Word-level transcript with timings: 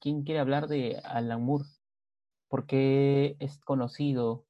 ¿quién, 0.00 0.24
quiere 0.24 0.40
hablar 0.40 0.66
de 0.68 1.00
Alan 1.04 1.42
Moore? 1.42 1.64
¿Por 2.48 2.66
qué 2.66 3.36
es 3.38 3.58
conocido? 3.58 4.46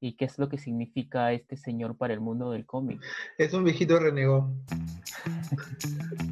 ¿Y 0.00 0.16
qué 0.16 0.24
es 0.24 0.36
lo 0.38 0.48
que 0.48 0.58
significa 0.58 1.32
este 1.32 1.56
señor 1.56 1.96
para 1.96 2.14
el 2.14 2.20
mundo 2.20 2.52
del 2.52 2.64
cómic? 2.64 3.00
Es 3.36 3.52
un 3.52 3.64
viejito 3.64 3.98
renegón. 3.98 4.62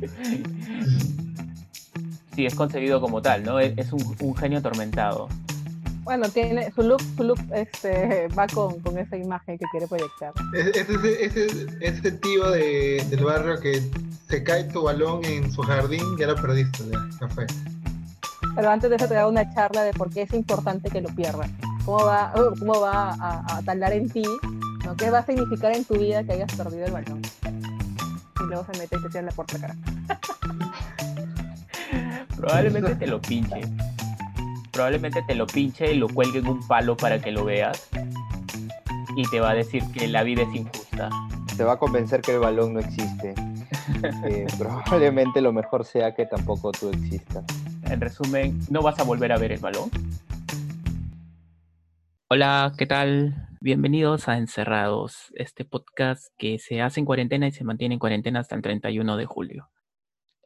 sí, 2.35 2.47
es 2.47 2.55
concebido 2.55 3.01
como 3.01 3.21
tal, 3.21 3.43
¿no? 3.45 3.59
Es, 3.61 3.93
un, 3.93 4.37
genio 4.37 4.61
atormentado. 4.61 5.29
Bueno, 6.03 6.31
tiene 6.31 6.71
su 6.73 6.83
look, 6.83 7.03
su 7.17 7.25
look 7.25 7.39
este, 7.53 8.29
va 8.29 8.47
con, 8.47 8.81
con 8.81 8.97
esa 8.97 9.19
imagen 9.19 9.59
que 9.59 9.67
quiere 9.71 9.87
proyectar. 9.87 10.33
Es, 10.55 10.89
ese, 10.89 11.67
ese, 11.81 12.13
tío 12.13 12.51
de, 12.51 13.05
del 13.11 13.25
barrio 13.25 13.61
que 13.61 13.83
se 14.29 14.43
cae 14.43 14.65
tu 14.65 14.85
balón 14.85 15.23
en 15.27 15.53
su 15.53 15.61
jardín, 15.61 16.17
ya 16.19 16.29
lo 16.29 16.37
perdiste, 16.37 16.85
ya, 16.91 17.29
fue. 17.29 17.47
Pero 18.59 18.71
antes 18.71 18.91
de 18.91 18.97
eso 18.97 19.07
te 19.07 19.15
da 19.15 19.29
una 19.29 19.49
charla 19.55 19.85
de 19.85 19.93
por 19.93 20.11
qué 20.11 20.23
es 20.23 20.33
importante 20.33 20.91
que 20.91 21.01
lo 21.01 21.11
pierdas. 21.11 21.49
Cómo 21.85 22.05
va, 22.05 22.33
uh, 22.35 22.59
cómo 22.59 22.81
va 22.81 23.13
a, 23.13 23.57
a 23.57 23.63
taldar 23.63 23.93
en 23.93 24.11
ti, 24.11 24.25
¿no? 24.85 24.97
qué 24.97 25.11
va 25.11 25.21
a 25.21 25.25
significar 25.25 25.77
en 25.77 25.85
tu 25.85 25.95
vida 25.95 26.25
que 26.25 26.33
hayas 26.33 26.53
perdido 26.57 26.87
el 26.87 26.91
balón. 26.91 27.23
Y 27.45 28.47
luego 28.49 28.65
se 28.65 28.77
mete 28.81 28.97
y 28.97 29.03
te 29.03 29.11
cierra 29.13 29.27
la 29.27 29.33
puerta 29.33 29.61
cara. 29.61 29.77
Probablemente 32.37 32.97
te 32.97 33.07
lo 33.07 33.21
pinche. 33.21 33.61
Probablemente 34.73 35.23
te 35.23 35.37
lo 35.37 35.47
pinche 35.47 35.93
y 35.93 35.97
lo 35.97 36.09
cuelgue 36.09 36.41
en 36.41 36.49
un 36.49 36.67
palo 36.67 36.97
para 36.97 37.21
que 37.21 37.31
lo 37.31 37.45
veas. 37.45 37.89
Y 39.15 39.23
te 39.31 39.39
va 39.39 39.51
a 39.51 39.55
decir 39.55 39.85
que 39.93 40.09
la 40.09 40.25
vida 40.25 40.43
es 40.43 40.53
injusta. 40.53 41.11
Te 41.57 41.63
va 41.63 41.75
a 41.75 41.79
convencer 41.79 42.23
que 42.23 42.33
el 42.33 42.41
balón 42.41 42.75
no 42.75 42.81
existe. 42.81 43.37
probablemente 44.59 45.41
lo 45.41 45.53
mejor 45.53 45.85
sea 45.85 46.13
que 46.13 46.27
tampoco 46.27 46.73
tú 46.73 46.89
existas. 46.89 47.45
En 47.91 48.03
resumen, 48.03 48.61
¿no 48.71 48.83
vas 48.83 48.99
a 48.99 49.05
volver 49.05 49.33
a 49.33 49.39
ver 49.39 49.51
el 49.51 49.61
balón? 49.61 49.91
Hola, 52.29 52.75
¿qué 52.77 52.85
tal? 52.85 53.49
Bienvenidos 53.63 54.29
a 54.29 54.37
Encerrados, 54.37 55.33
este 55.35 55.65
podcast 55.65 56.27
que 56.37 56.59
se 56.59 56.83
hace 56.83 57.01
en 57.01 57.07
cuarentena 57.07 57.49
y 57.49 57.53
se 57.53 57.65
mantiene 57.65 57.95
en 57.95 57.99
cuarentena 57.99 58.41
hasta 58.41 58.57
el 58.57 58.61
31 58.61 59.17
de 59.17 59.25
julio. 59.25 59.71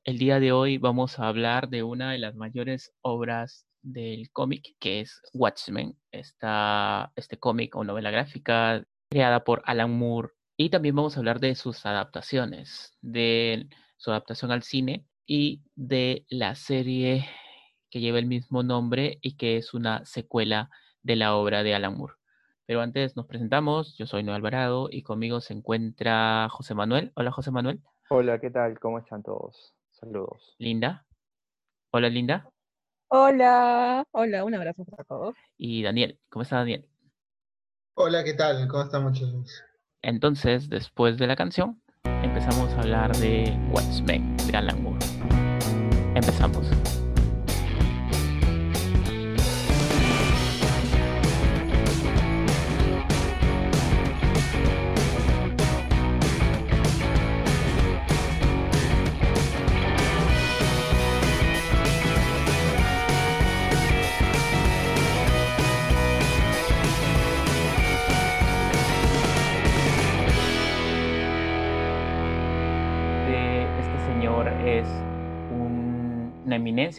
El 0.04 0.18
día 0.18 0.38
de 0.38 0.52
hoy 0.52 0.78
vamos 0.78 1.18
a 1.18 1.26
hablar 1.26 1.68
de 1.68 1.82
una 1.82 2.12
de 2.12 2.18
las 2.18 2.36
mayores 2.36 2.92
obras 3.00 3.66
del 3.82 4.30
cómic, 4.30 4.76
que 4.78 5.00
es 5.00 5.20
Watchmen, 5.32 5.98
esta, 6.12 7.12
este 7.16 7.38
cómic 7.38 7.74
o 7.74 7.82
novela 7.82 8.12
gráfica 8.12 8.84
creada 9.10 9.42
por 9.42 9.62
Alan 9.64 9.90
Moore. 9.90 10.28
Y 10.56 10.70
también 10.70 10.94
vamos 10.94 11.16
a 11.16 11.18
hablar 11.18 11.40
de 11.40 11.56
sus 11.56 11.86
adaptaciones, 11.86 12.96
de 13.00 13.66
su 13.96 14.12
adaptación 14.12 14.52
al 14.52 14.62
cine 14.62 15.06
y 15.26 15.62
de 15.74 16.24
la 16.28 16.54
serie 16.54 17.26
que 17.90 18.00
lleva 18.00 18.18
el 18.18 18.26
mismo 18.26 18.62
nombre 18.62 19.18
y 19.20 19.36
que 19.36 19.56
es 19.56 19.74
una 19.74 20.04
secuela 20.04 20.70
de 21.02 21.16
la 21.16 21.34
obra 21.36 21.62
de 21.62 21.74
Alan 21.74 21.96
Moore. 21.96 22.14
Pero 22.66 22.80
antes 22.80 23.16
nos 23.16 23.26
presentamos, 23.26 23.96
yo 23.98 24.06
soy 24.06 24.22
Noé 24.22 24.36
Alvarado 24.36 24.88
y 24.90 25.02
conmigo 25.02 25.40
se 25.40 25.52
encuentra 25.52 26.48
José 26.50 26.74
Manuel. 26.74 27.12
Hola 27.16 27.30
José 27.32 27.50
Manuel. 27.50 27.80
Hola, 28.08 28.38
¿qué 28.40 28.50
tal? 28.50 28.78
¿Cómo 28.78 28.98
están 28.98 29.22
todos? 29.22 29.74
Saludos. 29.90 30.54
Linda. 30.58 31.04
Hola, 31.90 32.08
Linda. 32.08 32.50
Hola. 33.08 34.04
Hola, 34.12 34.44
un 34.44 34.54
abrazo 34.54 34.84
para 34.84 35.04
todos. 35.04 35.34
Y 35.58 35.82
Daniel. 35.82 36.18
¿Cómo 36.30 36.42
está 36.42 36.56
Daniel? 36.56 36.88
Hola, 37.94 38.24
¿qué 38.24 38.32
tal? 38.32 38.66
¿Cómo 38.68 38.84
están 38.84 39.02
muchachos? 39.02 39.62
Entonces, 40.00 40.68
después 40.68 41.18
de 41.18 41.26
la 41.26 41.36
canción, 41.36 41.82
empezamos 42.04 42.70
a 42.72 42.80
hablar 42.80 43.14
de 43.16 43.54
Watchmen 43.70 44.36
de 44.38 44.56
Alan 44.56 44.82
Moore. 44.82 44.91
Empezamos. 46.14 46.66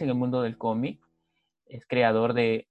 En 0.04 0.10
el 0.10 0.16
mundo 0.16 0.42
del 0.42 0.56
cómic, 0.56 1.00
es 1.66 1.86
creador 1.86 2.34
de, 2.34 2.68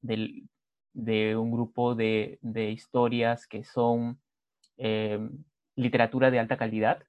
un 1.35 1.51
grupo 1.51 1.95
de, 1.95 2.39
historias 2.71 3.47
que 3.47 3.63
son 3.63 4.19
eh, 4.77 5.19
literatura 5.75 6.31
de 6.31 6.39
alta 6.39 6.57
calidad 6.57 7.03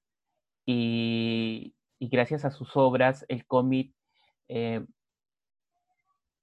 y, 0.67 1.75
gracias 2.01 2.45
a 2.45 2.51
sus 2.51 2.77
obras 2.77 3.25
el 3.29 3.47
cómic, 3.47 3.95
eh, 4.49 4.85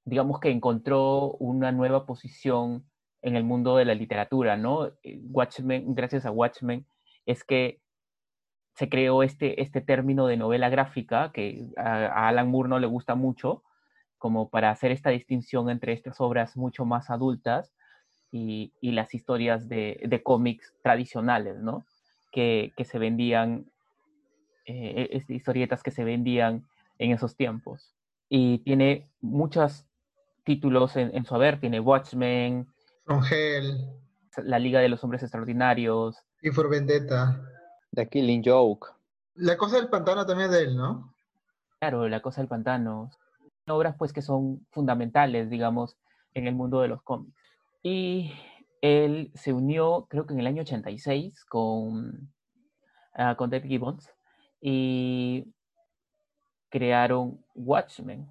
digamos 0.06 0.40
que 0.40 0.50
encontró 0.50 1.34
una 1.34 1.72
nueva 1.72 2.08
posición 2.08 2.90
en 3.22 3.36
el 3.36 3.44
mundo 3.44 3.78
de 3.78 3.86
la 3.86 3.94
literatura, 3.94 4.58
¿no? 4.58 4.88
Eh, 5.04 5.20
Watchmen, 5.24 5.94
gracias 5.94 6.26
a 6.26 6.32
Watchmen, 6.32 6.88
es 7.28 7.44
que 7.44 7.80
se 8.76 8.90
creó 8.90 9.22
este, 9.22 9.62
este 9.62 9.82
término 9.82 10.26
de 10.28 10.38
novela 10.38 10.70
gráfica 10.70 11.32
que 11.32 11.70
a, 11.78 12.28
Alan 12.28 12.50
Moore 12.50 12.70
no 12.70 12.80
le 12.80 12.88
gusta 12.88 13.14
mucho, 13.16 13.64
como 14.22 14.50
para 14.50 14.70
hacer 14.70 14.92
esta 14.92 15.10
distinción 15.10 15.72
entre 15.72 15.94
estas 15.94 16.22
obras 16.22 16.56
mucho 16.56 16.86
más 16.86 17.10
adultas 17.10 17.74
y, 18.32 18.72
las 18.84 19.16
historias 19.16 19.68
de, 19.68 20.22
cómics 20.24 20.72
tradicionales, 20.84 21.58
¿no? 21.58 21.84
Que, 22.32 22.72
se 22.86 23.00
vendían, 23.00 23.66
eh, 24.66 25.24
historietas 25.28 25.82
que 25.82 25.90
se 25.90 26.04
vendían 26.04 26.68
en 27.00 27.12
esos 27.14 27.36
tiempos. 27.36 27.96
Y 28.30 28.60
tiene 28.60 29.10
muchos 29.22 29.88
títulos 30.44 30.96
en, 30.98 31.26
su 31.26 31.34
haber, 31.34 31.60
tiene 31.60 31.80
Watchmen, 31.80 32.68
From 33.06 33.24
Hell, 33.28 33.90
La 34.44 34.60
Liga 34.60 34.82
de 34.82 34.90
los 34.90 35.04
Hombres 35.04 35.24
Extraordinarios, 35.24 36.16
y 36.44 36.52
for 36.52 36.70
Vendetta. 36.70 37.42
The 37.92 38.08
Killing 38.08 38.44
Joke. 38.46 38.88
La 39.34 39.58
cosa 39.58 39.78
del 39.78 39.90
pantano 39.90 40.28
también 40.28 40.52
es 40.52 40.56
de 40.56 40.64
él, 40.66 40.78
¿no? 40.78 41.12
Claro, 41.80 42.08
La 42.08 42.22
cosa 42.22 42.42
del 42.42 42.48
pantano. 42.48 43.10
Obras 43.68 43.96
pues 43.98 44.14
que 44.14 44.22
son 44.22 44.66
fundamentales, 44.72 45.50
digamos, 45.50 45.98
en 46.34 46.48
el 46.48 46.56
mundo 46.56 46.82
de 46.82 46.88
los 46.88 47.02
cómics. 47.04 47.36
Y 47.84 48.32
él 48.82 49.32
se 49.36 49.54
unió, 49.54 50.08
creo 50.10 50.26
que 50.26 50.34
en 50.34 50.40
el 50.40 50.48
año 50.48 50.64
86, 50.64 51.46
con, 51.46 52.32
uh, 53.18 53.36
con 53.38 53.50
Dave 53.50 53.68
Gibbons 53.68 54.10
y 54.60 55.46
crearon 56.70 57.44
Watchmen. 57.56 58.28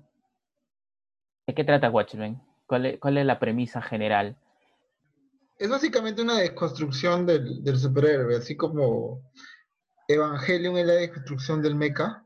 ¿De 1.46 1.54
qué 1.54 1.64
trata 1.64 1.90
Watchmen? 1.90 2.40
¿Cuál 2.66 2.86
es, 2.86 3.26
la 3.26 3.38
premisa 3.40 3.82
general? 3.82 4.36
Es 5.58 5.68
básicamente 5.68 6.22
una 6.22 6.38
desconstrucción 6.38 7.26
del, 7.26 7.62
del 7.64 7.76
superhéroe, 7.76 8.36
así 8.36 8.56
como 8.56 9.20
Evangelion 10.06 10.76
es 10.78 10.86
la 10.86 10.92
desconstrucción 10.94 11.62
del 11.62 11.74
mecha, 11.74 12.24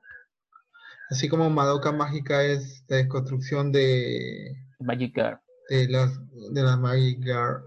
así 1.11 1.29
como 1.29 1.51
Madoka 1.51 1.93
Mágica 1.93 2.43
es 2.43 2.85
la 2.89 2.99
desconstrucción 2.99 3.73
de 3.73 4.55
Magic 4.81 5.15
Girl. 5.15 5.39
De 5.69 5.89
las, 5.89 6.21
de 6.53 6.63
las 6.63 6.79
Magic 6.79 7.23
Girl. 7.23 7.63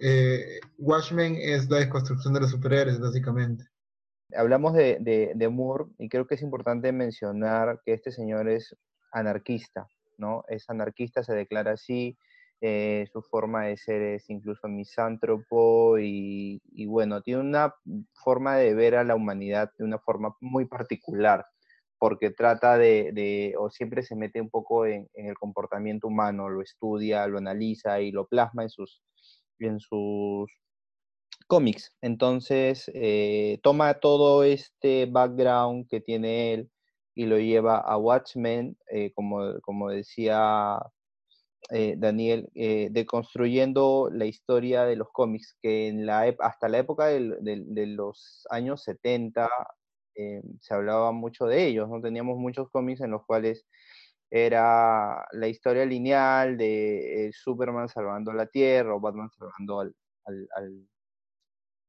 Eh, 0.00 0.60
Watchmen 0.78 1.36
es 1.36 1.68
la 1.70 1.78
desconstrucción 1.78 2.34
de 2.34 2.40
los 2.40 2.50
superhéroes, 2.50 3.00
básicamente. 3.00 3.64
Hablamos 4.36 4.74
de, 4.74 4.98
de, 5.00 5.32
de, 5.34 5.48
Moore 5.48 5.86
y 5.98 6.08
creo 6.08 6.26
que 6.26 6.36
es 6.36 6.42
importante 6.42 6.92
mencionar 6.92 7.80
que 7.84 7.94
este 7.94 8.12
señor 8.12 8.48
es 8.48 8.76
anarquista, 9.12 9.86
¿no? 10.18 10.44
Es 10.48 10.70
anarquista, 10.70 11.24
se 11.24 11.34
declara 11.34 11.72
así, 11.72 12.16
eh, 12.62 13.06
su 13.10 13.22
forma 13.22 13.64
de 13.64 13.78
ser 13.78 14.02
es 14.02 14.28
incluso 14.28 14.68
misántropo 14.68 15.98
y, 15.98 16.60
bueno, 16.86 17.22
tiene 17.22 17.40
una 17.40 17.74
forma 18.12 18.56
de 18.56 18.74
ver 18.74 18.96
a 18.96 19.04
la 19.04 19.14
humanidad 19.14 19.72
de 19.78 19.84
una 19.84 19.98
forma 19.98 20.36
muy 20.40 20.66
particular, 20.66 21.46
porque 22.00 22.30
trata 22.30 22.78
de, 22.78 23.54
o 23.58 23.70
siempre 23.70 24.02
se 24.02 24.16
mete 24.16 24.40
un 24.40 24.48
poco 24.48 24.86
en, 24.86 25.06
el 25.12 25.34
comportamiento 25.34 26.08
humano, 26.08 26.48
lo 26.48 26.62
estudia, 26.62 27.26
lo 27.26 27.36
analiza 27.36 28.00
y 28.00 28.10
lo 28.10 28.26
plasma 28.26 28.62
en 28.62 28.70
sus, 28.70 29.02
en 29.58 29.78
sus 29.80 30.50
cómics. 31.46 31.94
Entonces, 32.00 32.90
eh, 32.94 33.60
toma 33.62 34.00
todo 34.00 34.44
este 34.44 35.06
background 35.06 35.88
que 35.90 36.00
tiene 36.00 36.54
él 36.54 36.70
y 37.14 37.26
lo 37.26 37.38
lleva 37.38 37.76
a 37.76 37.98
Watchmen, 37.98 38.78
eh, 38.90 39.12
como, 39.14 39.60
como 39.60 39.90
decía 39.90 40.78
eh, 41.70 41.96
Daniel, 41.98 42.48
deconstruyendo 42.54 44.08
la 44.10 44.24
historia 44.24 44.84
de 44.84 44.96
los 44.96 45.10
cómics, 45.12 45.54
que 45.60 45.94
hasta 46.38 46.68
la 46.70 46.78
época 46.78 47.08
de, 47.08 47.86
los 47.88 48.46
años 48.48 48.84
70 48.84 49.50
eh, 50.20 50.42
se 50.60 50.74
hablaba 50.74 51.12
mucho 51.12 51.46
de 51.46 51.66
ellos, 51.66 51.88
¿no? 51.88 52.00
Teníamos 52.00 52.38
muchos 52.38 52.68
cómics 52.70 53.00
en 53.00 53.10
los 53.12 53.24
cuales 53.26 53.66
era 54.30 55.26
la 55.32 55.48
historia 55.48 55.84
lineal 55.84 56.56
de 56.56 57.26
eh, 57.28 57.32
Superman 57.32 57.88
salvando 57.88 58.32
la 58.32 58.46
Tierra 58.46 58.94
o 58.94 59.00
Batman 59.00 59.30
salvando 59.30 59.80
al, 59.80 59.94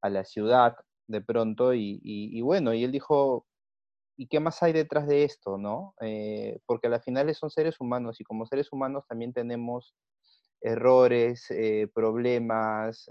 a 0.02 0.10
la 0.10 0.24
ciudad 0.26 0.76
de 1.08 1.22
pronto 1.22 1.74
y, 1.74 2.42
bueno, 2.42 2.74
y 2.74 2.84
él 2.84 2.92
dijo, 2.92 3.46
¿y 4.18 4.28
qué 4.28 4.40
más 4.40 4.64
hay 4.64 4.74
detrás 4.74 5.08
de 5.08 5.24
esto, 5.24 5.58
no? 5.58 5.94
Eh, 6.02 6.60
porque 6.66 6.88
al 6.88 7.02
final 7.02 7.34
son 7.36 7.50
seres 7.52 7.80
humanos 7.80 8.20
y 8.22 8.24
como 8.24 8.46
seres 8.46 8.72
humanos 8.72 9.04
también 9.08 9.34
tenemos 9.34 9.96
errores, 10.62 11.46
eh, 11.52 11.90
problemas, 11.94 13.10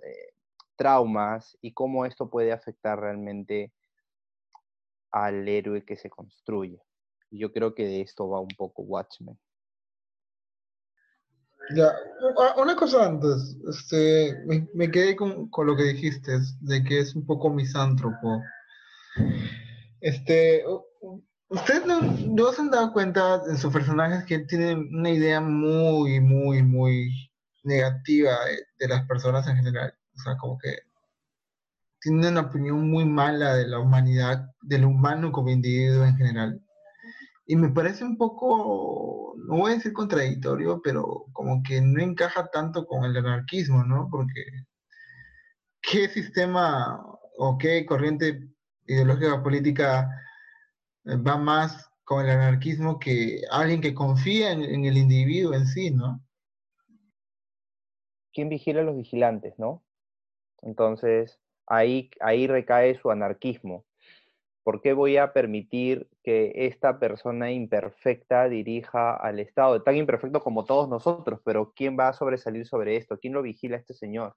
traumas 0.77 1.59
y 1.61 1.73
cómo 1.75 2.07
esto 2.07 2.31
puede 2.31 2.53
afectar 2.53 2.99
realmente 2.99 3.73
al 5.13 5.49
héroe 5.49 5.85
que 5.85 5.97
se 5.97 6.11
construye. 6.11 6.81
Yo 7.31 7.53
creo 7.53 7.75
que 7.75 7.85
de 7.85 8.01
esto 8.01 8.29
va 8.29 8.41
un 8.41 8.49
poco 8.57 8.83
Watchmen. 8.83 9.39
Ya, 11.75 11.93
una 12.57 12.75
cosa 12.75 13.07
antes, 13.07 13.57
este, 13.69 14.37
me, 14.75 14.91
quedé 14.91 15.15
con, 15.15 15.49
lo 15.57 15.77
que 15.77 15.85
dijiste, 15.85 16.33
de 16.63 16.83
que 16.83 16.99
es 16.99 17.15
un 17.15 17.25
poco 17.25 17.49
misántropo. 17.49 18.43
Este, 20.01 20.65
¿ustedes 21.49 21.87
no, 21.87 22.53
se 22.53 22.61
han 22.61 22.71
dado 22.71 22.93
cuenta 22.93 23.43
en 23.49 23.57
sus 23.57 23.73
personajes 23.73 24.25
que 24.25 24.41
tienen 24.41 24.93
una 24.93 25.11
idea 25.11 25.41
muy, 25.41 26.19
muy, 26.19 26.63
muy 26.65 27.31
negativa 27.63 28.33
de, 28.47 28.65
de 28.79 28.89
las 28.89 29.07
personas 29.07 29.47
en 29.47 29.57
general? 29.57 29.95
O 30.17 30.23
sea, 30.23 30.37
como 30.39 30.59
que 30.59 30.90
tienen 32.01 32.33
una 32.33 32.43
opinión 32.43 32.91
muy 32.91 33.05
mala 33.05 33.55
de 33.55 33.69
la 33.69 33.79
humanidad, 33.79 34.47
del 34.63 34.85
humano 34.85 35.33
como 35.33 35.51
individuo 35.51 36.05
en 36.05 36.17
general. 36.17 36.63
Y 37.47 37.57
me 37.57 37.71
parece 37.71 38.05
un 38.05 38.17
poco, 38.17 39.35
no 39.37 39.59
voy 39.59 39.73
a 39.73 39.75
decir 39.75 39.93
contradictorio, 39.93 40.81
pero 40.83 41.27
como 41.33 41.63
que 41.63 41.81
no 41.81 42.01
encaja 42.01 42.49
tanto 42.51 42.87
con 42.87 43.05
el 43.05 43.17
anarquismo, 43.17 43.85
¿no? 43.85 44.09
Porque 44.11 44.45
¿qué 45.83 46.09
sistema 46.09 47.05
o 47.39 47.59
qué 47.59 47.85
corriente 47.87 48.49
ideológica 48.87 49.43
política 49.43 50.09
va 51.07 51.37
más 51.37 51.91
con 52.05 52.25
el 52.25 52.31
anarquismo 52.31 52.99
que 52.99 53.43
alguien 53.51 53.81
que 53.81 53.95
confía 53.95 54.53
en, 54.53 54.85
el 54.85 54.97
individuo 54.97 55.55
en 55.55 55.67
sí, 55.67 55.91
¿no? 55.91 56.21
¿Quién 58.33 58.49
vigila 58.49 58.81
a 58.81 58.85
los 58.85 58.97
vigilantes, 58.97 59.59
no? 59.59 59.85
Entonces, 60.63 61.39
ahí, 61.71 62.47
recae 62.47 62.97
su 62.97 63.11
anarquismo. 63.11 63.85
¿Por 64.63 64.83
qué 64.83 64.93
voy 64.93 65.17
a 65.17 65.33
permitir 65.33 66.09
que 66.23 66.53
esta 66.55 66.99
persona 66.99 67.51
imperfecta 67.51 68.49
dirija 68.49 69.15
al 69.15 69.39
Estado? 69.39 69.83
Tan 69.83 69.97
imperfecto 69.97 70.41
como 70.41 70.65
todos 70.65 70.89
nosotros, 70.89 71.41
pero 71.45 71.73
¿quién 71.75 71.97
va 71.99 72.09
a 72.09 72.13
sobresalir 72.13 72.67
sobre 72.67 72.97
esto? 72.97 73.19
¿Quién 73.19 73.33
lo 73.33 73.43
vigila 73.43 73.77
este 73.77 73.95
señor 73.95 74.37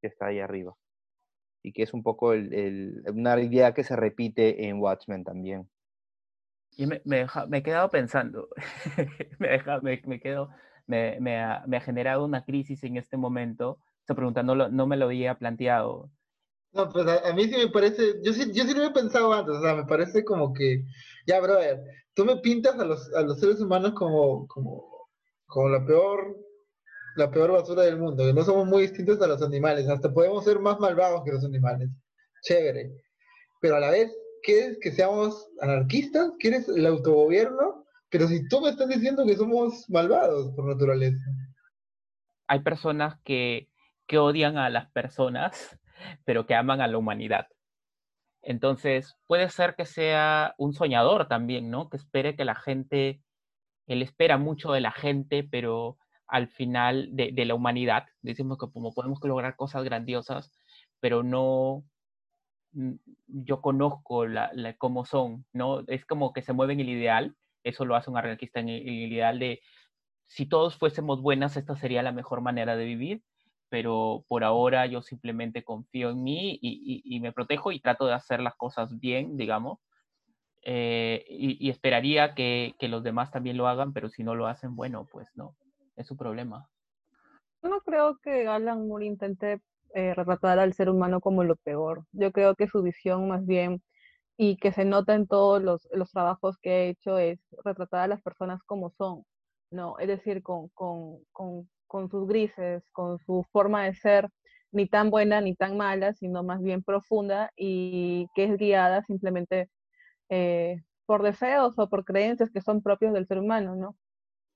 que 0.00 0.08
está 0.08 0.26
ahí 0.26 0.40
arriba? 0.40 0.74
Y 1.62 1.72
que 1.72 1.82
es 1.82 1.94
un 1.94 2.02
poco 2.02 2.30
una 2.30 3.40
idea 3.40 3.72
que 3.72 3.84
se 3.84 3.94
repite 3.94 4.66
en 4.66 4.80
Watchmen 4.80 5.22
también. 5.22 5.68
Y 6.76 6.86
me, 6.86 7.00
me, 7.04 7.26
he 7.52 7.62
quedado 7.62 7.88
pensando, 7.90 8.48
me, 9.38 9.54
ha, 11.38 11.80
generado 11.80 12.24
una 12.24 12.44
crisis 12.44 12.82
en 12.82 12.96
este 12.96 13.16
momento. 13.16 13.78
Esta 14.00 14.14
pregunta 14.14 14.42
no 14.42 14.86
me 14.86 14.96
lo 14.96 15.06
había 15.06 15.36
planteado 15.36 16.10
no, 16.74 16.88
pues 16.88 17.06
a, 17.06 17.32
mí 17.32 17.44
sí 17.44 17.56
me 17.56 17.68
parece, 17.68 18.20
yo 18.22 18.32
sí, 18.32 18.50
yo 18.52 18.64
sí 18.64 18.74
lo 18.74 18.84
he 18.84 18.90
pensado 18.90 19.32
antes, 19.32 19.54
o 19.54 19.62
sea, 19.62 19.74
me 19.74 19.84
parece 19.84 20.24
como 20.24 20.52
que, 20.52 20.84
ya, 21.26 21.40
brother, 21.40 21.80
tú 22.14 22.24
me 22.24 22.36
pintas 22.38 22.78
a 22.78 22.84
los, 22.84 23.12
a 23.14 23.22
los 23.22 23.38
seres 23.38 23.60
humanos 23.60 23.92
como, 23.92 24.46
como, 24.48 25.08
como 25.46 25.68
la 25.68 25.86
peor, 25.86 26.36
la 27.16 27.30
peor 27.30 27.52
basura 27.52 27.82
del 27.82 27.98
mundo, 27.98 28.24
que 28.24 28.32
no 28.32 28.42
somos 28.42 28.66
muy 28.66 28.82
distintos 28.82 29.22
a 29.22 29.28
los 29.28 29.40
animales, 29.40 29.88
hasta 29.88 30.12
podemos 30.12 30.44
ser 30.44 30.58
más 30.58 30.80
malvados 30.80 31.22
que 31.24 31.32
los 31.32 31.44
animales, 31.44 31.90
chévere, 32.42 32.90
pero 33.60 33.76
a 33.76 33.80
la 33.80 33.90
vez, 33.90 34.12
¿quieres 34.42 34.78
que 34.80 34.90
seamos 34.90 35.48
anarquistas? 35.60 36.32
¿Quieres 36.40 36.68
el 36.68 36.86
autogobierno? 36.86 37.86
Pero 38.10 38.26
si 38.26 38.46
tú 38.48 38.60
me 38.60 38.70
estás 38.70 38.88
diciendo 38.88 39.24
que 39.24 39.36
somos 39.36 39.88
malvados 39.88 40.52
por 40.54 40.66
naturaleza. 40.66 41.24
Hay 42.48 42.60
personas 42.60 43.16
que, 43.24 43.68
que 44.06 44.18
odian 44.18 44.58
a 44.58 44.68
las 44.70 44.90
personas 44.90 45.78
pero 46.24 46.46
que 46.46 46.54
aman 46.54 46.80
a 46.80 46.88
la 46.88 46.98
humanidad. 46.98 47.46
Entonces, 48.42 49.16
puede 49.26 49.48
ser 49.48 49.74
que 49.74 49.86
sea 49.86 50.54
un 50.58 50.74
soñador 50.74 51.28
también, 51.28 51.70
¿no? 51.70 51.88
Que 51.88 51.96
espere 51.96 52.36
que 52.36 52.44
la 52.44 52.54
gente, 52.54 53.22
él 53.86 54.02
espera 54.02 54.36
mucho 54.38 54.72
de 54.72 54.80
la 54.80 54.92
gente, 54.92 55.44
pero 55.44 55.98
al 56.26 56.48
final 56.48 57.08
de, 57.12 57.32
la 57.44 57.54
humanidad, 57.54 58.04
decimos 58.22 58.58
que 58.58 58.70
como 58.70 58.92
podemos 58.92 59.18
lograr 59.22 59.56
cosas 59.56 59.84
grandiosas, 59.84 60.52
pero 61.00 61.22
no, 61.22 61.84
yo 63.26 63.60
conozco 63.60 64.26
la, 64.26 64.50
cómo 64.78 65.04
son, 65.04 65.46
¿no? 65.52 65.84
Es 65.86 66.04
como 66.04 66.32
que 66.32 66.42
se 66.42 66.52
mueve 66.52 66.74
en 66.74 66.80
el 66.80 66.88
ideal, 66.88 67.36
eso 67.62 67.84
lo 67.84 67.96
hace 67.96 68.10
un 68.10 68.18
anarquista 68.18 68.60
en 68.60 68.68
el 68.68 68.88
ideal 68.88 69.38
de 69.38 69.62
si 70.26 70.46
todos 70.46 70.76
fuésemos 70.76 71.22
buenas, 71.22 71.56
esta 71.56 71.76
sería 71.76 72.02
la 72.02 72.12
mejor 72.12 72.40
manera 72.40 72.76
de 72.76 72.84
vivir, 72.84 73.22
pero 73.74 74.24
por 74.28 74.44
ahora 74.44 74.86
yo 74.86 75.02
simplemente 75.02 75.64
confío 75.64 76.10
en 76.10 76.22
mí 76.22 76.60
y, 76.62 77.18
me 77.18 77.32
protejo 77.32 77.72
y 77.72 77.80
trato 77.80 78.06
de 78.06 78.12
hacer 78.12 78.38
las 78.38 78.54
cosas 78.54 79.00
bien, 79.00 79.36
digamos. 79.36 79.80
Eh, 80.62 81.24
y, 81.28 81.68
esperaría 81.70 82.36
que, 82.36 82.76
los 82.82 83.02
demás 83.02 83.32
también 83.32 83.56
lo 83.56 83.66
hagan, 83.66 83.92
pero 83.92 84.08
si 84.08 84.22
no 84.22 84.36
lo 84.36 84.46
hacen, 84.46 84.76
bueno, 84.76 85.08
pues 85.10 85.28
no, 85.34 85.56
es 85.96 86.06
su 86.06 86.16
problema. 86.16 86.70
Yo 87.64 87.68
no 87.68 87.80
creo 87.80 88.16
que 88.22 88.46
Alan 88.46 88.86
Moore 88.86 89.06
intente 89.06 89.60
eh, 89.92 90.14
retratar 90.14 90.60
al 90.60 90.72
ser 90.74 90.88
humano 90.88 91.20
como 91.20 91.42
lo 91.42 91.56
peor. 91.56 92.04
Yo 92.12 92.30
creo 92.30 92.54
que 92.54 92.68
su 92.68 92.80
visión 92.80 93.26
más 93.26 93.44
bien 93.44 93.82
y 94.36 94.56
que 94.56 94.70
se 94.70 94.84
nota 94.84 95.16
en 95.16 95.26
todos 95.26 95.60
los, 95.60 96.12
trabajos 96.12 96.58
que 96.58 96.70
ha 96.70 96.82
hecho 96.84 97.18
es 97.18 97.40
retratar 97.64 98.02
a 98.02 98.06
las 98.06 98.22
personas 98.22 98.62
como 98.62 98.92
son, 98.92 99.24
¿no? 99.72 99.98
Es 99.98 100.06
decir, 100.06 100.44
con 100.44 100.70
con 101.86 102.08
sus 102.08 102.26
grises, 102.26 102.82
con 102.92 103.18
su 103.18 103.44
forma 103.52 103.84
de 103.84 103.94
ser 103.94 104.28
ni 104.72 104.88
tan 104.88 105.10
buena 105.10 105.40
ni 105.40 105.54
tan 105.54 105.76
mala, 105.76 106.12
sino 106.14 106.42
más 106.42 106.60
bien 106.60 106.82
profunda 106.82 107.50
y 107.56 108.28
que 108.34 108.44
es 108.44 108.58
guiada 108.58 109.02
simplemente 109.04 109.70
eh, 110.28 110.82
por 111.06 111.22
deseos 111.22 111.78
o 111.78 111.88
por 111.88 112.04
creencias 112.04 112.50
que 112.50 112.60
son 112.60 112.82
propios 112.82 113.12
del 113.12 113.26
ser 113.26 113.38
humano, 113.38 113.76
¿no? 113.76 113.96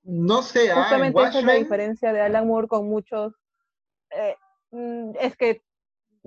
No 0.03 0.43
sé, 0.43 0.71
ah, 0.71 0.83
Justamente 0.83 1.23
esa 1.23 1.39
es 1.39 1.45
la 1.45 1.55
diferencia 1.55 2.13
de 2.13 2.21
Alan 2.21 2.47
Moore 2.47 2.69
con 2.69 2.89
muchos. 2.89 3.35
Eh, 4.11 4.37
mm, 4.71 5.11
es 5.21 5.37
que 5.37 5.63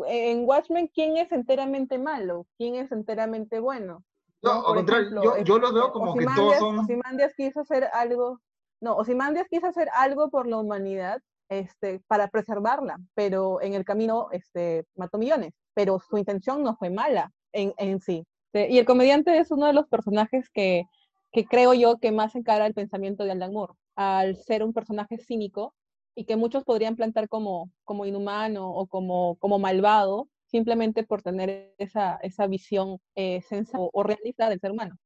en 0.08 0.46
Watchmen, 0.48 0.88
¿quién 0.94 1.18
es 1.18 1.32
enteramente 1.32 1.98
malo? 1.98 2.48
¿Quién 2.58 2.76
es 2.76 2.92
enteramente 2.92 3.60
bueno? 3.60 4.04
No, 4.42 4.66
al 4.68 4.76
contrario, 4.76 5.22
yo, 5.22 5.38
yo, 5.44 5.60
lo 5.60 5.74
veo 5.74 5.92
como 5.92 6.16
que 6.16 6.26
todos 6.36 6.58
son. 6.58 6.80
Ozymandias 6.80 7.34
quiso 7.36 7.62
hacer 7.62 7.88
algo 7.94 8.40
no, 8.82 8.96
Ozymandias 8.96 9.48
quiso 9.50 9.68
hacer 9.68 9.90
algo 9.96 10.30
por 10.30 10.48
la 10.48 10.58
humanidad 10.58 11.22
este, 11.50 12.02
para 12.08 12.28
preservarla, 12.28 12.98
pero 13.14 13.62
en 13.62 13.74
el 13.74 13.86
camino 13.86 14.28
este, 14.32 14.86
mató 14.96 15.18
millones, 15.18 15.54
pero 15.74 16.00
su 16.00 16.18
intención 16.18 16.64
no 16.64 16.76
fue 16.76 16.90
mala 16.90 17.32
en, 17.54 17.74
en 17.78 18.00
sí. 18.00 18.26
Y 18.54 18.80
el 18.80 18.86
comediante 18.86 19.38
es 19.38 19.52
uno 19.52 19.68
de 19.68 19.74
los 19.74 19.88
personajes 19.88 20.50
que, 20.50 20.84
que 21.32 21.46
creo 21.46 21.74
yo 21.74 22.00
que 22.00 22.12
más 22.12 22.36
encara 22.36 22.66
el 22.66 22.74
pensamiento 22.74 23.24
de 23.24 23.32
Alan 23.32 23.54
Moore, 23.54 23.74
al 23.96 24.36
ser 24.36 24.64
un 24.64 24.74
personaje 24.74 25.18
cínico 25.18 25.74
y 26.16 26.26
que 26.26 26.36
muchos 26.36 26.64
podrían 26.64 26.96
plantar 26.96 27.30
como, 27.30 27.72
como 27.86 28.06
inhumano 28.06 28.70
o 28.70 28.88
como, 28.88 29.38
como 29.38 29.60
malvado, 29.60 30.28
simplemente 30.48 31.04
por 31.04 31.22
tener 31.22 31.74
esa, 31.78 32.18
esa 32.18 32.48
visión 32.48 33.00
eh, 33.16 33.42
o, 33.74 34.04
realista 34.04 34.50
del 34.50 34.60
ser 34.60 34.72
humano. 34.72 34.98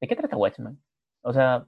¿De 0.00 0.08
qué 0.08 0.16
trata 0.16 0.36
Watchmen? 0.36 0.82
O 1.22 1.32
sea, 1.32 1.66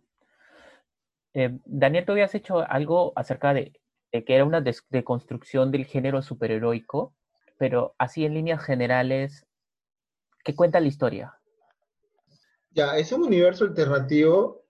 eh, 1.35 1.59
Daniel, 1.65 2.05
tú 2.05 2.13
habías 2.13 2.35
hecho 2.35 2.61
algo 2.69 3.13
acerca 3.17 3.55
de, 3.55 3.73
que 4.11 4.35
era 4.35 4.45
una 4.45 4.63
deconstrucción 4.91 5.71
del 5.71 5.85
género 5.85 6.23
superheroico, 6.23 7.15
pero 7.59 7.95
así 7.99 8.25
en 8.25 8.35
líneas 8.35 8.63
generales, 8.63 9.47
¿qué 10.45 10.55
cuenta 10.55 10.81
la 10.81 10.89
historia? 10.89 11.35
Ya, 12.71 12.97
es 12.97 13.13
un 13.13 13.23
universo 13.23 13.65
alternativo, 13.65 14.65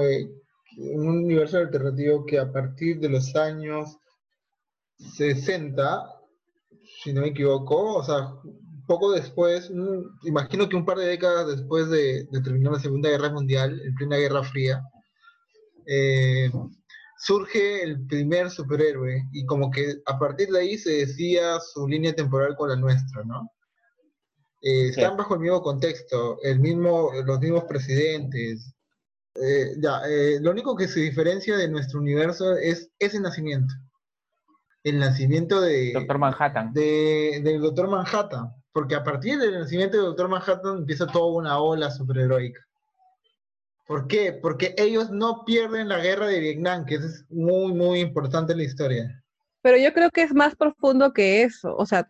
eh, 0.00 0.28
un 0.76 1.08
universo 1.08 1.58
alternativo 1.58 2.26
que 2.26 2.38
a 2.38 2.50
partir 2.50 2.98
de 2.98 3.08
los 3.08 3.34
años 3.36 3.98
60, 4.98 6.20
si 7.02 7.12
no 7.12 7.22
me 7.22 7.28
equivoco, 7.28 7.96
o 7.96 8.04
sea, 8.04 8.34
poco 8.86 9.12
después, 9.12 9.70
imagino 10.24 10.68
que 10.68 10.76
un 10.76 10.84
par 10.84 10.98
de 10.98 11.06
décadas 11.06 11.46
después 11.46 11.88
de, 11.88 12.24
de 12.24 12.40
terminar 12.42 12.72
la 12.72 12.80
Segunda 12.80 13.08
Guerra 13.08 13.30
Mundial, 13.30 13.80
en 13.80 13.94
plena 13.94 14.16
Guerra 14.16 14.42
Fría, 14.42 14.82
eh, 15.86 16.50
surge 17.18 17.82
el 17.82 18.06
primer 18.06 18.50
superhéroe 18.50 19.28
y 19.32 19.44
como 19.46 19.70
que 19.70 19.96
a 20.06 20.18
partir 20.18 20.48
de 20.48 20.58
ahí 20.60 20.78
se 20.78 20.90
decía 20.90 21.60
su 21.60 21.86
línea 21.86 22.14
temporal 22.14 22.56
con 22.56 22.68
la 22.68 22.76
nuestra, 22.76 23.22
¿no? 23.24 23.50
Eh, 24.62 24.88
están 24.88 25.16
bajo 25.16 25.34
el 25.34 25.40
mismo 25.40 25.60
contexto, 25.62 26.38
el 26.42 26.60
mismo, 26.60 27.10
los 27.24 27.40
mismos 27.40 27.64
presidentes, 27.64 28.74
Eh, 29.34 29.76
ya, 29.80 30.02
eh, 30.06 30.38
lo 30.42 30.50
único 30.50 30.76
que 30.76 30.86
se 30.86 31.00
diferencia 31.00 31.56
de 31.56 31.66
nuestro 31.66 32.00
universo 32.00 32.54
es 32.54 32.90
ese 32.98 33.18
nacimiento. 33.18 33.72
El 34.84 34.98
nacimiento 34.98 35.58
de... 35.62 35.92
Doctor 35.94 36.18
Manhattan. 36.18 36.72
de- 36.74 37.40
del 37.42 37.62
Doctor 37.62 37.88
Manhattan. 37.88 38.52
Porque 38.72 38.94
a 38.94 39.02
partir 39.02 39.38
del 39.38 39.58
nacimiento 39.58 39.96
del 39.96 40.06
Doctor 40.08 40.28
Manhattan 40.28 40.78
empieza 40.78 41.06
toda 41.06 41.32
una 41.40 41.58
ola 41.58 41.90
superheroica. 41.90 42.60
¿Por 43.86 44.06
qué? 44.06 44.32
Porque 44.32 44.74
ellos 44.78 45.10
no 45.10 45.44
pierden 45.44 45.88
la 45.88 45.98
guerra 45.98 46.26
de 46.26 46.40
Vietnam, 46.40 46.84
que 46.84 46.96
es 46.96 47.26
muy, 47.30 47.72
muy 47.72 48.00
importante 48.00 48.52
en 48.52 48.58
la 48.58 48.64
historia. 48.64 49.22
Pero 49.60 49.76
yo 49.76 49.92
creo 49.92 50.10
que 50.10 50.22
es 50.22 50.34
más 50.34 50.54
profundo 50.56 51.12
que 51.12 51.42
eso. 51.42 51.74
O 51.76 51.86
sea, 51.86 52.06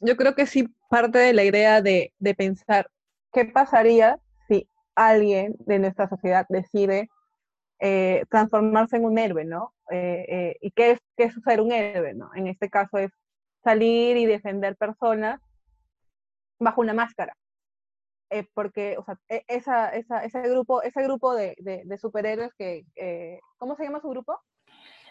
yo 0.00 0.16
creo 0.16 0.34
que 0.34 0.46
sí 0.46 0.68
parte 0.90 1.18
de 1.18 1.32
la 1.32 1.44
idea 1.44 1.80
de, 1.80 2.12
de 2.18 2.34
pensar 2.34 2.88
qué 3.32 3.44
pasaría 3.44 4.18
si 4.48 4.68
alguien 4.94 5.56
de 5.60 5.78
nuestra 5.78 6.08
sociedad 6.08 6.46
decide 6.48 7.08
eh, 7.80 8.24
transformarse 8.30 8.96
en 8.96 9.04
un 9.04 9.18
héroe, 9.18 9.44
¿no? 9.44 9.74
Eh, 9.90 10.24
eh, 10.28 10.56
¿Y 10.60 10.70
qué 10.70 10.92
es, 10.92 11.00
qué 11.16 11.24
es 11.24 11.34
ser 11.44 11.60
un 11.60 11.72
héroe, 11.72 12.14
¿no? 12.14 12.30
En 12.34 12.46
este 12.46 12.70
caso 12.70 12.98
es 12.98 13.10
salir 13.62 14.16
y 14.16 14.26
defender 14.26 14.76
personas 14.76 15.40
bajo 16.58 16.80
una 16.80 16.94
máscara. 16.94 17.34
Eh, 18.30 18.46
porque, 18.54 18.96
o 18.98 19.04
sea, 19.04 19.18
e- 19.28 19.44
esa, 19.48 19.90
esa- 19.90 20.24
ese 20.24 20.40
grupo, 20.48 20.82
ese 20.82 21.02
grupo 21.02 21.34
de, 21.34 21.54
de- 21.58 21.82
de 21.84 21.98
superhéroes 21.98 22.52
que, 22.54 22.84
eh, 22.96 23.40
¿cómo 23.58 23.76
se 23.76 23.84
llama 23.84 24.00
su 24.00 24.08
grupo? 24.08 24.38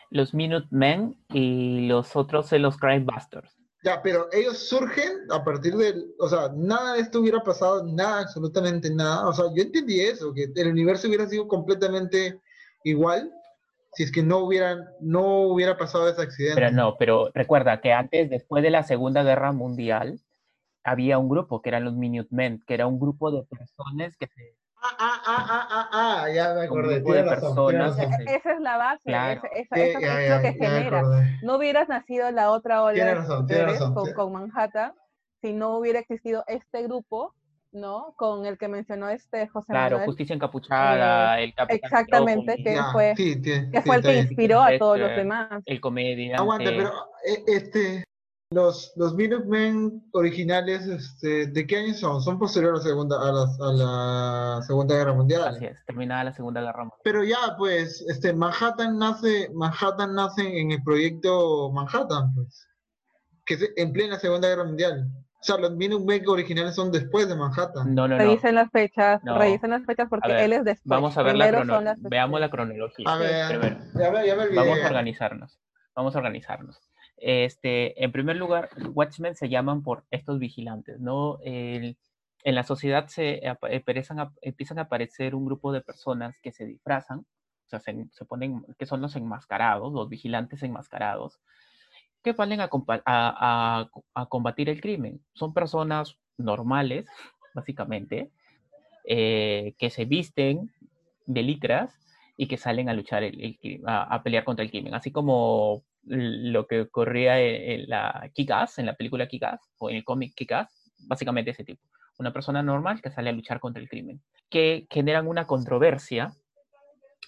Los 0.10 0.34
Minutemen 0.34 1.16
y 1.30 1.88
los 1.88 2.16
otros 2.16 2.48
son 2.48 2.62
los 2.62 2.78
Crime 2.78 3.06
Busters. 3.06 3.58
Ya, 3.84 4.02
pero 4.02 4.30
ellos 4.32 4.58
surgen 4.60 5.12
a 5.30 5.44
partir 5.44 5.76
del, 5.76 6.06
o 6.20 6.30
sea, 6.30 6.50
nada 6.56 6.94
de 6.94 7.02
esto 7.02 7.20
hubiera 7.20 7.42
pasado, 7.44 7.84
nada, 7.86 8.22
absolutamente 8.22 8.90
nada. 8.94 9.28
O 9.28 9.34
sea, 9.34 9.46
yo 9.56 9.62
entendí 9.64 10.00
eso, 10.00 10.34
que 10.34 10.48
el 10.56 10.68
universo 10.72 11.08
hubiera 11.08 11.28
sido 11.28 11.48
completamente 11.48 12.40
igual 12.86 13.30
si 13.94 14.04
es 14.04 14.12
que 14.12 14.24
no 14.24 14.40
hubieran, 14.40 14.86
no 15.02 15.42
hubiera 15.42 15.78
pasado 15.78 16.10
ese 16.10 16.22
accidente. 16.22 16.56
Pero 16.56 16.72
no, 16.72 16.96
pero 16.98 17.30
recuerda 17.34 17.80
que 17.80 17.94
antes, 17.94 18.30
después 18.30 18.64
de 18.64 18.72
la 18.72 18.84
Segunda 18.84 19.22
Guerra 19.24 19.52
Mundial, 19.52 20.20
había 20.84 21.18
un 21.18 21.30
grupo 21.30 21.62
que 21.62 21.70
eran 21.70 21.86
los 21.86 21.96
Minutemen, 21.96 22.62
que 22.68 22.74
era 22.74 22.88
un 22.88 23.00
grupo 23.00 23.32
de 23.32 23.44
personas 23.44 24.16
que 24.18 24.28
se... 24.28 24.58
Ah, 24.86 24.98
ah, 25.00 25.22
ah, 25.26 25.48
ah, 25.50 25.68
ah, 25.72 25.90
ah, 26.24 26.30
ya 26.30 26.54
me 26.54 26.60
Un 26.62 26.66
acordé. 26.66 26.96
grupo 26.96 27.14
de 27.14 27.24
razón, 27.24 27.56
personas 27.56 27.98
Esa 28.28 28.52
es 28.54 28.60
la 28.60 28.76
base, 28.78 29.02
Claro. 29.06 29.42
esa- 29.56 29.76
Sí, 29.76 29.82
eso 29.82 30.00
ya, 30.02 30.22
es 30.22 30.30
lo 30.30 30.42
que 30.42 30.60
ya 30.60 30.70
genera. 30.72 31.04
No 31.42 31.56
hubieras 31.56 31.88
nacido 31.88 32.30
la 32.32 32.52
otra 32.52 32.84
ola 32.84 32.94
Tiene 32.94 33.10
de 33.12 33.16
razón, 33.16 33.48
tiene 33.48 33.62
superhéroes 33.62 33.80
razón, 33.80 33.94
con, 33.94 34.06
sí. 34.08 34.14
con 34.14 34.34
Manhattan 34.34 34.94
si 35.42 35.54
no 35.54 35.78
hubiera 35.78 36.00
existido 36.00 36.44
este 36.48 36.84
grupo, 36.84 37.34
¿no? 37.72 38.14
Con 38.18 38.46
el 38.46 38.58
que 38.58 38.68
mencionó 38.68 39.08
este 39.10 39.48
José 39.48 39.68
Claro, 39.72 39.96
Manuel, 39.98 40.06
Justicia 40.06 40.36
Encapuchada, 40.36 41.40
el 41.40 41.54
Capitán 41.54 41.80
exactamente, 41.84 42.56
que 42.64 42.74
Ya, 42.74 42.92
fue- 42.92 43.14
sí, 43.16 43.42
que 43.42 43.54
sí, 43.72 43.82
fue 43.86 43.96
el 43.96 44.02
que 44.04 44.18
inspiró 44.20 44.62
a 44.62 44.78
todos 44.78 45.00
los 45.00 45.10
Este, 45.10 45.22
demás. 45.22 45.64
el 45.66 45.80
comediante. 45.82 46.42
Aguanta, 46.42 46.70
pero 46.70 46.92
eh, 47.26 47.44
este, 47.48 48.04
los, 48.54 48.94
los 48.96 49.16
Minutemen 49.16 50.04
originales, 50.14 50.86
este, 50.88 51.48
¿de 51.48 51.68
qué 51.68 51.78
año 51.78 51.94
son? 51.94 52.22
Son 52.22 52.38
posteriores 52.40 52.82
a 52.82 52.84
la 52.84 52.90
Segunda, 52.90 53.18
a 53.18 53.32
la, 53.32 53.44
a 53.60 53.74
la 54.58 54.62
Segunda 54.64 54.96
Guerra 54.96 55.14
Mundial. 55.14 55.56
Así 55.56 55.66
es, 55.66 55.84
terminada 55.86 56.24
la 56.26 56.34
Segunda 56.34 56.62
Guerra 56.62 56.80
Mundial. 56.84 57.00
Pero 57.04 57.24
ya, 57.24 57.56
pues, 57.58 58.02
este, 58.10 58.34
Manhattan 58.34 58.98
nace, 58.98 59.50
Manhattan 59.54 60.14
nace 60.16 60.60
en 60.60 60.72
el 60.72 60.84
proyecto 60.84 61.72
Manhattan, 61.72 62.34
pues, 62.36 62.68
que 63.46 63.56
es 63.56 63.72
en 63.76 63.92
plena 63.94 64.18
Segunda 64.20 64.48
Guerra 64.48 64.64
Mundial. 64.66 65.08
O 65.40 65.46
sea, 65.46 65.58
los 65.58 65.72
Minutemen 65.76 66.24
originales 66.28 66.74
son 66.76 66.90
después 66.92 67.28
de 67.28 67.36
Manhattan. 67.36 67.94
No, 67.94 68.08
no, 68.08 68.16
no. 68.16 68.24
Revisen 68.24 68.56
las 68.56 68.72
fechas, 68.72 69.22
No. 69.26 69.38
revisen 69.38 69.72
las 69.72 69.86
fechas 69.86 70.08
porque 70.10 70.30
ver, 70.32 70.44
él 70.46 70.54
es 70.54 70.64
después. 70.64 70.86
Vamos 70.90 71.18
a 71.18 71.24
ver 71.24 71.36
la 71.36 71.46
Primero 71.48 71.64
crono- 71.66 71.76
son 71.76 71.84
las- 71.84 72.02
Veamos 72.02 72.40
la 72.40 72.50
cronología. 72.50 73.06
A 73.10 73.18
ver, 73.18 73.48
primero. 73.60 73.78
ya 73.96 74.12
me, 74.12 74.26
ya 74.28 74.36
me 74.38 74.44
olvidé. 74.44 74.56
Vamos 74.56 74.80
a 74.80 74.88
organizarnos. 74.88 75.60
Vamos 75.96 76.16
a 76.16 76.20
organizarnos. 76.20 76.80
Este, 77.18 78.04
en 78.04 78.12
primer 78.12 78.36
lugar, 78.38 78.70
Watchmen 78.94 79.36
se 79.36 79.50
llaman 79.50 79.84
por 79.84 80.06
estos 80.12 80.40
vigilantes, 80.40 81.00
¿no? 81.00 81.40
El- 81.44 81.98
en 82.46 82.56
la 82.56 82.64
sociedad 82.64 83.08
se 83.08 83.42
empiezan 83.64 84.20
a, 84.20 84.34
empiezan 84.42 84.80
a 84.80 84.84
aparecer 84.84 85.34
un 85.36 85.46
grupo 85.46 85.72
de 85.72 85.82
personas 85.82 86.38
que 86.42 86.52
se 86.52 86.66
disfrazan, 86.66 87.20
o 87.20 87.70
sea, 87.70 87.80
se, 87.80 88.06
se 88.12 88.26
ponen, 88.26 88.66
que 88.78 88.86
son 88.86 89.00
los 89.02 89.16
enmascarados, 89.16 89.94
los 89.94 90.10
vigilantes 90.10 90.62
enmascarados, 90.64 91.40
que 92.24 92.34
salen 92.34 92.62
a, 92.62 92.70
a- 93.06 93.90
a- 94.16 94.26
combatir 94.28 94.70
el 94.70 94.82
crimen. 94.82 95.22
Son 95.34 95.54
personas 95.54 96.18
normales, 96.38 97.06
básicamente, 97.56 98.32
eh, 99.06 99.76
que 99.78 99.90
se 99.90 100.06
visten 100.06 100.72
de 101.26 101.44
litras 101.44 101.94
y 102.38 102.48
que 102.48 102.58
salen 102.58 102.90
a 102.90 102.94
luchar, 102.94 103.24
el, 103.24 103.58
el 103.62 103.82
a, 103.86 104.04
a 104.16 104.24
pelear 104.24 104.44
contra 104.46 104.64
el 104.66 104.72
crimen. 104.72 104.96
Así 104.96 105.12
como 105.12 105.84
lo 106.06 106.68
que 106.68 106.82
ocurría 106.82 107.40
en, 107.40 107.82
en 107.82 107.90
la 107.90 108.30
Kick-Ass, 108.34 108.80
en 108.80 108.86
la 108.86 108.96
película 108.96 109.28
Kick-Ass, 109.28 109.62
o 109.78 109.90
en 109.90 109.98
el 109.98 110.04
cómic 110.04 110.34
Kick-Ass, 110.36 110.92
básicamente 111.08 111.52
ese 111.52 111.64
tipo. 111.64 111.82
Una 112.18 112.34
persona 112.34 112.62
normal 112.62 113.02
que 113.02 113.12
sale 113.12 113.30
a 113.30 113.34
luchar 113.34 113.60
contra 113.60 113.82
el 113.82 113.90
crimen. 113.90 114.22
Que 114.50 114.88
generan 114.90 115.28
una 115.28 115.48
controversia, 115.48 116.34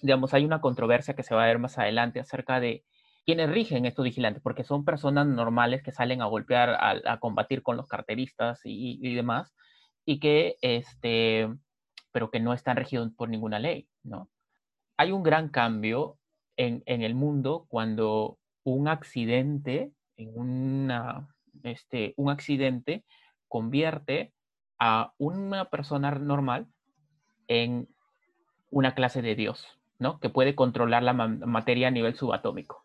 digamos, 0.02 0.34
hay 0.34 0.44
una 0.44 0.60
controversia 0.60 1.14
que 1.14 1.22
se 1.22 1.34
va 1.34 1.44
a 1.44 1.48
ver 1.48 1.58
más 1.58 1.78
adelante 1.78 2.20
acerca 2.20 2.60
de 2.60 2.84
quiénes 3.24 3.50
rigen 3.50 3.86
estos 3.86 4.04
vigilantes, 4.04 4.42
porque 4.42 4.62
son 4.62 4.84
personas 4.84 5.26
normales 5.26 5.82
que 5.82 5.90
salen 5.90 6.22
a 6.22 6.26
golpear, 6.26 6.76
a, 6.78 7.18
combatir 7.18 7.62
con 7.62 7.76
los 7.76 7.88
carteristas 7.88 8.60
y, 8.64 9.00
y 9.02 9.14
demás, 9.14 9.52
y 10.04 10.20
que, 10.20 10.56
este, 10.60 11.48
pero 12.12 12.30
que 12.30 12.38
no 12.38 12.52
están 12.52 12.76
regidos 12.76 13.10
por 13.16 13.28
ninguna 13.28 13.58
ley, 13.58 13.88
¿no? 14.04 14.30
Hay 14.96 15.10
un 15.10 15.24
gran 15.24 15.48
cambio 15.48 16.18
en 16.56 16.82
el 16.86 17.14
mundo 17.14 17.66
cuando 17.68 18.38
un 18.66 18.88
accidente, 18.88 19.92
en 20.16 20.30
una, 20.34 21.28
este, 21.62 22.14
un 22.16 22.30
accidente 22.30 23.04
convierte 23.48 24.32
a 24.78 25.12
una 25.18 25.66
persona 25.70 26.10
normal 26.10 26.66
en 27.46 27.88
una 28.70 28.94
clase 28.94 29.22
de 29.22 29.36
Dios, 29.36 29.78
¿no? 30.00 30.18
Que 30.18 30.30
puede 30.30 30.56
controlar 30.56 31.04
la 31.04 31.12
ma- 31.12 31.28
materia 31.28 31.88
a 31.88 31.90
nivel 31.92 32.16
subatómico. 32.16 32.84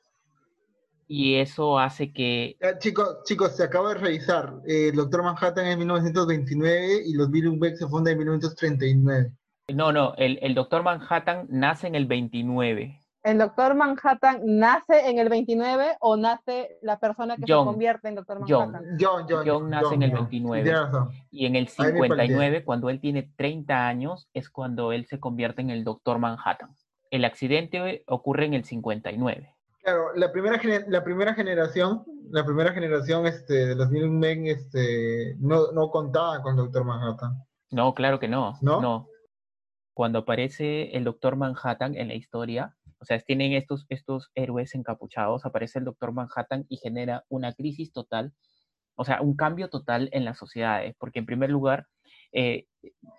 Y 1.08 1.36
eso 1.36 1.80
hace 1.80 2.14
que 2.14 2.58
chicos, 2.80 3.24
chicos, 3.26 3.56
se 3.58 3.64
acaba 3.64 3.90
de 3.90 3.96
revisar. 3.96 4.54
Eh, 4.68 4.90
el 4.90 4.96
Doctor 4.96 5.24
Manhattan 5.24 5.66
en 5.66 5.80
1929 5.80 7.02
y 7.08 7.14
los 7.16 7.30
Minutemen 7.30 7.76
se 7.76 7.88
fundan 7.88 8.14
en 8.14 8.20
1939. 8.20 9.32
No, 9.74 9.92
no, 9.92 10.14
el, 10.18 10.38
el 10.44 10.54
Doctor 10.54 10.84
Manhattan 10.84 11.48
nace 11.50 11.88
en 11.88 11.96
el 11.96 12.06
29. 12.06 13.01
¿El 13.24 13.38
Doctor 13.38 13.76
Manhattan 13.76 14.42
nace 14.44 15.10
en 15.10 15.20
el 15.20 15.30
29 15.30 15.98
o 16.00 16.18
nace 16.18 16.80
la 16.82 17.00
persona 17.00 17.36
que 17.36 17.44
John. 17.48 17.66
se 17.66 17.72
convierte 17.72 18.08
en 18.08 18.16
Doctor. 18.16 18.40
Manhattan? 18.40 18.98
John, 19.00 19.26
John. 19.30 19.44
John 19.46 19.70
nace 19.70 19.94
en 19.94 20.04
el 20.04 20.12
John. 20.12 20.20
29. 20.22 20.64
Tienes 20.64 20.82
razón. 20.82 21.10
Y 21.30 21.46
en 21.46 21.56
el 21.56 21.70
Ahí 21.78 21.94
me 21.94 22.00
perdí. 22.08 22.28
59, 22.28 22.64
cuando 22.66 22.90
él 22.90 23.00
tiene 23.00 23.32
30 23.36 23.88
años, 23.88 24.28
es 24.34 24.50
cuando 24.50 24.92
él 24.92 25.06
se 25.06 25.20
convierte 25.20 25.62
en 25.62 25.70
el 25.70 25.84
Doctor 25.84 26.18
Manhattan. 26.18 26.76
El 27.12 27.26
accidente 27.26 28.04
ocurre 28.08 28.46
en 28.46 28.56
el 28.56 28.64
59. 28.64 29.56
Claro, 29.84 30.14
la 30.16 30.32
primera, 30.32 30.60
la 30.88 31.04
primera 31.04 31.34
generación, 31.34 32.04
la 32.30 32.46
primera 32.46 32.72
generación 32.72 33.26
este, 33.26 33.68
de 33.68 33.76
los 33.76 33.90
Minutemen 33.90 34.48
este, 34.48 35.36
no, 35.40 35.72
no 35.72 35.90
contaba 35.90 36.42
con 36.42 36.56
Doctor 36.56 36.86
Manhattan. 36.86 37.44
No, 37.72 37.94
claro 37.94 38.20
que 38.20 38.28
no. 38.28 38.58
¿No? 38.62 39.08
Cuando 39.94 40.20
aparece 40.20 40.96
el 40.96 41.04
Doctor 41.04 41.36
Manhattan 41.36 41.96
en 41.96 42.08
la 42.08 42.14
historia, 42.14 42.76
o 43.02 43.06
sea, 43.06 43.20
tienen 43.20 43.54
estos, 43.54 43.86
estos 43.90 44.30
héroes 44.36 44.76
encapuchados, 44.76 45.46
aparece 45.46 45.80
el 45.80 45.86
Doctor 45.86 46.14
Manhattan 46.14 46.66
y 46.70 46.78
genera 46.78 47.26
una 47.30 47.54
crisis 47.54 47.92
total, 47.92 48.34
o 48.96 49.04
sea, 49.04 49.22
un 49.22 49.36
cambio 49.36 49.70
total 49.70 50.10
en 50.14 50.24
las 50.24 50.38
sociedades, 50.38 50.96
porque 51.00 51.20
en 51.20 51.26
primer 51.26 51.50
lugar, 51.50 51.88
eh, 52.32 52.68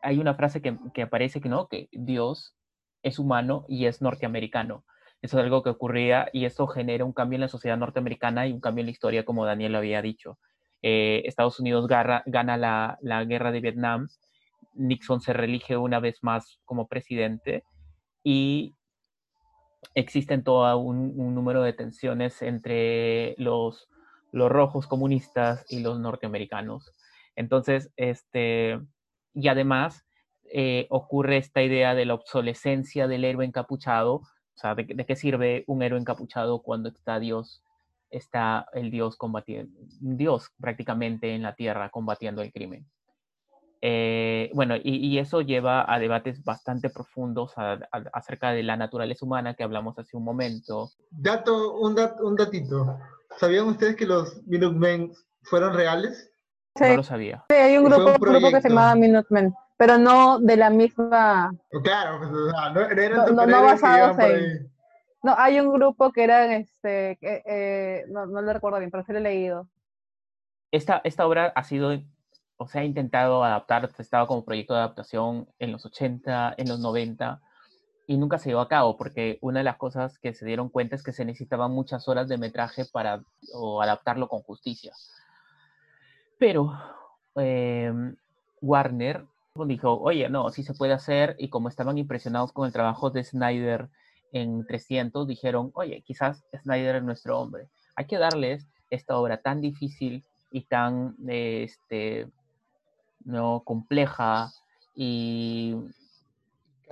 hay 0.01 0.19
una 0.19 0.35
frase 0.35 0.63
que, 0.63 0.79
que 0.95 1.03
aparece 1.03 1.41
que 1.41 1.49
no, 1.49 1.67
que 1.69 1.89
Dios 1.91 2.55
es 3.03 3.19
humano 3.19 3.65
y 3.69 3.87
es 3.87 4.01
norteamericano. 4.01 4.85
Eso 5.21 5.39
es 5.39 5.45
algo 5.45 5.63
que 5.63 5.71
ocurría 5.71 6.29
y 6.33 6.45
eso 6.45 6.67
genera 6.69 7.05
un 7.05 7.13
cambio 7.13 7.37
en 7.37 7.43
la 7.43 7.49
sociedad 7.49 7.77
norteamericana 7.77 8.47
y 8.47 8.53
un 8.53 8.61
cambio 8.61 8.83
en 8.83 8.87
la 8.87 8.93
historia, 8.93 9.25
como 9.25 9.45
Daniel 9.45 9.75
había 9.75 10.01
dicho. 10.01 10.39
Eh, 10.83 11.23
Estados 11.27 11.61
Unidos 11.61 11.87
gana 11.89 12.57
la, 12.57 12.99
la 13.03 13.25
guerra 13.25 13.53
de 13.53 13.61
Vietnam, 13.61 14.09
Nixon 14.75 15.21
se 15.21 15.33
reelige 15.33 15.77
una 15.77 16.01
vez 16.01 16.23
más 16.23 16.59
como 16.65 16.89
presidente 16.89 17.65
y 18.25 18.75
existen 19.95 20.45
todo 20.45 20.79
un, 20.79 21.35
número 21.35 21.63
de 21.63 21.73
tensiones 21.73 22.43
entre 22.43 23.35
los, 23.39 23.89
los 24.33 24.51
rojos 24.51 24.87
comunistas 24.87 25.65
y 25.69 25.81
los 25.81 26.01
norteamericanos. 26.01 26.93
Entonces, 27.37 27.91
este, 27.97 28.81
y 29.35 29.49
además 29.49 30.05
eh, 30.45 30.87
ocurre 30.91 31.39
esta 31.39 31.63
idea 31.63 31.95
de 31.95 32.05
la 32.05 32.15
obsolescencia 32.15 33.09
del 33.09 33.25
héroe 33.25 33.45
encapuchado, 33.45 34.15
o 34.15 34.57
sea, 34.57 34.75
¿de, 34.75 34.85
de 34.85 35.07
qué 35.07 35.17
sirve 35.17 35.65
un 35.67 35.83
héroe 35.83 35.99
encapuchado 35.99 36.63
cuando 36.63 36.89
está 36.89 37.19
Dios, 37.19 37.63
está 38.11 38.67
el 38.75 38.91
Dios 38.91 39.17
combatiendo, 39.17 39.79
Dios 40.01 40.51
prácticamente 40.61 41.35
en 41.35 41.43
la 41.43 41.55
tierra 41.55 41.91
combatiendo 41.91 42.43
el 42.43 42.53
crimen? 42.53 42.87
Eh, 43.85 44.49
bueno, 44.55 44.77
y, 44.77 44.97
y, 44.97 45.19
eso 45.19 45.41
lleva 45.41 45.85
a 45.93 45.99
debates 45.99 46.45
bastante 46.45 46.89
profundos 46.89 47.53
a, 47.59 47.73
a, 47.73 48.05
acerca 48.13 48.53
de 48.53 48.63
la 48.63 48.77
naturaleza 48.77 49.27
humana 49.27 49.55
que 49.55 49.65
hablamos 49.65 49.99
hace 49.99 50.17
un 50.17 50.23
momento. 50.23 50.91
Dato, 51.11 51.75
un, 51.81 51.97
dat, 51.97 52.21
un 52.21 52.37
datito. 52.37 52.97
¿Sabían 53.39 53.67
ustedes 53.67 53.97
que 53.97 54.07
los 54.07 54.41
Minutemen 54.47 55.13
fueron 55.43 55.75
reales? 55.75 56.31
Sí. 56.77 56.85
No 56.91 56.97
lo 56.99 57.03
sabía. 57.03 57.45
Sí, 57.51 57.57
hay 57.57 57.77
un 57.77 57.85
grupo, 57.85 58.05
un 58.05 58.11
un 58.13 58.21
grupo 58.21 58.51
que 58.51 58.61
se 58.61 58.69
llamaba 58.69 58.95
Minutemen, 58.95 59.53
pero 59.77 59.99
no 59.99 60.39
de 60.39 60.57
la 60.57 60.71
misma... 60.71 61.51
Claro, 61.83 62.19
pues, 62.19 62.31
o 62.31 62.51
sea, 62.51 62.71
no, 62.71 62.89
no 62.89 63.03
eran 63.03 63.35
No, 63.35 63.47
no, 63.47 63.63
basados 63.63 64.19
en-. 64.21 64.71
No, 65.25 65.35
hay 65.37 65.59
un 65.59 65.73
grupo 65.73 66.13
que 66.13 66.23
eran, 66.23 66.53
este, 66.53 67.19
eh, 67.21 68.05
no, 68.09 68.27
no 68.27 68.43
lo 68.43 68.53
recuerdo 68.53 68.79
bien, 68.79 68.93
pero 68.93 69.03
sí 69.05 69.13
lo 69.13 69.19
he 69.19 69.23
leído. 69.23 69.69
Esta, 70.71 71.01
esta 71.05 71.27
obra 71.27 71.53
ha 71.55 71.65
sido, 71.65 71.93
o 72.63 72.69
sea, 72.69 72.83
ha 72.83 72.85
intentado 72.85 73.45
adaptar, 73.45 73.91
estaba 73.99 74.27
como 74.27 74.45
proyecto 74.45 74.75
de 74.75 74.81
adaptación 74.81 75.49
en 75.59 75.73
los 75.73 75.85
80, 75.85 76.55
en 76.57 76.69
los 76.69 76.81
90, 76.81 77.41
y 78.07 78.17
nunca 78.17 78.39
se 78.39 78.51
llevó 78.51 78.61
a 78.61 78.69
cabo, 78.69 78.97
porque 78.97 79.39
una 79.41 79.61
de 79.61 79.65
las 79.65 79.77
cosas 79.77 80.19
que 80.19 80.35
se 80.35 80.47
dieron 80.47 80.69
cuenta 80.69 80.97
es 80.97 81.03
que 81.03 81.13
se 81.13 81.25
necesitaban 81.25 81.73
muchas 81.73 82.09
horas 82.09 82.29
de 82.29 82.39
metraje 82.39 82.85
para 82.85 83.23
adaptarlo 83.83 84.29
con 84.29 84.43
justicia. 84.43 84.93
Pero 86.39 86.73
eh, 87.37 87.93
Warner 88.61 89.27
dijo, 89.67 90.01
oye, 90.01 90.29
no, 90.29 90.51
sí 90.51 90.63
se 90.63 90.75
puede 90.75 90.93
hacer, 90.93 91.37
y 91.39 91.49
como 91.49 91.69
estaban 91.69 91.99
impresionados 91.99 92.53
con 92.53 92.67
el 92.67 92.73
trabajo 92.73 93.11
de 93.11 93.25
Snyder 93.25 93.89
en 94.33 94.67
300, 94.67 95.27
dijeron, 95.27 95.71
oye, 95.75 96.03
quizás 96.03 96.45
Snyder 96.63 96.97
es 96.97 97.03
nuestro 97.03 97.39
hombre. 97.39 97.69
Hay 97.97 98.07
que 98.07 98.19
darles 98.19 98.67
esta 98.91 99.17
obra 99.17 99.39
tan 99.39 99.61
difícil 99.61 100.25
y 100.51 100.63
tan 100.63 101.17
este, 101.29 102.29
no 103.25 103.63
compleja 103.65 104.53
y 104.95 105.77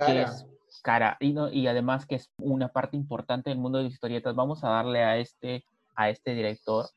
que 0.05 0.21
es 0.23 0.45
cara 0.81 1.17
y, 1.19 1.33
no, 1.33 1.51
y 1.51 1.67
además 1.67 2.05
que 2.05 2.15
es 2.15 2.31
una 2.37 2.69
parte 2.69 2.97
importante 2.97 3.49
del 3.49 3.59
mundo 3.59 3.77
de 3.77 3.85
las 3.85 3.93
historietas. 3.93 4.35
Vamos 4.35 4.63
a 4.63 4.69
darle 4.69 5.03
a 5.03 5.17
este, 5.17 5.63
a 5.95 6.09
este 6.09 6.33
director 6.33 6.87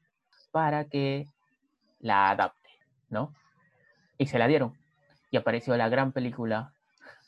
para 0.50 0.84
que 0.84 1.28
la 2.00 2.30
adapte, 2.30 2.70
¿no? 3.10 3.34
Y 4.18 4.26
se 4.26 4.38
la 4.38 4.46
dieron. 4.46 4.74
Y 5.30 5.36
apareció 5.36 5.76
la 5.76 5.88
gran 5.88 6.12
película, 6.12 6.72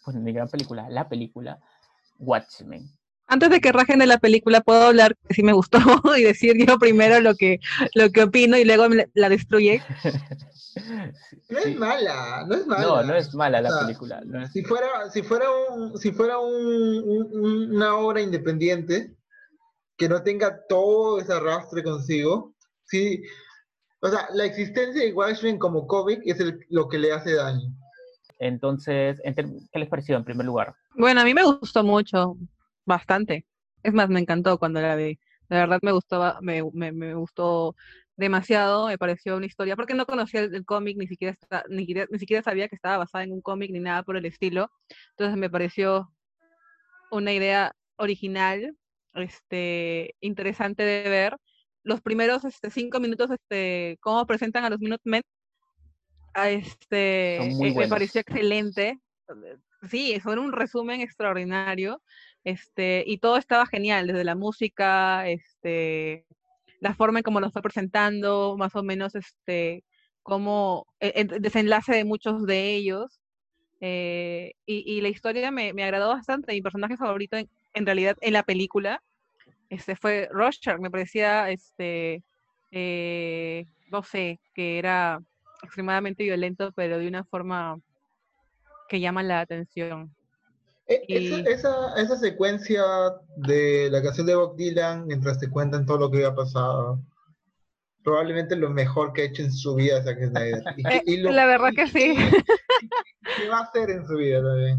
pues 0.04 0.16
mi 0.16 0.32
gran 0.32 0.48
película, 0.48 0.88
la 0.88 1.08
película 1.08 1.58
Watchmen. 2.18 2.88
Antes 3.28 3.50
de 3.50 3.60
que 3.60 3.72
rajen 3.72 3.98
de 3.98 4.06
la 4.06 4.18
película, 4.18 4.60
puedo 4.60 4.86
hablar 4.86 5.16
que 5.26 5.34
sí 5.34 5.42
me 5.42 5.52
gustó 5.52 5.78
y 6.16 6.22
decir 6.22 6.54
yo 6.64 6.78
primero 6.78 7.20
lo 7.20 7.34
que, 7.34 7.58
lo 7.94 8.10
que 8.10 8.22
opino 8.22 8.56
y 8.56 8.64
luego 8.64 8.86
la 9.14 9.28
destruye. 9.28 9.82
No 11.48 11.60
Sí. 11.60 11.70
es 11.70 11.76
mala, 11.78 12.44
no 12.46 12.54
es 12.54 12.66
mala. 12.66 12.82
No, 12.82 13.02
no 13.02 13.14
es 13.14 13.34
mala 13.34 13.60
la 13.60 13.68
O 13.70 13.72
sea, 13.72 13.80
película. 13.86 14.20
no 14.26 14.42
es- 14.42 14.52
Si 14.52 14.62
fuera, 14.62 15.10
si 15.10 15.22
fuera, 15.22 15.46
un, 15.50 15.96
si 15.98 16.12
fuera 16.12 16.38
un- 16.38 17.02
un- 17.04 17.28
un- 17.32 17.74
una 17.76 17.96
obra 17.96 18.20
independiente 18.20 19.14
que 19.96 20.08
no 20.08 20.22
tenga 20.22 20.60
todo 20.68 21.18
ese 21.18 21.32
arrastre 21.32 21.82
consigo, 21.82 22.54
sí, 22.84 23.22
o 24.00 24.08
sea, 24.08 24.28
la 24.34 24.44
existencia 24.44 25.02
de 25.02 25.12
Watchmen 25.14 25.58
como 25.58 25.86
cómic 25.86 26.20
es 26.24 26.38
el- 26.40 26.58
lo 26.68 26.88
que 26.88 26.98
le 26.98 27.12
hace 27.12 27.34
daño. 27.34 27.72
Entonces, 28.38 29.20
¿qué 29.72 29.78
les 29.78 29.88
pareció 29.88 30.16
en 30.16 30.24
primer 30.24 30.44
lugar? 30.46 30.74
Bueno, 30.94 31.22
a 31.22 31.24
mí 31.24 31.32
me 31.32 31.44
gustó 31.44 31.82
mucho, 31.82 32.36
bastante. 32.84 33.46
Es 33.82 33.94
más, 33.94 34.08
me 34.10 34.20
encantó 34.20 34.58
cuando 34.58 34.80
la 34.80 34.94
vi. 34.96 35.18
La 35.48 35.60
verdad 35.60 35.78
me 35.82 35.92
gustó, 35.92 36.18
ba- 36.18 36.38
me, 36.42 36.62
me, 36.72 36.92
me 36.92 37.14
gustó 37.14 37.74
demasiado, 38.16 38.86
me 38.88 38.98
pareció 38.98 39.36
una 39.36 39.46
historia, 39.46 39.76
porque 39.76 39.94
no 39.94 40.06
conocía 40.06 40.40
el, 40.40 40.54
el 40.54 40.64
cómic, 40.64 40.96
ni 40.96 41.06
siquiera, 41.06 41.36
ni, 41.68 41.80
siquiera- 41.86 42.08
ni 42.10 42.18
siquiera 42.18 42.42
sabía 42.42 42.68
que 42.68 42.74
estaba 42.74 42.98
basada 42.98 43.24
en 43.24 43.32
un 43.32 43.40
cómic 43.42 43.70
ni 43.70 43.80
nada 43.80 44.02
por 44.02 44.16
el 44.16 44.24
estilo. 44.26 44.70
Entonces 45.10 45.36
me 45.36 45.50
pareció 45.50 46.10
una 47.10 47.32
idea 47.32 47.74
original, 47.96 48.76
este, 49.14 50.14
interesante 50.20 50.82
de 50.82 51.08
ver. 51.08 51.36
Los 51.82 52.00
primeros 52.00 52.44
este, 52.44 52.70
cinco 52.70 53.00
minutos, 53.00 53.30
este, 53.30 53.96
cómo 54.00 54.26
presentan 54.26 54.64
a 54.64 54.70
los 54.70 54.80
Minutemen, 54.80 55.22
a 56.34 56.50
este, 56.50 57.36
Son 57.38 57.66
eh, 57.66 57.74
me 57.74 57.88
pareció 57.88 58.20
excelente. 58.20 58.98
Sí, 59.88 60.18
fue 60.20 60.38
un 60.38 60.52
resumen 60.52 61.00
extraordinario. 61.00 62.02
Este, 62.44 63.02
y 63.06 63.18
todo 63.18 63.36
estaba 63.38 63.66
genial, 63.66 64.06
desde 64.06 64.24
la 64.24 64.34
música, 64.34 65.28
este, 65.28 66.26
la 66.88 66.94
forma 66.94 67.20
en 67.20 67.22
cómo 67.24 67.40
lo 67.40 67.50
fue 67.50 67.62
presentando, 67.62 68.56
más 68.58 68.74
o 68.76 68.82
menos, 68.82 69.14
este, 69.14 69.84
como 70.22 70.86
e- 71.00 71.12
el 71.16 71.28
desenlace 71.42 71.94
de 71.94 72.04
muchos 72.04 72.44
de 72.46 72.74
ellos. 72.76 73.20
eh, 73.80 74.52
y, 74.66 74.84
y 74.98 75.00
la 75.02 75.08
historia 75.10 75.50
me, 75.52 75.72
me 75.74 75.84
agradó 75.84 76.08
bastante. 76.10 76.52
Mi 76.54 76.62
personaje 76.62 76.96
favorito, 76.98 77.36
en, 77.38 77.50
en 77.74 77.86
realidad, 77.86 78.16
en 78.22 78.32
la 78.34 78.44
película, 78.44 79.02
este, 79.70 79.96
fue 79.96 80.28
Rorschach. 80.32 80.78
Me 80.80 80.90
parecía, 80.90 81.50
este, 81.50 82.22
eh, 82.72 83.66
no 83.90 84.02
sé, 84.04 84.40
que 84.54 84.78
era 84.78 85.20
extremadamente 85.62 86.24
violento, 86.24 86.72
pero 86.74 86.98
de 86.98 87.08
una 87.08 87.24
forma 87.24 87.78
que 88.88 88.98
llama 89.00 89.22
la 89.22 89.40
atención. 89.40 90.15
E- 90.88 91.04
Esa, 91.08 91.34
Y- 91.34 91.52
esa, 91.52 91.94
esa 91.96 92.16
secuencia 92.16 92.82
de 93.36 93.88
la 93.90 94.02
canción 94.02 94.26
de 94.26 94.36
Bob 94.36 94.56
Dylan, 94.56 95.06
mientras 95.06 95.38
te 95.38 95.50
cuentan 95.50 95.84
todo 95.86 95.98
lo 95.98 96.10
que 96.10 96.18
había 96.18 96.34
pasado, 96.34 97.00
probablemente 98.04 98.54
lo 98.56 98.70
mejor 98.70 99.12
que 99.12 99.22
ha 99.22 99.24
hecho 99.24 99.42
en 99.42 99.52
su 99.52 99.74
vida 99.74 100.02
Zack 100.02 100.18
Snyder. 100.28 100.62
Y, 100.76 100.86
Eh, 100.88 101.02
y 101.06 101.16
lo- 101.18 101.32
la 101.32 101.46
verdad 101.46 101.70
que 101.74 101.86
sí. 101.88 102.14
¿Qué 103.36 103.48
va 103.48 103.58
a 103.58 103.62
hacer 103.62 103.90
en 103.90 104.06
su 104.06 104.14
vida 104.16 104.42
también? 104.42 104.78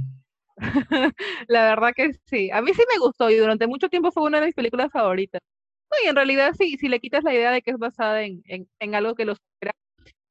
La 1.48 1.70
verdad 1.70 1.92
que 1.96 2.14
sí. 2.26 2.50
A 2.52 2.62
mí 2.62 2.74
sí 2.74 2.84
me 2.92 3.00
gustó 3.00 3.30
y 3.30 3.36
durante 3.36 3.68
mucho 3.68 3.90
tiempo 3.90 4.12
fue 4.12 4.24
una 4.24 4.40
de 4.40 4.48
mis 4.48 4.56
películas 4.56 4.90
favoritas. 4.92 5.42
No, 5.92 5.98
y 6.04 6.10
en 6.10 6.16
realidad 6.16 6.54
sí, 6.58 6.78
si 6.78 6.88
le 6.88 7.00
quitas 7.00 7.24
la 7.24 7.34
idea 7.34 7.52
de 7.52 7.62
que 7.62 7.72
es 7.72 7.78
basada 7.78 8.24
en, 8.24 8.42
en, 8.46 8.68
en 8.80 8.96
algo 8.96 9.14
que 9.16 9.26
los 9.26 9.38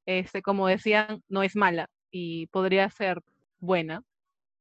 este, 0.06 0.42
como 0.42 0.68
decían, 0.68 1.22
no 1.28 1.42
es 1.42 1.56
mala 1.56 1.88
y 2.10 2.46
podría 2.48 2.88
ser 2.90 3.20
buena. 3.58 4.02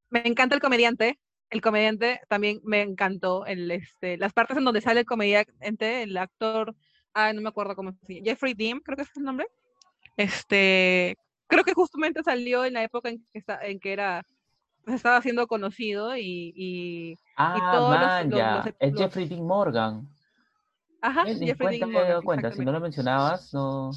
Me 0.09 0.25
encanta 0.27 0.55
el 0.55 0.61
comediante. 0.61 1.19
El 1.49 1.61
comediante 1.61 2.19
también 2.27 2.59
me 2.63 2.81
encantó. 2.81 3.45
El, 3.45 3.69
este, 3.71 4.17
las 4.17 4.33
partes 4.33 4.57
en 4.57 4.65
donde 4.65 4.81
sale 4.81 5.01
el 5.01 5.05
comediante, 5.05 6.03
el 6.03 6.17
actor, 6.17 6.75
ah, 7.13 7.31
no 7.33 7.41
me 7.41 7.49
acuerdo 7.49 7.75
cómo 7.75 7.91
se 7.91 8.15
llama, 8.15 8.25
Jeffrey 8.25 8.53
Dean, 8.53 8.79
creo 8.79 8.95
que 8.97 9.03
es 9.03 9.15
el 9.17 9.23
nombre. 9.23 9.47
Este, 10.17 11.17
creo 11.47 11.63
que 11.63 11.73
justamente 11.73 12.23
salió 12.23 12.65
en 12.65 12.73
la 12.73 12.83
época 12.83 13.09
en 13.09 13.19
que, 13.31 13.39
está- 13.39 13.59
en 13.65 13.79
que 13.79 13.93
era, 13.93 14.23
se 14.87 14.95
estaba 14.95 15.17
haciendo 15.17 15.47
conocido 15.47 16.15
y, 16.17 16.53
y 16.55 17.15
Ah, 17.37 17.69
todos 17.73 17.89
los- 17.89 17.99
man, 17.99 18.29
los- 18.29 18.65
los- 18.65 18.75
es 18.79 18.93
Jeffrey 18.97 19.27
Dean 19.27 19.45
Morgan. 19.45 20.07
ajá, 21.01 21.25
Jeffrey 21.25 21.55
cuenta 21.57 21.85
Dean 21.85 21.91
Morgan, 21.91 22.21
cuenta. 22.23 22.51
Si 22.51 22.65
no 22.65 22.71
lo 22.71 22.79
mencionabas, 22.79 23.53
no. 23.53 23.91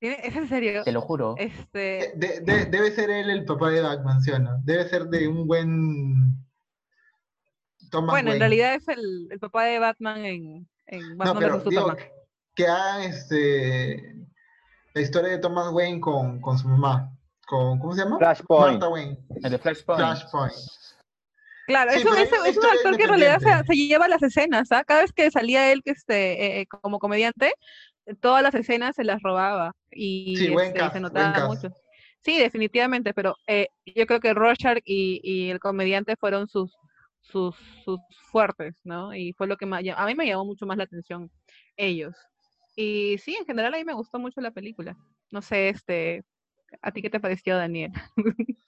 ¿Tiene- 0.00 0.18
¿Es 0.26 0.34
en 0.34 0.48
serio? 0.48 0.82
Te 0.82 0.92
lo 0.92 1.02
juro. 1.02 1.34
Este, 1.38 2.12
De- 2.16 2.40
de- 2.40 2.64
debe 2.66 2.90
ser 2.90 3.10
él 3.10 3.30
el 3.30 3.44
papá 3.44 3.70
de 3.70 3.82
Batman, 3.82 4.20
¿sí 4.22 4.30
o 4.32 4.38
no? 4.38 4.58
Debe 4.64 4.88
ser 4.88 5.04
de 5.04 5.28
un 5.28 5.46
buen 5.46 6.34
Thomas 7.90 8.10
bueno, 8.12 8.32
en 8.32 8.38
realidad 8.38 8.74
es 8.74 8.86
el, 8.88 9.28
el 9.30 9.38
papá 9.38 9.64
de 9.64 9.78
Batman 9.78 10.24
en, 10.24 10.68
en 10.86 11.00
No, 11.10 11.16
Batman 11.16 11.38
pero 11.38 11.56
vs 11.58 11.64
digo 11.68 11.82
Superman. 11.82 12.06
que 12.54 12.66
hagan 12.66 13.02
este, 13.02 14.14
la 14.94 15.00
historia 15.00 15.30
de 15.30 15.38
Thomas 15.38 15.70
Wayne 15.72 16.00
con, 16.00 16.40
con 16.40 16.58
su 16.58 16.68
mamá. 16.68 17.12
Con, 17.46 17.78
¿Cómo 17.80 17.92
se 17.92 18.04
llama? 18.04 18.18
Flashpoint. 18.18 18.72
Martha 18.80 18.88
Wayne. 18.88 19.18
El 19.42 19.50
de 19.50 19.58
Flashpoint. 19.58 20.00
Flashpoint. 20.00 20.54
Claro, 21.66 21.90
Sí, 21.92 21.98
eso, 21.98 22.08
pero 22.10 22.22
eso- 22.22 22.44
es 22.46 22.56
un 22.56 22.64
actor 22.66 22.96
que 22.96 23.02
en 23.04 23.08
realidad 23.08 23.38
se, 23.40 23.66
se 23.66 23.74
lleva 23.76 24.08
las 24.08 24.22
escenas, 24.22 24.70
¿ah? 24.72 24.82
Cada 24.84 25.02
vez 25.02 25.12
que 25.12 25.30
salía 25.30 25.70
él 25.72 25.82
que 25.84 25.90
este, 25.92 26.60
eh, 26.60 26.66
como 26.66 26.98
comediante, 26.98 27.46
eh, 27.48 27.52
todas 28.16 28.42
las 28.42 28.54
escenas 28.54 28.96
se 28.96 29.04
las 29.04 29.22
robaba 29.22 29.72
y, 29.90 30.36
Sí, 30.38 30.46
este, 30.54 30.78
cast, 30.78 30.92
se 30.94 31.00
notaba 31.00 31.46
mucho. 31.46 31.68
Sí, 32.22 32.38
definitivamente, 32.38 33.14
pero 33.14 33.34
eh, 33.46 33.68
yo 33.86 34.06
creo 34.06 34.20
que 34.20 34.34
Rorschach 34.34 34.78
y, 34.84 35.20
y 35.22 35.50
el 35.50 35.58
comediante 35.58 36.16
fueron 36.16 36.48
sus, 36.48 36.72
sus, 37.22 37.56
sus 37.84 37.98
fuertes, 38.30 38.74
¿no? 38.84 39.14
Y 39.14 39.32
fue 39.32 39.46
lo 39.46 39.56
que 39.56 39.66
más, 39.66 39.82
a 39.96 40.06
mí 40.06 40.14
me 40.14 40.26
llamó 40.26 40.44
mucho 40.44 40.66
más 40.66 40.76
la 40.76 40.84
atención 40.84 41.30
ellos. 41.76 42.14
Y 42.76 43.18
sí, 43.18 43.36
en 43.36 43.46
general 43.46 43.74
a 43.74 43.78
mí 43.78 43.84
me 43.84 43.94
gustó 43.94 44.18
mucho 44.18 44.40
la 44.40 44.50
película. 44.50 44.96
No 45.30 45.42
sé, 45.42 45.70
este, 45.70 46.24
¿a 46.82 46.92
ti 46.92 47.02
qué 47.02 47.10
te 47.10 47.20
pareció, 47.20 47.56
Daniel? 47.56 47.92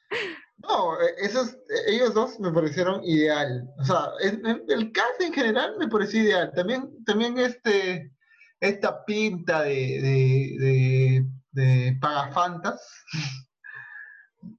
No, 0.58 0.94
eh, 1.00 1.14
esos, 1.18 1.54
eh, 1.54 1.56
ellos 1.88 2.14
dos 2.14 2.38
me 2.40 2.52
parecieron 2.52 3.02
ideal. 3.04 3.68
O 3.78 3.84
sea, 3.84 4.10
en- 4.22 4.46
en- 4.46 4.62
el 4.68 4.92
cast 4.92 5.20
en 5.20 5.32
general 5.32 5.74
me 5.78 5.88
pareció 5.88 6.22
ideal. 6.22 6.52
También, 6.54 7.04
también 7.04 7.38
este, 7.38 8.12
esta 8.62 9.04
pinta 9.04 9.62
de, 9.62 9.74
de, 10.00 10.56
de, 10.58 11.26
de 11.50 11.98
pagafantas 12.00 12.80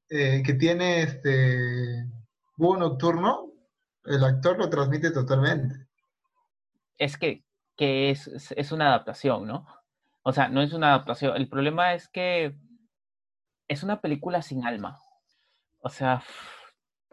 eh, 0.09 0.43
que 0.45 0.53
tiene 0.55 1.03
este 1.03 2.05
Búho 2.57 2.77
Nocturno, 2.77 3.51
el 4.05 4.23
actor 4.23 4.57
lo 4.57 4.69
transmite 4.69 5.11
totalmente. 5.11 5.87
Es 6.97 7.17
que, 7.17 7.43
que 7.77 8.11
es, 8.11 8.27
es- 8.27 8.71
una 8.73 8.87
adaptación, 8.89 9.47
¿no? 9.47 9.65
O 10.23 10.33
sea, 10.33 10.49
no 10.49 10.61
es 10.61 10.73
una 10.73 10.89
adaptación. 10.89 11.35
El 11.37 11.47
problema 11.47 11.93
es 11.93 12.09
que 12.09 12.55
es 13.69 13.83
una 13.83 14.01
película 14.01 14.41
sin 14.41 14.65
alma. 14.65 14.99
O 15.79 15.89
sea, 15.89 16.23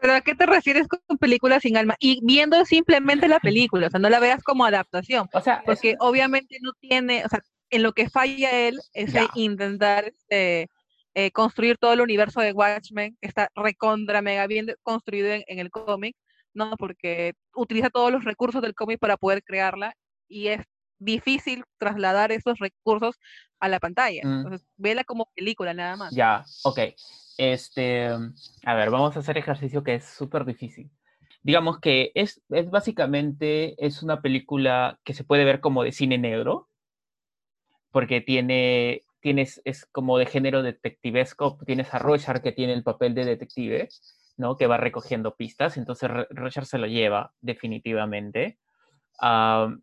¿Pero 0.01 0.13
a 0.15 0.21
qué 0.21 0.33
te 0.35 0.47
refieres 0.47 0.87
con 0.87 1.17
película 1.19 1.59
sin 1.59 1.77
alma? 1.77 1.95
Y 1.99 2.19
viendo 2.25 2.65
simplemente 2.65 3.27
la 3.27 3.39
película, 3.39 3.87
o 3.87 3.89
sea, 3.91 3.99
no 3.99 4.09
la 4.09 4.19
veas 4.19 4.41
como 4.43 4.65
adaptación, 4.65 5.29
o 5.31 5.41
sea, 5.41 5.57
es- 5.57 5.63
porque 5.65 5.95
obviamente 5.99 6.57
no 6.61 6.73
tiene, 6.79 7.23
o 7.23 7.29
sea, 7.29 7.39
en 7.69 7.83
lo 7.83 7.93
que 7.93 8.09
falla 8.09 8.51
él 8.67 8.79
es 8.93 9.13
Ya. 9.13 9.29
intentar 9.35 10.05
este, 10.05 10.67
eh, 11.13 11.31
construir 11.31 11.77
todo 11.77 11.93
el 11.93 12.01
universo 12.01 12.41
de 12.41 12.51
Watchmen, 12.51 13.15
que 13.21 13.27
está 13.27 13.49
recontra 13.55 14.21
mega 14.21 14.47
bien 14.47 14.73
construido 14.81 15.27
en, 15.29 15.43
en 15.47 15.59
el 15.59 15.69
cómic, 15.69 16.15
¿no? 16.53 16.75
Porque 16.77 17.33
utiliza 17.53 17.89
todos 17.89 18.11
los 18.11 18.23
recursos 18.23 18.61
del 18.61 18.73
cómic 18.73 18.99
para 18.99 19.17
poder 19.17 19.43
crearla 19.43 19.93
y 20.27 20.47
es 20.47 20.61
difícil 20.99 21.63
trasladar 21.77 22.31
esos 22.31 22.59
recursos 22.59 23.15
a 23.59 23.67
la 23.69 23.79
pantalla. 23.79 24.21
Mm. 24.23 24.33
Entonces, 24.37 24.67
vela 24.77 25.03
como 25.03 25.29
película 25.35 25.73
nada 25.73 25.95
más. 25.95 26.13
Ya, 26.15 26.43
ok. 26.63 26.79
Este, 27.37 28.07
a 28.07 28.73
ver, 28.75 28.89
vamos 28.91 29.15
a 29.15 29.19
hacer 29.19 29.37
ejercicio 29.37 29.83
que 29.83 29.95
es 29.95 30.05
súper 30.05 30.45
difícil. 30.45 30.91
Digamos 31.43 31.79
que 31.79 32.11
es, 32.13 32.41
es 32.49 32.69
básicamente, 32.69 33.75
es 33.83 34.03
una 34.03 34.21
película 34.21 34.99
que 35.03 35.13
se 35.13 35.23
puede 35.23 35.43
ver 35.45 35.59
como 35.59 35.83
de 35.83 35.91
cine 35.91 36.17
negro, 36.17 36.69
porque 37.91 38.21
tiene, 38.21 39.03
tienes, 39.19 39.61
es 39.65 39.85
como 39.85 40.17
de 40.17 40.25
género 40.25 40.61
detectivesco, 40.63 41.57
tienes 41.65 41.93
a 41.93 41.99
Rochard 41.99 42.41
que 42.41 42.51
tiene 42.51 42.73
el 42.73 42.83
papel 42.83 43.13
de 43.15 43.25
detective, 43.25 43.89
¿no? 44.37 44.55
Que 44.55 44.67
va 44.67 44.77
recogiendo 44.77 45.35
pistas, 45.35 45.77
entonces 45.77 46.09
Ro- 46.09 46.27
Rochard 46.29 46.65
se 46.65 46.77
lo 46.77 46.87
lleva 46.87 47.33
definitivamente. 47.41 48.59
Ah, 49.19 49.75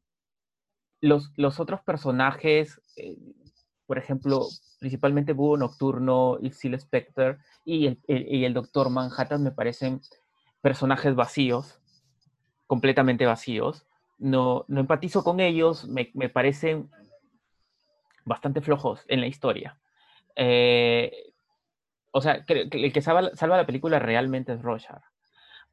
los, 1.00 1.32
los 1.37 1.61
otros 1.61 1.80
personajes, 1.82 2.80
eh, 2.96 3.16
por 3.88 3.96
ejemplo, 3.96 4.46
principalmente 4.79 5.33
Búho 5.33 5.57
Nocturno 5.57 6.38
Seal 6.53 6.79
Spectre 6.79 7.38
y 7.64 7.87
el, 7.87 7.98
el- 8.07 8.29
y 8.33 8.44
el 8.44 8.53
Doctor 8.53 8.90
Manhattan 8.90 9.42
me 9.42 9.51
parecen 9.51 10.03
personajes 10.61 11.14
vacíos, 11.14 11.81
completamente 12.66 13.24
vacíos. 13.24 13.87
No, 14.18 14.66
no 14.68 14.81
empatizo 14.81 15.24
con 15.24 15.40
ellos, 15.40 15.88
me, 15.88 16.11
me 16.12 16.29
parecen 16.29 16.90
bastante 18.27 18.61
flojos 18.61 19.05
en 19.09 19.22
la 19.22 19.27
historia. 19.27 19.79
Eh, 20.37 21.33
o 22.11 22.20
sea, 22.20 22.44
creo 22.44 22.68
que 22.68 22.85
el 22.85 22.92
que 22.92 23.01
salva, 23.01 23.31
la 23.57 23.66
película 23.66 23.98
realmente 23.98 24.53
es 24.53 24.61
Rochard. 24.61 25.01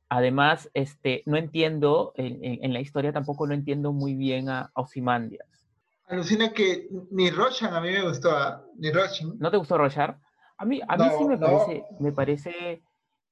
Además, 0.08 0.70
este, 0.74 1.22
no 1.26 1.36
entiendo, 1.36 2.14
en, 2.16 2.72
la 2.72 2.80
historia 2.80 3.12
tampoco 3.12 3.46
no 3.46 3.54
entiendo 3.54 3.92
muy 3.92 4.14
bien 4.16 4.48
a 4.50 4.72
Ozymandias. 4.74 5.55
Alucina 6.08 6.54
que 6.54 6.88
ni 7.12 7.32
Roshan 7.32 7.74
a 7.74 7.82
mí 7.82 7.92
me 7.92 8.08
gustó, 8.08 8.32
¿ah? 8.32 8.64
ni 8.78 8.92
Roshan. 8.92 9.34
¿No 9.40 9.50
te 9.50 9.58
gustó 9.58 9.78
Rochard? 9.78 10.16
A 10.58 10.66
mí, 10.66 10.82
a 10.88 10.98
mí 10.98 11.04
sí 11.18 11.26
me 11.26 11.38
no. 11.38 11.48
parece, 11.48 11.84
me 12.00 12.12
parece, 12.12 12.84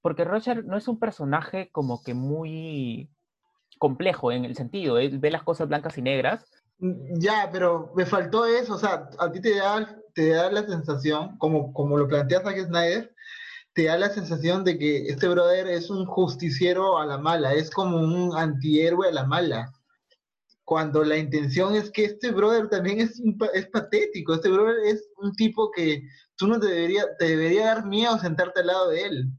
porque 0.02 0.24
Rochard 0.24 0.66
no 0.66 0.78
es 0.78 0.88
un 0.88 1.00
personaje 1.00 1.70
como 1.72 2.02
que 2.04 2.14
muy 2.14 3.10
complejo 3.80 4.32
en 4.32 4.46
el 4.46 4.56
sentido, 4.56 4.98
él 4.98 5.20
ve 5.20 5.32
las 5.32 5.44
cosas 5.44 5.68
blancas 5.68 5.98
y 5.98 6.02
negras. 6.02 6.46
Mm, 6.80 7.20
Ya, 7.20 7.50
pero 7.52 7.92
me 7.96 8.06
faltó 8.06 8.46
eso, 8.46 8.76
o 8.76 8.78
sea, 8.78 9.10
a 9.20 9.32
ti 9.32 9.40
te 9.42 9.56
da, 9.56 9.96
te 10.14 10.30
da 10.30 10.52
la 10.52 10.66
sensación, 10.66 11.38
como, 11.38 11.74
como 11.74 11.98
lo 11.98 12.08
plantea 12.08 12.42
Zack 12.42 12.66
Snyder, 12.66 13.14
te 13.74 13.86
da 13.86 13.98
la 13.98 14.10
sensación 14.10 14.64
de 14.64 14.78
que 14.78 15.08
este 15.08 15.28
brother 15.28 15.68
es 15.68 15.90
un 15.90 16.06
justiciero 16.06 16.98
a 16.98 17.06
la 17.06 17.18
mala, 17.18 17.54
es 17.54 17.72
como 17.72 17.98
un 17.98 18.36
antihéroe 18.38 19.10
a 19.10 19.12
la 19.12 19.26
mala. 19.26 19.73
Cuando 20.66 21.04
la 21.04 21.18
intención 21.18 21.76
es 21.76 21.92
que 21.92 22.06
este 22.06 22.32
brother 22.32 22.70
también 22.70 23.02
es, 23.02 23.22
es 23.54 23.68
patético, 23.68 24.34
este 24.34 24.50
brother 24.50 24.78
es 24.86 25.10
un 25.18 25.34
tipo 25.34 25.72
que 25.72 26.04
tú 26.36 26.48
no 26.48 26.60
te 26.60 26.68
debería, 26.68 27.06
te 27.20 27.26
debería 27.26 27.66
dar 27.66 27.86
miedo 27.86 28.18
sentarte 28.18 28.62
al 28.62 28.68
lado 28.68 28.90
de 28.90 29.06
él, 29.06 29.30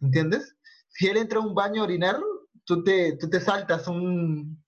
¿entiendes? 0.00 0.56
Si 0.88 1.06
él 1.06 1.16
entra 1.16 1.38
a 1.38 1.42
un 1.42 1.54
baño 1.54 1.82
a 1.82 1.84
orinar, 1.84 2.18
tú 2.64 2.82
te, 2.82 3.16
tú 3.16 3.28
te 3.30 3.40
saltas 3.40 3.86
un, 3.86 4.62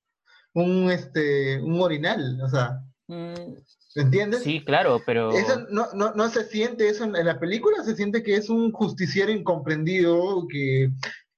un, 0.55 0.90
este, 0.90 1.61
un 1.61 1.81
orinal, 1.81 2.40
o 2.40 2.49
sea, 2.49 2.81
Mm, 3.09 3.55
¿entiendes? 3.95 4.42
sí, 4.42 4.64
claro, 4.64 5.01
pero 5.07 5.31
Eso 5.31 5.64
no, 5.71 5.87
no, 5.95 6.12
no 6.14 6.29
se 6.29 6.45
siente 6.45 6.88
eso 6.88 7.05
en, 7.05 7.14
en 7.14 7.27
la 7.27 7.38
película, 7.38 7.85
se 7.85 7.95
siente 7.95 8.23
que 8.23 8.35
es 8.35 8.51
un 8.51 8.73
justiciero 8.73 9.31
incomprendido 9.31 10.47
que, 10.51 10.90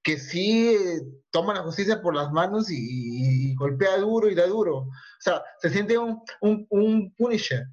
que 0.09 0.19
sí 0.19 0.69
eh, 0.75 1.01
toma 1.31 1.53
la 1.53 1.61
justicia 1.63 2.01
por 2.01 2.15
las 2.17 2.33
manos 2.33 2.71
y, 2.71 3.51
y 3.51 3.55
golpea 3.55 3.99
duro 3.99 4.31
y 4.31 4.35
da 4.35 4.47
duro. 4.47 4.77
O 4.79 4.91
sea, 5.21 5.43
se 5.59 5.69
siente 5.69 5.99
un, 5.99 6.23
un, 6.41 6.67
un 6.71 7.13
Punisher. 7.13 7.65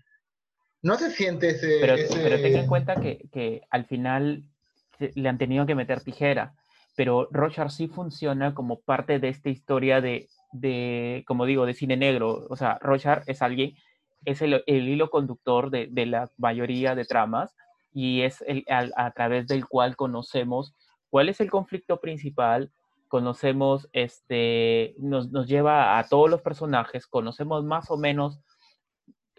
No 0.81 0.97
se 0.97 1.11
siente 1.11 1.47
ese... 1.51 1.77
pero, 1.79 1.93
ese- 1.95 2.19
pero 2.21 2.41
ten 2.41 2.57
en 2.57 2.67
cuenta 2.67 2.99
que, 2.99 3.29
que 3.31 3.61
al 3.69 3.85
final 3.85 4.43
le 4.99 5.29
han 5.29 5.37
tenido 5.37 5.65
que 5.65 5.75
meter 5.75 6.01
tijera, 6.01 6.55
pero 6.97 7.29
Rochard 7.31 7.69
sí 7.69 7.87
funciona 7.87 8.53
como 8.53 8.81
parte 8.81 9.19
de 9.19 9.29
esta 9.29 9.49
historia 9.49 10.01
de, 10.01 10.27
de 10.51 11.23
como 11.25 11.45
digo, 11.45 11.65
de 11.65 11.73
cine 11.73 11.95
negro. 11.95 12.45
O 12.49 12.57
sea, 12.57 12.79
Rochard 12.81 13.23
es 13.27 13.41
alguien, 13.41 13.75
es 14.25 14.41
el, 14.41 14.61
el 14.67 14.89
hilo 14.89 15.09
conductor 15.09 15.69
de, 15.69 15.87
de 15.89 16.05
la 16.05 16.29
mayoría 16.37 16.95
de 16.95 17.05
tramas 17.05 17.55
y 17.93 18.23
es 18.23 18.43
el, 18.45 18.65
a, 18.67 19.11
través 19.11 19.47
del 19.47 19.65
cual 19.65 19.95
conocemos 19.95 20.73
cuál 21.15 21.29
es 21.29 21.39
el 21.39 21.49
conflicto 21.49 22.01
principal, 22.01 22.73
conocemos, 23.07 23.87
este, 23.93 24.95
nos, 24.97 25.31
nos 25.31 25.47
lleva 25.47 25.97
a 25.97 26.09
todos 26.09 26.29
los 26.29 26.41
personajes, 26.41 27.07
conocemos 27.07 27.63
más 27.63 27.89
o 27.89 27.95
menos 27.95 28.41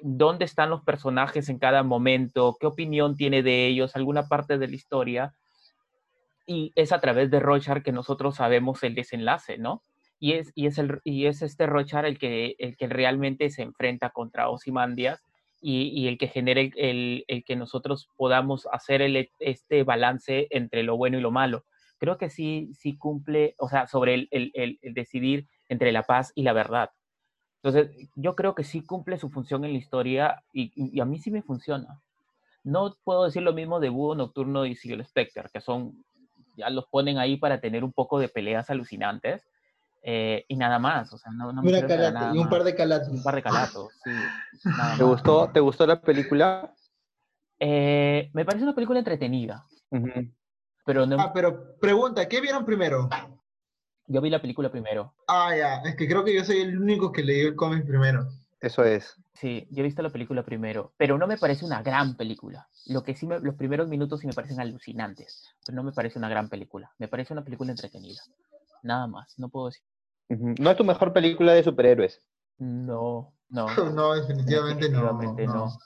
dónde 0.01 0.47
están 0.47 0.71
los 0.71 0.83
personajes 0.85 1.51
en 1.51 1.59
cada 1.59 1.83
momento, 1.83 2.57
qué 2.59 2.67
opinión 2.67 3.15
tiene 3.15 3.43
de 3.43 3.67
ellos, 3.67 3.95
alguna 3.95 4.27
parte 4.27 4.57
de 4.57 4.69
la 4.69 4.75
historia. 4.75 5.35
Y 6.47 6.73
es 6.77 6.93
a 6.93 7.01
través 7.03 7.31
de 7.31 7.41
Rochard 7.41 7.83
que 7.83 7.93
nosotros 7.93 8.37
sabemos 8.37 8.83
el 8.83 8.95
desenlace, 8.95 9.59
¿no? 9.59 9.83
Y 10.19 10.33
es, 10.33 10.53
y 10.55 10.69
es, 10.69 10.79
el, 10.79 11.03
y 11.05 11.27
es 11.27 11.43
este 11.43 11.67
Rochard 11.67 12.07
el 12.07 12.19
que, 12.19 12.57
el 12.59 12.75
que 12.79 12.87
realmente 12.87 13.51
se 13.51 13.61
enfrenta 13.61 14.09
contra 14.09 14.49
Ozymandias 14.49 15.26
y, 15.61 16.07
el 16.07 16.19
que 16.19 16.29
genera 16.29 16.61
el, 16.61 17.25
el, 17.27 17.45
que 17.45 17.57
nosotros 17.57 18.09
podamos 18.17 18.69
hacer 18.73 19.03
el, 19.03 19.31
este 19.39 19.83
balance 19.83 20.49
entre 20.51 20.83
lo 20.83 20.97
bueno 20.97 21.19
y 21.19 21.21
lo 21.21 21.31
malo. 21.31 21.65
Creo 21.99 22.19
que 22.19 22.29
sí, 22.29 22.71
sí 22.75 22.97
cumple, 22.97 23.55
o 23.59 23.69
sea, 23.69 23.87
sobre 23.87 24.15
el, 24.15 24.29
el, 24.31 24.79
decidir 24.95 25.49
entre 25.69 25.93
la 25.93 26.03
paz 26.03 26.33
y 26.35 26.43
la 26.43 26.53
verdad. 26.53 26.91
Entonces, 27.63 28.09
yo 28.15 28.37
creo 28.37 28.55
que 28.55 28.65
sí 28.65 28.83
cumple 28.83 29.19
su 29.19 29.31
función 29.31 29.65
en 29.65 29.73
la 29.73 29.79
historia 29.79 30.45
y, 30.53 31.01
a 31.01 31.05
mí 31.05 31.19
sí 31.19 31.31
me 31.31 31.43
funciona. 31.43 32.01
No 32.63 32.95
puedo 33.03 33.25
decir 33.25 33.43
lo 33.43 33.53
mismo 33.53 33.81
de 33.81 33.89
Búho 33.89 34.15
Nocturno 34.15 34.67
y 34.67 34.77
Seal 34.77 35.05
Spectre, 35.05 35.45
que 35.53 35.61
son, 35.61 36.05
ya 36.57 36.69
los 36.71 36.87
ponen 36.87 37.19
ahí 37.19 37.37
para 37.37 37.61
tener 37.61 37.83
un 37.83 37.93
poco 37.93 38.19
de 38.19 38.29
peleas 38.29 38.71
alucinantes 38.71 39.47
eh, 40.09 40.45
y 40.47 40.57
nada 40.57 40.79
más. 40.79 41.13
O 41.13 41.19
sea, 41.19 41.33
no, 41.33 41.53
no 41.53 41.63
me 41.65 41.73
calata 41.73 42.11
nada 42.13 42.35
y 42.35 42.39
un 42.39 42.49
par 42.49 42.63
de 42.63 42.77
calatos. 42.77 43.09
Un 43.09 43.23
par 43.25 43.35
de 43.35 43.43
calatos, 43.43 43.93
sí. 44.05 44.13
¿Te 44.97 45.03
gustó, 45.03 45.51
¿Te 45.51 45.59
gustó 45.61 45.85
la 45.87 46.01
película? 46.01 46.73
Eh, 47.59 48.31
me 48.33 48.45
parece 48.45 48.63
una 48.65 48.75
película 48.75 48.99
entretenida, 49.01 49.67
pero 50.85 51.07
no, 51.07 51.17
Ah, 51.19 51.33
pero 51.33 51.77
pregunta, 51.81 52.29
¿qué 52.29 52.41
vieron 52.41 52.65
primero? 52.65 53.09
yo 54.07 54.21
vi 54.21 54.31
la 54.31 54.41
película 54.41 54.71
primero. 54.71 55.15
Ah, 55.27 55.57
ya, 55.57 55.77
es 55.89 55.97
que 55.97 56.07
creo 56.07 56.23
que 56.23 56.35
yo 56.35 56.45
soy 56.45 56.61
el 56.61 56.81
único 56.81 57.11
que 57.11 57.25
leyó 57.25 57.49
el 57.49 57.57
cómic 57.57 57.85
primero. 57.85 58.29
Eso 58.61 58.85
es. 58.85 59.17
Sí, 59.35 59.67
yo 59.71 59.81
he 59.81 59.85
visto 59.85 60.03
la 60.03 60.11
película 60.11 60.45
primero, 60.45 60.93
pero 60.97 61.19
no 61.19 61.27
me 61.27 61.37
parece 61.39 61.65
una 61.65 61.83
gran 61.83 62.17
película. 62.17 62.69
Lo 62.87 63.03
que 63.03 63.15
sí, 63.17 63.27
me- 63.27 63.41
los 63.41 63.55
primeros 63.57 63.89
minutos 63.89 64.21
sí 64.21 64.27
me 64.27 64.33
parecen 64.33 64.61
alucinantes, 64.61 65.53
pero 65.65 65.77
no 65.77 65.83
me 65.83 65.93
parece 65.93 66.19
una 66.19 66.29
gran 66.29 66.49
película. 66.49 66.93
Me 66.99 67.09
parece 67.09 67.33
una 67.33 67.43
película 67.45 67.73
entretenida. 67.73 68.23
Nada 68.83 69.07
más, 69.09 69.35
no 69.39 69.49
puedo 69.49 69.67
decir. 69.67 69.83
No 70.29 70.71
es 70.71 70.77
tu 70.77 70.85
mejor 70.85 71.13
película 71.13 71.53
de 71.53 71.63
superhéroes. 71.63 72.21
No, 72.59 73.33
no. 73.49 73.67
No, 73.95 74.15
definitivamente 74.15 74.89
no. 74.89 75.03
definitivamente 75.03 75.47
no. 75.47 75.55
no. 75.55 75.79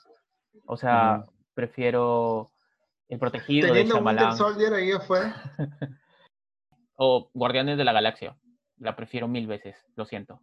O 0.65 0.77
sea, 0.77 1.25
prefiero 1.53 2.51
El 3.07 3.19
Protegido 3.19 3.67
de 3.67 3.73
Winter 3.73 3.95
Shyamalan 3.97 4.37
Soldier 4.37 4.73
ahí 4.73 4.91
afuera. 4.91 5.35
o 6.95 7.29
Guardianes 7.33 7.77
de 7.77 7.83
la 7.83 7.93
Galaxia. 7.93 8.37
La 8.77 8.95
prefiero 8.95 9.27
mil 9.27 9.45
veces, 9.45 9.75
lo 9.95 10.05
siento. 10.05 10.41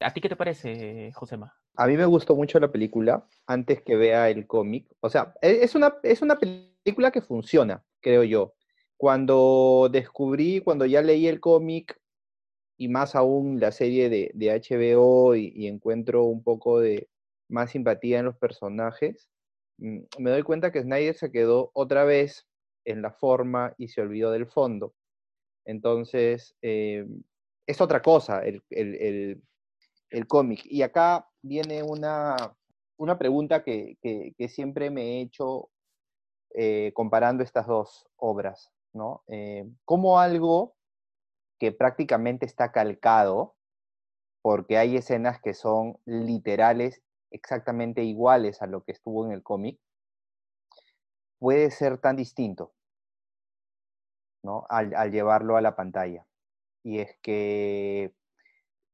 ¿A 0.00 0.12
ti 0.12 0.20
qué 0.20 0.28
te 0.28 0.34
parece, 0.34 1.12
Josema? 1.14 1.54
A 1.76 1.86
mí 1.86 1.96
me 1.96 2.04
gustó 2.04 2.34
mucho 2.34 2.58
la 2.58 2.72
película 2.72 3.26
antes 3.46 3.82
que 3.82 3.96
vea 3.96 4.28
el 4.28 4.46
cómic. 4.46 4.88
O 5.00 5.08
sea, 5.08 5.34
e- 5.40 5.60
es 5.62 5.74
una, 5.76 5.94
es 6.02 6.20
una 6.20 6.36
película 6.36 7.12
que 7.12 7.20
funciona, 7.20 7.84
creo 8.00 8.24
yo. 8.24 8.54
Cuando 8.96 9.88
descubrí, 9.90 10.60
cuando 10.60 10.84
ya 10.84 11.00
leí 11.00 11.28
el 11.28 11.40
cómic 11.40 12.00
y 12.76 12.88
más 12.88 13.14
aún 13.14 13.60
la 13.60 13.72
serie 13.72 14.08
de, 14.08 14.30
de 14.34 14.50
HBO 14.52 15.34
y, 15.36 15.66
encuentro 15.68 16.24
un 16.24 16.42
poco 16.42 16.80
de 16.80 17.08
más 17.48 17.70
simpatía 17.70 18.18
en 18.20 18.26
los 18.26 18.36
personajes, 18.36 19.28
mm, 19.78 19.98
me 20.18 20.30
doy 20.30 20.42
cuenta 20.42 20.72
que 20.72 20.82
Snyder 20.82 21.14
se 21.14 21.30
quedó 21.32 21.70
otra 21.74 22.04
vez 22.04 22.46
en 22.84 23.02
la 23.02 23.12
forma 23.12 23.74
y 23.78 23.88
se 23.88 24.00
olvidó 24.02 24.30
del 24.32 24.46
fondo. 24.46 24.94
Entonces, 25.64 26.56
eh, 26.62 27.06
es 27.66 27.80
otra 27.80 28.02
cosa 28.02 28.40
el, 28.40 28.62
el- 28.70 29.42
el- 30.10 30.26
cómic. 30.28 30.60
Y 30.66 30.82
acá 30.82 31.28
viene 31.42 31.82
una, 31.82 32.36
una 32.98 33.18
pregunta 33.18 33.64
que, 33.64 33.96
que- 34.02 34.48
siempre 34.48 34.90
me 34.90 35.02
he 35.18 35.20
hecho 35.22 35.70
eh, 36.54 36.92
comparando 36.94 37.42
estas 37.42 37.66
dos 37.66 38.06
obras. 38.16 38.70
¿no? 38.92 39.24
Eh, 39.28 39.68
como 39.84 40.20
algo 40.20 40.73
que 41.64 41.72
prácticamente 41.72 42.44
está 42.44 42.72
calcado, 42.72 43.56
porque 44.42 44.76
hay 44.76 44.98
escenas 44.98 45.40
que 45.40 45.54
son 45.54 45.96
literales, 46.04 47.00
exactamente 47.30 48.02
iguales 48.02 48.60
a 48.60 48.66
lo 48.66 48.84
que 48.84 48.92
estuvo 48.92 49.24
en 49.24 49.32
el 49.32 49.42
cómic, 49.42 49.80
puede 51.38 51.70
ser 51.70 51.96
tan 51.96 52.16
distinto, 52.16 52.74
¿no? 54.42 54.66
Al, 54.68 55.10
llevarlo 55.10 55.56
a 55.56 55.62
la 55.62 55.74
pantalla. 55.74 56.26
Y 56.82 56.98
es 56.98 57.16
que 57.22 58.12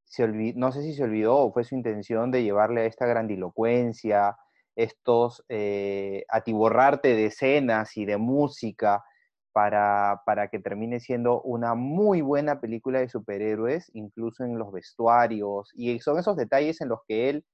se 0.05 0.29
no 0.55 0.71
sé 0.71 0.83
si 0.83 0.95
se 0.95 1.03
olvidó 1.03 1.39
o 1.39 1.53
fue 1.53 1.65
su 1.65 1.75
intención 1.75 2.31
de 2.31 2.45
llevarle 2.45 2.83
a 2.83 2.85
esta 2.85 3.07
grandilocuencia, 3.07 4.37
estos 4.77 5.45
eh, 5.49 6.25
atiborrarte 6.29 7.17
de 7.17 7.27
escenas 7.27 7.97
y 7.97 8.05
de 8.05 8.17
música 8.17 9.05
para, 9.53 10.23
para, 10.27 10.49
que 10.49 10.59
termine 10.59 11.01
siendo 11.01 11.41
una 11.43 11.75
muy 11.75 12.21
buena 12.21 12.61
película 12.61 13.01
de 13.01 13.09
superhéroes, 13.09 13.91
incluso 13.95 14.45
en 14.45 14.59
los 14.59 14.73
vestuarios, 14.73 15.71
y 15.75 15.99
son 16.01 16.19
esos 16.19 16.37
detalles 16.37 16.81
en 16.81 16.89
los 16.89 17.01
que 17.07 17.31
él 17.31 17.45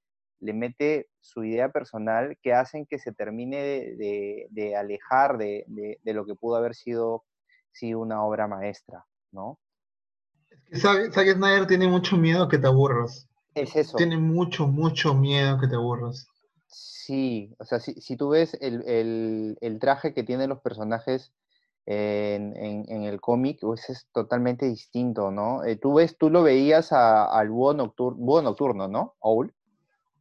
le 0.41 0.53
mete 0.53 1.09
su 1.21 1.45
idea 1.45 1.71
personal 1.71 2.37
que 2.43 2.53
hacen 2.53 2.87
que 2.87 2.99
se 2.99 3.13
termine 3.13 3.57
de, 3.57 4.47
de, 4.51 4.77
alejar 4.77 5.39
de, 5.39 5.65
de, 5.67 6.15
lo 6.15 6.27
que 6.27 6.35
pudo 6.35 6.57
haber 6.57 6.75
sido, 6.75 7.25
sido 7.73 8.01
una 8.01 8.23
obra 8.23 8.47
maestra, 8.47 9.05
¿no? 9.33 9.59
Zack 10.75 11.13
Snyder 11.13 11.67
tiene 11.67 11.89
mucho 11.89 12.17
miedo 12.17 12.49
que 12.49 12.59
te 12.59 12.67
aburras. 12.67 13.29
Es 13.55 13.75
eso. 13.77 13.97
Tiene 13.97 14.19
mucho, 14.19 14.67
mucho 14.67 15.15
miedo 15.15 15.59
que 15.59 15.69
te 15.69 15.77
aburras. 15.77 16.29
Sí, 16.67 17.55
o 17.59 17.65
sea, 17.65 17.81
si, 17.81 17.95
si 17.95 18.17
tú 18.17 18.31
ves 18.31 18.57
el, 18.61 18.83
el, 18.87 19.57
el, 19.61 19.79
traje 19.79 20.13
que 20.13 20.25
tienen 20.25 20.51
los 20.51 20.61
personajes 20.61 21.33
en, 21.87 22.57
en, 22.57 22.85
en 22.89 23.05
el 23.05 23.21
cómic, 23.21 23.59
pues 23.61 23.89
es 23.89 24.09
totalmente 24.13 24.67
distinto, 24.67 25.31
¿no? 25.31 25.63
Eh, 25.65 25.77
tú 25.77 25.95
ves, 25.95 26.19
tú 26.19 26.31
lo 26.31 26.43
veías 26.43 26.93
a, 26.93 27.25
al 27.25 27.49
búho 27.49 27.75
nocturno, 27.75 28.19
búho 28.19 28.43
nocturno, 28.43 28.89
¿no? 28.89 29.15
Owl. 29.21 29.55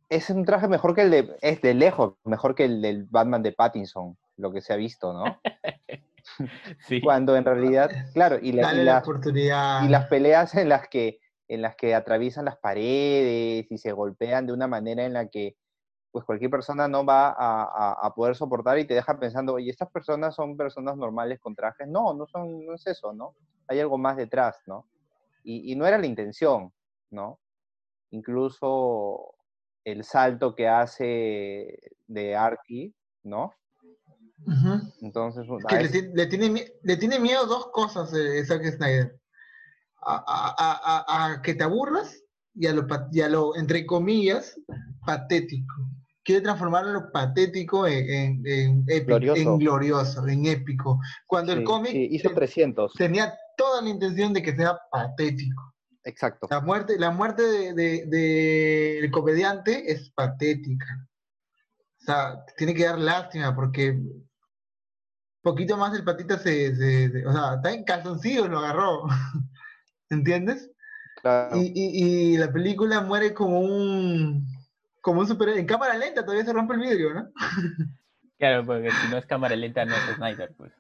Es 0.10 0.30
un 0.30 0.46
traje 0.46 0.68
mejor 0.68 0.94
que 0.94 1.02
el 1.02 1.10
de, 1.10 1.36
es 1.42 1.62
de 1.62 1.74
lejos, 1.74 2.14
mejor 2.24 2.54
que 2.54 2.66
el 2.66 2.82
del 2.84 3.06
Batman 3.06 3.42
de 3.42 3.52
Pattinson, 3.52 4.16
lo 4.38 4.54
que 4.54 4.62
se 4.62 4.74
ha 4.74 4.76
visto, 4.76 5.14
¿no? 5.14 5.40
Cuando 7.04 7.36
en 7.36 7.46
realidad, 7.46 7.90
claro, 8.14 8.38
y, 8.40 8.52
la, 8.52 8.74
y, 8.74 8.84
las 8.84 10.06
peleas 10.08 10.54
en 10.56 10.70
las 10.70 10.88
que 10.88 11.20
en 11.48 11.62
las 11.62 11.76
que 11.76 11.94
atraviesan 11.94 12.46
las 12.46 12.58
paredes 12.58 13.68
y 13.70 13.78
se 13.78 13.92
golpean 13.92 14.48
de 14.48 14.54
una 14.54 14.68
manera 14.68 15.06
en 15.06 15.14
la 15.14 15.28
que 15.28 15.56
pues 16.16 16.24
cualquier 16.24 16.50
persona 16.50 16.88
no 16.88 17.04
va 17.06 17.36
a, 17.38 18.14
poder 18.16 18.38
soportar 18.38 18.80
y 18.80 18.88
te 18.88 18.94
deja 18.94 19.20
pensando, 19.20 19.56
oye, 19.56 19.70
estas 19.70 19.92
personas 19.92 20.34
son 20.34 20.56
personas 20.56 20.96
normales 20.96 21.42
con 21.42 21.54
trajes. 21.54 21.90
No, 21.90 22.14
no, 22.14 22.26
son, 22.26 22.66
no 22.66 22.76
es 22.76 22.88
eso, 22.88 23.12
¿no? 23.12 23.36
Hay 23.68 23.82
algo 23.82 23.98
más 23.98 24.16
detrás, 24.16 24.56
¿no? 24.66 24.88
Y, 25.44 25.74
y 25.74 25.76
no 25.76 25.86
era 25.86 25.98
la 25.98 26.06
intención, 26.06 26.72
¿no? 27.12 27.42
Incluso 28.12 29.36
el 29.84 30.06
salto 30.06 30.56
que 30.56 30.70
hace 30.70 31.78
de 32.08 32.34
Arky, 32.34 32.96
¿no? 33.24 33.54
Entonces, 35.02 35.46
le, 36.14 36.28
tiene, 36.28 36.72
le 36.82 36.96
tiene 36.96 37.20
miedo 37.20 37.46
dos 37.46 37.68
cosas 37.74 38.14
eh, 38.14 38.46
Zack 38.46 38.64
Snyder. 38.78 39.20
A, 40.08 41.42
que 41.44 41.56
te 41.56 41.64
aburras 41.66 42.24
y 42.54 42.68
a, 42.68 42.72
lo, 42.72 42.88
y 43.12 43.20
a 43.20 43.28
lo, 43.28 43.58
entre 43.58 43.86
comillas, 43.86 44.58
patético. 45.06 45.74
Quiere 46.26 46.42
transformar 46.42 46.88
lo 46.88 47.12
patético 47.12 47.86
en, 47.86 48.42
en, 48.46 48.84
glorioso, 49.60 50.28
en 50.28 50.48
épico. 50.48 51.00
Cuando 51.28 51.54
el 51.54 51.64
cómic 51.64 51.94
hizo 51.94 52.32
300. 52.32 52.94
tenía 52.94 53.32
toda 53.56 53.84
la 53.84 53.90
intención 53.90 54.34
de 54.34 54.42
que 54.42 54.56
sea 54.56 54.76
patético. 54.92 55.76
Exacto. 56.04 56.48
La 56.50 56.62
muerte, 56.62 56.98
la 56.98 57.12
muerte 57.12 57.44
del 57.44 57.76
de, 57.76 59.00
de, 59.02 59.12
comediante 59.12 59.92
es 59.92 60.10
patética. 60.12 61.08
O 62.02 62.06
sea, 62.06 62.44
tiene 62.58 62.74
que 62.74 62.86
dar 62.86 62.98
lástima 62.98 63.56
porque 63.56 63.96
poquito 65.44 65.78
más 65.78 65.96
el 65.96 66.04
patita 66.04 66.40
se, 66.40 66.76
se, 66.76 67.26
o 67.28 67.32
sea, 67.32 67.56
está 67.56 67.72
en 67.72 67.84
calzoncillo, 67.84 68.48
lo 68.48 68.60
agarró. 68.60 69.04
¿Entiendes? 70.10 70.72
Claro. 71.22 71.56
Y, 71.56 71.72
y, 71.76 72.34
y, 72.34 72.38
la 72.38 72.52
película 72.52 73.02
muere 73.02 73.32
como 73.34 73.60
un 73.60 74.48
como 75.06 75.20
un 75.20 75.28
super 75.28 75.50
en 75.50 75.68
cámara 75.68 75.96
lenta 75.96 76.24
todavía 76.24 76.44
se 76.44 76.52
rompe 76.52 76.74
el 76.74 76.80
vidrio, 76.80 77.14
¿no? 77.14 77.30
claro, 78.40 78.66
porque 78.66 78.90
si 78.90 79.08
no 79.12 79.18
es 79.18 79.26
cámara 79.28 79.56
lenta 79.56 79.86
no 79.86 79.94
es 79.94 80.16
Snyder, 80.16 80.52
pues. 80.58 80.74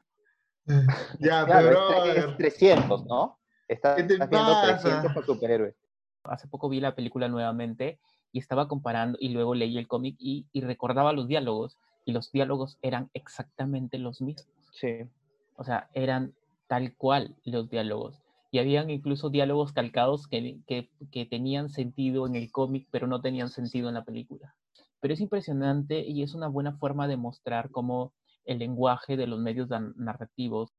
ya, 1.19 1.45
claro, 1.45 1.67
pero 1.67 2.05
es, 2.05 2.25
es 2.25 2.37
300, 2.37 3.05
¿no? 3.05 3.37
Está, 3.67 3.93
haciendo 3.93 4.17
300 4.27 5.13
con 5.13 5.25
superhéroes. 5.27 5.75
Hace 6.23 6.47
poco 6.47 6.69
vi 6.69 6.79
la 6.79 6.95
película 6.95 7.27
nuevamente 7.27 7.99
y 8.31 8.39
estaba 8.39 8.67
comparando 8.67 9.15
y 9.21 9.29
luego 9.29 9.53
leí 9.53 9.77
el 9.77 9.87
cómic 9.87 10.15
y, 10.17 10.47
y 10.51 10.61
recordaba 10.61 11.13
los 11.13 11.27
diálogos 11.27 11.77
y 12.03 12.11
los 12.11 12.31
diálogos 12.31 12.79
eran 12.81 13.11
exactamente 13.13 13.99
los 13.99 14.21
mismos. 14.21 14.47
Sí. 14.71 15.07
O 15.55 15.63
sea, 15.63 15.87
eran 15.93 16.33
tal 16.65 16.95
cual 16.95 17.35
los 17.43 17.69
diálogos. 17.69 18.19
Y 18.55 18.59
habían 18.59 18.89
incluso 18.89 19.29
diálogos 19.29 19.73
calcados 19.73 20.29
que, 20.29 20.61
que, 20.65 21.25
tenían 21.25 21.67
sentido 21.67 22.25
en 22.25 22.37
el 22.37 22.53
cómic, 22.53 22.87
pero 22.89 23.05
no 23.05 23.19
tenían 23.19 23.49
sentido 23.49 23.89
en 23.89 23.95
la 23.95 24.05
película. 24.05 24.55
Pero 25.01 25.13
es 25.13 25.19
impresionante 25.19 26.05
y 26.07 26.23
es 26.23 26.35
una 26.35 26.47
buena 26.47 26.77
forma 26.77 27.09
de 27.09 27.17
mostrar 27.17 27.69
cómo 27.69 28.13
el 28.45 28.59
lenguaje 28.59 29.17
de 29.17 29.27
los 29.27 29.41
medios 29.41 29.67
narrativos, 29.97 30.71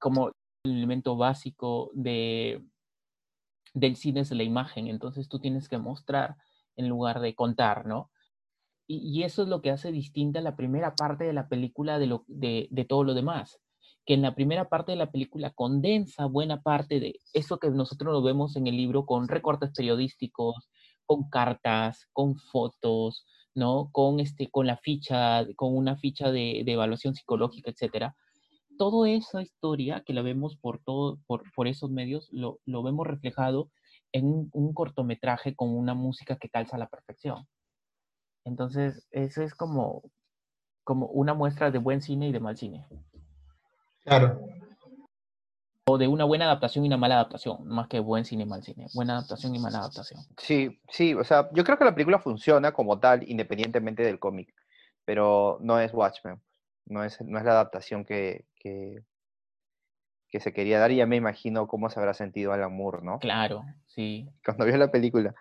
como 0.00 0.32
el 0.64 0.72
elemento 0.72 1.16
básico 1.16 1.92
de, 1.94 2.64
del 3.74 3.94
cine 3.94 4.22
es 4.22 4.32
la 4.32 4.42
imagen. 4.42 4.88
Entonces 4.88 5.28
tú 5.28 5.38
tienes 5.38 5.68
que 5.68 5.78
mostrar 5.78 6.34
en 6.74 6.88
lugar 6.88 7.20
de 7.20 7.36
contar, 7.36 7.86
¿no? 7.86 8.10
y, 8.88 9.22
eso 9.22 9.44
es 9.44 9.48
lo 9.48 9.62
que 9.62 9.70
hace 9.70 9.92
distinta 9.92 10.40
la 10.40 10.56
primera 10.56 10.96
parte 10.96 11.22
de 11.22 11.32
la 11.32 11.48
película 11.48 12.00
de, 12.00 12.08
lo, 12.08 12.24
de, 12.26 12.66
de, 12.72 12.84
todo 12.84 13.04
lo 13.04 13.14
demás. 13.14 13.60
Que 14.08 14.14
en 14.14 14.22
la 14.22 14.34
primera 14.34 14.70
parte 14.70 14.92
de 14.92 14.96
la 14.96 15.10
película 15.10 15.50
condensa 15.50 16.24
buena 16.24 16.62
parte 16.62 16.98
de 16.98 17.20
eso 17.34 17.58
que 17.58 17.68
nosotros 17.68 18.10
lo 18.10 18.22
vemos 18.22 18.56
en 18.56 18.66
el 18.66 18.74
libro 18.74 19.04
con 19.04 19.28
recortes 19.28 19.70
periodísticos, 19.76 20.70
con 21.04 21.28
cartas, 21.28 22.08
con 22.14 22.36
fotos, 22.38 23.26
¿no? 23.54 23.90
Con, 23.92 24.18
este, 24.18 24.48
con 24.48 24.66
la 24.66 24.78
ficha, 24.78 25.46
con 25.56 25.76
una 25.76 25.98
ficha 25.98 26.32
de, 26.32 26.62
de 26.64 26.72
evaluación 26.72 27.14
psicológica, 27.14 27.70
etcétera. 27.70 28.16
Toda 28.78 29.10
esa 29.10 29.42
historia 29.42 30.02
que 30.06 30.14
la 30.14 30.22
vemos 30.22 30.56
por, 30.56 30.78
todo, 30.82 31.18
por, 31.26 31.42
por 31.52 31.68
esos 31.68 31.90
medios, 31.90 32.32
lo, 32.32 32.60
lo 32.64 32.82
vemos 32.82 33.06
reflejado 33.06 33.70
en 34.12 34.24
un, 34.24 34.48
un 34.54 34.72
cortometraje 34.72 35.54
con 35.54 35.68
una 35.68 35.92
música 35.92 36.38
que 36.38 36.48
calza 36.48 36.76
a 36.76 36.78
la 36.78 36.88
perfección. 36.88 37.46
Entonces, 38.46 39.06
eso 39.10 39.42
es 39.42 39.54
como, 39.54 40.00
como 40.82 41.08
una 41.08 41.34
muestra 41.34 41.70
de 41.70 41.78
buen 41.78 42.00
cine 42.00 42.28
y 42.28 42.32
de 42.32 42.40
mal 42.40 42.56
cine. 42.56 42.86
Claro. 44.08 44.40
O 45.86 45.96
de 45.96 46.08
una 46.08 46.24
buena 46.24 46.46
adaptación 46.46 46.84
y 46.84 46.88
una 46.88 46.96
mala 46.96 47.14
adaptación, 47.14 47.66
más 47.66 47.88
que 47.88 48.00
buen 48.00 48.24
cine 48.24 48.42
y 48.42 48.46
mal 48.46 48.62
cine. 48.62 48.88
Buena 48.94 49.14
adaptación 49.14 49.54
y 49.54 49.58
mala 49.58 49.78
adaptación. 49.78 50.20
Sí, 50.36 50.80
sí, 50.90 51.14
o 51.14 51.24
sea, 51.24 51.48
yo 51.52 51.64
creo 51.64 51.78
que 51.78 51.84
la 51.84 51.94
película 51.94 52.18
funciona 52.18 52.72
como 52.72 52.98
tal, 52.98 53.28
independientemente 53.28 54.02
del 54.02 54.18
cómic, 54.18 54.54
pero 55.04 55.58
no 55.60 55.80
es 55.80 55.94
Watchmen, 55.94 56.42
no 56.86 57.04
es, 57.04 57.20
no 57.22 57.38
es 57.38 57.44
la 57.44 57.52
adaptación 57.52 58.04
que, 58.04 58.44
que, 58.56 59.02
que 60.28 60.40
se 60.40 60.52
quería 60.52 60.78
dar 60.78 60.90
y 60.90 60.96
ya 60.96 61.06
me 61.06 61.16
imagino 61.16 61.66
cómo 61.66 61.88
se 61.88 61.98
habrá 61.98 62.12
sentido 62.12 62.52
Alan 62.52 62.76
Moore, 62.76 63.00
¿no? 63.02 63.18
Claro, 63.18 63.64
sí. 63.86 64.28
Cuando 64.44 64.66
vio 64.66 64.76
la 64.76 64.90
película. 64.90 65.34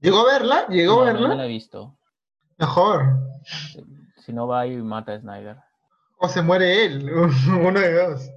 ¿Llegó 0.00 0.20
a 0.20 0.32
verla? 0.32 0.66
¿Llegó 0.68 0.96
no, 0.96 1.02
a 1.02 1.04
verla? 1.04 1.28
No 1.28 1.34
la 1.36 1.44
he 1.44 1.48
visto. 1.48 1.96
Mejor. 2.58 3.20
Si 4.18 4.32
no 4.32 4.48
va 4.48 4.66
y 4.66 4.76
mata 4.76 5.12
a 5.12 5.20
Snyder. 5.20 5.58
O 6.22 6.28
se 6.28 6.40
muere 6.40 6.84
él, 6.84 7.10
uno 7.60 7.80
de 7.80 7.94
dos. 7.94 8.30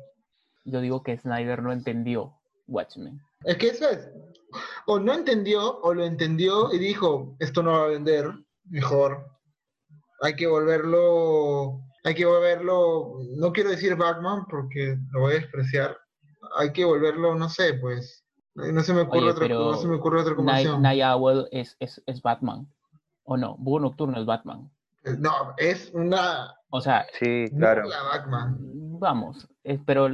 Yo 0.64 0.82
digo 0.82 1.04
que 1.04 1.18
Snyder 1.18 1.62
no 1.62 1.72
entendió 1.72 2.34
Watchmen. 2.68 3.22
Es 3.44 3.58
que 3.58 3.68
eso 3.68 3.88
es. 3.88 4.10
O 4.88 5.00
no 5.00 5.14
entendió, 5.14 5.80
o 5.82 5.94
lo 5.94 6.04
entendió 6.04 6.74
y 6.74 6.80
dijo, 6.80 7.36
esto 7.40 7.62
no 7.62 7.74
va 7.74 7.84
a 7.84 7.90
vender, 7.90 8.32
mejor. 8.64 9.30
Hay 10.22 10.36
que 10.36 10.48
volverlo, 10.48 11.80
hay 12.04 12.16
que 12.16 12.26
volverlo, 12.26 13.20
no 13.38 13.52
quiero 13.54 13.70
decir 13.70 13.96
Batman 13.96 14.48
porque 14.50 14.98
lo 15.12 15.20
voy 15.20 15.34
a 15.34 15.40
despreciar. 15.42 15.96
Hay 16.58 16.74
que 16.74 16.86
volverlo, 16.86 17.36
no 17.36 17.50
sé, 17.50 17.76
pues. 17.76 18.26
No 18.56 18.82
se 18.82 18.94
me 18.94 19.02
ocurre, 19.02 19.20
Oye, 19.20 19.30
otra, 19.30 19.48
no 19.48 19.76
se 19.76 19.88
me 19.88 19.96
ocurre 19.98 20.22
otra 20.22 20.32
Night, 20.32 20.38
combinación. 20.38 20.82
Night 20.82 21.04
Owl 21.04 21.48
es, 21.52 21.76
es, 21.80 22.02
es 22.08 22.22
Batman. 22.24 22.68
¿O 23.26 23.38
no? 23.38 23.58
Búho 23.60 23.80
Nocturno 23.80 24.20
es 24.20 24.26
Batman. 24.26 24.72
No, 25.20 25.54
es 25.58 25.92
una. 25.94 26.56
O 26.76 26.82
sea, 26.82 27.06
Sí, 27.20 27.46
claro. 27.58 27.88
La 27.88 27.98
vamos. 29.00 29.48
es- 29.64 29.80
pero, 29.86 30.10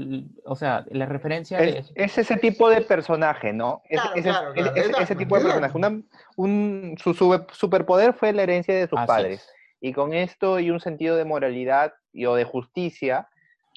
o 0.46 0.56
sea, 0.56 0.86
la 0.92 1.06
referencia 1.08 1.60
Es, 1.60 1.92
es 1.96 2.18
ese 2.20 2.38
tipo 2.38 2.70
de 2.70 2.82
personaje, 2.82 3.52
¿no? 3.54 3.82
Es- 3.90 4.00
Claro, 4.02 4.16
ese, 4.16 4.30
claro, 4.30 4.54
claro, 4.54 4.72
es 4.76 5.00
ese 5.00 5.16
tipo 5.16 5.38
de 5.38 5.44
personaje. 5.44 5.76
Una- 5.78 6.02
un, 6.36 6.96
su 7.02 7.14
sube- 7.14 7.46
superpoder 7.52 8.14
fue 8.14 8.32
la 8.34 8.44
herencia 8.44 8.76
de 8.76 8.88
sus 8.88 9.00
Así 9.00 9.08
padres. 9.08 9.42
es. 9.42 9.54
Y 9.82 9.94
con 9.94 10.14
esto 10.14 10.60
y 10.60 10.70
un 10.70 10.80
sentido 10.80 11.16
de 11.16 11.26
moralidad 11.26 11.94
y, 12.14 12.26
o 12.26 12.36
de 12.36 12.44
justicia, 12.44 13.28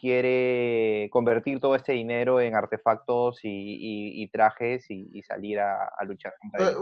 quiere 0.05 1.09
convertir 1.11 1.61
todo 1.61 1.75
este 1.77 1.93
dinero 1.93 2.39
en 2.39 2.55
artefactos 2.55 3.39
y, 3.43 4.29
trajes 4.31 4.85
y, 4.91 5.23
salir 5.23 5.61
a, 5.61 5.89
luchar 6.07 6.35
contra 6.39 6.73
eh, 6.73 6.75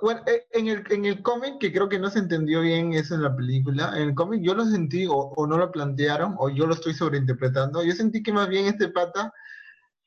Bueno, 0.00 0.22
eh, 0.28 0.46
en 0.52 0.68
el, 0.68 0.84
en 0.88 1.04
el 1.04 1.20
cómic, 1.20 1.58
que 1.58 1.72
creo 1.72 1.88
que 1.88 1.98
no 1.98 2.08
se 2.10 2.20
entendió 2.20 2.60
bien 2.60 2.92
eso 2.92 3.16
en 3.16 3.24
la 3.24 3.34
película, 3.34 3.90
en 3.96 4.10
el 4.10 4.14
cómic 4.14 4.42
yo 4.42 4.54
lo 4.54 4.64
sentí, 4.66 5.04
o, 5.04 5.14
o, 5.14 5.46
no 5.48 5.58
lo 5.58 5.72
plantearon, 5.72 6.36
o 6.38 6.48
yo 6.48 6.64
lo 6.64 6.74
estoy 6.74 6.94
sobreinterpretando, 6.94 7.82
yo 7.82 7.92
sentí 7.92 8.22
que 8.22 8.32
más 8.32 8.48
bien 8.48 8.66
este 8.66 8.88
pata, 8.88 9.32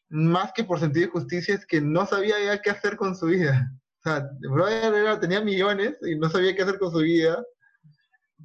más 0.08 0.54
que 0.54 0.64
por 0.64 0.80
sentido 0.80 1.08
de 1.08 1.12
justicia, 1.12 1.56
es 1.56 1.66
que 1.66 1.82
no 1.82 2.06
sabía 2.06 2.36
ya 2.46 2.62
qué 2.62 2.70
hacer 2.70 2.96
con 2.96 3.14
su 3.14 3.26
vida. 3.26 3.74
O 4.00 4.10
sea, 4.10 4.30
brother 4.40 5.20
tenía 5.20 5.42
millones 5.42 5.98
y 6.02 6.16
no 6.16 6.30
sabía 6.30 6.56
qué 6.56 6.62
hacer 6.62 6.80
con 6.80 6.94
su 6.94 7.00
vida, 7.00 7.44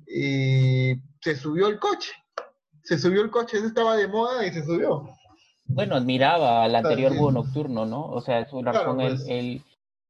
y 0.09 0.95
se 1.21 1.37
subió 1.37 1.69
el 1.69 1.79
coche 1.79 2.11
se 2.89 2.99
subió 2.99 3.21
el 3.21 3.31
coche, 3.31 3.59
ese 3.59 3.67
estaba 3.67 3.97
de 3.97 4.09
moda 4.09 4.47
y 4.47 4.51
se 4.51 4.65
subió. 4.65 5.11
Bueno, 5.67 5.95
admiraba 5.95 6.65
al 6.65 6.75
anterior 6.75 7.15
búho 7.15 7.31
nocturno, 7.31 7.85
¿no? 7.85 8.07
O 8.07 8.23
sea, 8.23 8.49
su 8.49 8.63
razón, 8.63 8.97
pues. 8.97 9.27
él, 9.29 9.63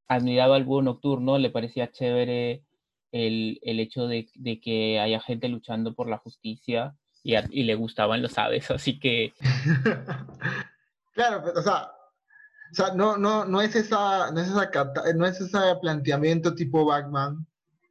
admiraba 0.07 0.55
al 0.55 0.63
búho 0.63 0.81
nocturno, 0.83 1.39
le 1.39 1.51
parecía 1.51 1.91
chévere 1.91 2.63
el, 3.11 3.59
hecho 3.65 4.07
de, 4.07 4.29
que 4.63 5.01
haya 5.01 5.19
gente 5.19 5.49
luchando 5.49 5.93
por 5.93 6.09
la 6.09 6.19
justicia 6.19 6.95
y, 7.25 7.65
le 7.65 7.75
gustaban 7.75 8.23
los 8.23 8.39
aves, 8.39 8.71
así 8.71 9.01
que... 9.01 9.35
claro, 11.15 11.43
pero, 11.45 11.59
o 11.59 11.63
sea, 11.63 11.91
o 12.71 12.75
sea, 12.75 12.95
no, 12.95 13.17
no, 13.17 13.45
no 13.45 13.61
es 13.61 13.75
esa, 13.75 14.31
no 14.31 14.41
es 14.41 14.47
esa, 14.47 14.71
no 15.17 15.27
es 15.27 15.41
ese 15.41 15.59
planteamiento 15.81 16.55
tipo 16.55 16.85
Batman, 16.85 17.45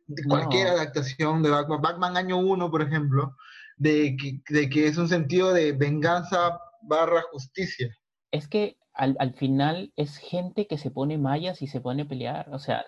de 0.07 0.23
cualquier 0.23 0.67
adaptación 0.67 1.43
de 1.43 1.49
Batman, 1.49 1.81
Batman 1.81 2.15
año 2.15 2.37
1, 2.37 2.71
por 2.71 2.81
ejemplo, 2.81 3.35
de 3.77 4.17
que, 4.45 4.87
es 4.87 4.97
un 4.97 5.07
sentido 5.07 5.53
de 5.53 5.71
venganza 5.71 6.59
barra 6.81 7.21
justicia. 7.31 7.95
Es 8.31 8.47
que 8.47 8.77
al, 8.93 9.33
final 9.35 9.93
es 9.95 10.17
gente 10.17 10.67
que 10.67 10.77
se 10.77 10.91
pone 10.91 11.17
mallas 11.17 11.61
y 11.61 11.67
se 11.67 11.79
pone 11.79 12.03
a 12.03 12.07
pelear, 12.07 12.49
o 12.51 12.59
sea, 12.59 12.83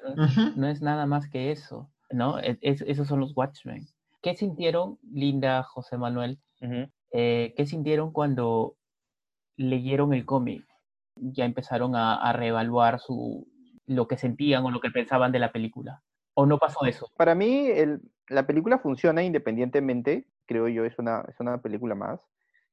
no, 0.55 0.67
es 0.67 0.81
nada 0.81 1.05
más 1.05 1.29
que 1.29 1.51
eso, 1.51 1.91
¿no? 2.11 2.39
E, 2.39 2.57
esos 2.61 3.07
son 3.07 3.19
los 3.19 3.37
Watchmen. 3.37 3.87
¿Qué 4.21 4.35
sintieron, 4.35 4.97
Linda, 5.11 5.63
José 5.63 5.97
Manuel? 5.97 6.39
Eh, 7.11 7.53
¿Qué 7.55 7.65
sintieron 7.65 8.11
cuando 8.11 8.75
leyeron 9.55 10.13
el 10.13 10.25
cómic? 10.25 10.65
Ya 11.15 11.45
empezaron 11.45 11.95
a, 11.95 12.33
reevaluar 12.33 12.99
su, 12.99 13.47
lo 13.85 14.07
que 14.07 14.17
sentían 14.17 14.65
o 14.65 14.71
lo 14.71 14.81
que 14.81 14.89
pensaban 14.89 15.31
de 15.31 15.39
la 15.39 15.51
película. 15.51 16.01
¿O 16.33 16.45
no 16.45 16.57
pasó 16.57 16.85
eso? 16.85 17.11
Para 17.17 17.35
mí, 17.35 17.69
la 18.27 18.47
película 18.47 18.79
funciona 18.79 19.23
independientemente 19.23 20.25
creo 20.49 20.67
yo, 20.67 20.83
es 20.83 20.97
una, 20.97 21.23
es 21.29 21.39
una 21.39 21.61
película 21.61 21.93
más 21.93 22.19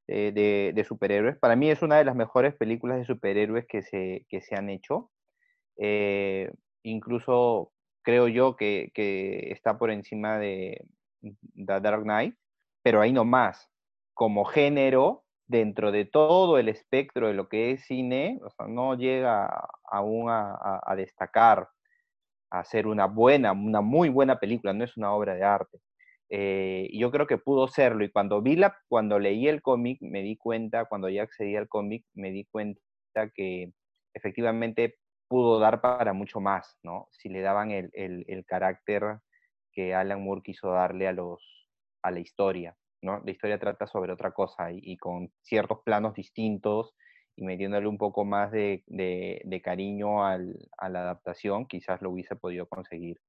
eh, 0.08 0.32
de, 0.74 0.84
superhéroes. 0.84 1.36
Para 1.36 1.56
mí 1.56 1.70
es 1.70 1.82
una 1.82 1.98
de 1.98 2.06
las 2.06 2.16
mejores 2.16 2.54
películas 2.54 2.98
de 2.98 3.04
superhéroes 3.04 3.66
que 3.68 3.82
se, 3.82 4.24
que 4.30 4.40
se 4.40 4.56
han 4.56 4.70
hecho. 4.70 5.10
Eh, 5.76 6.50
incluso 6.84 7.72
creo 8.02 8.28
yo 8.28 8.56
que, 8.56 8.90
que, 8.94 9.52
está 9.52 9.78
por 9.78 9.90
encima 9.90 10.38
de 10.38 10.86
The 11.20 11.80
Dark 11.80 12.04
Knight, 12.04 12.34
pero 12.82 13.02
ahí 13.02 13.12
no 13.12 13.26
más. 13.26 13.68
Como 14.14 14.46
género, 14.46 15.24
dentro 15.46 15.92
de 15.92 16.06
todo 16.06 16.58
el 16.58 16.70
espectro 16.70 17.28
de 17.28 17.34
lo 17.34 17.48
que 17.50 17.72
es 17.72 17.84
cine, 17.84 18.40
o 18.42 18.50
sea, 18.50 18.66
no 18.68 18.94
llega 18.94 19.68
aún 19.84 20.30
a, 20.30 20.80
a 20.82 20.96
destacar, 20.96 21.68
a 22.50 22.64
ser 22.64 22.86
una 22.86 23.06
buena, 23.06 23.52
una 23.52 23.82
muy 23.82 24.08
buena 24.08 24.38
película, 24.38 24.72
no 24.72 24.84
es 24.84 24.96
una 24.96 25.12
obra 25.12 25.34
de 25.34 25.44
arte. 25.44 25.78
Eh, 26.28 26.90
yo 26.92 27.10
creo 27.10 27.26
que 27.26 27.38
pudo 27.38 27.68
serlo. 27.68 28.04
Y 28.04 28.10
cuando 28.10 28.42
vi 28.42 28.56
la, 28.56 28.76
cuando 28.88 29.18
leí 29.18 29.48
el 29.48 29.62
cómic, 29.62 29.98
me 30.00 30.22
di 30.22 30.36
cuenta, 30.36 30.86
cuando 30.86 31.08
ya 31.08 31.22
accedí 31.22 31.56
al 31.56 31.68
cómic, 31.68 32.04
me 32.14 32.30
di 32.30 32.44
cuenta 32.46 32.80
que 33.34 33.72
efectivamente 34.14 34.96
pudo 35.28 35.58
dar 35.58 35.80
para 35.80 36.12
mucho 36.12 36.40
más, 36.40 36.78
¿no? 36.82 37.08
Si 37.12 37.28
le 37.28 37.40
daban 37.40 37.70
el, 37.70 37.90
el, 37.94 38.44
carácter 38.46 39.18
que 39.72 39.94
Alan 39.94 40.22
Moore 40.22 40.42
quiso 40.42 40.70
darle 40.70 41.08
a, 41.08 41.12
los, 41.12 41.68
a 42.02 42.10
la 42.10 42.20
historia, 42.20 42.76
¿no? 43.02 43.22
La 43.24 43.30
historia 43.30 43.58
trata 43.58 43.86
sobre 43.86 44.12
otra 44.12 44.32
cosa 44.32 44.70
y, 44.72 44.96
con 44.98 45.32
ciertos 45.42 45.80
planos 45.84 46.14
distintos 46.14 46.94
y 47.36 47.44
metiéndole 47.44 47.86
un 47.88 47.98
poco 47.98 48.24
más 48.24 48.50
de, 48.52 48.84
de, 48.86 49.62
cariño 49.62 50.24
a 50.24 50.38
la 50.38 51.00
adaptación, 51.00 51.66
quizás 51.66 52.00
lo 52.02 52.10
hubiese 52.10 52.36
podido 52.36 52.66
conseguir 52.66 53.20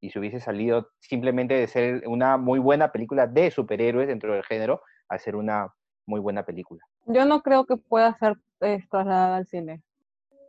y 0.00 0.10
se 0.10 0.18
hubiese 0.18 0.40
salido 0.40 0.88
simplemente 1.00 1.54
de 1.54 1.66
ser 1.66 2.06
una 2.06 2.36
muy 2.36 2.58
buena 2.58 2.92
película 2.92 3.26
de 3.26 3.50
superhéroes 3.50 4.08
dentro 4.08 4.34
del 4.34 4.44
género 4.44 4.82
a 5.08 5.18
ser 5.18 5.36
una 5.36 5.72
muy 6.06 6.20
buena 6.20 6.44
película. 6.44 6.82
Yo 7.06 7.24
no 7.24 7.42
creo 7.42 7.66
que 7.66 7.76
pueda 7.76 8.16
ser 8.18 8.36
eh, 8.60 8.84
trasladada 8.90 9.36
al 9.36 9.46
cine. 9.46 9.82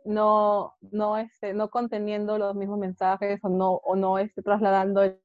No, 0.04 0.74
no, 0.80 1.18
este, 1.18 1.52
no 1.52 1.68
conteniendo 1.68 2.38
los 2.38 2.54
mismos 2.54 2.78
mensajes 2.78 3.38
o 3.42 3.48
no, 3.48 3.72
o 3.72 3.96
no 3.96 4.18
esté 4.18 4.42
trasladando 4.42 5.02
el, 5.02 5.20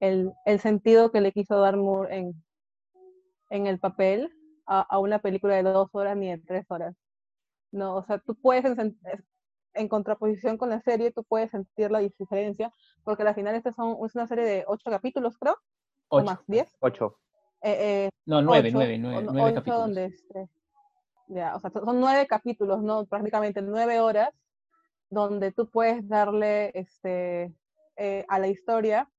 el, 0.00 0.32
el, 0.46 0.60
sentido 0.60 1.10
que 1.10 1.20
le 1.20 1.32
quiso 1.32 1.60
dar 1.60 1.76
Moore 1.76 2.16
en, 2.16 2.44
en 3.50 3.66
el 3.66 3.78
papel 3.78 4.32
a, 4.66 4.80
a, 4.80 4.98
una 4.98 5.18
película 5.18 5.56
de 5.56 5.62
dos 5.62 5.88
horas 5.92 6.16
ni 6.16 6.30
de 6.30 6.38
tres 6.38 6.64
horas. 6.70 6.94
No, 7.70 7.96
o 7.96 8.04
sea, 8.04 8.18
tú 8.18 8.34
puedes 8.34 8.64
en 9.74 9.88
contraposición 9.88 10.56
con 10.58 10.70
la 10.70 10.80
serie, 10.80 11.12
tú 11.12 11.24
puedes 11.24 11.50
sentir 11.50 11.90
la 11.90 12.00
diferencia, 12.00 12.72
porque 13.04 13.22
al 13.22 13.34
final 13.34 13.54
esta 13.54 13.72
son, 13.72 13.96
es 14.04 14.14
una 14.14 14.26
serie 14.26 14.44
de 14.44 14.64
ocho 14.66 14.90
capítulos, 14.90 15.36
creo. 15.38 15.56
¿O 16.08 16.22
más? 16.22 16.38
¿Diez? 16.46 16.74
Ocho. 16.80 17.18
Eh, 17.62 18.06
eh, 18.06 18.10
no, 18.24 18.40
nueve, 18.40 18.70
nueve, 18.72 18.98
nueve, 18.98 19.26
nueve 19.30 19.54
capítulos. 19.54 19.80
Donde 19.80 20.04
este, 20.06 20.48
ya, 21.28 21.56
o 21.56 21.60
sea, 21.60 21.70
son 21.70 22.00
nueve 22.00 22.26
capítulos, 22.26 22.82
¿no? 22.82 23.04
Prácticamente 23.06 23.60
nueve 23.62 24.00
horas, 24.00 24.30
donde 25.10 25.52
tú 25.52 25.68
puedes 25.68 26.06
darle 26.08 26.70
este, 26.74 27.52
eh, 27.96 28.24
a 28.28 28.38
la 28.38 28.48
historia 28.48 29.10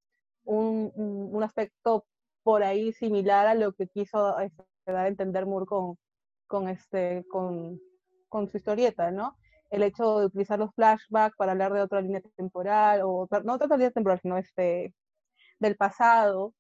un, 0.45 0.91
un, 0.95 1.43
aspecto 1.43 2.05
por 2.43 2.63
ahí 2.63 2.91
similar 2.93 3.45
a 3.45 3.53
lo 3.53 3.73
que 3.73 3.87
quiso 3.87 4.39
este, 4.39 4.63
dar 4.85 5.05
a 5.05 5.07
entender 5.07 5.45
Moore 5.45 5.65
con, 5.65 5.97
con, 6.47 6.69
este, 6.69 7.25
con, 7.29 7.79
con 8.29 8.49
su 8.49 8.57
historieta, 8.57 9.11
¿no? 9.11 9.37
El 9.69 9.83
hecho 9.83 10.19
de 10.19 10.25
utilizar 10.27 10.59
los 10.59 10.73
flashbacks 10.73 11.35
para 11.35 11.51
hablar 11.51 11.73
de 11.73 11.81
otra 11.81 12.01
línea 12.01 12.21
temporal, 12.35 13.01
o 13.03 13.27
no 13.43 13.53
otra 13.53 13.67
línea 13.77 13.91
temporal, 13.91 14.19
sino 14.21 14.37
este, 14.37 14.93
del 15.59 15.75
pasado. 15.75 16.53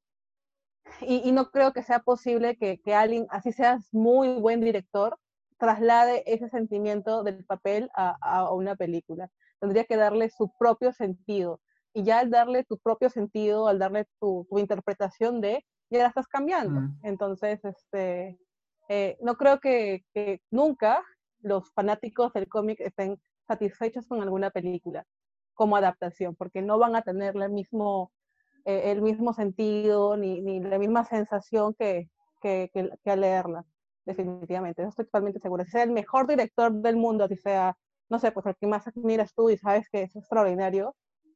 Y, 1.01 1.31
no 1.31 1.51
creo 1.51 1.71
que 1.71 1.83
sea 1.83 1.99
posible 1.99 2.57
que, 2.57 2.79
que, 2.79 2.95
alguien, 2.95 3.27
así 3.29 3.51
seas 3.51 3.87
muy 3.93 4.39
buen 4.39 4.61
director, 4.61 5.17
traslade 5.59 6.23
ese 6.25 6.49
sentimiento 6.49 7.23
del 7.23 7.45
papel 7.45 7.89
a, 7.95 8.15
a, 8.21 8.51
una 8.53 8.75
película. 8.75 9.29
Tendría 9.59 9.83
que 9.83 9.97
darle 9.97 10.29
su 10.29 10.51
propio 10.57 10.93
sentido. 10.93 11.61
Y 11.93 12.03
ya 12.03 12.19
al 12.19 12.29
darle 12.31 12.63
tu 12.63 12.77
propio 12.77 13.09
sentido, 13.09 13.67
al 13.67 13.79
darle 13.79 14.07
tu, 14.19 14.47
tu 14.49 14.59
interpretación 14.59 15.41
de, 15.41 15.63
ya 15.89 15.99
la 15.99 16.07
estás 16.07 16.27
cambiando. 16.27 16.81
Mm. 16.81 16.99
Entonces, 17.03 17.63
este, 17.63 18.39
eh, 18.89 19.17
no 19.21 19.35
creo 19.35 19.59
que, 19.59 20.03
que, 20.13 20.41
nunca 20.49 21.03
los 21.41 21.71
fanáticos 21.73 22.33
del 22.33 22.47
cómic 22.47 22.79
estén 22.81 23.19
satisfechos 23.47 24.07
con 24.07 24.21
alguna 24.21 24.49
película 24.51 25.05
como 25.53 25.75
adaptación, 25.75 26.35
porque 26.35 26.61
no 26.61 26.77
van 26.77 26.95
a 26.95 27.01
tener 27.01 27.35
el 27.35 27.49
mismo, 27.49 28.11
eh, 28.65 28.91
el 28.91 29.01
mismo 29.01 29.33
sentido 29.33 30.15
ni, 30.15 30.41
ni, 30.41 30.61
la 30.61 30.79
misma 30.79 31.03
sensación 31.03 31.73
que, 31.73 32.09
que, 32.41 32.69
que, 32.73 33.11
al 33.11 33.21
leerla, 33.21 33.65
definitivamente. 34.05 34.81
Eso 34.81 34.89
estoy 34.89 35.05
totalmente 35.05 35.39
segura. 35.39 35.65
Si 35.65 35.71
sea 35.71 35.83
el 35.83 35.91
mejor 35.91 36.27
director 36.27 36.71
del 36.71 36.95
mundo, 36.95 37.27
si 37.27 37.35
sea, 37.35 37.75
no 38.09 38.19
sé, 38.19 38.31
pues 38.31 38.45
el 38.45 38.55
que 38.55 38.67
más 38.67 38.87
admiras 38.87 39.33
tú 39.33 39.49
y 39.49 39.57
sabes 39.57 39.89
que 39.89 40.03
es 40.03 40.15
extraordinario, 40.15 40.95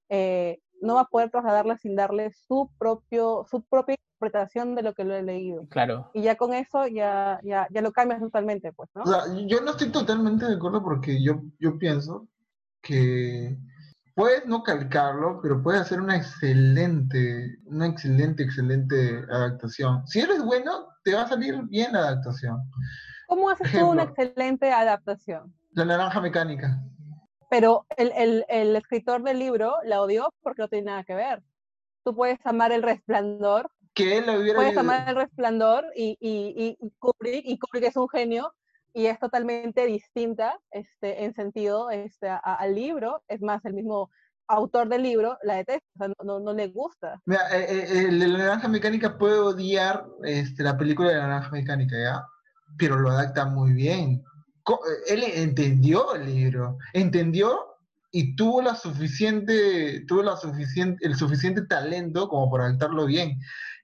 eh, 0.09 0.59
no 0.83 0.95
va 0.95 1.01
a 1.01 1.07
poder 1.07 1.31
trasladarla 1.31 1.77
sin 1.77 1.95
darle 1.95 2.31
su, 2.31 2.69
propio, 2.77 3.45
su 3.49 3.63
propia 3.63 3.95
interpretación 3.95 4.75
de 4.75 4.83
lo 4.83 4.93
que 4.93 5.03
lo 5.03 5.15
he 5.15 5.23
leído. 5.23 5.65
Claro. 5.69 6.11
Y 6.13 6.21
ya 6.21 6.35
con 6.35 6.53
eso 6.53 6.87
ya, 6.87 7.39
ya, 7.43 7.67
ya 7.71 7.81
lo 7.81 7.91
cambias 7.91 8.19
totalmente, 8.19 8.71
pues, 8.73 8.89
¿no? 8.93 9.03
O 9.03 9.07
sea, 9.07 9.21
yo 9.47 9.61
no 9.61 9.71
estoy 9.71 9.89
totalmente 9.89 10.45
de 10.45 10.55
acuerdo 10.55 10.83
porque 10.83 11.23
yo, 11.23 11.41
yo 11.59 11.79
pienso 11.79 12.27
que 12.81 13.57
puedes 14.13 14.45
no 14.45 14.61
calcarlo, 14.63 15.39
pero 15.41 15.63
puedes 15.63 15.81
hacer 15.81 16.01
una 16.01 16.17
excelente, 16.17 17.57
una 17.65 17.87
excelente, 17.87 18.43
excelente 18.43 19.23
adaptación. 19.31 20.05
Si 20.07 20.19
eres 20.19 20.43
bueno, 20.43 20.87
te 21.03 21.15
va 21.15 21.23
a 21.23 21.27
salir 21.29 21.61
bien 21.69 21.93
la 21.93 21.99
adaptación. 21.99 22.59
¿Cómo 23.27 23.49
haces 23.49 23.71
tú 23.71 23.87
una 23.87 24.03
excelente 24.03 24.71
adaptación? 24.71 25.53
La 25.71 25.85
naranja 25.85 26.21
mecánica. 26.21 26.83
Pero 27.53 27.85
el, 27.97 28.11
el, 28.15 28.45
el 28.49 28.75
escritor 28.75 29.21
del 29.21 29.37
libro 29.37 29.75
la 29.85 30.01
odió 30.01 30.33
porque 30.41 30.63
no 30.63 30.67
tiene 30.67 30.85
nada 30.85 31.03
que 31.03 31.13
ver. 31.13 31.43
Tú 32.03 32.15
puedes 32.15 32.43
amar 32.47 32.71
el 32.71 32.81
resplandor 32.81 33.69
que 33.93 34.17
él 34.17 34.25
lo 34.25 34.39
hubiera 34.39 34.55
Puedes 34.55 34.75
amar 34.75 35.07
el 35.07 35.15
resplandor 35.15 35.85
y, 35.95 36.17
y, 36.19 36.75
y, 36.81 36.91
Kubrick, 36.97 37.45
y 37.45 37.59
Kubrick 37.59 37.83
es 37.83 37.95
un 37.95 38.09
genio 38.09 38.51
y 38.91 39.05
es 39.05 39.19
totalmente 39.19 39.85
distinta 39.85 40.59
este, 40.71 41.25
en 41.25 41.35
sentido 41.35 41.91
este, 41.91 42.27
al 42.27 42.73
libro. 42.73 43.21
Es 43.27 43.39
más, 43.39 43.63
el 43.65 43.75
mismo 43.75 44.09
autor 44.47 44.89
del 44.89 45.03
libro 45.03 45.37
la 45.43 45.57
detesta, 45.57 45.85
o 45.93 45.97
sea, 45.99 46.13
no, 46.23 46.39
no, 46.39 46.53
le 46.53 46.69
gusta. 46.69 47.21
Mira, 47.25 47.55
eh, 47.55 47.67
eh, 47.69 48.05
el 48.09 48.19
de 48.19 48.29
la 48.29 48.37
naranja 48.39 48.67
mecánica 48.67 49.15
puede 49.15 49.37
odiar 49.37 50.07
este, 50.23 50.63
la 50.63 50.75
película 50.75 51.09
de 51.09 51.17
la 51.17 51.27
naranja 51.27 51.51
mecánica, 51.51 51.95
¿ya? 52.01 52.25
pero 52.79 52.97
lo 52.97 53.11
adapta 53.11 53.45
muy 53.45 53.73
bien. 53.73 54.23
Él 55.07 55.23
entendió 55.23 56.15
el 56.15 56.25
libro, 56.25 56.77
entendió 56.93 57.59
y 58.11 58.35
tuvo 58.35 58.61
la 58.61 58.75
suficiente, 58.75 60.05
tuvo 60.07 60.23
la 60.23 60.37
suficiente, 60.37 61.05
el 61.05 61.15
suficiente 61.15 61.65
talento 61.65 62.27
como 62.29 62.49
para 62.51 62.65
adaptarlo 62.65 63.05
bien. 63.05 63.39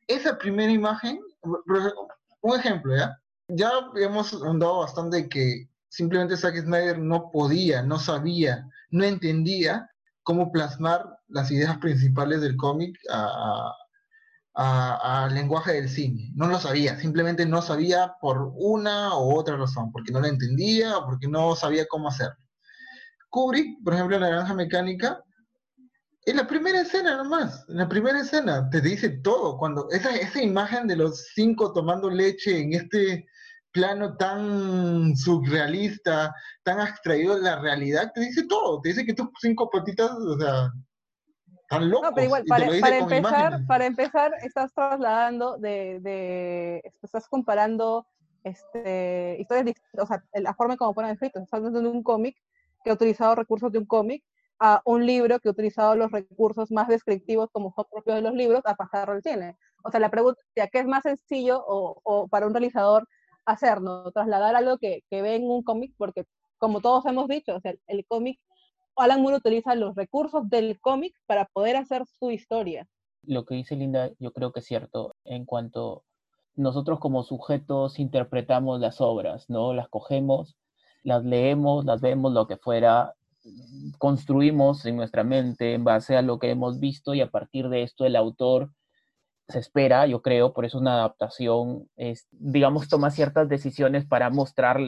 Esa 0.07 0.37
primera 0.37 0.71
imagen, 0.71 1.19
un 2.41 2.59
ejemplo, 2.59 2.95
¿ya? 2.95 3.19
Ya 3.49 3.71
hemos 3.95 4.39
dado 4.39 4.79
bastante 4.79 5.27
que 5.27 5.67
simplemente 5.89 6.37
Zack 6.37 6.61
Snyder 6.61 6.99
no 6.99 7.31
podía, 7.31 7.81
no 7.81 7.97
sabía, 7.97 8.67
no 8.91 9.03
entendía 9.03 9.89
cómo 10.23 10.51
plasmar 10.51 11.03
las 11.27 11.49
ideas 11.49 11.77
principales 11.79 12.41
del 12.41 12.55
cómic 12.55 12.95
al 14.59 15.33
lenguaje 15.33 15.73
del 15.73 15.89
cine. 15.89 16.31
No 16.35 16.47
lo 16.47 16.59
sabía, 16.59 16.99
simplemente 16.99 17.45
no 17.45 17.61
sabía 17.61 18.15
por 18.19 18.51
una 18.55 19.17
u 19.17 19.35
otra 19.35 19.55
razón, 19.55 19.91
porque 19.91 20.11
no 20.11 20.19
lo 20.19 20.27
entendía 20.27 20.97
o 20.97 21.05
porque 21.05 21.27
no 21.27 21.55
sabía 21.55 21.85
cómo 21.87 22.09
hacerlo. 22.09 22.35
Kubrick, 23.29 23.81
por 23.83 23.93
ejemplo, 23.93 24.17
en 24.17 24.23
La 24.23 24.29
Naranja 24.31 24.53
Mecánica, 24.53 25.23
en 26.25 26.35
la 26.35 26.45
primera 26.45 26.81
escena 26.81 27.15
nomás, 27.15 27.63
en 27.69 27.77
la 27.77 27.87
primera 27.87 28.19
escena, 28.19 28.69
te 28.69 28.81
dice 28.81 29.09
todo. 29.23 29.57
Cuando 29.57 29.89
esa, 29.91 30.13
esa 30.15 30.41
imagen 30.41 30.87
de 30.87 30.97
los 30.97 31.27
cinco 31.33 31.71
tomando 31.71 32.09
leche 32.09 32.59
en 32.59 32.73
este 32.73 33.25
plano 33.71 34.17
tan 34.17 35.15
surrealista, 35.15 36.33
tan 36.63 36.81
abstraído 36.81 37.35
de 37.35 37.43
la 37.43 37.61
realidad, 37.61 38.11
te 38.13 38.21
dice 38.21 38.45
todo. 38.47 38.81
Te 38.81 38.89
dice 38.89 39.05
que 39.05 39.13
tus 39.13 39.29
cinco 39.39 39.69
patitas, 39.69 40.11
o 40.11 40.37
sea, 40.37 40.71
están 41.69 41.89
locos. 41.89 42.09
No, 42.09 42.15
pero 42.15 42.25
igual, 42.25 42.45
para, 42.45 42.65
empezar, 42.97 43.65
para 43.67 43.85
empezar, 43.85 44.33
estás 44.41 44.73
trasladando 44.73 45.57
de, 45.57 45.99
de 45.99 46.93
estás 47.03 47.27
comparando 47.27 48.07
este, 48.43 49.37
historias 49.39 49.65
distintas, 49.65 50.03
o 50.03 50.07
sea, 50.07 50.23
la 50.33 50.55
forma 50.55 50.77
como 50.77 50.93
fueron 50.93 51.11
escritos. 51.11 51.43
Estás 51.43 51.59
hablando 51.59 51.81
de 51.81 51.89
un 51.89 52.01
cómic 52.01 52.35
que 52.83 52.89
ha 52.89 52.93
utilizado 52.93 53.35
recursos 53.35 53.71
de 53.71 53.77
un 53.77 53.85
cómic 53.85 54.23
a 54.59 54.81
un 54.83 55.05
libro 55.05 55.39
que 55.39 55.47
ha 55.47 55.51
utilizado 55.51 55.95
los 55.95 56.11
recursos 56.11 56.71
más 56.71 56.87
descriptivos 56.87 57.49
como 57.51 57.71
son 57.73 57.85
propios 57.89 58.15
de 58.15 58.21
los 58.23 58.33
libros 58.33 58.61
a 58.65 58.75
pasarlo 58.75 59.13
al 59.13 59.21
cine. 59.21 59.55
O 59.83 59.91
sea, 59.91 59.99
la 59.99 60.09
pregunta 60.09 60.41
es, 60.55 60.69
¿qué 60.71 60.79
es 60.79 60.87
más 60.87 61.03
sencillo 61.03 61.63
o, 61.65 62.01
o 62.03 62.27
para 62.27 62.47
un 62.47 62.53
realizador 62.53 63.07
hacerlo, 63.45 64.11
trasladar 64.11 64.55
algo 64.55 64.77
que, 64.77 65.03
que 65.09 65.21
ve 65.21 65.35
en 65.35 65.49
un 65.49 65.63
cómic, 65.63 65.93
porque 65.97 66.25
como 66.57 66.81
todos 66.81 67.05
hemos 67.05 67.27
dicho, 67.27 67.55
o 67.55 67.61
sea, 67.61 67.73
el 67.87 68.05
cómic, 68.05 68.39
Alan 69.01 69.21
Moore 69.21 69.37
utiliza 69.37 69.75
los 69.75 69.95
recursos 69.95 70.49
del 70.49 70.79
cómic 70.79 71.13
para 71.25 71.45
poder 71.45 71.75
hacer 71.77 72.03
su 72.05 72.31
historia. 72.31 72.87
Lo 73.23 73.45
que 73.45 73.55
dice 73.55 73.75
Linda, 73.75 74.11
yo 74.19 74.31
creo 74.31 74.51
que 74.51 74.59
es 74.61 74.65
cierto, 74.65 75.15
en 75.25 75.45
cuanto 75.45 76.03
nosotros 76.55 76.99
como 76.99 77.23
sujetos 77.23 77.99
interpretamos 77.99 78.79
las 78.79 79.01
obras, 79.01 79.49
¿no? 79.49 79.73
Las 79.73 79.89
cogemos, 79.89 80.57
las 81.03 81.23
leemos, 81.23 81.85
las 81.85 82.01
vemos, 82.01 82.33
lo 82.33 82.47
que 82.47 82.57
fuera, 82.57 83.13
construimos 83.97 84.85
en 84.85 84.97
nuestra 84.97 85.23
mente 85.23 85.73
en 85.73 85.83
base 85.83 86.17
a 86.17 86.21
lo 86.21 86.39
que 86.39 86.51
hemos 86.51 86.79
visto 86.79 87.13
y 87.13 87.21
a 87.21 87.29
partir 87.29 87.69
de 87.69 87.83
esto 87.83 88.05
el 88.05 88.15
autor 88.15 88.71
se 89.47 89.59
espera, 89.59 90.05
yo 90.05 90.21
creo, 90.21 90.53
por 90.53 90.65
eso 90.65 90.77
una 90.77 90.93
adaptación, 90.93 91.89
es, 91.95 92.27
digamos, 92.31 92.87
toma 92.87 93.09
ciertas 93.09 93.49
decisiones 93.49 94.05
para 94.05 94.29
mostrar 94.29 94.79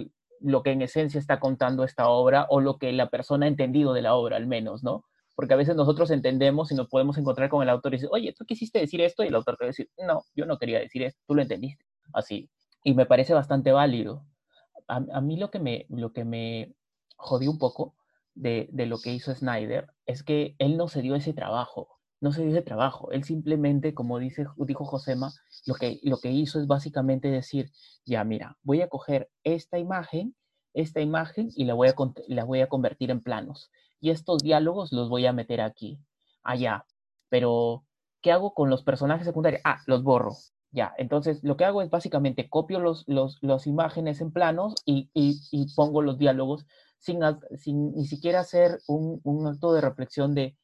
lo 0.42 0.64
que 0.64 0.72
en 0.72 0.82
esencia 0.82 1.20
está 1.20 1.40
contando 1.40 1.84
esta 1.84 2.10
obra 2.10 2.46
o 2.50 2.60
lo 2.62 2.78
que 2.78 2.92
la 2.92 3.10
persona 3.10 3.46
ha 3.46 3.50
entendido 3.50 3.94
de 3.94 4.02
la 4.02 4.16
obra, 4.16 4.38
al 4.38 4.48
menos, 4.48 4.84
¿no? 4.84 5.06
Porque 5.36 5.54
a 5.54 5.58
veces 5.58 5.76
nosotros 5.76 6.12
entendemos 6.12 6.72
y 6.72 6.76
nos 6.76 6.88
podemos 6.88 7.18
encontrar 7.18 7.50
con 7.50 7.64
el 7.64 7.70
autor 7.70 7.94
y 7.94 7.98
decir, 7.98 8.10
oye, 8.12 8.34
tú 8.34 8.46
quisiste 8.46 8.80
decir 8.80 9.02
esto, 9.02 9.24
y 9.24 9.28
el 9.28 9.36
autor 9.36 9.58
te 9.58 9.66
va 9.66 9.68
a 9.68 9.70
decir, 9.70 9.90
no, 9.98 10.24
yo 10.36 10.46
no 10.46 10.58
quería 10.58 10.80
decir 10.80 11.04
esto, 11.04 11.22
tú 11.28 11.36
lo 11.36 11.42
entendiste, 11.42 11.86
así. 12.14 12.50
Y 12.84 12.94
me 12.94 13.06
parece 13.06 13.34
bastante 13.34 13.72
válido. 13.72 14.26
A, 14.88 15.02
a 15.14 15.22
mí 15.22 15.38
lo 15.38 15.52
que 15.52 15.60
me, 15.60 15.86
lo 15.90 16.12
que 16.12 16.26
me 16.26 16.74
jodió 17.18 17.52
un 17.52 17.60
poco 17.60 17.96
de, 18.36 18.68
de 18.72 18.86
lo 18.86 19.00
que 19.00 19.14
hizo 19.14 19.34
Snyder 19.34 19.88
es 20.06 20.24
que 20.24 20.56
él 20.60 20.78
no 20.78 20.88
se 20.88 21.02
dio 21.02 21.16
ese 21.16 21.34
trabajo 21.34 22.01
no 22.22 22.32
se 22.32 22.46
dio 22.46 22.64
trabajo. 22.64 23.12
Él 23.12 23.24
simplemente, 23.24 23.94
como 23.94 24.20
dice, 24.20 24.46
dijo 24.58 24.86
Josema, 24.86 25.34
lo 25.66 25.74
que, 25.74 26.00
lo 26.04 26.20
que 26.20 26.32
hizo 26.32 26.60
es 26.60 26.68
básicamente 26.68 27.30
decir, 27.30 27.72
ya 28.06 28.24
mira, 28.24 28.58
voy 28.62 28.82
a 28.82 28.88
coger 28.88 29.30
esta 29.44 29.80
imagen, 29.80 30.36
esta 30.74 31.02
imagen 31.02 31.50
y 31.56 31.66
la 31.66 31.74
voy 31.74 31.90
a, 31.90 31.96
la 32.28 32.46
voy 32.46 32.62
a 32.62 32.70
convertir 32.70 33.10
en 33.10 33.22
planos. 33.22 33.72
Y 34.00 34.12
estos 34.12 34.44
diálogos 34.44 34.94
los 34.94 35.10
voy 35.10 35.26
a 35.26 35.34
meter 35.34 35.62
aquí, 35.62 36.00
allá. 36.44 36.86
Pero, 37.30 37.86
¿qué 38.22 38.32
hago 38.32 38.54
con 38.54 38.70
los 38.70 38.84
personajes 38.84 39.26
secundarios? 39.26 39.62
Ah, 39.66 39.80
los 39.88 40.04
borro. 40.04 40.36
Ya, 40.72 40.94
entonces 40.98 41.44
lo 41.44 41.58
que 41.58 41.66
hago 41.66 41.82
es 41.82 41.90
básicamente 41.90 42.50
copio 42.50 42.80
los, 42.80 43.04
los, 43.08 43.68
imágenes 43.68 44.22
en 44.22 44.32
planos 44.32 44.76
y, 44.86 45.10
pongo 45.76 46.02
los 46.02 46.18
diálogos 46.18 46.66
sin, 46.98 47.20
sin, 47.58 47.94
ni 47.94 48.06
siquiera 48.06 48.40
hacer 48.40 48.80
un, 48.88 49.20
un 49.24 49.48
acto 49.48 49.74
de 49.74 49.82
reflexión 49.82 50.34
de, 50.34 50.56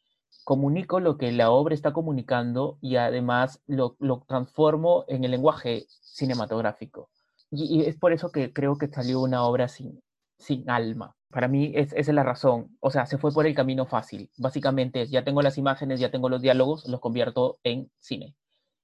comunico 0.43 0.99
lo 0.99 1.17
que 1.17 1.31
la 1.31 1.51
obra 1.51 1.75
está 1.75 1.91
comunicando 1.91 2.77
y 2.81 2.95
además 2.95 3.61
lo, 3.67 3.97
transformo 4.27 5.05
en 5.07 5.23
el 5.23 5.31
lenguaje 5.31 5.85
cinematográfico. 6.01 7.09
Y, 7.51 7.83
es 7.83 7.97
por 7.97 8.13
eso 8.13 8.31
que 8.31 8.53
creo 8.53 8.77
que 8.77 8.87
salió 8.87 9.19
una 9.21 9.43
obra 9.43 9.67
sin, 9.67 10.01
sin 10.37 10.69
alma. 10.69 11.15
Para 11.29 11.47
mí 11.47 11.71
es, 11.75 11.91
esa 11.93 12.11
es 12.11 12.15
la 12.15 12.23
razón. 12.23 12.77
O 12.79 12.91
sea, 12.91 13.05
se 13.05 13.17
fue 13.17 13.31
por 13.31 13.45
el 13.45 13.55
camino 13.55 13.85
fácil. 13.85 14.29
Básicamente 14.37 15.07
ya 15.07 15.23
tengo 15.23 15.41
las 15.41 15.57
imágenes, 15.57 15.99
ya 15.99 16.11
tengo 16.11 16.29
los 16.29 16.41
diálogos, 16.41 16.87
los 16.87 17.01
convierto 17.01 17.59
en 17.63 17.91
cine. 17.99 18.35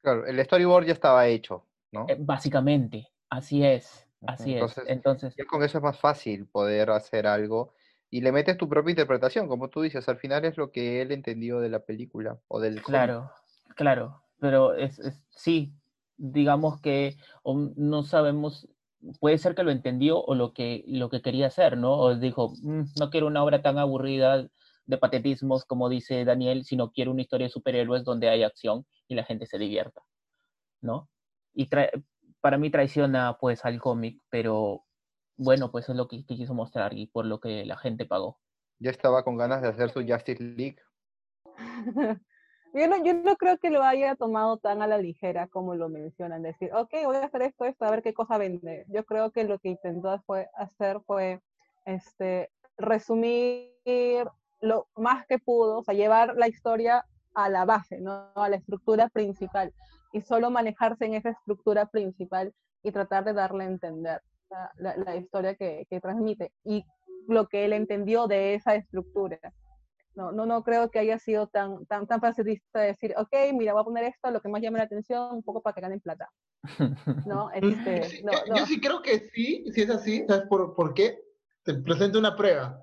Claro, 0.01 0.25
el 0.25 0.43
storyboard 0.43 0.85
ya 0.85 0.93
estaba 0.93 1.27
hecho, 1.27 1.65
¿no? 1.91 2.05
Eh, 2.09 2.17
básicamente, 2.19 3.07
así 3.29 3.65
es. 3.65 4.05
Así 4.27 4.55
es. 4.55 4.75
Entonces, 4.87 5.35
con 5.49 5.63
eso 5.63 5.77
es 5.77 5.83
más 5.83 5.99
fácil 5.99 6.47
poder 6.47 6.89
hacer 6.89 7.27
algo 7.27 7.73
y 8.13 8.21
le 8.21 8.31
metes 8.31 8.59
tu 8.59 8.69
propia 8.69 8.91
interpretación, 8.91 9.47
como 9.47 9.69
tú 9.69 9.81
dices, 9.81 10.07
al 10.07 10.17
final 10.17 10.45
es 10.45 10.55
lo 10.55 10.71
que 10.71 11.01
él 11.01 11.11
entendió 11.11 11.59
de 11.59 11.69
la 11.69 11.79
película 11.79 12.39
o 12.47 12.59
del... 12.59 12.79
Claro, 12.83 13.31
claro, 13.75 14.21
pero 14.39 14.75
es, 14.75 15.01
sí, 15.31 15.73
digamos 16.15 16.79
que 16.79 17.17
no 17.43 18.03
sabemos, 18.03 18.69
puede 19.19 19.39
ser 19.39 19.55
que 19.55 19.63
lo 19.63 19.71
entendió 19.71 20.21
o 20.21 20.35
lo 20.35 20.53
que, 20.53 20.83
lo 20.85 21.09
que 21.09 21.23
quería 21.23 21.47
hacer, 21.47 21.75
¿no? 21.75 21.93
O 21.93 22.15
dijo, 22.15 22.53
mm, 22.61 22.83
no 22.99 23.09
quiero 23.09 23.25
una 23.25 23.43
obra 23.43 23.63
tan 23.63 23.79
aburrida 23.79 24.47
de 24.85 24.97
patetismos 24.99 25.65
como 25.65 25.89
dice 25.89 26.23
Daniel, 26.23 26.65
sino 26.65 26.91
quiero 26.91 27.09
una 27.09 27.23
historia 27.23 27.47
de 27.47 27.53
superhéroes 27.53 28.03
donde 28.03 28.29
hay 28.29 28.43
acción 28.43 28.85
y 29.07 29.15
la 29.15 29.23
gente 29.23 29.47
se 29.47 29.57
divierta, 29.57 30.03
¿no? 30.81 31.09
Y 31.55 31.67
para 32.41 32.59
mí 32.59 32.69
traiciona 32.69 33.37
pues 33.39 33.65
al 33.65 33.81
cómic, 33.81 34.21
pero 34.29 34.83
bueno, 35.37 35.71
pues 35.71 35.89
es 35.89 35.95
lo 35.95 36.07
que, 36.07 36.23
quiso 36.25 36.53
mostrar 36.53 36.93
y 36.93 37.07
por 37.07 37.25
lo 37.25 37.39
que 37.39 37.65
la 37.65 37.77
gente 37.77 38.05
pagó. 38.05 38.39
Ya 38.79 38.91
estaba 38.91 39.23
con 39.23 39.37
ganas 39.37 39.61
de 39.61 39.69
hacer 39.69 39.89
su 39.89 40.05
Justice 40.05 40.43
League. 40.43 40.77
yo, 42.73 42.87
no, 42.87 43.03
yo 43.03 43.13
no 43.13 43.35
creo 43.37 43.57
que 43.57 43.69
lo 43.69 43.83
haya 43.83 44.15
tomado 44.15 44.57
tan 44.57 44.81
a 44.81 44.87
la 44.87 44.97
ligera 44.97 45.47
como 45.47 45.75
lo 45.75 45.89
mencionan, 45.89 46.41
decir, 46.41 46.73
ok, 46.73 46.93
voy 47.05 47.17
a 47.17 47.25
hacer 47.25 47.43
esto, 47.43 47.65
esto, 47.65 47.85
a 47.85 47.91
ver 47.91 48.03
qué 48.03 48.13
cosa 48.13 48.37
vende. 48.37 48.85
Yo 48.89 49.05
creo 49.05 49.31
que 49.31 49.43
lo 49.43 49.59
que 49.59 49.69
intentó 49.69 50.21
fue 50.25 50.49
hacer 50.55 51.01
fue 51.05 51.41
este, 51.85 52.51
resumir 52.77 53.71
lo 54.61 54.87
más 54.95 55.25
que 55.27 55.39
pudo, 55.39 55.79
o 55.79 55.83
sea, 55.83 55.93
llevar 55.93 56.35
la 56.35 56.47
historia 56.47 57.05
a 57.33 57.49
la 57.49 57.65
base, 57.65 57.99
¿no? 57.99 58.31
a 58.35 58.49
la 58.49 58.55
estructura 58.55 59.09
principal, 59.09 59.73
y 60.13 60.21
solo 60.21 60.51
manejarse 60.51 61.05
en 61.05 61.15
esa 61.15 61.31
estructura 61.31 61.87
principal 61.87 62.53
y 62.83 62.91
tratar 62.91 63.23
de 63.23 63.33
darle 63.33 63.63
a 63.63 63.67
entender 63.67 64.21
la, 64.77 65.15
historia 65.15 65.55
que, 65.55 65.85
transmite 66.01 66.51
y 66.63 66.85
lo 67.27 67.47
que 67.47 67.65
él 67.65 67.73
entendió 67.73 68.27
de 68.27 68.55
esa 68.55 68.75
estructura. 68.75 69.39
No, 70.15 70.31
no, 70.31 70.45
no 70.45 70.63
creo 70.63 70.91
que 70.91 70.99
haya 70.99 71.17
sido 71.17 71.47
tan, 71.47 71.85
tan, 71.87 72.05
tan 72.05 72.21
facilista 72.21 72.81
decir, 72.81 73.15
ok, 73.17 73.33
mira, 73.53 73.73
voy 73.73 73.81
a 73.81 73.85
poner 73.85 74.03
esto, 74.03 74.29
lo 74.29 74.41
que 74.41 74.49
más 74.49 74.61
llame 74.61 74.77
la 74.77 74.83
atención, 74.83 75.37
un 75.37 75.43
poco 75.43 75.61
para 75.61 75.73
que 75.73 75.81
ganen 75.81 75.99
plata. 76.01 76.29
¿No? 77.25 77.49
Este, 77.51 78.23
yo, 78.55 78.65
sí 78.67 78.79
creo 78.79 79.01
que 79.01 79.19
sí, 79.33 79.65
si 79.73 79.81
es 79.81 79.89
así, 79.89 80.23
¿sabes 80.27 80.47
por, 80.47 80.75
por 80.75 80.93
qué? 80.93 81.19
Te 81.63 81.73
presento 81.73 82.19
una 82.19 82.35
prueba. 82.35 82.79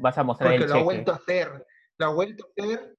Vas 0.00 0.18
a 0.18 0.24
mostrar 0.24 0.50
Porque 0.50 0.66
lo 0.66 0.74
ha 0.74 0.82
vuelto 0.82 1.12
a 1.12 1.14
hacer, 1.14 1.66
lo 1.96 2.06
ha 2.06 2.10
vuelto 2.10 2.44
a 2.44 2.62
hacer 2.62 2.97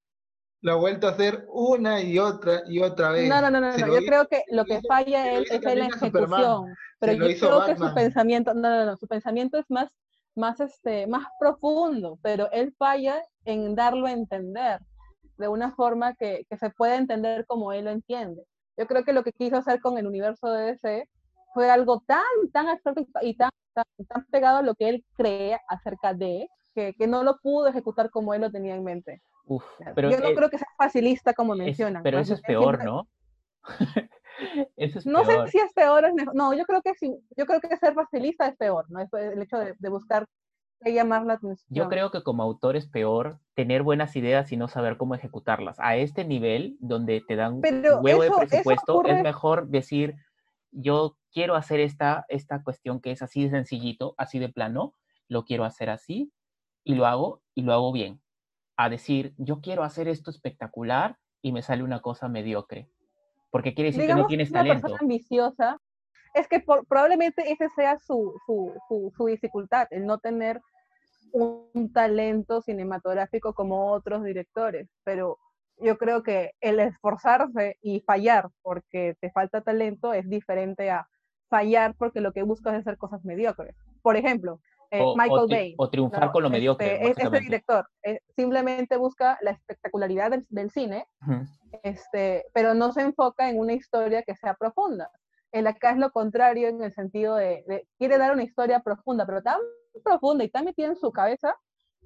lo 0.62 0.74
ha 0.74 0.76
vuelto 0.76 1.08
a 1.08 1.12
hacer 1.12 1.46
una 1.50 2.02
y 2.02 2.20
otra 2.20 2.64
y 2.68 2.80
otra 2.82 3.12
vez. 3.12 3.30
No, 3.30 3.42
no, 3.42 3.50
no, 3.50 3.62
no, 3.62 3.78
yo 3.78 4.06
creo 4.06 4.28
que 4.28 4.44
lo 4.50 4.66
que 4.66 4.82
falla 4.82 5.34
él 5.34 5.46
es 5.50 5.64
en 5.64 5.80
la 5.80 5.88
ejecución, 5.88 6.76
pero 7.00 7.14
yo 7.14 7.40
creo 7.40 7.66
que 7.66 7.78
su 7.78 7.94
pensamiento, 7.94 8.54
no, 8.54 8.70
no, 8.70 8.86
no, 8.86 8.98
su 8.98 9.08
pensamiento 9.08 9.58
es 9.58 9.66
más, 9.70 9.90
más, 10.36 10.60
este, 10.60 11.08
más 11.08 11.26
profundo, 11.40 12.20
pero 12.22 12.52
él 12.52 12.74
falla 12.78 13.22
en 13.46 13.76
darlo 13.76 14.08
a 14.08 14.12
entender 14.12 14.80
de 15.38 15.48
una 15.48 15.74
forma 15.76 16.16
que, 16.16 16.46
que 16.50 16.58
se 16.58 16.70
puede 16.72 16.96
entender 16.96 17.46
como 17.46 17.72
él 17.72 17.86
lo 17.86 17.92
entiende. 17.92 18.44
Yo 18.78 18.86
creo 18.88 19.04
que 19.06 19.14
lo 19.14 19.24
que 19.24 19.32
quiso 19.32 19.58
hacer 19.58 19.80
con 19.80 19.98
el 19.98 20.08
universo 20.08 20.52
de 20.52 20.72
DC 20.74 21.10
fue 21.54 21.70
algo 21.72 22.04
tan, 22.06 22.20
tan 22.52 22.68
abstracto 22.68 23.06
y 23.22 23.36
tan, 23.36 23.50
tan, 23.74 23.86
tan 24.08 24.26
pegado 24.26 24.58
a 24.58 24.62
lo 24.62 24.76
que 24.76 24.90
él 24.90 25.06
cree 25.16 25.58
acerca 25.70 26.14
de, 26.14 26.50
que, 26.76 26.94
que 26.94 27.08
no 27.08 27.24
lo 27.24 27.38
pudo 27.42 27.68
ejecutar 27.68 28.10
como 28.10 28.34
él 28.34 28.42
lo 28.42 28.52
tenía 28.52 28.76
en 28.76 28.84
mente 28.84 29.22
pero 29.96 30.10
Yo 30.12 30.20
no 30.20 30.34
creo 30.34 30.50
que 30.50 30.58
sea 30.58 30.68
facilista 30.78 31.34
como 31.34 31.56
mencionan. 31.56 32.04
pero 32.04 32.20
eso 32.20 32.34
es 32.34 32.42
peor, 32.42 32.84
¿no? 32.84 33.08
Eso 34.78 35.00
es 35.00 35.06
No 35.06 35.24
sé 35.26 35.52
si 35.52 35.58
es 35.60 35.74
peor 35.74 36.04
o 36.06 36.08
es 36.08 36.14
mejor. 36.14 36.34
No, 36.36 36.54
yo 36.54 36.64
creo 36.66 36.82
que 36.82 36.94
sí. 36.96 37.14
Yo 37.36 37.46
creo 37.46 37.60
que 37.60 37.76
ser 37.76 37.94
facilista 37.94 38.48
es 38.48 38.56
peor, 38.56 38.86
¿no? 38.90 39.00
Es 39.02 39.12
el 39.14 39.42
hecho 39.42 39.58
de, 39.58 39.76
de 39.78 39.90
buscar 39.90 40.26
qué 40.82 40.94
llamar 40.94 41.26
la 41.26 41.34
atención. 41.34 41.66
Yo 41.68 41.90
creo 41.90 42.10
que 42.10 42.24
como 42.24 42.42
autor 42.44 42.78
es 42.78 42.88
peor 42.88 43.40
tener 43.54 43.84
buenas 43.84 44.16
ideas 44.16 44.52
y 44.54 44.58
no 44.58 44.68
saber 44.70 44.96
cómo 44.98 45.16
ejecutarlas. 45.16 45.78
A 45.80 45.98
este 45.98 46.24
nivel, 46.24 46.78
donde 46.80 47.22
te 47.28 47.36
dan 47.36 47.60
Pero 47.62 47.98
un 47.98 48.06
huevo 48.06 48.24
eso- 48.24 48.40
de 48.40 48.48
presupuesto, 48.48 48.94
ocurre- 48.96 49.18
es 49.18 49.24
mejor 49.24 49.68
decir, 49.68 50.16
yo 50.72 51.18
quiero 51.34 51.56
hacer 51.56 51.82
esta, 51.82 52.26
esta 52.30 52.64
cuestión 52.64 53.02
que 53.02 53.12
es 53.12 53.22
así 53.22 53.44
de 53.44 53.50
sencillito, 53.50 54.16
así 54.18 54.40
de 54.40 54.48
plano, 54.50 54.96
lo 55.28 55.44
quiero 55.44 55.66
hacer 55.66 55.90
así, 55.90 56.32
y 56.86 56.96
lo 56.96 57.06
hago, 57.06 57.42
y 57.56 57.64
lo 57.64 57.74
hago 57.74 57.92
bien. 57.92 58.22
A 58.82 58.88
decir, 58.88 59.34
yo 59.38 59.60
quiero 59.60 59.84
hacer 59.84 60.08
esto 60.08 60.32
espectacular 60.32 61.18
y 61.42 61.52
me 61.52 61.62
sale 61.62 61.84
una 61.84 62.00
cosa 62.02 62.30
mediocre. 62.30 62.88
Porque 63.52 63.74
quiere 63.74 63.90
decir 63.92 64.08
que 64.08 64.16
no 64.16 64.26
tienes 64.26 64.52
una 64.52 64.62
talento. 64.62 64.82
persona 64.84 65.00
ambiciosa, 65.02 65.78
es 66.34 66.48
que 66.48 66.62
por- 66.62 66.86
probablemente 66.88 67.52
ese 67.52 67.68
sea 67.76 68.00
su, 68.00 68.34
su, 68.46 68.72
su, 68.88 69.12
su 69.18 69.26
dificultad, 69.26 69.88
el 69.92 70.06
no 70.06 70.18
tener 70.20 70.62
un 71.34 71.92
talento 71.92 72.62
cinematográfico 72.62 73.54
como 73.54 73.92
otros 73.92 74.24
directores. 74.24 74.88
Pero 75.04 75.38
yo 75.78 75.98
creo 75.98 76.24
que 76.24 76.52
el 76.62 76.80
esforzarse 76.80 77.78
y 77.82 78.00
fallar 78.00 78.48
porque 78.62 79.16
te 79.20 79.30
falta 79.32 79.60
talento 79.60 80.14
es 80.14 80.30
diferente 80.30 80.90
a 80.90 81.06
fallar 81.50 81.96
porque 81.96 82.22
lo 82.22 82.32
que 82.32 82.44
buscas 82.44 82.76
es 82.76 82.80
hacer 82.80 82.98
cosas 82.98 83.26
mediocres. 83.26 83.76
Por 84.02 84.16
ejemplo, 84.16 84.62
eh, 84.92 85.02
O, 85.02 85.12
o 85.12 85.16
Michael 85.16 85.42
tri- 85.48 85.50
Bay. 85.56 85.76
o 85.78 85.90
triunfar 85.90 86.26
¿no? 86.26 86.32
con 86.32 86.44
lo 86.44 86.50
mediocre, 86.50 86.94
Este, 86.96 87.12
es- 87.12 87.18
este 87.26 87.40
director 87.42 87.88
eh, 88.04 88.20
simplemente 88.36 88.98
busca 88.98 89.38
la 89.42 89.52
espectacularidad 89.52 90.32
del- 90.32 90.46
del 90.50 90.72
cine 90.72 91.06
este, 91.84 92.46
pero 92.54 92.74
no 92.74 92.92
se 92.92 93.02
enfoca 93.02 93.50
en 93.50 93.60
una 93.60 93.74
historia 93.74 94.24
que 94.24 94.36
sea 94.36 94.56
profunda. 94.56 95.12
El 95.52 95.68
acá 95.68 95.92
es 95.92 95.98
lo 95.98 96.12
contrario 96.12 96.68
en 96.68 96.82
el 96.84 96.94
sentido 96.94 97.36
de, 97.36 97.64
de- 97.68 97.88
quiere 97.98 98.18
dar 98.18 98.32
una 98.34 98.44
historia 98.44 98.80
profunda, 98.82 99.26
pero 99.26 99.42
tan 99.42 99.60
profunda 100.04 100.44
y 100.44 100.50
tan 100.50 100.66
metida 100.66 100.88
en 100.88 100.96
su 100.96 101.12
cabeza 101.12 101.56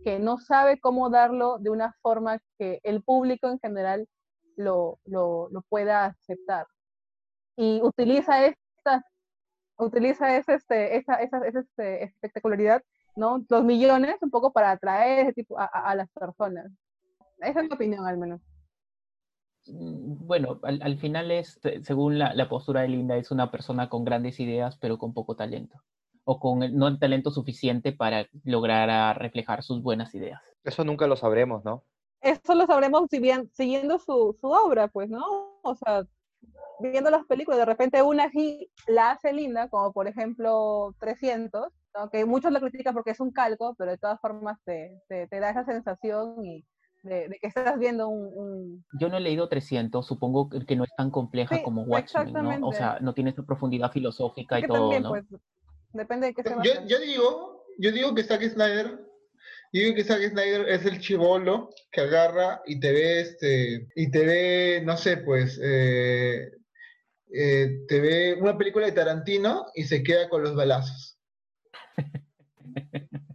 que 0.03 0.19
no 0.19 0.37
sabe 0.39 0.79
cómo 0.79 1.09
darlo 1.09 1.57
de 1.59 1.69
una 1.69 1.93
forma 2.01 2.39
que 2.57 2.79
el 2.83 3.03
público 3.03 3.47
en 3.47 3.59
general 3.59 4.07
lo, 4.55 4.99
lo, 5.05 5.49
lo 5.51 5.61
pueda 5.69 6.05
aceptar. 6.05 6.65
Y 7.55 7.81
utiliza 7.83 8.45
esta, 8.45 8.59
utiliza 9.77 10.37
ese, 10.37 10.55
este, 10.55 10.97
esa, 10.97 11.15
esa, 11.15 11.39
esa, 11.47 11.59
este, 11.61 12.03
espectacularidad, 12.05 12.83
¿no? 13.15 13.45
Los 13.49 13.63
millones 13.63 14.17
un 14.21 14.29
poco 14.31 14.51
para 14.53 14.71
atraer 14.71 15.19
ese 15.21 15.33
tipo 15.33 15.59
a, 15.59 15.65
a- 15.65 15.91
a 15.91 15.95
las 15.95 16.09
personas. 16.11 16.71
Esa 17.39 17.61
es 17.61 17.69
mi 17.69 17.75
opinión 17.75 18.05
al 18.07 18.17
menos. 18.17 18.41
Mm, 19.65 20.25
Bueno, 20.27 20.59
al, 20.63 20.81
al 20.81 20.97
final 20.97 21.31
es, 21.31 21.59
se- 21.61 21.83
según 21.83 22.17
la, 22.19 22.33
la 22.33 22.49
postura 22.49 22.81
de 22.81 22.89
Linda, 22.89 23.17
es 23.17 23.31
una 23.31 23.51
persona 23.51 23.89
con 23.89 24.03
grandes 24.05 24.39
ideas, 24.39 24.77
pero 24.77 24.97
con 24.97 25.13
poco 25.13 25.35
talento. 25.35 25.81
O 26.25 26.39
con 26.39 26.63
el- 26.63 26.75
no 26.77 26.87
el 26.87 26.99
talento 26.99 27.31
suficiente 27.31 27.91
para 27.93 28.27
lograr 28.43 28.89
ah, 28.89 29.13
reflejar 29.13 29.63
sus 29.63 29.81
buenas 29.81 30.15
ideas. 30.15 30.41
Eso 30.63 30.83
nunca 30.85 31.07
lo 31.07 31.15
sabremos, 31.17 31.63
¿no? 31.65 31.83
eso 32.21 32.55
lo 32.55 32.65
sabremos 32.65 33.07
si 33.09 33.19
bien, 33.19 33.49
siguiendo 33.53 33.99
su, 33.99 34.35
su 34.39 34.47
obra, 34.47 34.87
pues, 34.87 35.09
¿no? 35.09 35.23
O 35.63 35.75
sea, 35.75 36.03
viendo 36.91 37.09
las 37.09 37.25
películas, 37.25 37.59
de 37.59 37.65
repente 37.65 38.01
una 38.01 38.29
sí 38.29 38.69
la 38.87 39.11
hace 39.11 39.33
linda, 39.33 39.69
como 39.69 39.91
por 39.93 40.07
ejemplo 40.07 40.95
300, 40.99 41.67
¿no? 41.95 42.09
que 42.09 42.25
muchos 42.25 42.51
la 42.51 42.59
critican 42.59 42.93
porque 42.93 43.11
es 43.11 43.19
un 43.19 43.31
calco, 43.31 43.75
pero 43.77 43.91
de 43.91 43.97
todas 43.97 44.19
formas 44.19 44.57
te, 44.65 44.99
te, 45.07 45.27
te 45.27 45.39
da 45.39 45.49
esa 45.51 45.65
sensación 45.65 46.43
y 46.45 46.65
de, 47.03 47.27
de 47.27 47.37
que 47.39 47.47
estás 47.47 47.77
viendo 47.77 48.07
un... 48.07 48.31
un- 48.33 48.85
Yo 48.99 49.09
no 49.09 49.17
he 49.17 49.19
leído 49.19 49.49
300, 49.49 50.05
supongo 50.05 50.49
que 50.49 50.75
no 50.75 50.83
es 50.85 50.91
tan 50.95 51.11
compleja 51.11 51.57
Sí, 51.57 51.63
como 51.63 51.83
Watchmen, 51.83 52.33
¿no? 52.33 52.67
O 52.67 52.71
sea, 52.73 52.99
no 53.01 53.13
tiene 53.13 53.31
esa 53.31 53.43
profundidad 53.43 53.91
filosófica 53.91 54.57
y 54.57 54.61
que 54.61 54.67
todo, 54.67 54.89
también, 54.89 55.03
¿no? 55.03 55.09
pues, 55.09 55.25
depende 55.91 56.27
de 56.27 56.33
qué 56.33 56.43
se 56.43 56.49
Yo, 56.63 56.85
yo 56.87 56.99
digo, 56.99 57.63
yo 57.77 57.91
digo 57.91 58.15
que 58.15 58.23
Zack 58.23 58.41
Snyder, 58.43 58.87
yo 59.73 59.81
digo 59.81 59.95
que 59.95 60.03
Zack 60.03 60.21
Snyder 60.29 60.69
es 60.69 60.85
el 60.85 60.99
chivolo 60.99 61.69
que 61.91 62.01
agarra 62.01 62.61
y 62.65 62.79
te 62.79 62.91
ve, 62.91 63.21
este, 63.21 63.87
y 63.95 64.09
te 64.09 64.25
ve, 64.25 64.81
no 64.85 64.95
sé, 64.95 65.17
pues, 65.17 65.59
eh, 65.61 66.51
eh, 67.33 67.85
te 67.87 67.99
ve 67.99 68.37
una 68.39 68.57
película 68.57 68.85
de 68.85 68.91
Tarantino 68.91 69.65
y 69.73 69.83
se 69.83 70.03
queda 70.03 70.29
con 70.29 70.43
los 70.43 70.55
balazos. 70.55 71.17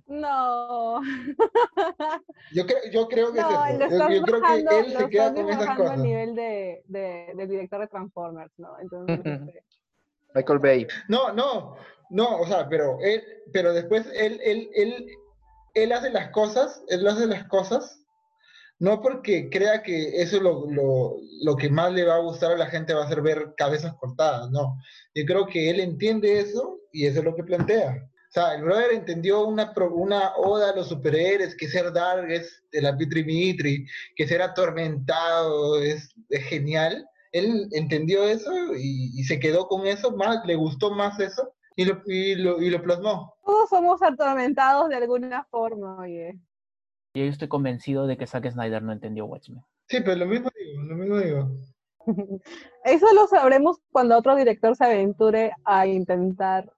No, 0.07 1.01
Yo 2.53 2.67
creo, 2.67 2.79
yo 2.91 3.09
creo 3.09 3.33
que 3.33 3.41
no, 3.41 3.67
es 3.67 3.79
lo 3.79 3.87
eso. 3.87 3.89
Yo, 3.89 3.97
estás 3.97 4.15
yo 4.15 4.23
creo 4.23 4.41
bajando, 4.41 4.71
que 4.71 4.79
él 4.79 4.95
lo 4.95 5.01
se 5.01 5.09
queda 5.09 5.35
con 5.35 5.49
esas 5.49 5.99
nivel 5.99 6.35
de, 6.35 6.83
de, 6.87 7.33
del 7.37 7.49
director 7.49 7.81
de 7.81 7.87
Transformers, 7.89 8.53
¿no? 8.59 8.79
Entonces, 8.81 9.19
este, 9.25 9.65
Michael 10.35 10.59
Bay. 10.59 10.87
No, 11.09 11.33
no, 11.33 11.77
no, 12.11 12.41
o 12.41 12.47
sea, 12.47 12.69
pero 12.69 12.99
él, 13.01 13.23
pero 13.53 13.73
después 13.73 14.07
él, 14.15 14.41
él, 14.43 14.71
él, 14.75 15.09
él 15.75 15.93
hace 15.93 16.11
las 16.11 16.31
cosas, 16.31 16.83
él 16.89 17.07
hace 17.07 17.27
las 17.27 17.45
cosas, 17.45 17.98
no 18.79 19.01
porque 19.03 19.51
crea 19.51 19.83
que 19.83 20.23
eso 20.23 20.41
lo, 20.41 20.71
lo, 20.71 21.17
lo 21.43 21.57
que 21.57 21.69
más 21.69 21.93
le 21.93 22.05
va 22.05 22.17
a 22.17 22.21
gustar 22.21 22.53
a 22.53 22.57
la 22.57 22.67
gente 22.67 22.95
va 22.95 23.05
a 23.05 23.09
ser 23.09 23.23
ver 23.23 23.55
cabezas 23.57 23.95
cortadas, 23.95 24.51
no. 24.51 24.77
Yo 25.15 25.25
creo 25.25 25.47
que 25.47 25.71
él 25.71 25.81
entiende 25.81 26.39
eso 26.41 26.79
y 26.93 27.07
eso 27.07 27.19
es 27.21 27.25
lo 27.25 27.35
que 27.35 27.45
plantea. 27.45 28.09
O 28.29 28.31
sea, 28.31 28.55
el 28.55 28.63
brother 28.63 28.93
entendió 28.93 29.47
una, 29.47 29.73
una 29.91 30.37
oda 30.37 30.71
a 30.71 30.77
los 30.77 30.89
superhéroes, 30.89 31.57
que 31.57 31.67
ser 31.67 31.93
Dark 31.93 32.31
es 32.31 32.63
de 32.73 32.83
la 32.83 32.97
Pitri 32.97 33.25
Mitri, 33.25 33.87
que 34.17 34.29
ser 34.29 34.43
atormentado 34.43 35.81
es, 35.81 36.15
es 36.29 36.45
genial. 36.45 37.09
Él 37.33 37.69
entendió 37.73 38.25
eso 38.25 38.53
y, 38.77 39.19
y 39.19 39.25
se 39.25 39.41
quedó 39.41 39.67
con 39.67 39.87
eso, 39.87 40.13
más, 40.13 40.45
le 40.45 40.57
gustó 40.57 40.91
más 40.91 41.19
eso 41.19 41.53
y 41.75 41.85
lo, 41.85 42.03
y 42.07 42.35
lo, 42.35 42.61
y 42.61 42.71
lo 42.71 42.83
plasmó. 42.83 43.35
todos 43.45 43.69
somos 43.71 44.03
atormentados 44.03 44.89
de 44.89 44.97
alguna 44.97 45.45
forma, 45.45 46.01
oye. 46.01 46.39
Yo 47.15 47.25
estoy 47.25 47.49
convencido 47.49 48.07
de 48.07 48.17
que 48.17 48.27
Zack 48.27 48.51
Snyder 48.51 48.83
no 48.83 48.93
entendió 48.93 49.27
Watchmen. 49.27 49.63
Sí, 49.89 49.99
pero 50.01 50.17
lo 50.17 50.27
mismo 50.27 50.51
digo, 50.59 50.83
lo 50.83 50.97
mismo 50.97 51.19
digo. 51.19 51.49
Eso 52.85 53.07
lo 53.15 53.27
sabremos 53.27 53.79
cuando 53.91 54.17
otro 54.17 54.37
director 54.37 54.77
se 54.77 54.85
aventure 54.85 55.53
a 55.65 55.87
intentar 55.87 56.71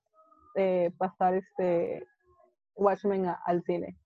eh, 0.54 0.90
pasar 0.98 1.34
este 1.34 2.04
Watchmen 2.74 3.26
a- 3.26 3.40
al 3.44 3.62
cine. 3.64 3.96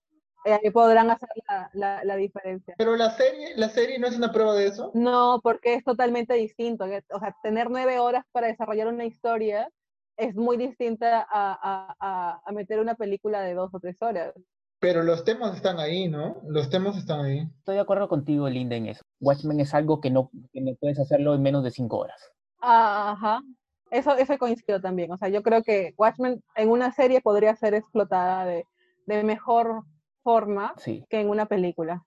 Eh, 0.45 0.53
ahí 0.53 0.69
podrán 0.71 1.09
hacer 1.09 1.29
la, 1.47 1.69
la- 1.73 2.03
la 2.03 2.15
diferencia. 2.15 2.75
Pero 2.77 2.95
la 2.95 3.11
serie, 3.11 3.55
la 3.55 3.69
serie 3.69 3.97
no 3.97 4.07
es 4.07 4.15
una 4.17 4.31
prueba 4.31 4.53
de 4.53 4.67
eso. 4.67 4.91
No, 4.93 5.39
porque 5.43 5.73
es 5.75 5.83
totalmente 5.83 6.33
distinto. 6.35 6.85
O 6.85 7.19
sea, 7.19 7.35
tener 7.41 7.69
nueve 7.71 7.99
horas 7.99 8.25
para 8.31 8.47
desarrollar 8.47 8.87
una 8.87 9.05
historia 9.05 9.69
es 10.17 10.35
muy 10.35 10.57
distinta 10.57 11.21
a, 11.21 11.27
a- 11.31 11.95
a- 11.99 12.41
a 12.45 12.51
meter 12.51 12.79
una 12.79 12.95
película 12.95 13.41
de 13.41 13.53
dos 13.55 13.73
o 13.73 13.79
tres 13.79 13.95
horas. 14.01 14.33
Pero 14.79 15.03
los 15.03 15.23
temas 15.23 15.55
están 15.55 15.79
ahí, 15.79 16.07
¿no? 16.07 16.41
Los 16.47 16.69
temas 16.69 16.97
están 16.97 17.21
ahí. 17.25 17.39
Estoy 17.59 17.75
de 17.75 17.81
acuerdo 17.81 18.07
contigo, 18.07 18.49
Linda, 18.49 18.75
en 18.75 18.87
eso. 18.87 19.01
Watchmen 19.19 19.59
es 19.59 19.73
algo 19.73 19.99
que 20.01 20.11
no, 20.11 20.29
que 20.53 20.61
no 20.61 20.75
puedes 20.79 20.99
hacerlo 20.99 21.33
en 21.33 21.41
menos 21.41 21.63
de 21.63 21.71
cinco 21.71 21.97
horas. 21.97 22.31
Ajá. 22.59 23.41
Eso, 23.91 24.15
eso 24.17 24.37
coincido 24.37 24.81
también. 24.81 25.11
O 25.11 25.17
sea, 25.17 25.29
yo 25.29 25.41
creo 25.43 25.63
que 25.63 25.93
Watchmen 25.97 26.43
en 26.55 26.69
una 26.69 26.91
serie 26.91 27.21
podría 27.21 27.55
ser 27.55 27.73
explotada 27.73 28.45
de, 28.45 28.65
de 29.05 29.23
mejor 29.23 29.83
forma 30.23 30.73
Sí, 30.77 31.05
que 31.09 31.19
en 31.21 31.29
una 31.29 31.45
película. 31.45 32.03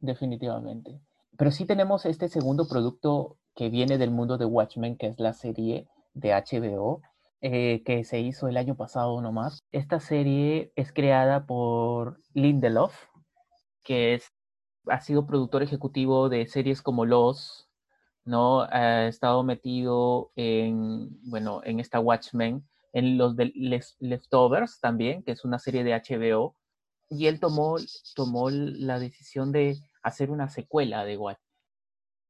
definitivamente. 0.00 1.00
Pero 1.36 1.50
sí 1.50 1.64
tenemos 1.64 2.04
este 2.06 2.28
segundo 2.28 2.66
producto 2.68 3.36
que 3.54 3.68
viene 3.70 3.98
del 3.98 4.10
mundo 4.10 4.38
de 4.38 4.44
Watchmen, 4.44 4.96
que 4.96 5.06
es 5.08 5.18
la 5.18 5.32
serie 5.32 5.86
de 6.14 6.32
HBO, 6.32 7.00
eh, 7.42 7.82
que 7.84 8.04
se 8.04 8.20
hizo 8.20 8.48
el 8.48 8.56
año 8.56 8.76
pasado 8.76 9.20
nomás. 9.20 9.60
Esta 9.72 10.00
serie 10.00 10.72
es 10.76 10.92
creada 10.92 11.44
por 11.46 12.20
Lindelof, 12.34 12.94
que 13.82 14.14
es, 14.14 14.28
ha 14.86 15.00
sido 15.00 15.26
productor 15.26 15.62
ejecutivo 15.62 16.28
de 16.28 16.46
series 16.46 16.82
como 16.82 17.04
Los, 17.04 17.68
¿no? 18.24 18.62
Ha 18.62 19.06
estado 19.08 19.42
metido 19.42 20.30
en, 20.36 21.10
bueno, 21.28 21.60
en 21.64 21.80
esta 21.80 22.00
Watchmen, 22.00 22.64
en 22.92 23.18
los 23.18 23.36
de 23.36 23.52
Les- 23.54 23.96
Leftovers 24.00 24.80
también, 24.80 25.22
que 25.22 25.32
es 25.32 25.44
una 25.44 25.58
serie 25.58 25.84
de 25.84 25.94
HBO, 25.94 26.56
y 27.10 27.26
él 27.26 27.40
tomó, 27.40 27.76
tomó 28.14 28.50
la 28.50 28.98
decisión 28.98 29.52
de 29.52 29.78
hacer 30.02 30.30
una 30.30 30.48
secuela 30.48 31.04
de 31.04 31.18
Watchmen, 31.18 31.46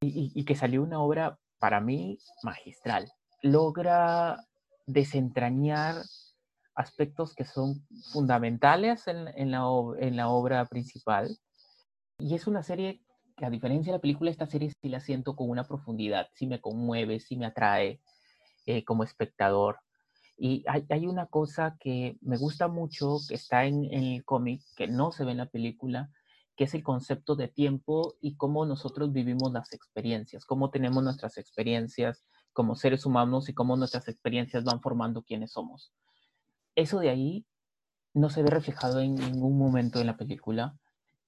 y, 0.03 0.09
y- 0.09 0.33
y 0.41 0.45
que 0.45 0.55
salió 0.57 0.83
una 0.83 1.01
obra, 1.01 1.39
para 1.59 1.81
mí, 1.81 2.19
magistral. 2.43 3.11
Logra 3.43 4.45
desentrañar 4.87 5.97
aspectos 6.75 7.35
que 7.35 7.45
son 7.45 7.87
fundamentales 8.13 9.07
en, 9.07 9.51
la, 9.51 9.67
obra 9.67 10.65
principal, 10.67 11.37
y 12.19 12.35
es 12.35 12.47
una 12.47 12.63
serie 12.63 13.03
que 13.37 13.45
a 13.47 13.51
diferencia 13.51 13.93
de 13.93 13.99
la 13.99 14.03
película, 14.03 14.31
esta 14.31 14.47
serie 14.47 14.73
sí 14.81 14.89
la 14.89 15.01
siento 15.01 15.37
con 15.37 15.51
una 15.51 15.65
profundidad, 15.65 16.29
sí 16.35 16.47
me 16.47 16.61
conmueve, 16.61 17.21
sí 17.21 17.37
me 17.37 17.47
atrae 17.47 18.01
eh, 18.67 18.85
como 18.85 19.05
espectador. 19.05 19.79
Y 20.37 20.65
hay, 20.67 20.87
hay 20.89 21.07
una 21.07 21.27
cosa 21.27 21.77
que 21.79 22.17
me 22.21 22.37
gusta 22.37 22.69
mucho, 22.69 23.19
que 23.29 23.35
está 23.35 23.65
en, 23.65 23.85
en 23.93 24.05
el 24.05 24.25
cómic, 24.25 24.63
que 24.77 24.89
no 24.89 25.13
se 25.13 25.25
ve 25.25 25.33
en 25.33 25.39
la 25.39 25.51
película, 25.51 26.11
que 26.57 26.65
es 26.65 26.75
el 26.75 26.83
concepto 26.83 27.35
de 27.35 27.49
tiempo 27.49 28.15
y 28.21 28.37
cómo 28.37 28.67
nosotros 28.67 29.13
vivimos 29.13 29.53
las 29.53 29.73
experiencias, 29.73 30.45
cómo 30.45 30.71
tenemos 30.71 31.03
nuestras 31.03 31.39
experiencias 31.39 32.25
como 32.53 32.77
seres 32.77 33.07
humanos 33.07 33.49
y 33.49 33.55
cómo 33.55 33.77
nuestras 33.77 34.09
experiencias 34.09 34.65
van 34.65 34.81
formando 34.81 35.23
quiénes 35.23 35.53
somos. 35.53 35.93
Eso 36.75 37.01
de 37.01 37.11
ahí 37.11 37.47
no 38.15 38.31
se 38.31 38.43
ve 38.43 38.51
reflejado 38.51 39.01
en 39.01 39.15
ningún 39.15 39.59
momento 39.59 40.01
en 40.01 40.07
la 40.07 40.17
película 40.17 40.77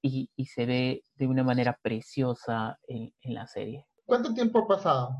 y, 0.02 0.28
se 0.46 0.66
ve 0.66 1.02
de 1.14 1.26
una 1.26 1.42
manera 1.42 1.78
preciosa 1.80 2.78
en, 2.86 3.12
la 3.22 3.46
serie. 3.46 3.86
¿Cuánto 4.04 4.34
tiempo 4.34 4.58
ha 4.58 4.66
pasado? 4.66 5.10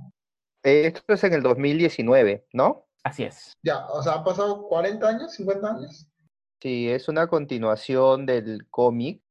Eh, 0.63 0.93
esto 0.95 1.15
es 1.15 1.25
en 1.25 1.33
el 1.33 1.43
2019, 1.43 2.47
¿no? 2.53 2.87
Así 3.03 3.25
es. 3.25 3.53
Ya, 3.63 3.87
o 3.87 4.03
sea, 4.03 4.15
¿han 4.15 4.25
pasado 4.25 4.69
40 4.69 5.09
años, 5.09 5.33
50 5.33 5.71
años? 5.71 6.07
Sí, 6.61 6.89
es 6.89 7.09
una 7.09 7.27
continuación 7.27 8.27
del 8.27 8.69
cómic 8.69 9.23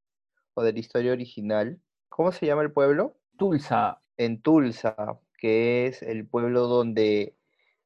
o 0.56 0.64
de 0.64 0.74
la 0.74 0.80
historia 0.80 1.12
original. 1.12 1.80
¿Cómo 2.10 2.32
se 2.32 2.46
llama 2.46 2.64
el 2.64 2.72
pueblo? 2.72 3.16
Tulsa. 3.38 4.02
En 4.18 4.42
Tulsa, 4.42 4.96
que 5.44 5.88
es 5.88 6.02
el 6.02 6.26
pueblo 6.26 6.68
donde 6.68 7.36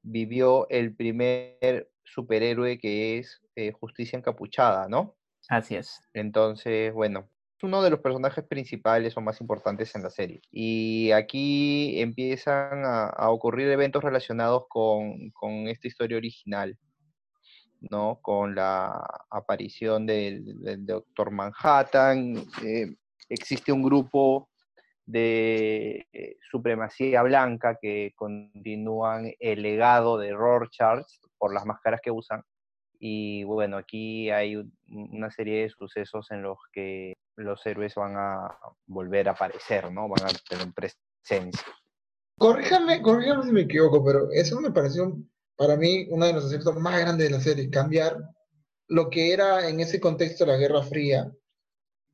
vivió 0.03 0.70
el 0.70 0.95
primer 0.95 1.89
superhéroe 2.03 2.78
que 2.78 3.18
es 3.18 3.41
eh, 3.55 3.72
Justicia 3.72 4.16
Encapuchada, 4.16 4.88
¿no? 4.88 5.18
Así 5.49 5.76
es. 5.76 5.99
Entonces, 6.14 6.93
bueno, 6.93 7.32
es 7.58 7.64
uno 7.64 7.82
de 7.82 7.89
los 7.89 7.99
personajes 7.99 8.45
principales 8.45 9.18
o 9.18 9.22
más 9.22 9.41
importantes 9.41 9.95
en 9.95 10.03
la 10.03 10.12
serie. 10.12 10.39
Y 10.51 11.10
aquí 11.14 11.99
empiezan 11.99 12.84
a, 12.86 13.32
ocurrir 13.32 13.70
eventos 13.70 14.03
relacionados 14.03 14.66
con, 14.70 15.68
esta 15.68 15.88
historia 15.88 16.18
original, 16.18 16.78
¿no? 17.89 18.20
Con 18.22 18.53
la 18.53 19.03
aparición 19.32 20.05
del, 20.05 20.45
Doctor 20.86 21.32
Manhattan. 21.32 22.36
Eh, 22.64 22.95
existe 23.30 23.72
un 23.72 23.82
grupo 23.82 24.47
de 25.08 26.05
eh, 26.12 26.38
supremacía 26.51 27.24
blanca 27.24 27.80
que 27.82 28.14
continúan 28.16 29.32
el 29.39 29.62
legado 29.64 30.18
de 30.18 30.34
Rorschach 30.34 31.05
por 31.38 31.53
las 31.53 31.66
máscaras 31.66 32.01
que 32.03 32.12
usan. 32.12 32.43
Y 32.99 33.43
bueno, 33.45 33.78
aquí 33.78 34.30
hay 34.30 34.58
una 34.88 35.32
serie 35.32 35.62
de 35.64 35.70
sucesos 35.70 36.30
en 36.32 36.41
los 36.41 36.58
que 36.72 37.14
los 37.36 37.66
héroes 37.66 37.95
van 37.95 38.16
a 38.18 38.58
volver 38.86 39.30
a 39.30 39.32
aparecer, 39.32 39.91
¿no? 39.91 40.10
Van 40.10 40.26
a 40.26 40.30
tener 40.49 40.74
presencia. 40.74 41.64
Corríjame, 42.38 43.01
corríjame 43.01 43.43
si 43.43 43.51
me 43.51 43.62
equivoco, 43.62 44.03
pero 44.03 44.30
eso 44.32 44.60
me 44.60 44.72
pareció 44.72 45.16
para 45.55 45.76
mí 45.76 46.08
uno 46.10 46.26
de 46.26 46.34
los 46.34 46.45
aspectos 46.45 46.76
más 46.78 46.99
grandes 46.99 47.30
de 47.30 47.36
la 47.36 47.41
serie, 47.41 47.70
cambiar 47.70 48.18
lo 48.88 49.10
que 49.10 49.34
era 49.34 49.70
en 49.70 49.80
ese 49.80 49.99
contexto 49.99 50.45
la 50.45 50.58
Guerra 50.58 50.84
Fría 50.84 51.32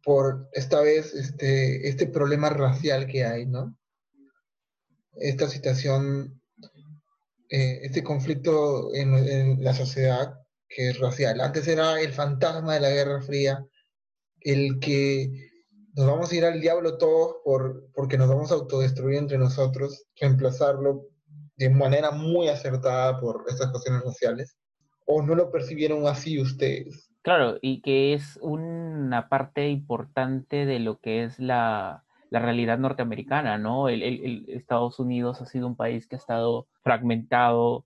por 0.04 0.50
esta 0.52 0.82
vez 0.82 1.14
este, 1.14 1.88
este 1.88 2.08
problema 2.08 2.50
racial 2.50 3.08
que 3.08 3.26
hay, 3.26 3.46
¿no? 3.46 3.78
Esta 5.16 5.48
situación, 5.48 6.42
eh, 7.50 7.80
este 7.84 8.04
conflicto 8.04 8.94
en, 8.94 9.14
en, 9.16 9.64
la 9.64 9.74
sociedad 9.74 10.34
que 10.68 10.90
es 10.90 11.00
racial. 11.00 11.40
Antes 11.40 11.68
era 11.68 12.02
el 12.02 12.12
fantasma 12.12 12.74
de 12.74 12.80
la 12.82 12.90
Guerra 12.90 13.22
Fría, 13.22 13.66
el 14.42 14.80
que 14.80 15.52
nos 15.96 16.08
vamos 16.08 16.32
a 16.32 16.36
ir 16.36 16.46
al 16.46 16.60
diablo 16.60 16.98
todos 16.98 17.38
por, 17.44 17.90
porque 17.94 18.18
nos 18.18 18.28
vamos 18.28 18.52
a 18.52 18.56
autodestruir 18.56 19.18
entre 19.18 19.38
nosotros, 19.38 20.06
reemplazarlo 20.20 21.08
de 21.56 21.70
manera 21.70 22.12
muy 22.12 22.50
acertada 22.50 23.20
por 23.20 23.46
estas 23.48 23.72
cuestiones 23.72 24.04
raciales. 24.04 24.58
¿O 25.06 25.22
no 25.22 25.36
lo 25.36 25.52
percibieron 25.52 26.08
así 26.08 26.42
ustedes? 26.42 27.13
Claro, 27.24 27.58
y 27.62 27.82
que 27.82 28.14
es 28.14 28.38
una 28.42 29.30
parte 29.30 29.70
importante 29.70 30.66
de 30.66 30.80
lo 30.80 31.00
que 31.00 31.24
es 31.24 31.40
la, 31.40 32.04
realidad 32.32 32.80
norteamericana, 32.80 33.58
¿no? 33.58 33.90
El, 33.90 34.46
Estados 34.50 35.00
Unidos 35.00 35.42
ha 35.42 35.46
sido 35.46 35.68
un 35.68 35.76
país 35.78 36.08
que 36.08 36.16
ha 36.16 36.20
estado 36.20 36.68
fragmentado, 36.82 37.86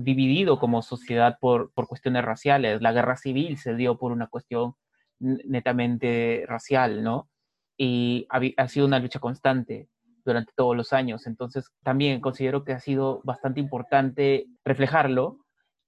dividido 0.00 0.58
como 0.58 0.82
sociedad 0.82 1.38
por, 1.40 1.72
por 1.74 1.86
cuestiones 1.86 2.24
raciales. 2.24 2.82
La 2.82 2.92
guerra 2.92 3.16
civil 3.16 3.58
se 3.58 3.76
dio 3.76 3.98
por 3.98 4.12
una 4.12 4.26
cuestión 4.26 4.74
netamente 5.20 6.44
racial, 6.48 7.04
¿no? 7.04 7.28
Y 7.76 8.26
ha, 8.30 8.68
sido 8.68 8.86
una 8.86 8.98
lucha 8.98 9.20
constante 9.20 9.88
durante 10.24 10.52
todos 10.56 10.76
los 10.76 10.92
años. 10.92 11.26
Entonces, 11.26 11.70
también 11.84 12.20
considero 12.20 12.64
que 12.64 12.72
ha 12.72 12.80
sido 12.80 13.20
bastante 13.24 13.60
importante 13.60 14.46
reflejarlo 14.64 15.38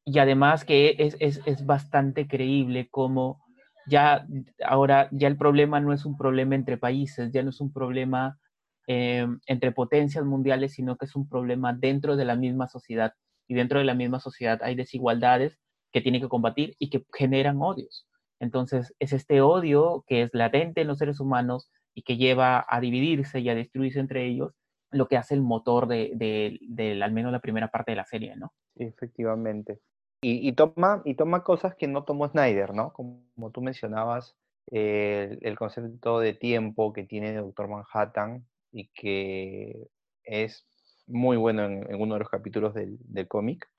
y 0.08 0.18
además 0.20 0.64
que 0.64 0.96
es, 0.98 1.16
es, 1.20 1.42
es 1.44 1.66
bastante 1.66 2.26
creíble 2.26 2.88
como 2.90 3.44
ya 3.86 4.26
ahora 4.64 5.08
ya 5.12 5.28
el 5.28 5.36
problema 5.36 5.80
no 5.80 5.92
es 5.92 6.06
un 6.06 6.16
problema 6.16 6.54
entre 6.54 6.78
países, 6.78 7.30
ya 7.30 7.42
no 7.42 7.50
es 7.50 7.60
un 7.60 7.72
problema 7.72 8.38
eh, 8.86 9.26
entre 9.46 9.72
potencias 9.72 10.24
mundiales, 10.24 10.72
sino 10.72 10.96
que 10.96 11.04
es 11.04 11.14
un 11.14 11.28
problema 11.28 11.74
dentro 11.74 12.16
de 12.16 12.24
la 12.24 12.36
misma 12.36 12.68
sociedad. 12.68 13.12
Y 13.48 13.54
dentro 13.54 13.78
de 13.78 13.84
la 13.84 13.94
misma 13.94 14.18
sociedad 14.20 14.60
hay 14.62 14.74
desigualdades 14.74 15.58
que 15.92 16.00
tiene 16.00 16.20
que 16.20 16.28
combatir 16.28 16.74
y 16.78 16.88
que 16.88 17.04
generan 17.14 17.60
odios. 17.60 18.06
Entonces, 18.40 18.94
es 18.98 19.12
este 19.12 19.42
odio 19.42 20.04
que 20.06 20.22
es 20.22 20.30
latente 20.32 20.82
en 20.82 20.88
los 20.88 20.98
seres 20.98 21.20
humanos 21.20 21.70
y 21.94 22.02
que 22.02 22.16
lleva 22.16 22.64
a 22.68 22.80
dividirse 22.80 23.40
y 23.40 23.48
a 23.50 23.54
destruirse 23.54 24.00
entre 24.00 24.26
ellos, 24.26 24.52
lo 24.90 25.06
que 25.06 25.16
hace 25.18 25.34
el 25.34 25.42
motor 25.42 25.86
de, 25.86 26.12
de, 26.14 27.02
al 27.02 27.12
menos 27.12 27.32
la 27.32 27.40
primera 27.40 27.68
parte 27.68 27.92
de 27.92 27.96
la 27.96 28.04
serie, 28.04 28.36
¿no? 28.36 28.52
efectivamente. 28.76 29.80
Y, 30.20 30.52
toma, 30.52 31.02
y 31.04 31.14
toma 31.14 31.44
cosas 31.44 31.76
que 31.76 31.86
no 31.86 32.02
tomó 32.02 32.28
Snyder, 32.28 32.74
¿no? 32.74 32.92
Como, 32.92 33.50
tú 33.52 33.60
mencionabas, 33.62 34.36
el, 34.66 35.56
concepto 35.56 36.18
de 36.18 36.34
tiempo 36.34 36.92
que 36.92 37.04
tiene 37.04 37.34
Doctor 37.34 37.68
Manhattan 37.68 38.44
y 38.72 38.88
que 38.88 39.88
es 40.24 40.66
muy 41.06 41.36
bueno 41.36 41.64
en, 41.64 41.94
uno 41.94 42.14
de 42.14 42.20
los 42.20 42.28
capítulos 42.28 42.74
del, 42.74 42.98
del 43.00 43.28
cómic. 43.28 43.70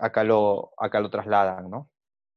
Acá 0.00 0.24
lo, 0.24 0.72
acá 0.78 1.00
lo 1.00 1.10
trasladan, 1.10 1.70
¿no? 1.70 1.90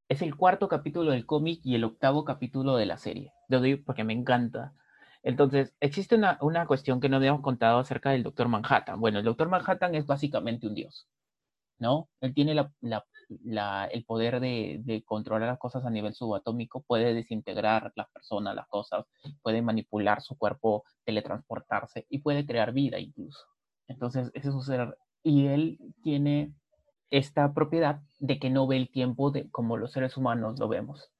Es 0.10 0.22
el 0.22 0.36
cuarto 0.36 0.68
capítulo 0.68 1.12
del 1.12 1.26
cómic 1.26 1.62
y 1.64 1.76
el 1.76 1.86
octavo 1.86 2.26
capítulo 2.26 2.76
de 2.76 2.86
la 2.86 2.98
serie. 2.98 3.32
Lo 3.48 3.62
digo 3.62 3.84
porque 3.86 4.04
me 4.04 4.14
encanta. 4.14 4.74
Entonces, 5.24 5.74
existe 5.80 6.16
una, 6.16 6.38
una 6.42 6.68
cuestión 6.68 7.00
que 7.00 7.08
no 7.08 7.18
habíamos 7.18 7.42
contado 7.42 7.80
acerca 7.80 8.12
del 8.12 8.24
Doctor 8.24 8.50
Manhattan. 8.50 9.00
Bueno, 9.00 9.20
el 9.20 9.26
Doctor 9.26 9.48
Manhattan 9.48 9.96
es 9.96 10.06
básicamente 10.06 10.68
un 10.68 10.76
dios, 10.76 11.08
¿no? 11.80 12.10
Él 12.20 12.34
tiene 12.34 12.54
la, 12.54 12.72
la, 12.82 13.06
el 13.30 14.06
poder 14.06 14.40
de, 14.40 15.04
controlar 15.06 15.50
las 15.50 15.60
cosas 15.60 15.86
a 15.86 15.90
nivel 15.90 16.14
subatómico, 16.14 16.82
puede 16.82 17.14
desintegrar 17.14 17.92
las 17.96 18.10
personas, 18.12 18.56
las 18.56 18.68
cosas, 18.68 19.06
puede 19.42 19.62
manipular 19.62 20.22
su 20.22 20.38
cuerpo, 20.38 20.84
teletransportarse 21.06 22.06
y 22.10 22.20
puede 22.20 22.46
crear 22.46 22.74
vida 22.74 23.00
incluso. 23.00 23.46
Entonces, 23.88 24.32
ese 24.34 24.50
es 24.50 24.54
un 24.56 24.64
ser. 24.64 24.98
Y 25.24 25.48
él 25.48 25.80
tiene 26.04 26.54
esta 27.10 27.54
propiedad 27.54 28.02
de 28.20 28.40
que 28.40 28.50
no 28.50 28.66
ve 28.68 28.78
el 28.78 28.90
tiempo 28.90 29.32
de, 29.32 29.50
como 29.52 29.78
los 29.78 29.92
seres 29.92 30.18
humanos 30.18 30.60
lo 30.60 30.68
vemos. 30.68 31.12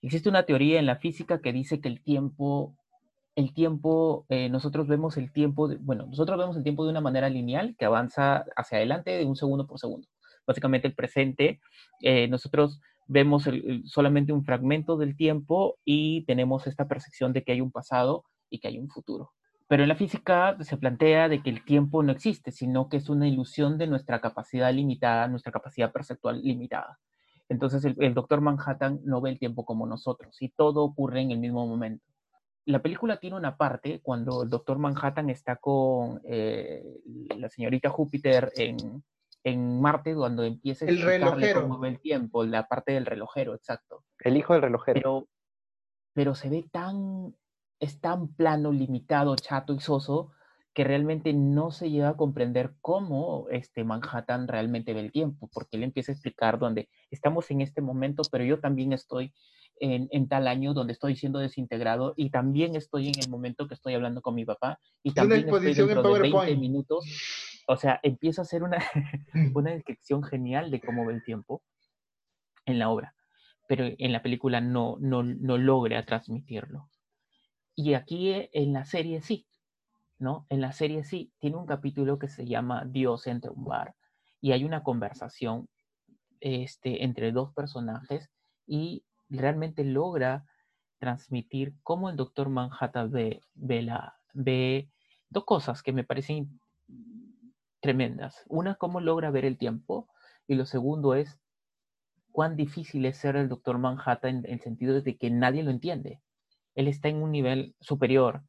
Existe 0.00 0.28
una 0.28 0.44
teoría 0.44 0.78
en 0.78 0.86
la 0.86 0.96
física 0.96 1.40
que 1.40 1.52
dice 1.52 1.80
que 1.80 1.88
el 1.88 2.02
tiempo, 2.02 2.76
el 3.36 3.54
tiempo, 3.54 4.26
eh, 4.28 4.48
nosotros 4.48 4.86
vemos 4.88 5.16
el 5.16 5.32
tiempo, 5.32 5.68
de, 5.68 5.76
bueno, 5.76 6.06
nosotros 6.06 6.38
vemos 6.38 6.56
el 6.56 6.62
tiempo 6.62 6.84
de 6.84 6.90
una 6.90 7.00
manera 7.00 7.28
lineal 7.28 7.76
que 7.78 7.84
avanza 7.84 8.44
hacia 8.56 8.78
adelante 8.78 9.10
de 9.12 9.24
un 9.24 9.36
segundo 9.36 9.66
por 9.66 9.78
segundo. 9.78 10.08
Básicamente 10.46 10.88
el 10.88 10.94
presente, 10.94 11.60
eh, 12.00 12.28
nosotros 12.28 12.80
vemos 13.06 13.48
solamente 13.84 14.32
un 14.32 14.44
fragmento 14.44 14.96
del 14.96 15.16
tiempo 15.16 15.78
y 15.84 16.24
tenemos 16.24 16.66
esta 16.66 16.88
percepción 16.88 17.32
de 17.32 17.42
que 17.42 17.52
hay 17.52 17.60
un 17.60 17.70
pasado 17.70 18.24
y 18.48 18.58
que 18.58 18.68
hay 18.68 18.78
un 18.78 18.88
futuro. 18.88 19.32
Pero 19.68 19.82
en 19.82 19.88
la 19.88 19.96
física 19.96 20.56
se 20.60 20.76
plantea 20.76 21.28
de 21.28 21.42
que 21.42 21.50
el 21.50 21.64
tiempo 21.64 22.02
no 22.02 22.12
existe, 22.12 22.52
sino 22.52 22.88
que 22.88 22.98
es 22.98 23.08
una 23.08 23.26
ilusión 23.26 23.78
de 23.78 23.86
nuestra 23.86 24.20
capacidad 24.20 24.72
limitada, 24.72 25.28
nuestra 25.28 25.52
capacidad 25.52 25.90
perceptual 25.92 26.42
limitada. 26.42 26.98
Entonces 27.48 27.84
el, 27.84 28.14
doctor 28.14 28.40
Manhattan 28.40 29.00
no 29.04 29.20
ve 29.20 29.30
el 29.30 29.38
tiempo 29.38 29.64
como 29.64 29.86
nosotros 29.86 30.36
y 30.40 30.50
todo 30.50 30.84
ocurre 30.84 31.20
en 31.20 31.30
el 31.30 31.38
mismo 31.38 31.66
momento. 31.66 32.04
La 32.64 32.80
película 32.80 33.18
tiene 33.18 33.36
una 33.36 33.56
parte 33.56 34.00
cuando 34.02 34.44
el 34.44 34.50
doctor 34.50 34.78
Manhattan 34.78 35.30
está 35.30 35.56
con 35.56 36.20
eh, 36.24 36.82
la 37.36 37.48
señorita 37.48 37.90
Júpiter 37.90 38.52
en, 38.56 39.02
en 39.44 39.80
Marte, 39.80 40.14
cuando 40.14 40.44
empieza 40.44 40.84
a 40.84 40.88
el 40.88 41.02
relojero. 41.02 41.68
cómo 41.68 41.84
el 41.84 42.00
tiempo, 42.00 42.44
la 42.44 42.68
parte 42.68 42.92
del 42.92 43.06
relojero, 43.06 43.54
exacto. 43.54 44.04
El 44.20 44.36
hijo 44.36 44.52
del 44.52 44.62
relojero. 44.62 44.94
Pero, 44.94 45.28
pero 46.14 46.34
se 46.34 46.48
ve 46.48 46.64
tan 46.70 47.34
es 47.82 48.00
tan 48.00 48.28
plano, 48.28 48.70
limitado, 48.70 49.34
chato 49.34 49.74
y 49.74 49.80
soso 49.80 50.30
que 50.72 50.84
realmente 50.84 51.32
no 51.32 51.72
se 51.72 51.90
llega 51.90 52.10
a 52.10 52.16
comprender 52.16 52.74
cómo 52.80 53.46
este 53.50 53.82
Manhattan 53.82 54.46
realmente 54.46 54.94
ve 54.94 55.00
el 55.00 55.12
tiempo, 55.12 55.50
porque 55.52 55.76
él 55.76 55.82
empieza 55.82 56.12
a 56.12 56.14
explicar 56.14 56.60
donde 56.60 56.88
estamos 57.10 57.50
en 57.50 57.60
este 57.60 57.82
momento, 57.82 58.22
pero 58.30 58.44
yo 58.44 58.60
también 58.60 58.92
estoy 58.92 59.34
en, 59.80 60.28
tal 60.28 60.46
año 60.46 60.74
donde 60.74 60.92
estoy 60.92 61.16
siendo 61.16 61.40
desintegrado 61.40 62.14
y 62.16 62.30
también 62.30 62.76
estoy 62.76 63.08
en 63.08 63.18
el 63.18 63.28
momento 63.28 63.66
que 63.66 63.74
estoy 63.74 63.94
hablando 63.94 64.22
con 64.22 64.36
mi 64.36 64.44
papá 64.44 64.78
y 65.02 65.12
también 65.12 65.40
estoy 65.40 65.74
dentro 65.74 66.14
de 66.14 66.20
20 66.20 66.56
minutos. 66.56 67.04
O 67.72 67.76
sea, 67.76 68.00
empieza 68.02 68.42
a 68.42 68.44
hacer 68.44 68.62
una, 68.62 68.78
una 69.54 69.70
descripción 69.70 70.22
genial 70.22 70.70
de 70.70 70.80
cómo 70.80 71.06
ve 71.06 71.14
el 71.14 71.24
tiempo 71.24 71.62
en 72.66 72.78
la 72.78 72.90
obra, 72.90 73.14
pero 73.66 73.84
en 73.86 74.12
la 74.12 74.22
película 74.22 74.60
no, 74.60 74.96
no, 75.00 75.22
no 75.22 75.56
logra 75.56 76.04
transmitirlo. 76.04 76.90
Y 77.74 77.94
aquí 77.94 78.30
eh, 78.30 78.50
en 78.52 78.74
la 78.74 78.84
serie 78.84 79.22
sí, 79.22 79.46
¿no? 80.18 80.46
En 80.50 80.60
la 80.60 80.72
serie 80.72 81.02
sí, 81.04 81.32
tiene 81.38 81.56
un 81.56 81.66
capítulo 81.66 82.18
que 82.18 82.28
se 82.28 82.46
llama 82.46 82.84
Dios 82.84 83.26
entre 83.26 83.50
un 83.50 83.64
bar 83.64 83.94
y 84.40 84.52
hay 84.52 84.64
una 84.64 84.82
conversación 84.82 85.68
este, 86.40 87.04
entre 87.04 87.32
dos 87.32 87.54
personajes 87.54 88.30
y 88.66 89.04
realmente 89.30 89.82
logra 89.84 90.44
transmitir 90.98 91.74
cómo 91.82 92.10
el 92.10 92.16
doctor 92.16 92.50
Manhattan 92.50 93.10
ve, 93.10 93.40
ve, 93.54 93.82
la, 93.82 94.14
ve 94.34 94.90
dos 95.30 95.44
cosas 95.44 95.82
que 95.82 95.92
me 95.92 96.04
parecen 96.04 96.60
tremendas. 97.82 98.42
Una, 98.46 98.76
cómo 98.76 99.00
logra 99.00 99.30
ver 99.30 99.44
el 99.44 99.58
tiempo 99.58 100.08
y 100.46 100.54
lo 100.54 100.64
segundo 100.64 101.14
es 101.14 101.38
cuán 102.30 102.56
difícil 102.56 103.04
es 103.04 103.18
ser 103.18 103.36
el 103.36 103.48
doctor 103.48 103.76
Manhattan 103.76 104.46
en 104.46 104.54
el 104.54 104.60
sentido 104.60 104.98
de 105.02 105.18
que 105.18 105.30
nadie 105.30 105.62
lo 105.62 105.70
entiende. 105.70 106.22
Él 106.74 106.88
está 106.88 107.08
en 107.08 107.16
un 107.16 107.32
nivel 107.32 107.76
superior 107.80 108.42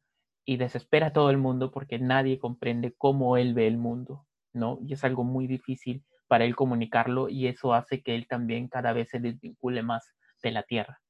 y 0.46 0.56
desespera 0.56 1.08
a 1.08 1.12
todo 1.12 1.30
el 1.30 1.36
mundo 1.36 1.70
porque 1.70 1.98
nadie 1.98 2.38
comprende 2.38 2.94
cómo 2.96 3.36
él 3.36 3.52
ve 3.52 3.66
el 3.66 3.76
mundo, 3.76 4.26
¿no? 4.54 4.78
Y 4.86 4.94
es 4.94 5.04
algo 5.04 5.24
muy 5.24 5.46
difícil 5.46 6.04
para 6.28 6.44
él 6.44 6.56
comunicarlo 6.56 7.28
y 7.28 7.48
eso 7.48 7.74
hace 7.74 8.02
que 8.02 8.14
él 8.14 8.26
también 8.26 8.68
cada 8.68 8.92
vez 8.92 9.10
se 9.10 9.18
desvincule 9.18 9.82
más 9.82 10.14
de 10.42 10.52
la 10.52 10.62
Tierra 10.62 11.02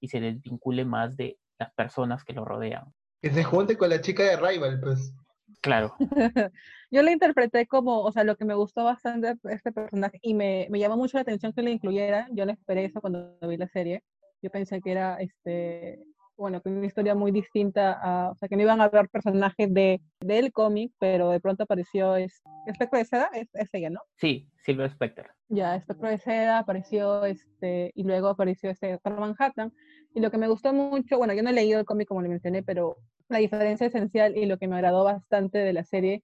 y 0.00 0.08
se 0.08 0.20
desvincule 0.20 0.84
más 0.84 1.16
de 1.16 1.38
las 1.58 1.72
personas 1.74 2.24
que 2.24 2.32
lo 2.32 2.44
rodean. 2.44 2.94
Que 3.20 3.30
se 3.30 3.44
junte 3.44 3.76
con 3.76 3.90
la 3.90 4.00
chica 4.00 4.22
de 4.22 4.36
Rival, 4.36 4.80
pues. 4.80 5.14
Claro. 5.60 5.94
Yo 6.90 7.02
le 7.02 7.12
interpreté 7.12 7.66
como, 7.66 8.00
o 8.02 8.12
sea, 8.12 8.24
lo 8.24 8.36
que 8.36 8.44
me 8.44 8.54
gustó 8.54 8.84
bastante 8.84 9.34
de 9.42 9.54
este 9.54 9.72
personaje 9.72 10.18
y 10.22 10.34
me, 10.34 10.66
me 10.70 10.78
llamó 10.78 10.96
mucho 10.96 11.16
la 11.16 11.22
atención 11.22 11.52
que 11.52 11.62
le 11.62 11.72
incluyera. 11.72 12.28
Yo 12.32 12.46
no 12.46 12.52
esperé 12.52 12.84
eso 12.84 13.00
cuando 13.00 13.36
vi 13.42 13.56
la 13.56 13.68
serie. 13.68 14.02
Yo 14.42 14.50
pensé 14.50 14.80
que 14.80 14.92
era 14.92 15.16
este 15.16 16.04
bueno, 16.36 16.60
que 16.60 16.68
una 16.68 16.86
historia 16.86 17.14
muy 17.14 17.30
distinta, 17.30 17.92
a, 17.92 18.30
o 18.30 18.34
sea, 18.36 18.48
que 18.48 18.56
no 18.56 18.62
iban 18.62 18.80
a 18.80 18.84
haber 18.84 19.08
personajes 19.08 19.72
de, 19.72 20.00
del 20.20 20.52
cómic, 20.52 20.92
pero 20.98 21.30
de 21.30 21.40
pronto 21.40 21.64
apareció 21.64 22.16
es, 22.16 22.42
Espectro 22.66 22.98
de 22.98 23.04
Seda, 23.04 23.30
es, 23.34 23.48
es, 23.54 23.68
ella, 23.72 23.90
¿no? 23.90 24.00
Sí, 24.16 24.48
Silver 24.64 24.90
Spectre. 24.90 25.28
Ya, 25.48 25.76
Espectro 25.76 26.08
de 26.08 26.18
Seda 26.18 26.58
apareció, 26.58 27.24
este, 27.24 27.92
y 27.94 28.04
luego 28.04 28.28
apareció 28.28 28.70
este 28.70 28.92
Doctor 28.92 29.20
Manhattan, 29.20 29.72
y 30.14 30.20
lo 30.20 30.30
que 30.30 30.38
me 30.38 30.48
gustó 30.48 30.72
mucho, 30.72 31.18
bueno, 31.18 31.34
yo 31.34 31.42
no 31.42 31.50
he 31.50 31.54
leído 31.54 31.78
el 31.78 31.86
cómic 31.86 32.08
como 32.08 32.22
le 32.22 32.28
mencioné, 32.28 32.62
pero 32.62 32.96
la 33.28 33.38
diferencia 33.38 33.86
esencial 33.86 34.36
y 34.36 34.46
lo 34.46 34.58
que 34.58 34.68
me 34.68 34.76
agradó 34.76 35.04
bastante 35.04 35.58
de 35.58 35.72
la 35.72 35.84
serie 35.84 36.22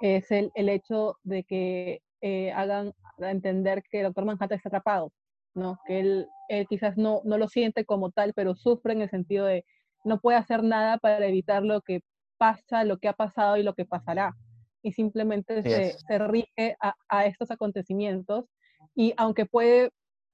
es 0.00 0.30
el, 0.30 0.50
el 0.54 0.68
hecho 0.68 1.16
de 1.22 1.44
que 1.44 2.02
eh, 2.22 2.52
hagan 2.52 2.92
entender 3.18 3.82
que 3.90 4.02
Doctor 4.02 4.24
Manhattan 4.24 4.56
está 4.56 4.68
atrapado, 4.68 5.12
¿no? 5.54 5.78
Que 5.86 6.00
él, 6.00 6.28
quizás 6.68 6.96
no, 6.96 7.20
no 7.24 7.38
lo 7.38 7.48
siente 7.48 7.84
como 7.84 8.10
tal, 8.10 8.32
pero 8.34 8.54
sufre 8.54 8.92
en 8.92 9.02
el 9.02 9.10
sentido 9.10 9.46
de 9.46 9.64
no 10.04 10.20
puede 10.20 10.38
hacer 10.38 10.62
nada 10.62 10.98
para 10.98 11.26
evitar 11.26 11.62
lo 11.62 11.82
que 11.82 12.00
pasa, 12.38 12.84
lo 12.84 12.98
que 12.98 13.08
ha 13.08 13.12
pasado 13.12 13.56
y 13.56 13.62
lo 13.62 13.74
que 13.74 13.84
pasará. 13.84 14.34
Y 14.82 14.92
simplemente 14.92 15.62
se, 15.62 15.98
se, 15.98 16.18
rige 16.18 16.76
a, 16.80 16.94
a, 17.08 17.26
estos 17.26 17.50
acontecimientos. 17.50 18.46
Y 18.94 19.12
aunque 19.18 19.44
puede, 19.44 19.90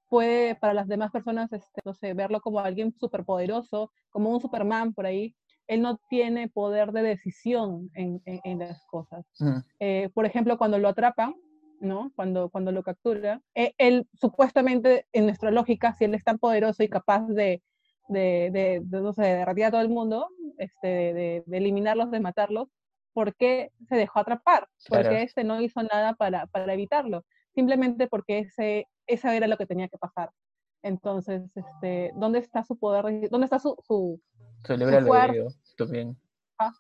puede 0.09 0.55
para 0.55 0.73
las 0.73 0.87
demás 0.87 1.11
personas, 1.11 1.53
este, 1.53 1.81
no 1.85 1.95
sé, 1.95 2.15
verlo 2.15 2.41
como 2.41 2.61
alguien 2.61 2.95
superpoderoso, 2.99 3.93
como 4.11 4.31
un 4.31 4.41
Superman 4.41 4.95
por 4.95 5.07
ahí, 5.07 5.35
él 5.67 5.83
no 5.83 5.99
tiene 6.09 6.49
poder 6.49 6.93
de 6.93 7.03
decisión 7.03 7.91
en, 7.95 8.23
en, 8.25 8.41
en 8.45 8.59
las 8.61 8.85
cosas. 8.87 9.25
Mm. 9.39 9.59
Eh, 9.81 10.11
por 10.15 10.27
ejemplo, 10.27 10.59
cuando 10.59 10.79
lo 10.79 10.89
atrapan, 10.89 11.35
¿no? 11.81 12.13
Cuando, 12.15 12.49
cuando 12.51 12.73
lo 12.73 12.83
captura. 12.83 13.41
E, 13.55 13.75
él, 13.79 14.07
supuestamente, 14.15 15.07
en 15.13 15.27
nuestra 15.27 15.51
lógica, 15.51 15.95
si 15.95 16.05
él 16.05 16.15
es 16.15 16.25
tan 16.25 16.39
poderoso 16.39 16.83
y 16.83 16.89
capaz 16.89 17.27
de, 17.29 17.63
de, 18.09 18.51
de, 18.53 18.81
de 18.83 19.01
no 19.01 19.13
sé, 19.13 19.23
de 19.23 19.37
derretir 19.37 19.65
a 19.65 19.71
todo 19.71 19.81
el 19.81 19.89
mundo, 19.89 20.29
este, 20.59 20.89
de, 20.89 21.45
de, 21.47 21.57
eliminarlos, 21.57 22.11
de 22.11 22.21
matarlos, 22.21 22.69
¿por 23.13 23.35
qué 23.35 23.71
se 23.89 23.97
dejó 23.97 24.21
atrapar? 24.21 24.69
Porque 24.89 25.23
este 25.23 25.45
no 25.45 25.61
hizo 25.61 25.83
nada 25.83 26.15
para, 26.15 26.47
para 26.47 26.73
evitarlo. 26.73 27.25
Simplemente 27.55 28.07
porque 28.09 28.41
ese, 28.41 28.87
esa 29.07 29.35
era 29.35 29.47
lo 29.47 29.57
que 29.57 29.67
tenía 29.67 29.89
que 29.89 29.99
pasar. 29.99 30.31
Entonces, 30.83 31.43
este, 31.55 32.13
¿dónde 32.15 32.39
está 32.39 32.63
su 32.63 32.79
poder? 32.79 33.29
¿Dónde 33.31 33.47
está 33.47 33.59
su, 33.59 33.75
su, 33.83 34.21
su, 34.65 34.77
su 34.77 35.07
fuerza? 35.07 35.59
También. 35.77 36.17
Ah, 36.59 36.73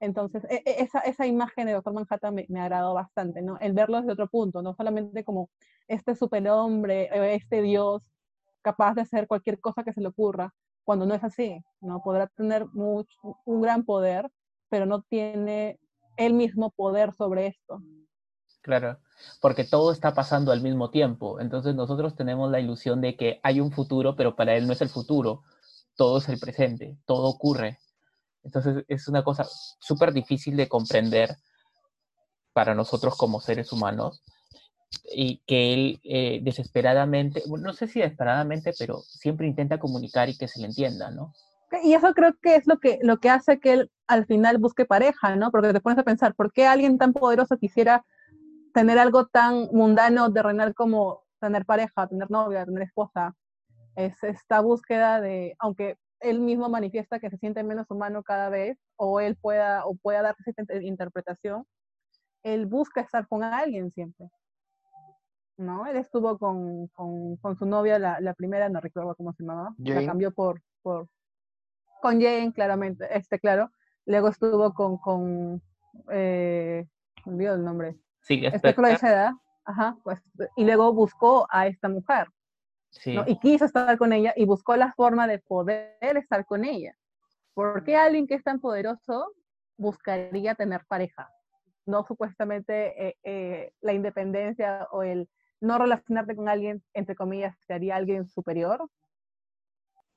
entonces, 0.00 0.44
e, 0.44 0.62
e, 0.64 0.82
esa, 0.82 1.00
esa 1.00 1.26
imagen 1.26 1.66
de 1.66 1.74
Doctor 1.74 1.92
Manhattan 1.92 2.34
me, 2.34 2.46
me, 2.48 2.60
agradó 2.60 2.94
bastante, 2.94 3.42
¿no? 3.42 3.58
El 3.58 3.72
verlo 3.72 3.98
desde 3.98 4.12
otro 4.12 4.28
punto, 4.28 4.62
no 4.62 4.74
solamente 4.74 5.24
como 5.24 5.50
este 5.88 6.14
superhombre, 6.14 7.04
eh, 7.12 7.34
este 7.34 7.62
dios 7.62 8.02
capaz 8.62 8.94
de 8.94 9.02
hacer 9.02 9.26
cualquier 9.26 9.60
cosa 9.60 9.84
que 9.84 9.92
se 9.92 10.00
le 10.00 10.08
ocurra, 10.08 10.52
cuando 10.84 11.06
no 11.06 11.14
es 11.14 11.22
así, 11.22 11.62
¿no? 11.80 12.02
Podrá 12.02 12.26
tener 12.28 12.66
mucho, 12.72 13.38
un 13.44 13.60
gran 13.60 13.84
poder, 13.84 14.30
pero 14.68 14.86
no 14.86 15.02
tiene 15.02 15.78
el 16.16 16.34
mismo 16.34 16.70
poder 16.70 17.12
sobre 17.12 17.48
esto. 17.48 17.80
Claro, 18.62 18.98
porque 19.40 19.64
todo 19.64 19.90
está 19.92 20.12
pasando 20.14 20.52
al 20.52 20.60
mismo 20.60 20.90
tiempo. 20.90 21.40
Entonces 21.40 21.74
nosotros 21.74 22.14
tenemos 22.14 22.50
la 22.50 22.60
ilusión 22.60 23.00
de 23.00 23.16
que 23.16 23.40
hay 23.42 23.60
un 23.60 23.72
futuro, 23.72 24.16
pero 24.16 24.36
para 24.36 24.54
él 24.54 24.66
no 24.66 24.72
es 24.72 24.82
el 24.82 24.90
futuro, 24.90 25.42
todo 25.96 26.18
es 26.18 26.28
el 26.28 26.38
presente, 26.38 26.96
todo 27.06 27.28
ocurre 27.28 27.78
entonces 28.42 28.84
es 28.88 29.08
una 29.08 29.22
cosa 29.22 29.44
súper 29.80 30.12
difícil 30.12 30.56
de 30.56 30.68
comprender 30.68 31.36
para 32.52 32.74
nosotros 32.74 33.16
como 33.16 33.40
seres 33.40 33.72
humanos 33.72 34.22
y 35.04 35.42
que 35.46 35.72
él 35.72 36.00
eh, 36.02 36.40
desesperadamente, 36.42 37.42
no 37.46 37.72
sé 37.72 37.86
si 37.86 38.00
desesperadamente, 38.00 38.72
pero 38.78 39.00
siempre 39.00 39.46
intenta 39.46 39.78
comunicar 39.78 40.28
y 40.28 40.36
que 40.36 40.48
se 40.48 40.60
le 40.60 40.66
entienda, 40.66 41.10
¿no? 41.10 41.32
Y 41.84 41.94
eso 41.94 42.12
creo 42.14 42.34
que 42.42 42.56
es 42.56 42.66
lo 42.66 42.78
que, 42.78 42.98
lo 43.02 43.18
que 43.18 43.30
hace 43.30 43.60
que 43.60 43.72
él 43.72 43.90
al 44.08 44.26
final 44.26 44.58
busque 44.58 44.84
pareja, 44.84 45.36
¿no? 45.36 45.52
Porque 45.52 45.72
te 45.72 45.80
pones 45.80 45.98
a 45.98 46.02
pensar, 46.02 46.34
¿por 46.34 46.52
qué 46.52 46.66
alguien 46.66 46.98
tan 46.98 47.12
poderoso 47.12 47.56
quisiera 47.58 48.04
tener 48.74 48.98
algo 48.98 49.26
tan 49.26 49.68
mundano, 49.72 50.32
terrenal 50.32 50.74
como 50.74 51.22
tener 51.40 51.64
pareja, 51.64 52.08
tener 52.08 52.28
novia, 52.28 52.64
tener 52.64 52.82
esposa? 52.82 53.36
Es 53.96 54.22
esta 54.22 54.60
búsqueda 54.60 55.20
de, 55.20 55.56
aunque 55.58 55.96
él 56.20 56.40
mismo 56.40 56.68
manifiesta 56.68 57.18
que 57.18 57.30
se 57.30 57.38
siente 57.38 57.62
menos 57.62 57.90
humano 57.90 58.22
cada 58.22 58.48
vez, 58.50 58.78
o 58.96 59.20
él 59.20 59.36
pueda, 59.36 59.86
o 59.86 59.94
pueda 59.94 60.22
dar 60.22 60.36
esa 60.46 60.64
interpretación, 60.82 61.66
él 62.42 62.66
busca 62.66 63.00
estar 63.00 63.26
con 63.26 63.42
alguien 63.42 63.90
siempre. 63.92 64.30
¿No? 65.56 65.86
Él 65.86 65.96
estuvo 65.96 66.38
con, 66.38 66.86
con, 66.88 67.36
con 67.36 67.56
su 67.56 67.66
novia, 67.66 67.98
la, 67.98 68.18
la, 68.20 68.32
primera, 68.32 68.68
no 68.68 68.80
recuerdo 68.80 69.14
cómo 69.14 69.32
se 69.34 69.42
llamaba, 69.42 69.74
Jane. 69.78 70.00
la 70.00 70.06
cambió 70.06 70.30
por, 70.32 70.62
por, 70.82 71.08
con 72.00 72.20
Jane, 72.20 72.52
claramente, 72.54 73.06
este, 73.10 73.38
claro. 73.38 73.70
Luego 74.06 74.28
estuvo 74.28 74.72
con, 74.72 74.96
con 74.96 75.62
eh, 76.10 76.86
olvido 77.26 77.54
el 77.54 77.64
nombre. 77.64 77.96
Sí, 78.22 78.44
este 78.44 78.72
de 78.72 78.92
esa 78.92 79.10
edad, 79.10 79.30
ajá, 79.64 79.98
pues, 80.02 80.20
y 80.56 80.64
luego 80.64 80.92
buscó 80.94 81.46
a 81.50 81.66
esta 81.66 81.88
mujer. 81.88 82.28
Sí. 82.90 83.14
¿no? 83.14 83.24
Y 83.26 83.38
quiso 83.38 83.64
estar 83.64 83.96
con 83.98 84.12
ella 84.12 84.32
y 84.36 84.44
buscó 84.44 84.76
la 84.76 84.92
forma 84.92 85.26
de 85.26 85.38
poder 85.38 86.16
estar 86.16 86.44
con 86.44 86.64
ella. 86.64 86.94
¿Por 87.54 87.84
qué 87.84 87.96
alguien 87.96 88.26
que 88.26 88.34
es 88.34 88.44
tan 88.44 88.60
poderoso 88.60 89.32
buscaría 89.76 90.54
tener 90.54 90.84
pareja? 90.86 91.30
No 91.86 92.04
supuestamente 92.04 93.08
eh, 93.08 93.16
eh, 93.22 93.72
la 93.80 93.92
independencia 93.92 94.88
o 94.92 95.02
el 95.02 95.28
no 95.60 95.78
relacionarte 95.78 96.36
con 96.36 96.48
alguien, 96.48 96.82
entre 96.94 97.14
comillas, 97.14 97.56
te 97.66 97.74
haría 97.74 97.96
alguien 97.96 98.26
superior. 98.26 98.88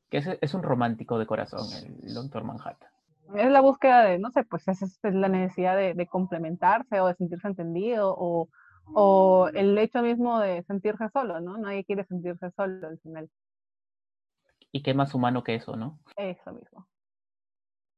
Que 0.10 0.18
es, 0.18 0.28
es 0.42 0.54
un 0.54 0.64
romántico 0.64 1.20
de 1.20 1.26
corazón, 1.26 1.68
el 2.04 2.14
doctor 2.14 2.44
Manhattan. 2.44 2.90
Es 3.36 3.50
la 3.50 3.62
búsqueda 3.62 4.04
de, 4.04 4.20
no 4.20 4.30
sé, 4.32 4.44
pues 4.44 4.68
es, 4.68 4.82
es 4.82 5.00
la 5.04 5.28
necesidad 5.28 5.76
de, 5.76 5.94
de 5.94 6.08
complementarse 6.08 7.00
o 7.00 7.08
de 7.08 7.16
sentirse 7.16 7.48
entendido 7.48 8.14
o, 8.18 8.50
o 8.86 9.50
el 9.54 9.78
hecho 9.78 10.02
mismo 10.02 10.40
de 10.40 10.64
sentirse 10.64 11.10
solo, 11.12 11.40
¿no? 11.40 11.58
Nadie 11.58 11.86
quiere 11.86 12.06
sentirse 12.06 12.52
solo 12.52 12.88
al 12.88 13.00
final. 13.00 13.30
¿Y 14.72 14.82
qué 14.82 14.94
más 14.94 15.14
humano 15.14 15.44
que 15.44 15.56
eso, 15.56 15.76
no? 15.76 16.00
Eso 16.18 16.52
mismo. 16.52 16.88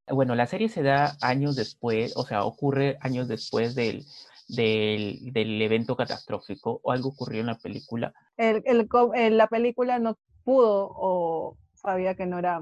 Bueno, 0.07 0.35
la 0.35 0.45
serie 0.45 0.69
se 0.69 0.83
da 0.83 1.17
años 1.21 1.55
después, 1.55 2.15
o 2.15 2.23
sea, 2.23 2.43
ocurre 2.43 2.97
años 3.01 3.27
después 3.27 3.73
del, 3.73 4.05
del, 4.47 5.33
del 5.33 5.61
evento 5.61 5.95
catastrófico 5.95 6.79
o 6.83 6.91
algo 6.91 7.09
ocurrió 7.09 7.41
en 7.41 7.47
la 7.47 7.57
película. 7.57 8.13
El, 8.37 8.61
el, 8.65 8.87
el, 9.15 9.37
la 9.37 9.47
película 9.47 9.97
no 9.97 10.17
pudo 10.43 10.91
o 10.93 11.57
sabía 11.73 12.15
que 12.15 12.27
no 12.27 12.37
era, 12.37 12.61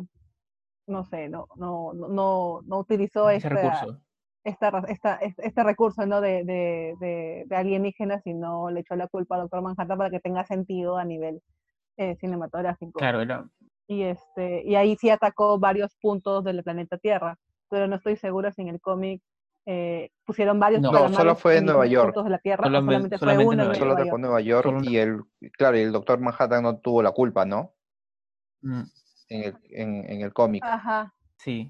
no 0.88 1.03
sé, 1.05 1.28
no, 1.28 1.47
no, 1.57 1.93
no, 1.93 2.61
no 2.63 2.80
utilizó 2.80 3.30
ese 3.30 3.49
recurso 3.49 3.99
esta, 4.43 4.83
esta, 4.87 5.15
este 5.15 5.63
recurso 5.63 6.05
¿no? 6.05 6.21
de, 6.21 6.43
de, 6.43 6.95
de, 6.99 7.43
de 7.47 7.55
alienígenas, 7.55 8.21
sino 8.23 8.69
le 8.69 8.81
echó 8.81 8.95
la 8.95 9.07
culpa 9.07 9.35
a 9.35 9.39
Doctor 9.39 9.61
Manhattan 9.61 9.97
para 9.97 10.09
que 10.09 10.19
tenga 10.19 10.43
sentido 10.45 10.97
a 10.97 11.05
nivel 11.05 11.41
eh, 11.97 12.15
cinematográfico. 12.17 12.99
Claro. 12.99 13.49
Y, 13.87 14.03
este, 14.03 14.63
y 14.63 14.75
ahí 14.75 14.95
sí 14.95 15.09
atacó 15.09 15.59
varios 15.59 15.95
puntos 16.01 16.43
del 16.43 16.63
planeta 16.63 16.97
Tierra, 16.97 17.37
pero 17.69 17.87
no 17.87 17.95
estoy 17.97 18.15
segura 18.15 18.51
si 18.51 18.61
en 18.61 18.69
el 18.69 18.81
cómic 18.81 19.21
eh, 19.65 20.09
pusieron 20.25 20.59
varios 20.59 20.81
no, 20.81 20.91
no 20.91 21.09
solo 21.13 21.35
fue 21.35 21.57
en 21.57 21.65
Nueva 21.65 21.85
York 21.85 22.15
de 22.15 22.29
la 22.29 22.37
Tierra, 22.39 22.65
solamente, 22.65 23.17
solamente, 23.17 23.17
solamente 23.17 23.45
fue 23.45 23.53
uno 23.53 23.63
en 23.63 23.75
solo 23.75 23.85
Nueva 23.85 23.93
atacó 23.93 24.09
York. 24.09 24.21
Nueva 24.21 24.41
York 24.41 24.63
Solo 24.65 24.83
y 24.83 24.97
el 24.97 25.21
claro 25.57 25.77
y 25.77 25.81
el 25.81 25.91
doctor 25.93 26.19
Manhattan 26.19 26.63
no 26.63 26.77
tuvo 26.79 27.01
la 27.01 27.11
culpa 27.11 27.45
no 27.45 27.73
Mm, 28.61 28.83
en 29.29 29.43
el, 29.43 29.57
en, 29.71 30.09
en 30.09 30.21
el 30.21 30.31
cómic 30.33 30.63
Ajá. 30.65 31.13
sí. 31.37 31.69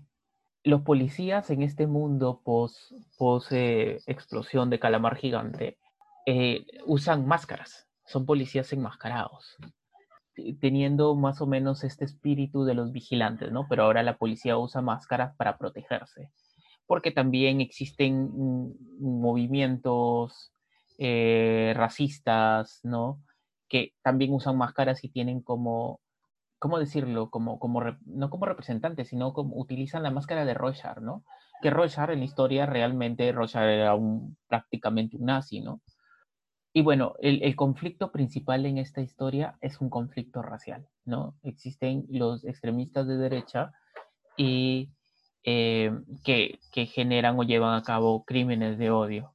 Los 0.64 0.82
policías 0.82 1.50
en 1.50 1.62
este 1.62 1.88
mundo 1.88 2.42
post, 2.44 2.94
post 3.18 3.52
eh, 3.52 4.00
explosión 4.08 4.70
de 4.70 4.80
calamar 4.80 5.16
gigante 5.16 5.78
eh, 6.26 6.66
usan 6.86 7.28
máscaras, 7.28 7.88
son 8.06 8.26
policías 8.26 8.72
enmascarados, 8.72 9.58
teniendo 10.62 11.16
más 11.16 11.42
o 11.42 11.48
menos 11.48 11.84
este 11.84 12.06
espíritu 12.06 12.64
de 12.64 12.76
los 12.76 12.94
vigilantes, 12.94 13.52
¿no? 13.52 13.68
Pero 13.68 13.84
ahora 13.84 14.04
la 14.04 14.18
policía 14.18 14.58
usa 14.58 14.82
máscaras 14.82 15.36
para 15.36 15.58
protegerse, 15.58 16.32
porque 16.88 17.12
también 17.12 17.60
existen 17.60 18.32
movimientos 19.00 20.54
eh, 20.98 21.74
racistas, 21.76 22.80
¿no? 22.84 23.22
Que 23.68 23.94
también 24.02 24.34
usan 24.34 24.58
máscaras 24.58 25.04
y 25.04 25.10
tienen 25.10 25.42
como 25.42 26.00
¿cómo 26.64 26.80
decirlo? 26.80 27.30
Como, 27.30 27.60
no 28.06 28.30
como 28.30 28.46
representante, 28.46 29.04
sino 29.04 29.34
como 29.34 29.58
utilizan 29.58 30.02
la 30.02 30.12
máscara 30.12 30.46
de 30.46 30.54
Rorschach, 30.54 31.00
¿no? 31.00 31.26
Que 31.62 31.70
Rorschach 31.70 32.10
en 32.12 32.20
la 32.20 32.26
historia 32.26 32.66
realmente, 32.66 33.34
Rorschach 33.34 33.64
era 33.66 33.96
un, 33.96 34.38
prácticamente 34.48 35.18
un 35.18 35.26
nazi, 35.26 35.60
¿no? 35.60 35.82
Y 36.72 36.82
bueno, 36.82 37.16
el, 37.20 37.54
conflicto 37.58 38.14
principal 38.14 38.66
en 38.66 38.78
esta 38.78 39.02
historia 39.02 39.58
es 39.60 39.82
un 39.82 39.90
conflicto 39.90 40.42
racial, 40.42 40.88
¿no? 41.04 41.36
Existen 41.44 42.06
los 42.08 42.46
extremistas 42.46 43.08
de 43.08 43.18
derecha 43.18 43.74
y 44.38 44.94
eh, 45.44 45.92
que 46.24 46.86
generan 46.86 47.38
o 47.38 47.44
llevan 47.44 47.76
a 47.76 47.84
cabo 47.84 48.24
crímenes 48.24 48.78
de 48.78 48.90
odio, 48.90 49.33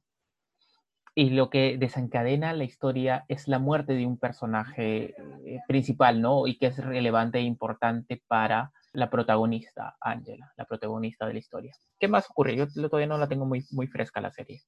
y 1.19 1.31
lo 1.31 1.49
que 1.49 1.75
desencadena 1.77 2.53
la 2.53 2.63
historia 2.63 3.25
es 3.27 3.49
la 3.49 3.59
muerte 3.59 3.91
de 3.91 4.05
un 4.05 4.17
personaje 4.17 5.15
eh, 5.43 5.59
principal, 5.67 6.21
¿no? 6.21 6.47
Y 6.47 6.57
que 6.57 6.67
es 6.67 6.77
relevante 6.77 7.39
e 7.39 7.41
importante 7.41 8.23
para 8.25 8.71
la 8.93 9.09
protagonista, 9.09 9.97
Angela, 9.99 10.53
la 10.55 10.63
protagonista 10.63 11.27
de 11.27 11.33
la 11.33 11.39
historia. 11.39 11.75
¿Qué 11.99 12.07
más 12.07 12.29
ocurre? 12.29 12.55
Yo 12.55 12.67
todavía 12.69 13.07
no 13.07 13.17
la 13.17 13.27
tengo 13.27 13.45
muy, 13.45 13.65
muy 13.71 13.87
fresca 13.87 14.21
la 14.21 14.31
serie. 14.31 14.61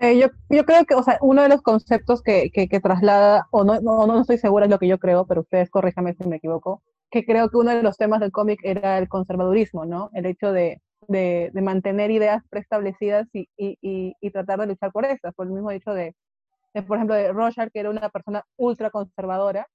Eh, 0.00 0.18
yo, 0.18 0.26
yo, 0.48 0.64
creo 0.64 0.84
que, 0.86 0.96
o 0.96 1.04
sea, 1.04 1.18
uno 1.20 1.42
de 1.42 1.48
los 1.48 1.62
conceptos 1.62 2.20
que, 2.20 2.50
que, 2.50 2.80
traslada, 2.80 3.46
o 3.52 3.62
no, 3.62 3.80
no, 3.80 4.08
no, 4.08 4.20
estoy 4.22 4.38
segura 4.38 4.64
es 4.64 4.72
lo 4.72 4.80
que 4.80 4.88
yo 4.88 4.98
creo, 4.98 5.24
pero 5.24 5.42
ustedes 5.42 5.70
corríjame 5.70 6.14
si 6.14 6.26
me 6.26 6.38
equivoco, 6.38 6.82
que 7.12 7.24
creo 7.24 7.48
que 7.48 7.58
uno 7.58 7.70
de 7.70 7.84
los 7.84 7.96
temas 7.96 8.18
del 8.18 8.32
cómic 8.32 8.58
era 8.64 8.98
el 8.98 9.08
conservadurismo, 9.08 9.86
¿no? 9.86 10.10
El 10.14 10.26
hecho 10.26 10.52
de, 10.52 10.82
de, 11.08 11.50
mantener 11.54 12.10
ideas 12.10 12.42
preestablecidas 12.50 13.26
y, 13.32 13.48
y, 13.56 13.76
y, 14.20 14.30
tratar 14.30 14.60
de 14.60 14.66
luchar 14.66 14.92
por 14.92 15.04
estas, 15.04 15.34
por 15.34 15.46
el 15.46 15.52
mismo 15.52 15.70
hecho 15.70 15.92
de, 15.92 16.14
por 16.86 16.96
ejemplo, 16.96 17.14
de 17.14 17.32
Roger, 17.32 17.70
que 17.70 17.80
era 17.80 17.90
una 17.90 18.08
persona 18.08 18.44
ultra 18.56 18.90
conservadora, 18.90 19.66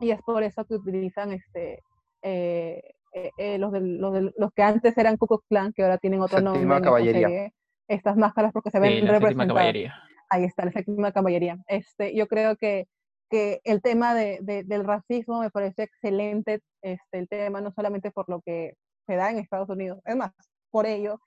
y 0.00 0.10
es 0.10 0.20
por 0.22 0.42
eso 0.42 0.64
que 0.64 0.74
utilizan 0.74 1.32
este, 1.32 1.82
eh, 2.22 2.82
eh, 3.12 3.30
eh, 3.38 3.58
los, 3.58 3.72
de, 3.72 3.80
los, 3.80 4.32
los, 4.36 4.52
que 4.54 4.62
antes 4.62 4.96
eran 4.98 5.16
Ku 5.16 5.26
Klux 5.26 5.46
Klan, 5.48 5.72
que 5.72 5.82
ahora 5.82 5.98
tienen 5.98 6.20
otro 6.20 6.40
nombre. 6.40 6.82
caballería. 6.82 7.50
estas 7.88 8.16
máscaras 8.16 8.52
porque 8.52 8.70
se 8.70 8.80
ven 8.80 9.06
representadas. 9.06 9.74
Ahí 10.30 10.44
está, 10.44 10.64
la 10.64 10.72
séptima 10.72 11.12
caballería. 11.12 11.58
Este, 11.68 12.14
yo 12.14 12.26
creo 12.26 12.56
que, 12.56 12.86
que 13.30 13.60
el 13.64 13.82
tema 13.82 14.14
de, 14.14 14.38
del 14.42 14.84
racismo 14.84 15.40
me 15.40 15.50
parece 15.50 15.84
excelente, 15.84 16.60
este, 16.82 17.18
el 17.18 17.28
tema 17.28 17.60
no 17.60 17.70
solamente 17.72 18.10
por 18.10 18.28
lo 18.28 18.40
que 18.40 18.74
se 19.06 19.16
da 19.16 19.30
en 19.30 19.38
Estados 19.38 19.68
Unidos. 19.68 20.00
Es 20.04 20.16
más, 20.16 20.32
por 20.70 20.86
ello, 20.86 21.20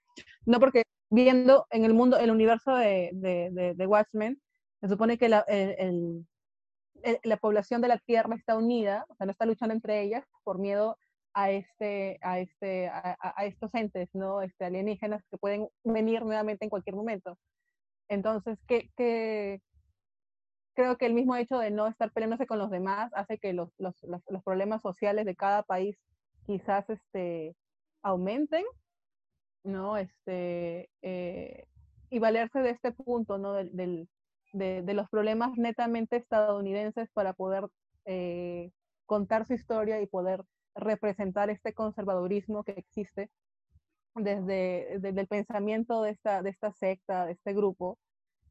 no 0.46 0.60
porque 0.60 0.82
viendo 1.10 1.66
en 1.70 1.84
el 1.84 1.94
mundo, 1.94 2.18
el 2.18 2.30
universo 2.30 2.74
de, 2.74 3.10
de, 3.14 3.74
de, 3.74 3.86
Watchmen, 3.86 4.40
se 4.80 4.88
supone 4.88 5.18
que 5.18 5.28
la, 5.28 5.40
el, 5.48 6.26
la 7.22 7.36
población 7.36 7.80
de 7.80 7.88
la 7.88 7.98
Tierra 7.98 8.34
está 8.36 8.56
unida, 8.56 9.06
o 9.08 9.14
sea, 9.14 9.26
no 9.26 9.32
está 9.32 9.46
luchando 9.46 9.74
entre 9.74 10.02
ellas 10.02 10.24
por 10.44 10.58
miedo 10.58 10.98
a, 11.34 11.50
este, 11.50 12.18
a, 12.22 12.40
este, 12.40 12.88
a, 12.88 13.16
a, 13.20 13.44
estos 13.46 13.74
entes, 13.74 14.08
¿no? 14.12 14.42
Este, 14.42 14.64
alienígenas 14.64 15.22
que 15.30 15.38
pueden 15.38 15.68
venir 15.84 16.22
nuevamente 16.22 16.64
en 16.64 16.70
cualquier 16.70 16.96
momento. 16.96 17.38
Entonces, 18.08 18.58
¿qué, 18.66 18.90
qué, 18.96 19.60
creo 20.74 20.96
que 20.96 21.06
el 21.06 21.14
mismo 21.14 21.36
hecho 21.36 21.58
de 21.58 21.70
no 21.70 21.86
estar 21.86 22.12
peleándose 22.12 22.46
con 22.46 22.58
los 22.58 22.70
demás 22.70 23.10
hace 23.14 23.38
que 23.38 23.52
los, 23.52 23.70
los, 23.78 24.02
los, 24.04 24.22
los 24.28 24.42
problemas 24.42 24.82
sociales 24.82 25.26
de 25.26 25.36
cada 25.36 25.62
país 25.62 25.96
quizás 26.46 26.88
este, 26.88 27.54
aumenten, 28.08 28.64
¿no? 29.64 29.96
Este, 29.96 30.90
eh, 31.02 31.66
y 32.10 32.18
valerse 32.18 32.60
de 32.60 32.70
este 32.70 32.92
punto, 32.92 33.38
¿no? 33.38 33.52
Del, 33.54 34.08
de, 34.52 34.94
los 34.94 35.08
problemas 35.10 35.56
netamente 35.56 36.16
estadounidenses 36.16 37.08
para 37.12 37.32
poder 37.34 37.66
eh, 38.06 38.70
contar 39.06 39.46
su 39.46 39.54
historia 39.54 40.00
y 40.00 40.06
poder 40.06 40.42
representar 40.74 41.50
este 41.50 41.74
conservadurismo 41.74 42.64
que 42.64 42.72
existe 42.72 43.30
desde, 44.14 44.98
desde, 45.00 45.20
el 45.20 45.26
pensamiento 45.28 46.02
de 46.02 46.10
esta, 46.10 46.42
de 46.42 46.50
esta 46.50 46.72
secta, 46.72 47.26
de 47.26 47.32
este 47.32 47.52
grupo, 47.52 47.98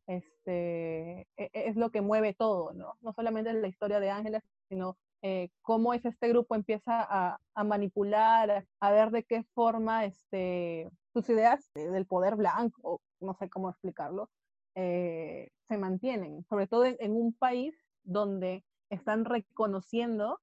este, 0.06 1.22
e, 1.22 1.28
e, 1.38 1.50
es 1.54 1.76
lo 1.76 1.90
que 1.90 2.02
mueve 2.02 2.34
todo, 2.34 2.74
¿no? 2.74 2.98
No 3.02 3.14
solamente 3.14 3.52
la 3.54 3.68
historia 3.68 4.00
de 4.00 4.10
Ángela, 4.10 4.42
sino 4.70 4.98
eh, 5.22 5.50
cómo 5.62 5.94
es 5.94 6.06
este 6.06 6.30
grupo 6.30 6.56
empieza 6.56 7.02
a, 7.02 7.40
a 7.56 7.64
manipular, 7.64 8.66
a, 8.80 8.92
ver 8.92 9.12
de 9.12 9.24
qué 9.24 9.44
forma 9.54 10.06
este, 10.06 10.90
sus 11.14 11.28
ideas 11.30 11.70
del 11.74 12.06
poder 12.06 12.36
blanco, 12.36 13.02
no 13.20 13.34
sé 13.34 13.50
cómo 13.50 13.70
explicarlo, 13.70 14.30
eh, 14.76 15.50
se 15.68 15.78
mantienen, 15.78 16.46
sobre 16.50 16.68
todo 16.68 16.86
en, 16.86 17.12
un 17.12 17.34
país 17.34 17.76
donde 18.04 18.64
están 18.92 19.26
reconociendo 19.26 20.40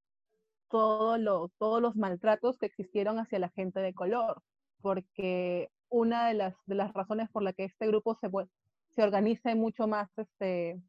todo 0.68 1.18
lo, 1.18 1.50
todos 1.58 1.80
los 1.80 1.94
maltratos 1.94 2.58
que 2.58 2.66
existieron 2.66 3.20
hacia 3.20 3.38
la 3.38 3.50
gente 3.50 3.78
de 3.78 3.94
color, 3.94 4.42
porque 4.82 5.70
una 5.88 6.26
de 6.26 6.34
las, 6.34 6.54
de 6.66 6.74
las 6.74 6.92
razones 6.92 7.30
por 7.30 7.44
la 7.44 7.52
que 7.52 7.64
este 7.64 7.86
grupo 7.86 8.16
se, 8.16 8.28
se 8.96 9.02
organiza 9.04 9.54
mucho 9.54 9.86
más, 9.86 10.10
este, 10.18 10.82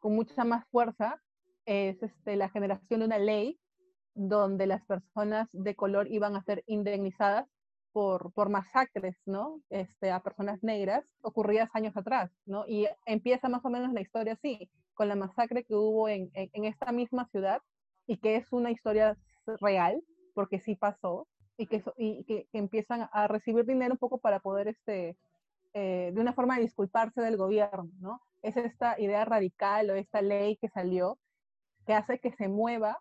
con 0.00 0.16
mucha 0.16 0.42
más 0.42 0.66
fuerza, 0.70 1.22
es 1.68 2.02
este, 2.02 2.36
la 2.36 2.48
generación 2.48 3.00
de 3.00 3.06
una 3.06 3.18
ley 3.18 3.60
donde 4.14 4.66
las 4.66 4.82
personas 4.86 5.48
de 5.52 5.74
color 5.76 6.10
iban 6.10 6.34
a 6.34 6.42
ser 6.42 6.64
indemnizadas 6.66 7.46
por, 7.92 8.32
por 8.32 8.48
masacres, 8.48 9.16
¿no? 9.26 9.60
Este, 9.68 10.10
a 10.10 10.20
personas 10.20 10.62
negras 10.62 11.04
ocurridas 11.20 11.68
años 11.74 11.94
atrás, 11.94 12.30
¿no? 12.46 12.64
Y 12.66 12.88
empieza 13.04 13.50
más 13.50 13.62
o 13.66 13.70
menos 13.70 13.92
la 13.92 14.00
historia 14.00 14.32
así, 14.32 14.70
con 14.94 15.08
la 15.08 15.14
masacre 15.14 15.62
que 15.64 15.74
hubo 15.74 16.08
en, 16.08 16.30
en, 16.32 16.64
esta 16.64 16.90
misma 16.90 17.28
ciudad 17.28 17.60
y 18.06 18.16
que 18.16 18.36
es 18.36 18.50
una 18.50 18.70
historia 18.70 19.18
real, 19.60 20.02
porque 20.32 20.60
sí 20.60 20.74
pasó, 20.74 21.28
y 21.58 21.66
que, 21.66 21.82
y 21.98 22.24
que, 22.24 22.48
empiezan 22.54 23.10
a 23.12 23.28
recibir 23.28 23.66
dinero 23.66 23.92
un 23.92 23.98
poco 23.98 24.18
para 24.18 24.40
poder, 24.40 24.68
este, 24.68 25.18
eh, 25.74 26.12
de 26.14 26.20
una 26.20 26.32
forma 26.32 26.58
disculparse 26.58 27.20
del 27.20 27.36
gobierno, 27.36 27.90
¿no? 28.00 28.22
Es 28.40 28.56
esta 28.56 28.98
idea 28.98 29.26
radical 29.26 29.90
o 29.90 29.94
esta 29.96 30.22
ley 30.22 30.56
que 30.56 30.70
salió 30.70 31.18
que 31.88 31.94
hace 31.94 32.18
que 32.18 32.32
se 32.32 32.48
mueva 32.48 33.00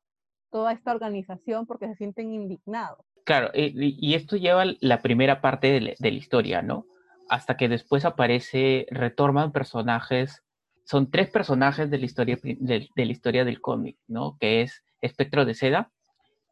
toda 0.49 0.71
esta 0.71 0.93
organización 0.93 1.65
porque 1.65 1.87
se 1.87 1.95
sienten 1.95 2.33
indignados. 2.33 3.05
Claro, 3.25 3.51
eh, 3.53 3.73
y 3.75 4.13
esto 4.13 4.37
lleva 4.37 4.63
la 4.79 5.01
primera 5.01 5.41
parte 5.41 5.73
de, 5.73 5.95
la 5.99 6.07
historia, 6.07 6.61
¿no? 6.61 6.85
Hasta 7.27 7.57
que 7.57 7.67
después 7.67 8.05
aparece, 8.05 8.87
retornan 8.89 9.51
personajes, 9.51 10.41
son 10.85 11.11
tres 11.11 11.29
personajes 11.29 11.89
de 11.89 11.97
la 11.97 12.05
historia, 12.05 12.39
de, 12.41 12.89
la 12.95 13.03
historia 13.03 13.43
del 13.43 13.59
cómic, 13.59 13.97
¿no? 14.07 14.37
Que 14.39 14.61
es 14.61 14.85
Espectro 15.01 15.43
de 15.43 15.53
Seda, 15.53 15.91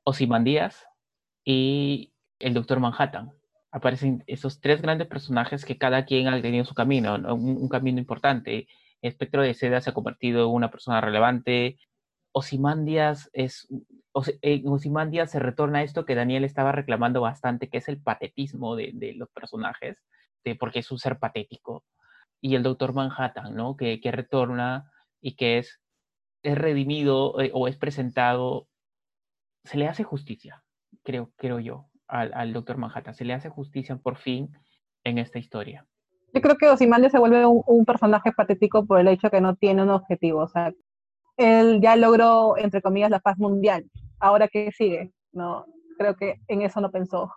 Ozymandias 0.03 0.85
y 1.45 2.11
el 2.39 2.53
Doctor 2.53 2.81
Manhattan. 2.81 3.31
Aparecen 3.71 4.25
esos 4.27 4.59
tres 4.59 4.81
grandes 4.81 5.07
personajes 5.07 5.63
que 5.63 5.77
cada 5.77 6.03
quien 6.03 6.27
ha 6.27 6.41
tenido 6.41 6.65
su 6.65 6.73
camino, 6.73 7.15
un, 7.15 7.57
un 7.61 7.69
camino 7.69 7.97
importante. 7.97 8.67
Espectro 9.01 9.41
de 9.41 9.53
Seda 9.53 9.79
se 9.79 9.91
ha 9.91 9.93
convertido 9.93 10.49
en 10.49 10.53
una 10.53 10.69
persona 10.69 10.99
relevante, 10.99 11.77
Osimandias 12.37 13.29
es, 13.31 13.65
en 14.41 14.67
Osimandias 14.67 15.31
se 15.31 15.39
retorna 15.39 15.79
a 15.79 15.83
esto 15.83 16.03
que 16.03 16.15
Daniel 16.15 16.43
estaba 16.43 16.73
reclamando 16.73 17.21
bastante, 17.21 17.69
que 17.69 17.77
es 17.77 17.87
el 17.87 18.01
patetismo 18.01 18.75
de, 18.75 19.13
los 19.15 19.29
personajes, 19.29 20.03
porque 20.59 20.79
es 20.79 20.91
un 20.91 20.99
ser 20.99 21.17
patético. 21.17 21.85
Y 22.41 22.55
el 22.55 22.63
Doctor 22.63 22.93
Manhattan, 22.93 23.55
¿no? 23.55 23.77
Que, 23.77 24.01
que 24.01 24.11
retorna 24.11 24.91
y 25.21 25.37
que 25.37 25.59
es, 25.59 25.79
es 26.43 26.57
redimido 26.57 27.39
eh, 27.39 27.51
o 27.53 27.69
es 27.69 27.77
presentado, 27.77 28.67
se 29.63 29.77
le 29.77 29.87
hace 29.87 30.03
justicia, 30.03 30.61
creo, 31.03 31.31
creo 31.37 31.61
yo, 31.61 31.89
al, 32.09 32.33
al 32.33 32.51
Doctor 32.51 32.75
Manhattan. 32.75 33.15
Se 33.15 33.23
le 33.23 33.33
hace 33.33 33.47
justicia 33.47 33.95
por 33.95 34.17
fin 34.17 34.51
en 35.05 35.19
esta 35.19 35.39
historia. 35.39 35.87
Yo 36.33 36.41
creo 36.41 36.57
que 36.57 36.67
Osimandias 36.67 37.13
se 37.13 37.19
vuelve 37.19 37.45
un, 37.45 37.63
un, 37.65 37.85
personaje 37.85 38.33
patético 38.33 38.85
por 38.85 38.99
el 38.99 39.07
hecho 39.07 39.29
que 39.29 39.39
no 39.39 39.55
tiene 39.55 39.83
un 39.83 39.89
objetivo. 39.89 40.41
O 40.41 40.47
sea, 40.49 40.73
él 41.37 41.81
ya 41.81 41.95
logró, 41.95 42.57
entre 42.57 42.81
comillas, 42.81 43.09
la 43.09 43.19
paz 43.19 43.37
mundial. 43.37 43.89
Ahora, 44.19 44.47
¿qué 44.47 44.71
sigue? 44.71 45.13
No, 45.31 45.65
creo 45.97 46.15
que 46.15 46.41
en 46.47 46.61
eso 46.61 46.81
no 46.81 46.91
pensó 46.91 47.31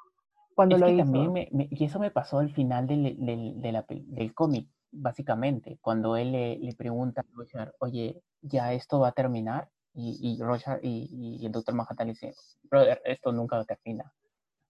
cuando 0.55 0.77
lo 0.77 0.89
hizo. 0.89 1.35
y 1.71 1.85
eso 1.85 2.01
me 2.01 2.11
pasó 2.11 2.41
al 2.41 2.53
final 2.53 2.89
del, 2.89 3.17
del, 3.25 3.61
del 3.61 4.35
cómic, 4.35 4.69
básicamente, 4.91 5.79
cuando 5.81 6.17
él 6.17 6.33
le, 6.33 6.59
le, 6.59 6.75
pregunta 6.75 7.21
a 7.21 7.25
Roger, 7.33 7.75
oye, 7.79 8.21
¿ya 8.43 8.73
esto 8.73 8.99
va 8.99 9.09
a 9.09 9.13
terminar? 9.13 9.69
Y, 9.95 10.19
y 10.21 10.43
Roger 10.43 10.81
y, 10.83 11.39
y, 11.41 11.47
el 11.47 11.53
doctor 11.53 11.77
Manhattan 11.77 12.09
le 12.09 12.15
dice, 12.15 12.35
brother, 12.65 13.01
esto 13.05 13.31
nunca 13.33 13.65
termina. 13.65 14.13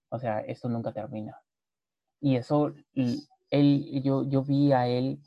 O 0.09 0.19
sea, 0.19 0.41
esto 0.41 0.69
nunca 0.69 0.91
termina. 0.91 1.39
Y 2.21 2.35
eso, 2.35 2.73
él, 2.93 4.03
yo, 4.03 4.29
yo 4.29 4.43
vi 4.43 4.71
a 4.71 4.87
él 4.87 5.19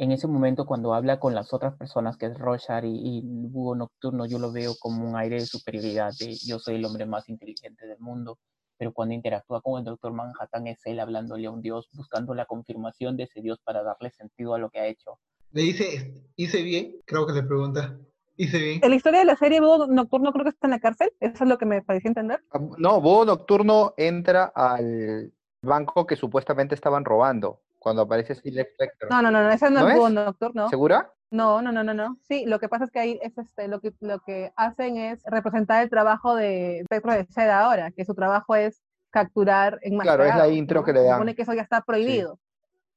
en 0.00 0.12
ese 0.12 0.26
momento 0.26 0.64
cuando 0.64 0.94
habla 0.94 1.20
con 1.20 1.34
las 1.34 1.52
otras 1.52 1.76
personas, 1.76 2.16
que 2.16 2.24
es 2.24 2.38
Roshar 2.38 2.86
y, 2.86 3.18
y 3.18 3.22
Búho 3.22 3.74
Nocturno, 3.74 4.24
yo 4.24 4.38
lo 4.38 4.50
veo 4.50 4.72
como 4.80 5.06
un 5.06 5.14
aire 5.14 5.36
de 5.36 5.44
superioridad, 5.44 6.12
de 6.18 6.34
yo 6.36 6.58
soy 6.58 6.76
el 6.76 6.86
hombre 6.86 7.04
más 7.04 7.28
inteligente 7.28 7.86
del 7.86 7.98
mundo, 7.98 8.38
pero 8.78 8.94
cuando 8.94 9.14
interactúa 9.14 9.60
con 9.60 9.78
el 9.78 9.84
Doctor 9.84 10.14
Manhattan 10.14 10.68
es 10.68 10.80
él 10.86 11.00
hablándole 11.00 11.46
a 11.46 11.50
un 11.50 11.60
dios, 11.60 11.90
buscando 11.92 12.34
la 12.34 12.46
confirmación 12.46 13.18
de 13.18 13.24
ese 13.24 13.42
dios 13.42 13.60
para 13.62 13.82
darle 13.82 14.10
sentido 14.10 14.54
a 14.54 14.58
lo 14.58 14.70
que 14.70 14.80
ha 14.80 14.86
hecho. 14.86 15.18
Le 15.52 15.62
dice, 15.62 16.14
hice 16.34 16.62
bien, 16.62 16.96
creo 17.04 17.26
que 17.26 17.34
le 17.34 17.42
pregunta. 17.42 17.98
Hice 18.38 18.58
bien. 18.58 18.80
En 18.82 18.88
la 18.88 18.96
historia 18.96 19.18
de 19.18 19.26
la 19.26 19.36
serie, 19.36 19.60
Búho 19.60 19.86
Nocturno 19.86 20.32
creo 20.32 20.44
que 20.44 20.50
está 20.50 20.66
en 20.66 20.70
la 20.70 20.80
cárcel. 20.80 21.12
Eso 21.20 21.44
es 21.44 21.50
lo 21.50 21.58
que 21.58 21.66
me 21.66 21.82
pareció 21.82 22.08
entender. 22.08 22.42
Ah, 22.52 22.60
No, 22.78 23.02
Búho 23.02 23.26
Nocturno 23.26 23.92
entra 23.98 24.44
al 24.54 25.30
banco 25.60 26.06
que 26.06 26.16
supuestamente 26.16 26.74
estaban 26.74 27.04
robando 27.04 27.60
cuando 27.80 28.02
aparece 28.02 28.34
Silver 28.36 28.68
Spectre. 28.74 29.08
No, 29.10 29.20
no, 29.22 29.30
no, 29.30 29.42
no, 29.42 29.50
ese 29.50 29.70
no, 29.70 29.80
¿No 29.80 29.88
es 29.88 29.96
Búho? 29.96 30.08
Nocturno. 30.10 30.68
¿Segura? 30.68 31.12
No, 31.32 31.62
no, 31.62 31.72
no, 31.72 31.82
no, 31.82 31.94
no. 31.94 32.18
Sí, 32.28 32.44
lo 32.46 32.58
que 32.60 32.68
pasa 32.68 32.84
es 32.84 32.90
que 32.90 33.00
ahí 33.00 33.18
es 33.22 33.36
este, 33.38 33.66
lo 33.68 33.80
que 33.80 33.92
lo 34.00 34.20
que 34.20 34.52
hacen 34.56 34.96
es 34.98 35.22
representar 35.24 35.82
el 35.82 35.90
trabajo 35.90 36.34
de 36.36 36.84
Petro 36.88 37.12
de 37.12 37.26
Seda 37.26 37.60
ahora, 37.64 37.90
que 37.90 38.04
su 38.04 38.14
trabajo 38.14 38.54
es 38.54 38.82
capturar 39.10 39.78
en 39.82 39.98
Claro, 39.98 40.24
es 40.24 40.36
la 40.36 40.48
intro 40.48 40.84
que 40.84 40.92
le 40.92 41.00
Se 41.00 41.06
dan. 41.06 41.14
supone 41.16 41.34
que 41.34 41.42
eso 41.42 41.54
ya 41.54 41.62
está 41.62 41.80
prohibido. 41.82 42.38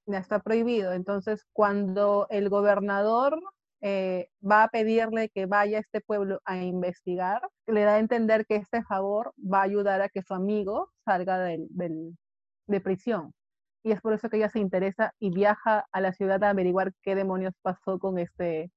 Ya 0.05 0.17
está 0.17 0.39
prohibido. 0.39 0.93
Entonces, 0.93 1.45
cuando 1.53 2.27
el 2.29 2.49
gobernador 2.49 3.39
eh, 3.81 4.29
va 4.45 4.63
a 4.63 4.67
pedirle 4.69 5.29
que 5.29 5.45
vaya 5.45 5.77
a 5.77 5.81
este 5.81 6.01
pueblo 6.01 6.41
a 6.45 6.57
investigar, 6.57 7.41
le 7.67 7.83
da 7.83 7.95
a 7.95 7.99
entender 7.99 8.45
que 8.45 8.55
este 8.57 8.83
favor 8.83 9.33
va 9.37 9.59
a 9.59 9.63
ayudar 9.63 10.01
a 10.01 10.09
que 10.09 10.21
su 10.23 10.33
amigo 10.33 10.89
salga 11.05 11.37
del, 11.39 11.67
del- 11.69 12.17
de 12.67 12.81
prisión. 12.81 13.33
Y 13.83 13.91
es 13.91 14.01
por 14.01 14.13
eso 14.13 14.29
que 14.29 14.37
ella 14.37 14.49
se 14.49 14.59
interesa 14.59 15.13
y 15.19 15.29
viaja 15.31 15.85
a 15.91 16.01
la 16.01 16.13
ciudad 16.13 16.43
a 16.43 16.49
averiguar 16.51 16.93
qué 17.01 17.15
demonios 17.15 17.53
pasó 17.61 17.99
con 17.99 18.17
este, 18.17 18.71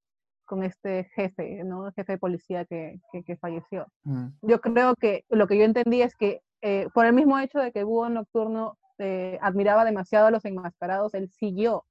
con 0.45 0.63
este 0.65 1.05
jefe, 1.15 1.63
¿no? 1.65 1.91
Jefe 1.93 2.13
de 2.13 2.19
policía 2.19 2.65
que, 2.65 2.99
que- 3.13 3.23
que 3.23 3.37
falleció. 3.37 3.87
Mm. 4.05 4.27
Yo 4.43 4.61
creo 4.61 4.95
que 4.97 5.25
lo 5.29 5.47
que 5.47 5.59
yo 5.59 5.65
entendí 5.65 6.03
es 6.03 6.15
que 6.17 6.41
eh, 6.63 6.89
por 6.95 7.07
el 7.07 7.13
mismo 7.13 7.39
hecho 7.39 7.59
de 7.61 7.71
que 7.73 7.85
Búho 7.85 8.09
Nocturno 8.09 8.79
eh, 8.99 9.39
admiraba 9.43 9.85
demasiado 9.85 10.27
a 10.27 10.31
los 10.31 10.45
enmascarados, 10.45 11.15
él 11.15 11.31
siguió. 11.31 11.85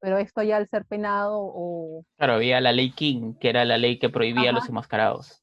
Pero 0.00 0.18
esto 0.18 0.42
ya 0.42 0.56
al 0.58 0.68
ser 0.68 0.84
penado 0.86 1.38
o 1.40 2.02
Claro, 2.18 2.34
había 2.34 2.60
la 2.60 2.72
ley 2.72 2.90
King, 2.92 3.34
que 3.40 3.48
era 3.48 3.64
la 3.64 3.78
ley 3.78 3.98
que 3.98 4.08
prohibía 4.10 4.50
a 4.50 4.52
los 4.52 4.68
enmascarados. 4.68 5.42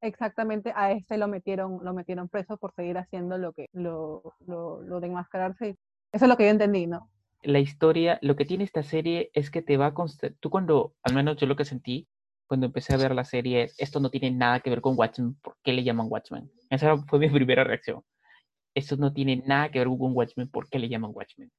exactamente 0.00 0.72
a 0.74 0.92
este 0.92 1.16
lo 1.18 1.28
metieron, 1.28 1.78
lo 1.82 1.92
metieron 1.94 2.28
preso 2.28 2.56
por 2.56 2.72
seguir 2.74 2.98
haciendo 2.98 3.38
lo 3.38 3.52
que 3.52 3.66
lo, 3.72 4.34
lo, 4.46 4.82
lo 4.82 5.00
de 5.00 5.06
enmascararse. 5.08 5.76
Eso 6.12 6.26
es 6.26 6.28
lo 6.28 6.36
que 6.36 6.44
yo 6.44 6.50
entendí, 6.50 6.86
¿no? 6.86 7.10
La 7.42 7.58
historia, 7.58 8.18
lo 8.22 8.36
que 8.36 8.44
tiene 8.44 8.64
esta 8.64 8.82
serie 8.82 9.30
es 9.32 9.50
que 9.50 9.62
te 9.62 9.76
va 9.76 9.86
a. 9.86 9.94
Tú, 10.38 10.50
cuando, 10.50 10.94
al 11.02 11.14
menos 11.14 11.38
yo 11.38 11.46
lo 11.46 11.56
que 11.56 11.64
sentí 11.64 12.06
cuando 12.46 12.66
empecé 12.66 12.92
a 12.92 12.98
ver 12.98 13.14
la 13.14 13.24
serie, 13.24 13.62
es, 13.62 13.74
esto 13.78 13.98
no 13.98 14.10
tiene 14.10 14.30
nada 14.30 14.60
que 14.60 14.68
ver 14.68 14.82
con 14.82 14.96
Watchmen. 14.96 15.34
¿Por 15.36 15.56
qué 15.64 15.72
le 15.72 15.82
llaman 15.82 16.08
Watchmen? 16.10 16.50
Esa 16.68 16.98
fue 16.98 17.18
mi 17.18 17.28
primera 17.30 17.64
reacción. 17.64 18.02
Esto 18.74 18.96
no 18.96 19.12
tiene 19.12 19.36
nada 19.36 19.70
que 19.70 19.78
ver 19.78 19.88
con 19.88 20.14
Watchmen. 20.14 20.48
¿Por 20.48 20.68
qué 20.68 20.78
le 20.78 20.88
llaman 20.88 21.12
Watchmen? 21.14 21.50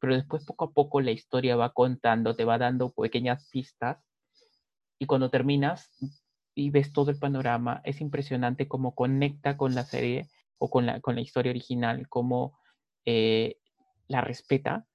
Pero 0.00 0.14
después, 0.14 0.44
poco 0.44 0.64
a 0.66 0.72
poco, 0.72 1.00
la 1.00 1.12
historia 1.12 1.56
va 1.56 1.72
contando, 1.72 2.34
te 2.34 2.44
va 2.44 2.58
dando 2.58 2.90
pequeñas 2.90 3.48
pistas. 3.50 3.98
Y 4.98 5.06
cuando 5.06 5.30
terminas 5.30 5.96
y 6.54 6.70
ves 6.70 6.92
todo 6.92 7.10
el 7.12 7.18
panorama, 7.18 7.80
es 7.84 8.00
impresionante 8.00 8.66
cómo 8.66 8.94
conecta 8.94 9.56
con 9.56 9.74
la 9.74 9.84
serie 9.84 10.28
o 10.58 10.70
con 10.70 10.86
la, 10.86 11.00
con 11.00 11.14
la 11.14 11.20
historia 11.20 11.50
original, 11.50 12.08
cómo 12.08 12.58
eh, 13.04 13.58
la 14.08 14.20
respeta, 14.20 14.86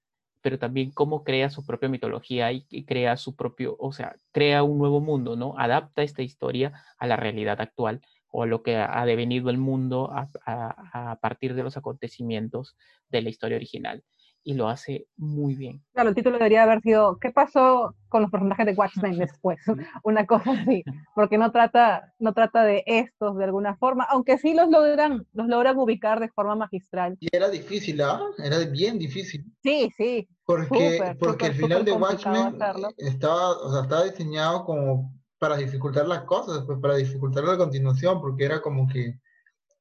pero 0.42 0.58
también 0.60 0.92
cómo 0.92 1.24
crea 1.24 1.50
su 1.50 1.66
propia 1.66 1.90
mitología 1.90 2.52
y, 2.52 2.64
crea 2.86 3.18
su 3.18 3.36
propio, 3.36 3.76
o 3.80 3.94
sea, 3.94 4.16
crea 4.32 4.64
un 4.64 4.78
nuevo 4.80 5.00
mundo, 5.00 5.36
¿no? 5.36 5.54
Adapta 5.58 6.04
esta 6.04 6.24
historia 6.24 6.74
a 6.98 7.08
la 7.08 7.16
realidad 7.16 7.62
actual 7.62 8.02
o 8.30 8.44
a 8.44 8.48
lo 8.48 8.64
que 8.64 8.78
ha 8.78 9.06
devenido 9.06 9.50
el 9.50 9.58
mundo 9.58 10.12
a 10.14 11.20
partir 11.22 11.54
de 11.54 11.64
los 11.64 11.78
acontecimientos 11.78 12.76
de 13.10 13.22
la 13.22 13.30
historia 13.30 13.58
original. 13.58 14.04
Y 14.44 14.56
lo 14.56 14.68
hace 14.68 15.08
muy 15.18 15.56
bien. 15.56 15.84
Claro, 15.94 16.10
el 16.10 16.16
título 16.16 16.38
debería 16.38 16.64
haber 16.64 16.82
sido 16.82 17.18
¿Qué 17.20 17.32
pasó 17.32 17.96
con 18.10 18.24
los 18.24 18.32
personajes 18.32 18.66
de 18.66 18.74
Watchmen 18.74 19.18
después? 19.18 19.60
Una 20.04 20.26
cosa 20.26 20.52
así, 20.52 20.84
porque 21.16 21.38
no 21.38 21.52
trata, 21.52 22.14
no 22.18 22.34
trata 22.34 22.64
de 22.64 22.84
estos 22.88 23.38
de 23.38 23.44
alguna 23.44 23.76
forma, 23.78 24.06
aunque 24.06 24.38
sí 24.38 24.54
los 24.54 24.70
logran, 24.70 25.28
los 25.34 25.48
logran 25.48 25.78
ubicar 25.78 26.20
de 26.20 26.30
forma 26.30 26.56
magistral. 26.56 27.18
Y 27.20 27.28
era 27.32 27.50
difícil, 27.50 28.02
¿ah? 28.02 28.20
Era 28.44 28.58
bien 28.60 28.98
difícil. 28.98 29.46
Sí, 29.62 29.92
sí, 29.96 30.28
Porque, 30.46 30.98
Súper, 30.98 31.18
porque 31.18 31.46
súper, 31.46 31.52
el 31.52 31.56
final 31.56 31.86
de 31.86 31.92
Watchmen 31.92 32.62
hacerlo. 32.62 32.90
estaba, 32.98 33.52
o 33.52 33.72
sea, 33.72 33.84
estaba 33.84 34.04
diseñado 34.06 34.66
como 34.66 35.14
para 35.38 35.58
dificultar 35.58 36.08
las 36.08 36.24
cosas, 36.24 36.64
pues 36.66 36.80
para 36.80 36.96
dificultar 36.96 37.44
la 37.44 37.58
continuación, 37.58 38.22
porque 38.22 38.46
era 38.46 38.62
como 38.62 38.88
que, 38.88 39.20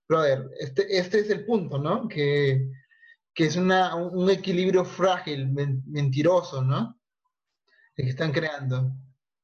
brother, 0.08 0.48
este, 0.58 0.98
este 0.98 1.18
es 1.20 1.30
el 1.30 1.44
punto, 1.44 1.78
¿no? 1.78 2.08
Que, 2.08 2.66
que 3.34 3.44
es 3.44 3.56
una, 3.56 3.94
un 3.94 4.28
equilibrio 4.30 4.84
frágil, 4.84 5.48
men- 5.48 5.82
mentiroso, 5.86 6.62
¿no? 6.62 6.98
El 7.96 8.04
que 8.04 8.10
están 8.10 8.32
creando. 8.32 8.92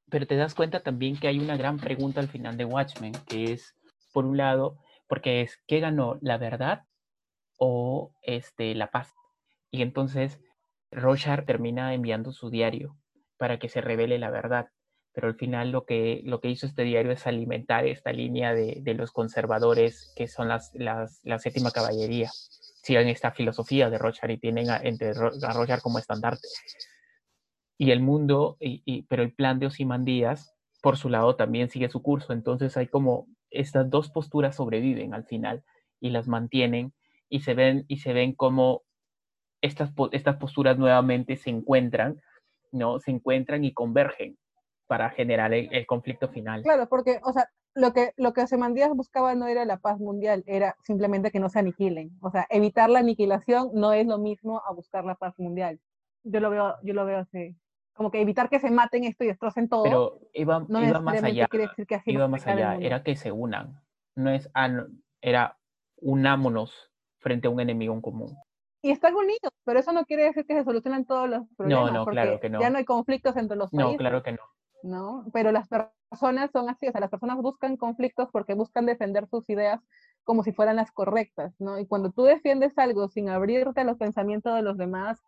Pero 0.09 0.27
te 0.27 0.37
das 0.37 0.55
cuenta 0.55 0.83
también 0.83 1.19
que 1.19 1.29
hay 1.29 1.39
una 1.39 1.57
gran 1.57 1.79
pregunta 1.79 2.21
al 2.21 2.29
final 2.29 2.57
de 2.57 2.65
Watchmen, 2.65 3.13
que 3.27 3.53
es, 3.53 3.75
por 4.13 4.25
un 4.25 4.37
lado, 4.37 4.79
porque 5.09 5.43
es, 5.43 5.59
¿qué 5.67 5.81
ganó? 5.81 6.19
¿La 6.21 6.39
verdad 6.39 6.85
o 7.59 8.13
este, 8.23 8.75
la 8.75 8.91
paz? 8.91 9.15
Y 9.71 9.83
entonces 9.83 10.39
Rorschach 10.91 11.45
termina 11.45 11.93
enviando 11.93 12.33
su 12.33 12.51
diario 12.51 12.97
para 13.37 13.59
que 13.59 13.69
se 13.69 13.81
revele 13.81 14.19
la 14.19 14.31
verdad. 14.31 14.69
Pero 15.13 15.29
al 15.29 15.35
final 15.35 15.71
lo 15.71 15.87
que, 15.87 16.21
lo 16.25 16.41
que 16.41 16.51
hizo 16.51 16.67
este 16.67 16.83
diario 16.83 17.11
es 17.11 17.27
alimentar 17.27 17.87
esta 17.87 18.13
línea 18.13 18.53
de, 18.55 18.79
de 18.83 18.95
los 18.95 19.13
conservadores, 19.13 20.13
que 20.15 20.29
son 20.29 20.49
las, 20.49 20.73
las, 20.75 21.21
la 21.25 21.39
séptima 21.39 21.71
caballería. 21.71 22.31
Siguen 22.87 23.09
esta 23.09 23.33
filosofía 23.33 23.91
de 23.91 23.99
Rorschach 23.99 24.31
y 24.31 24.39
tienen 24.39 24.71
a, 24.71 24.77
entre 24.77 25.13
Ro- 25.13 25.33
a 25.43 25.53
Rorschach 25.53 25.81
como 25.81 25.99
estandarte. 25.99 26.47
Y 27.79 27.91
el 27.91 28.01
mundo, 28.01 28.57
y, 28.61 29.03
pero 29.09 29.25
el 29.25 29.35
plan 29.35 29.59
de 29.59 29.67
Osimandías, 29.67 30.55
por 30.83 30.97
su 30.97 31.09
lado, 31.09 31.35
también 31.35 31.69
sigue 31.69 31.89
su 31.89 32.01
curso. 32.01 32.33
Entonces 32.33 32.77
hay 32.77 32.87
como 32.87 33.27
estas 33.51 33.91
dos 33.91 34.09
posturas 34.11 34.55
sobreviven 34.55 35.15
al 35.15 35.25
final 35.25 35.65
y 36.01 36.11
las 36.11 36.29
mantienen 36.29 36.93
y 37.29 37.41
se 37.41 37.55
ven, 37.55 37.85
y 37.89 37.99
se 37.99 38.13
ven 38.13 38.35
como 38.35 38.83
estas, 39.61 39.91
estas 40.13 40.37
posturas 40.37 40.79
nuevamente 40.79 41.37
se 41.37 41.51
encuentran, 41.51 42.21
¿no? 42.71 43.01
Se 43.01 43.11
encuentran 43.11 43.65
y 43.65 43.73
convergen 43.73 44.39
para 44.87 45.11
generar 45.11 45.53
el, 45.53 45.69
el 45.73 45.87
conflicto 45.87 46.29
final. 46.29 46.63
claro, 46.63 46.89
porque, 46.89 47.19
o 47.25 47.33
sea, 47.33 47.49
lo 47.77 47.93
que, 47.93 48.13
lo 48.17 48.33
que 48.33 48.41
Ozymandias 48.41 48.91
buscaba 48.95 49.35
no 49.35 49.47
era 49.47 49.67
la 49.67 49.77
paz 49.77 50.01
mundial, 50.01 50.43
era 50.47 50.77
simplemente 50.83 51.31
que 51.31 51.41
no 51.41 51.51
se 51.51 51.59
aniquilen. 51.59 52.11
O 52.23 52.31
sea, 52.31 52.47
evitar 52.49 52.89
la 52.89 53.01
aniquilación 53.01 53.71
no 53.75 53.93
es 53.93 54.07
lo 54.07 54.17
mismo 54.19 54.63
a 54.67 54.73
buscar 54.73 55.05
la 55.05 55.15
paz 55.15 55.39
mundial. 55.39 55.79
Yo 56.25 56.41
lo 56.41 56.49
veo, 56.49 56.75
yo 56.83 56.95
lo 56.95 57.05
veo 57.05 57.19
así. 57.19 57.55
Como 57.93 58.11
que 58.11 58.21
evitar 58.23 58.49
que 58.49 58.61
se 58.61 58.71
maten 58.71 59.05
esto 59.05 59.25
y 59.25 59.29
destrocen 59.29 59.69
todo. 59.69 59.83
Pero 59.85 60.21
iba, 60.33 60.65
no 60.69 60.83
iba 60.83 61.01
más 61.01 61.23
allá. 61.23 61.47
decir 61.53 61.87
que 61.87 61.95
así 61.95 62.13
iba 62.13 62.27
más 62.29 62.47
allá, 62.47 62.77
era 62.77 63.03
que 63.03 63.15
se 63.15 63.31
unan. 63.31 63.83
No 64.15 64.31
es, 64.31 64.51
ah, 64.55 64.69
no, 64.69 64.87
era 65.21 65.59
unámonos 65.97 66.91
frente 67.19 67.47
a 67.47 67.51
un 67.51 67.61
enemigo 67.61 67.93
en 67.93 68.01
común. 68.01 68.39
Y 68.81 68.91
están 68.91 69.15
unidos, 69.15 69.53
pero 69.65 69.81
eso 69.81 69.93
no 69.93 70.07
quiere 70.07 70.25
decir 70.25 70.47
que 70.47 70.55
se 70.55 70.65
solucionen 70.65 71.05
todos 71.05 71.29
los 71.29 71.43
problemas. 71.57 71.93
no, 71.93 72.05
porque 72.05 72.21
claro 72.21 72.41
que 72.41 72.49
no. 72.49 72.61
Ya 72.61 72.71
no 72.71 72.79
hay 72.79 72.85
conflictos 72.87 73.37
entre 73.37 73.57
los 73.57 73.71
No, 73.73 73.85
países, 73.85 73.99
claro 73.99 74.23
que 74.23 74.33
no. 74.33 74.43
¿no? 74.83 75.27
Pero 75.33 75.53
las 75.53 75.69
personas 75.69 75.96
son 76.19 76.39
así, 76.39 76.89
o 76.89 76.93
sea, 76.93 77.01
las 77.01 77.11
personas 77.11 77.37
buscan 77.39 77.77
conflictos 77.77 78.29
porque 78.33 78.55
buscan 78.55 78.87
defender 78.87 79.27
sus 79.29 79.49
ideas 79.51 79.81
como 80.25 80.43
si 80.43 80.53
fueran 80.53 80.77
las 80.77 80.91
correctas, 80.91 81.55
¿no? 81.59 81.79
Y 81.79 81.87
cuando 81.87 82.11
tú 82.11 82.25
defiendes 82.25 82.77
algo 82.79 83.09
sin 83.09 83.29
abrirte 83.29 83.81
a 83.81 83.85
los 83.85 83.97
pensamientos 83.97 84.55
de 84.55 84.63
los 84.63 84.77
demás 84.77 85.21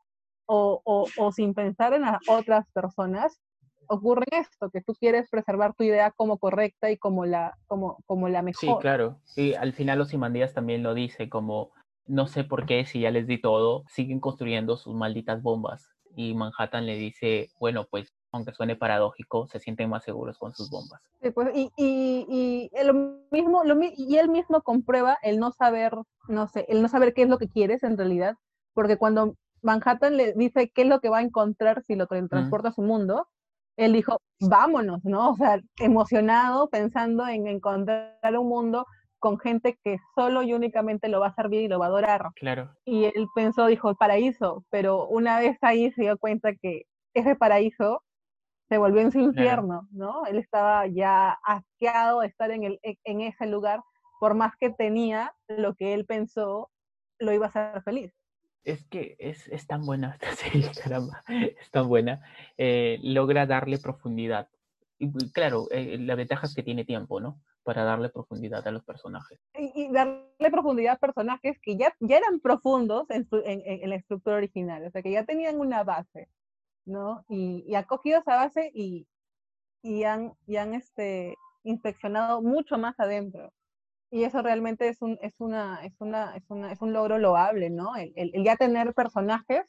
o, 0.47 0.81
o, 0.85 1.07
o 1.16 1.33
sin 1.33 1.55
pensar 1.55 1.93
en 1.95 2.03
las 2.03 2.18
otras 2.29 2.68
personas, 2.72 3.41
ocurre 3.89 4.26
esto, 4.33 4.70
que 4.70 4.81
tú 4.81 4.95
quieres 4.95 5.29
preservar 5.31 5.74
tu 5.74 5.85
idea 5.85 6.11
como 6.11 6.39
correcta 6.39 6.91
y 6.91 6.97
como 6.97 7.26
la, 7.26 7.57
como, 7.66 7.99
como 8.07 8.29
la 8.29 8.43
mejor. 8.43 8.61
Sí, 8.61 8.74
claro. 8.81 9.20
Y 9.37 9.55
al 9.55 9.72
final 9.72 10.01
Ozymandias 10.01 10.55
también 10.55 10.83
lo 10.83 10.95
dice, 10.95 11.29
como 11.29 11.72
no 12.07 12.26
sé 12.26 12.45
por 12.45 12.66
qué, 12.66 12.85
si 12.87 13.01
ya 13.01 13.11
les 13.11 13.26
di 13.26 13.41
todo, 13.41 13.85
siguen 13.89 14.20
construyendo 14.20 14.76
sus 14.76 14.95
malditas 14.95 15.43
bombas. 15.43 15.89
Y 16.16 16.35
Manhattan 16.35 16.87
le 16.87 16.97
dice, 16.97 17.51
bueno, 17.61 17.87
pues 17.91 18.12
aunque 18.33 18.53
suene 18.53 18.76
paradójico, 18.76 19.47
se 19.47 19.59
sienten 19.59 19.89
más 19.91 20.05
seguros 20.05 20.39
con 20.39 20.53
sus 20.53 20.70
bombas. 20.70 21.01
Sí, 21.22 21.31
pues, 21.31 21.49
y, 21.55 21.70
y, 21.76 22.26
y, 22.29 22.85
lo 22.85 23.20
mismo, 23.31 23.64
lo, 23.64 23.76
y 23.83 24.16
él 24.16 24.29
mismo 24.29 24.62
comprueba 24.62 25.18
el 25.22 25.39
no 25.39 25.53
saber, 25.53 25.95
no 26.29 26.47
sé, 26.47 26.66
el 26.68 26.83
no 26.83 26.89
saber 26.89 27.14
qué 27.14 27.22
es 27.22 27.29
lo 27.29 27.39
que 27.39 27.49
quieres 27.49 27.83
en 27.83 27.97
realidad, 27.97 28.35
porque 28.74 28.97
cuando 28.97 29.35
Manhattan 29.62 30.16
le 30.16 30.35
dice 30.35 30.70
qué 30.70 30.83
es 30.83 30.89
lo 30.89 31.01
que 31.01 31.09
va 31.09 31.18
a 31.18 31.22
encontrar 31.22 31.83
si 31.83 31.97
lo 31.97 32.07
tra- 32.07 32.29
transporta 32.29 32.68
a 32.68 32.72
su 32.72 32.83
mundo, 32.83 33.26
él 33.76 33.93
dijo, 33.93 34.20
vámonos, 34.41 35.05
¿no? 35.05 35.31
O 35.31 35.37
sea, 35.37 35.61
emocionado, 35.79 36.68
pensando 36.68 37.26
en 37.26 37.47
encontrar 37.47 38.37
un 38.39 38.49
mundo 38.49 38.87
con 39.20 39.39
gente 39.39 39.79
que 39.83 39.99
solo 40.14 40.43
y 40.43 40.53
únicamente 40.53 41.09
lo 41.09 41.20
va 41.20 41.29
a 41.29 41.35
servir 41.35 41.62
y 41.62 41.68
lo 41.68 41.79
va 41.79 41.87
a 41.87 41.89
adorar. 41.89 42.26
Claro. 42.37 42.70
Y 42.85 43.05
él 43.05 43.26
pensó, 43.35 43.66
dijo, 43.66 43.95
paraíso, 43.97 44.64
pero 44.70 45.07
una 45.09 45.41
vez 45.41 45.59
ahí 45.62 45.91
se 45.93 46.03
dio 46.03 46.18
cuenta 46.18 46.55
que 46.55 46.83
ese 47.14 47.35
paraíso 47.35 48.03
se 48.68 48.78
volvió 48.78 49.00
en 49.00 49.12
su 49.12 49.18
infierno, 49.18 49.88
¿no? 49.90 50.26
Él 50.26 50.36
estaba 50.36 50.86
ya 50.86 51.38
asqueado 51.42 52.20
de 52.20 52.26
estar 52.26 52.50
en, 52.50 52.64
el, 52.64 52.80
en 52.82 53.20
ese 53.22 53.46
lugar, 53.46 53.80
por 54.20 54.34
más 54.34 54.52
que 54.58 54.70
tenía 54.70 55.34
lo 55.48 55.74
que 55.74 55.94
él 55.94 56.04
pensó, 56.04 56.70
lo 57.18 57.32
iba 57.32 57.46
a 57.46 57.48
hacer 57.48 57.82
feliz. 57.82 58.12
Es 58.64 58.84
que 58.84 59.16
es, 59.18 59.48
es 59.48 59.66
tan 59.66 59.86
buena 59.86 60.12
esta 60.12 60.30
serie, 60.36 60.70
caramba, 60.82 61.22
es 61.28 61.70
tan 61.70 61.88
buena. 61.88 62.20
Eh, 62.58 62.98
logra 63.02 63.46
darle 63.46 63.78
profundidad. 63.78 64.48
Y 64.98 65.10
claro, 65.30 65.68
eh, 65.70 65.96
la 65.98 66.16
ventaja 66.16 66.46
es 66.46 66.54
que 66.54 66.62
tiene 66.62 66.84
tiempo, 66.84 67.20
¿no? 67.20 67.40
Para 67.62 67.84
darle 67.84 68.08
profundidad 68.08 68.66
a 68.66 68.72
los 68.72 68.84
personajes. 68.84 69.40
Y, 69.54 69.90
darle 69.92 70.50
profundidad 70.50 70.94
a 70.94 70.98
personajes 70.98 71.58
que 71.62 71.76
ya, 71.76 71.94
ya 72.00 72.18
eran 72.18 72.40
profundos 72.40 73.08
en, 73.10 73.26
en, 73.44 73.62
en, 73.64 73.90
la 73.90 73.96
estructura 73.96 74.36
original, 74.36 74.84
o 74.84 74.90
sea, 74.90 75.02
que 75.02 75.12
ya 75.12 75.24
tenían 75.24 75.60
una 75.60 75.84
base. 75.84 76.28
¿No? 76.89 77.24
Y, 77.28 77.64
y 77.66 77.74
ha 77.74 77.84
cogido 77.84 78.20
esa 78.20 78.36
base 78.36 78.70
y, 78.74 79.07
y 79.82 80.05
han, 80.05 80.32
y 80.47 80.57
han 80.57 80.74
este, 80.74 81.36
inspeccionado 81.62 82.43
mucho 82.43 82.78
más 82.78 82.99
adentro. 82.99 83.53
Y 84.11 84.24
eso 84.24 84.41
realmente 84.41 84.89
es 84.89 85.03
un, 85.03 85.18
es 85.20 85.34
una, 85.39 85.84
es 85.84 86.01
una, 86.01 86.34
es 86.34 86.45
una, 86.49 86.72
es 86.72 86.80
un 86.80 86.95
logro 86.95 87.18
loable, 87.18 87.68
¿no? 87.68 87.95
El, 87.95 88.12
el, 88.16 88.43
ya 88.43 88.57
tener 88.57 88.95
personajes 88.95 89.66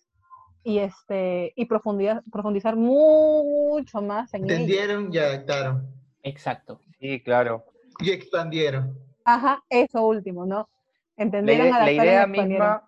y 0.64 0.80
este 0.80 1.52
y 1.56 1.66
profundizar, 1.66 2.24
profundizar 2.32 2.76
mucho 2.78 4.02
más 4.02 4.34
en 4.34 4.44
Entendieron 4.44 5.14
y 5.14 5.18
adaptaron. 5.18 5.94
Exacto. 6.24 6.80
Sí, 7.00 7.22
claro. 7.22 7.66
Y 8.00 8.12
expandieron. 8.12 8.98
Ajá, 9.26 9.62
eso 9.70 10.08
último, 10.08 10.46
¿no? 10.46 10.70
Entendieron, 11.18 11.70
la, 11.70 11.80
la 11.80 11.92
idea 11.92 12.26
misma, 12.26 12.88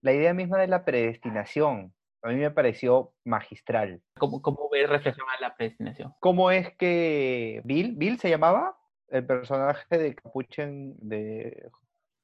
la 0.00 0.12
idea 0.12 0.32
misma 0.32 0.58
de 0.58 0.68
la 0.68 0.86
predestinación, 0.86 1.92
a 2.26 2.30
mí 2.30 2.40
me 2.40 2.50
pareció 2.50 3.12
magistral. 3.24 4.02
¿Cómo, 4.18 4.42
cómo 4.42 4.68
ves 4.70 4.88
reflexionar 4.88 5.40
la 5.40 5.54
predestinación? 5.54 6.12
¿Cómo 6.18 6.50
es 6.50 6.74
que 6.76 7.62
Bill, 7.64 7.94
Bill 7.96 8.18
se 8.18 8.28
llamaba? 8.28 8.76
El 9.08 9.24
personaje 9.24 9.96
de 9.96 10.14
Capuchen, 10.16 10.96
de 10.98 11.70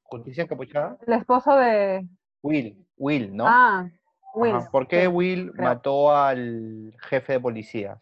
Justicia 0.03 0.43
Encapuchada. 0.43 0.97
El 1.07 1.13
esposo 1.13 1.55
de... 1.55 2.05
Will, 2.41 2.85
Will, 2.97 3.33
¿no? 3.33 3.45
Ah, 3.47 3.89
Will. 4.35 4.55
¿Por 4.71 4.87
qué 4.87 5.07
Will 5.07 5.53
mató 5.53 6.13
al 6.13 6.93
jefe 7.03 7.33
de 7.33 7.39
policía? 7.39 8.01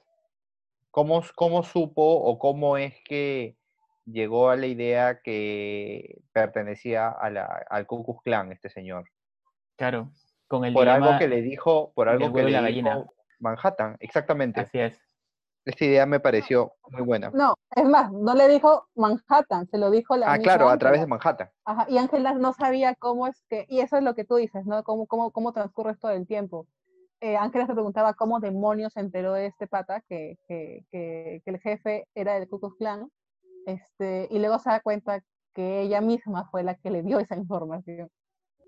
¿Cómo, 0.90 1.22
¿Cómo 1.36 1.62
supo 1.62 2.02
o 2.02 2.40
cómo 2.40 2.78
es 2.78 2.96
que 3.06 3.56
llegó 4.06 4.50
a 4.50 4.56
la 4.56 4.66
idea 4.66 5.22
que 5.22 6.20
pertenecía 6.34 7.10
a 7.10 7.30
la, 7.30 7.46
al 7.70 7.86
Ku 7.86 8.04
Klux 8.04 8.24
Klan 8.24 8.52
este 8.52 8.70
señor? 8.70 9.08
Claro 9.78 10.12
por 10.74 10.90
algo 10.90 11.18
que 11.18 11.28
le 11.28 11.42
dijo, 11.42 11.92
por 11.94 12.10
algo 12.10 12.34
que 12.34 12.44
le 12.44 12.72
dijo 12.72 13.14
Manhattan, 13.40 13.98
exactamente. 14.00 14.62
Así 14.62 14.80
es. 14.80 15.00
Esta 15.64 15.86
idea 15.86 16.06
me 16.06 16.20
pareció 16.20 16.74
muy 16.90 17.04
buena. 17.04 17.30
No, 17.34 17.54
es 17.76 17.86
más, 17.86 18.12
no 18.12 18.34
le 18.34 18.48
dijo 18.48 18.88
Manhattan, 18.96 19.68
se 19.68 19.78
lo 19.78 19.92
dijo 19.92 20.18
la 20.18 20.32
Ah, 20.32 20.40
claro, 20.40 20.70
a 20.70 20.78
través 20.78 21.02
de 21.02 21.08
Manhattan. 21.08 21.50
Ajá, 21.66 21.86
y 21.88 21.98
Ángela 22.00 22.34
no 22.34 22.54
sabía 22.54 22.96
cómo 22.96 23.28
es 23.28 23.44
que, 23.48 23.66
y 23.70 23.80
eso 23.80 23.98
es 23.98 24.04
lo 24.04 24.16
que 24.16 24.26
tú 24.26 24.38
dices, 24.38 24.66
¿no? 24.66 24.84
Cómo, 24.84 25.06
cómo, 25.06 25.32
cómo 25.32 25.54
transcurre 25.54 25.92
esto 25.92 26.08
del 26.08 26.26
tiempo. 26.26 26.68
Eh, 27.20 27.38
Ángela 27.38 27.68
se 27.68 27.74
preguntaba 27.74 28.16
cómo 28.16 28.40
demonios 28.40 28.94
se 28.94 29.02
enteró 29.02 29.34
de 29.34 29.46
este 29.46 29.68
pata, 29.68 30.02
que, 30.10 30.40
que, 30.48 30.84
que, 30.92 31.42
que 31.46 31.52
el 31.52 31.60
jefe 31.60 32.08
era 32.16 32.34
del 32.34 32.50
Ku 32.50 32.60
Klux 32.60 32.78
Klan, 32.78 33.12
este, 33.68 34.28
y 34.32 34.40
luego 34.40 34.58
se 34.58 34.72
da 34.72 34.80
cuenta 34.80 35.24
que 35.54 35.82
ella 35.82 36.02
misma 36.02 36.50
fue 36.50 36.64
la 36.64 36.74
que 36.76 36.90
le 36.90 37.04
dio 37.04 37.20
esa 37.20 37.36
información 37.36 38.10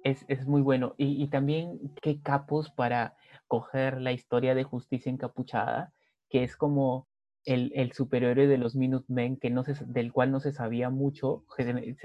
es, 0.04 0.48
muy 0.48 0.62
bueno. 0.62 0.96
Y, 0.98 1.28
también 1.28 1.80
qué 2.02 2.22
capos 2.22 2.70
para 2.72 3.16
coger 3.48 4.02
la 4.02 4.12
historia 4.12 4.56
de 4.56 4.64
justicia 4.64 5.12
encapuchada, 5.12 5.94
que 6.30 6.44
es 6.44 6.56
como 6.58 7.08
el, 7.46 7.72
el 7.76 7.92
superhéroe 7.94 8.48
de 8.48 8.58
los 8.58 8.76
Minutemen, 8.76 9.38
que 9.38 9.50
no 9.50 9.64
se, 9.64 9.74
del 9.86 10.12
cual 10.12 10.32
no 10.32 10.40
se 10.40 10.52
sabía 10.52 10.90
mucho, 10.90 11.44
se, 11.56 11.96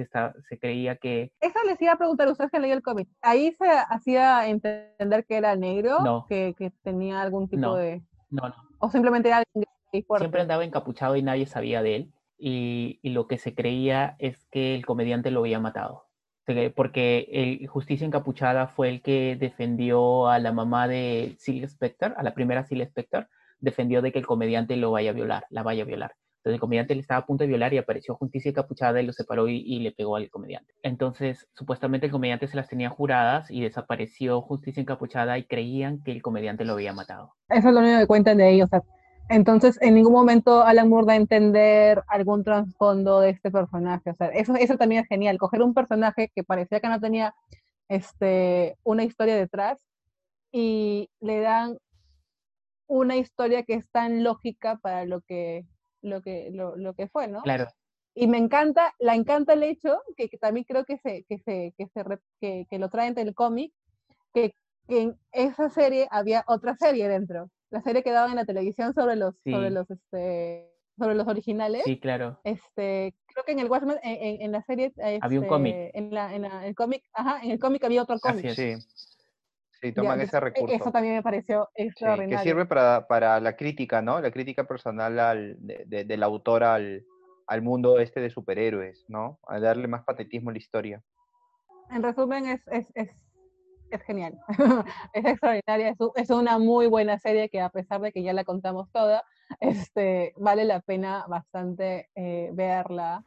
se, 0.48 0.58
creía 0.58 0.96
que... 0.96 1.32
Eso 1.40 1.58
les 1.66 1.80
iba 1.80 1.92
a 1.92 1.98
preguntar, 1.98 2.28
ustedes 2.28 2.50
que 2.50 2.60
leí 2.60 2.70
el 2.70 2.82
cómic, 2.82 3.08
¿ahí 3.20 3.52
se 3.52 3.68
hacía 3.68 4.48
entender 4.48 5.24
que 5.26 5.36
era 5.36 5.56
negro? 5.56 6.24
Que, 6.28 6.54
que 6.56 6.70
tenía 6.82 7.20
algún 7.22 7.48
tipo 7.48 7.76
de... 7.76 8.02
No, 8.30 8.48
no. 8.48 8.54
O 8.78 8.90
simplemente 8.90 9.28
era 9.28 9.42
Siempre 9.90 10.42
andaba 10.42 10.64
encapuchado 10.64 11.16
y 11.16 11.22
nadie 11.22 11.46
sabía 11.46 11.82
de 11.82 11.96
él. 11.96 12.12
Y, 12.36 13.00
y, 13.02 13.10
lo 13.10 13.26
que 13.26 13.38
se 13.38 13.54
creía 13.54 14.14
es 14.20 14.44
que 14.46 14.76
el 14.76 14.86
comediante 14.86 15.32
lo 15.32 15.40
había 15.40 15.58
matado 15.58 16.07
porque 16.74 17.28
el 17.30 17.66
Justicia 17.66 18.06
Encapuchada 18.06 18.68
fue 18.68 18.88
el 18.88 19.02
que 19.02 19.36
defendió 19.38 20.28
a 20.28 20.38
la 20.38 20.52
mamá 20.52 20.88
de 20.88 21.36
Silvia 21.38 21.66
Spector, 21.66 22.14
a 22.16 22.22
la 22.22 22.34
primera 22.34 22.64
Silvia 22.64 22.86
Spector, 22.86 23.28
defendió 23.60 24.02
de 24.02 24.12
que 24.12 24.18
el 24.18 24.26
comediante 24.26 24.76
lo 24.76 24.90
vaya 24.90 25.10
a 25.10 25.14
violar, 25.14 25.44
la 25.50 25.62
vaya 25.62 25.82
a 25.82 25.86
violar. 25.86 26.12
Entonces 26.38 26.54
el 26.54 26.60
comediante 26.60 26.94
le 26.94 27.00
estaba 27.00 27.20
a 27.20 27.26
punto 27.26 27.42
de 27.42 27.48
violar 27.48 27.74
y 27.74 27.78
apareció 27.78 28.14
Justicia 28.14 28.50
Encapuchada 28.50 29.02
y 29.02 29.06
lo 29.06 29.12
separó 29.12 29.48
y, 29.48 29.80
le 29.80 29.90
pegó 29.92 30.16
al 30.16 30.30
comediante. 30.30 30.72
Entonces, 30.82 31.48
supuestamente 31.52 32.06
el 32.06 32.12
comediante 32.12 32.46
se 32.46 32.56
las 32.56 32.68
tenía 32.68 32.88
juradas 32.88 33.50
y 33.50 33.60
desapareció 33.60 34.40
Justicia 34.40 34.80
Encapuchada 34.80 35.36
y 35.36 35.44
creían 35.44 36.02
que 36.02 36.12
el 36.12 36.22
comediante 36.22 36.64
lo 36.64 36.74
había 36.74 36.92
matado. 36.92 37.34
Eso 37.48 37.68
es 37.68 37.74
lo 37.74 37.80
único 37.80 37.98
que 37.98 38.06
cuentan 38.06 38.38
de 38.38 38.50
ellos. 38.50 38.70
Entonces, 39.28 39.78
en 39.82 39.94
ningún 39.94 40.12
momento 40.12 40.62
Alan 40.62 40.88
Moore 40.88 41.06
da 41.06 41.12
a 41.12 41.16
entender 41.16 42.02
algún 42.08 42.44
trasfondo 42.44 43.20
de 43.20 43.30
este 43.30 43.50
personaje. 43.50 44.10
O 44.10 44.14
sea, 44.14 44.28
eso, 44.28 44.54
eso 44.54 44.76
también 44.76 45.02
es 45.02 45.08
genial. 45.08 45.38
Coger 45.38 45.62
un 45.62 45.74
personaje 45.74 46.30
que 46.34 46.44
parecía 46.44 46.80
que 46.80 46.88
no 46.88 46.98
tenía 46.98 47.34
este, 47.88 48.76
una 48.84 49.04
historia 49.04 49.36
detrás 49.36 49.78
y 50.50 51.10
le 51.20 51.40
dan 51.40 51.76
una 52.86 53.16
historia 53.16 53.64
que 53.64 53.74
es 53.74 53.88
tan 53.90 54.24
lógica 54.24 54.76
para 54.76 55.04
lo 55.04 55.20
que, 55.20 55.66
lo 56.00 56.22
que, 56.22 56.50
lo, 56.50 56.94
que 56.94 57.08
fue, 57.08 57.28
¿no? 57.28 57.42
Claro. 57.42 57.66
Y 58.14 58.26
me 58.28 58.38
encanta, 58.38 58.94
la 58.98 59.14
encanta 59.14 59.52
el 59.52 59.62
hecho, 59.62 60.00
que, 60.16 60.28
también 60.38 60.64
creo 60.66 60.84
que, 60.86 60.96
se, 60.98 61.24
que, 61.28 61.38
se, 61.38 61.74
que, 61.76 61.86
se, 61.88 62.02
que, 62.40 62.66
que 62.68 62.78
lo 62.78 62.88
traen 62.88 63.14
del 63.14 63.34
cómic, 63.34 63.74
que, 64.32 64.54
que 64.88 65.02
en 65.02 65.18
esa 65.32 65.68
serie 65.68 66.08
había 66.10 66.44
otra 66.46 66.74
serie 66.76 67.08
dentro 67.08 67.50
la 67.70 67.82
serie 67.82 68.02
que 68.02 68.12
daban 68.12 68.30
en 68.30 68.36
la 68.36 68.44
televisión 68.44 68.94
sobre 68.94 69.16
los, 69.16 69.34
sobre 69.44 69.70
los, 69.70 69.90
este, 69.90 70.72
sobre 70.96 71.14
los 71.14 71.26
originales. 71.28 71.82
Sí, 71.84 71.98
claro. 71.98 72.40
Este, 72.44 73.14
creo 73.26 73.44
que 73.44 73.52
en 73.52 73.60
el 73.60 73.70
Watchmen, 73.70 73.98
en, 74.02 74.42
en 74.42 74.52
la 74.52 74.62
serie... 74.62 74.92
había 75.20 75.40
un 75.40 75.46
cómic. 75.46 75.74
Este, 75.74 75.98
en, 75.98 76.14
la, 76.14 76.34
en 76.34 76.44
el 76.44 76.74
cómic, 76.74 77.04
ajá, 77.12 77.40
en 77.42 77.52
el 77.52 77.58
cómic 77.58 77.84
había 77.84 78.02
otro 78.02 78.18
cómic. 78.18 78.50
Sí. 78.50 78.74
Sí, 79.80 79.92
toman 79.92 80.20
ese 80.20 80.40
recurso. 80.40 80.74
Eso 80.74 80.90
también 80.90 81.14
me 81.14 81.22
pareció 81.22 81.68
extraordinario. 81.76 82.38
que 82.38 82.42
sirve 82.42 82.66
para, 82.66 83.06
para, 83.06 83.38
la 83.38 83.56
crítica, 83.56 84.02
¿no? 84.02 84.20
La 84.20 84.32
crítica 84.32 84.64
personal 84.64 85.20
al, 85.20 85.56
de, 85.60 86.04
del 86.04 86.22
autor 86.24 86.64
al, 86.64 87.04
al 87.46 87.62
mundo 87.62 88.00
este 88.00 88.20
de 88.20 88.30
superhéroes, 88.30 89.04
¿no? 89.08 89.38
A 89.46 89.60
darle 89.60 89.86
más 89.86 90.02
patetismo 90.04 90.50
a 90.50 90.52
la 90.52 90.58
historia. 90.58 91.02
En 91.90 92.02
resumen, 92.02 92.46
es, 92.46 92.60
es, 92.72 92.86
es 92.94 93.10
es 93.90 94.02
genial, 94.02 94.38
es 95.12 95.24
extraordinaria, 95.24 95.94
es, 96.16 96.30
una 96.30 96.58
muy 96.58 96.86
buena 96.86 97.18
serie 97.18 97.48
que 97.48 97.60
a 97.60 97.70
pesar 97.70 98.00
de 98.00 98.12
que 98.12 98.22
ya 98.22 98.32
la 98.32 98.44
contamos 98.44 98.90
toda, 98.92 99.24
este, 99.60 100.34
vale 100.36 100.64
la 100.64 100.80
pena 100.80 101.26
bastante 101.28 102.08
eh, 102.14 102.50
verla. 102.52 103.24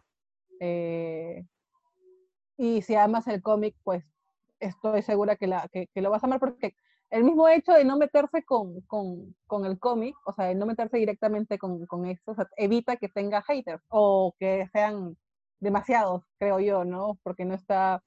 Eh, 0.60 1.44
y 2.58 2.82
si 2.84 2.96
amas 2.96 3.28
el 3.28 3.42
cómic, 3.42 3.76
pues 3.84 4.04
estoy 4.60 5.02
segura 5.02 5.36
que, 5.36 5.48
la, 5.48 5.68
que, 5.72 5.90
lo 5.96 6.12
vas 6.12 6.24
a 6.24 6.28
amar 6.28 6.40
porque 6.40 6.76
el 7.10 7.24
mismo 7.24 7.48
hecho 7.50 7.74
de 7.74 7.84
no 7.84 7.98
meterse 7.98 8.44
con, 8.44 8.82
con, 8.82 9.36
con 9.48 9.66
el 9.66 9.80
cómic, 9.80 10.16
o 10.26 10.34
sea, 10.34 10.46
de 10.46 10.56
no 10.56 10.66
meterse 10.66 10.98
directamente 10.98 11.58
con, 11.58 11.86
con 11.88 12.06
esto, 12.06 12.36
evita 12.56 12.96
que 12.98 13.10
tenga 13.10 13.42
haters 13.42 13.84
o 13.90 14.36
que 14.40 14.70
sean 14.72 15.18
demasiados, 15.60 16.24
creo 16.38 16.60
yo, 16.60 16.86
¿no? 16.86 17.18
Porque 17.24 17.46
no 17.46 17.56
está 17.56 18.04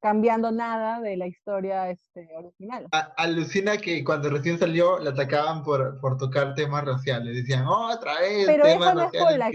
cambiando 0.00 0.50
nada 0.50 1.00
de 1.00 1.16
la 1.16 1.26
historia 1.26 1.90
este, 1.90 2.28
original. 2.36 2.86
alucina 3.16 3.76
que 3.76 4.02
cuando 4.02 4.30
recién 4.30 4.58
salió 4.58 4.98
la 4.98 5.10
atacaban 5.10 5.62
por, 5.62 6.00
por 6.00 6.16
tocar 6.16 6.54
temas 6.54 6.84
raciales. 6.84 7.34
Decían, 7.34 7.66
oh, 7.66 7.92
otra 7.92 8.18
vez. 8.20 8.46
Pero 8.46 8.66
eso 8.66 8.94
no 8.94 9.10
es 9.12 9.38
la, 9.38 9.50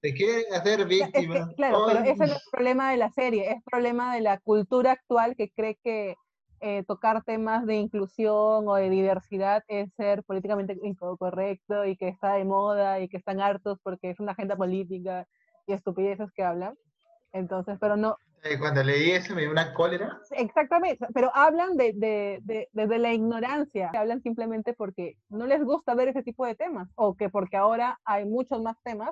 te 0.00 0.14
quieren 0.14 0.44
hacer 0.54 0.86
víctima. 0.86 1.50
claro, 1.56 1.84
pero 1.86 2.00
ese 2.00 2.16
no 2.16 2.24
es 2.24 2.32
el 2.32 2.50
problema 2.50 2.90
de 2.90 2.96
la 2.96 3.10
serie, 3.10 3.50
es 3.52 3.62
problema 3.64 4.14
de 4.14 4.22
la 4.22 4.38
cultura 4.38 4.92
actual 4.92 5.36
que 5.36 5.50
cree 5.50 5.78
que 5.82 6.16
eh, 6.62 6.84
tocar 6.86 7.22
temas 7.24 7.64
de 7.66 7.76
inclusión 7.76 8.68
o 8.68 8.74
de 8.74 8.90
diversidad 8.90 9.62
es 9.68 9.92
ser 9.94 10.22
políticamente 10.24 10.76
incorrecto 10.82 11.86
y 11.86 11.96
que 11.96 12.08
está 12.08 12.34
de 12.34 12.44
moda 12.44 13.00
y 13.00 13.08
que 13.08 13.16
están 13.16 13.40
hartos 13.40 13.78
porque 13.82 14.10
es 14.10 14.20
una 14.20 14.32
agenda 14.32 14.56
política 14.56 15.26
y 15.66 15.72
estupideces 15.72 16.30
que 16.32 16.42
hablan. 16.42 16.76
Entonces, 17.32 17.78
pero 17.80 17.96
no, 17.96 18.16
cuando 18.58 18.82
leí 18.82 19.10
eso 19.10 19.34
me 19.34 19.42
dio 19.42 19.50
una 19.50 19.72
cólera. 19.74 20.18
Exactamente, 20.30 21.06
pero 21.12 21.30
hablan 21.34 21.76
de, 21.76 21.92
de, 21.94 22.68
de, 22.72 22.98
la 22.98 23.12
ignorancia, 23.12 23.90
hablan 23.94 24.22
simplemente 24.22 24.72
porque 24.72 25.16
no 25.28 25.46
les 25.46 25.62
gusta 25.62 25.94
ver 25.94 26.08
ese 26.08 26.22
tipo 26.22 26.46
de 26.46 26.54
temas, 26.54 26.88
o 26.94 27.16
que 27.16 27.28
porque 27.28 27.56
ahora 27.56 27.98
hay 28.04 28.24
muchos 28.24 28.62
más 28.62 28.76
temas 28.82 29.10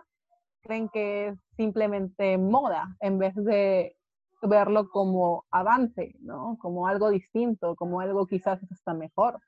creen 0.61 0.89
que 0.89 1.29
es 1.29 1.39
simplemente 1.57 2.37
moda 2.37 2.97
en 3.01 3.19
vez 3.19 3.35
de 3.35 3.97
verlo 4.43 4.89
como 4.91 5.45
avance, 5.51 6.15
¿no? 6.21 6.57
Como 6.61 6.87
algo 6.87 7.11
distinto, 7.11 7.75
como 7.77 8.01
algo 8.01 8.27
quizás 8.27 8.61
hasta 8.71 8.95
mejor. 8.95 9.41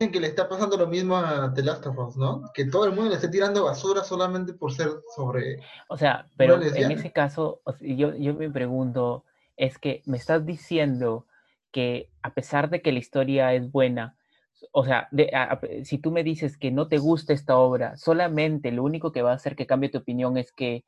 Dicen 0.00 0.12
que 0.14 0.20
le 0.20 0.28
está 0.28 0.48
pasando 0.48 0.78
lo 0.78 0.86
mismo 0.86 1.14
a 1.14 1.52
The 1.52 1.62
Last 1.62 1.86
of 1.86 1.98
Us, 1.98 2.16
¿no? 2.16 2.50
Que 2.54 2.64
todo 2.64 2.86
el 2.86 2.92
mundo 2.92 3.10
le 3.10 3.16
está 3.16 3.30
tirando 3.30 3.64
basura 3.64 4.02
solamente 4.02 4.54
por 4.54 4.72
ser 4.72 4.88
sobre... 5.14 5.58
O 5.88 5.98
sea, 5.98 6.24
pero 6.38 6.54
en 6.86 6.90
ese 6.92 7.12
caso, 7.12 7.60
yo, 7.82 8.16
yo 8.16 8.32
me 8.32 8.48
pregunto, 8.48 9.24
es 9.58 9.76
que 9.76 10.00
me 10.06 10.16
estás 10.16 10.46
diciendo 10.46 11.26
que 11.70 12.08
a 12.22 12.32
pesar 12.32 12.70
de 12.70 12.80
que 12.80 12.92
la 12.92 12.98
historia 12.98 13.52
es 13.52 13.70
buena, 13.70 14.16
o 14.72 14.86
sea, 14.86 15.06
de- 15.10 15.32
a- 15.34 15.52
a- 15.52 15.60
si 15.84 15.98
tú 15.98 16.10
me 16.10 16.24
dices 16.24 16.56
que 16.56 16.70
no 16.70 16.88
te 16.88 16.96
gusta 16.96 17.34
esta 17.34 17.58
obra, 17.58 17.98
solamente 17.98 18.72
lo 18.72 18.84
único 18.84 19.12
que 19.12 19.20
va 19.20 19.32
a 19.32 19.34
hacer 19.34 19.54
que 19.54 19.66
cambie 19.66 19.90
tu 19.90 19.98
opinión 19.98 20.38
es 20.38 20.50
que 20.50 20.82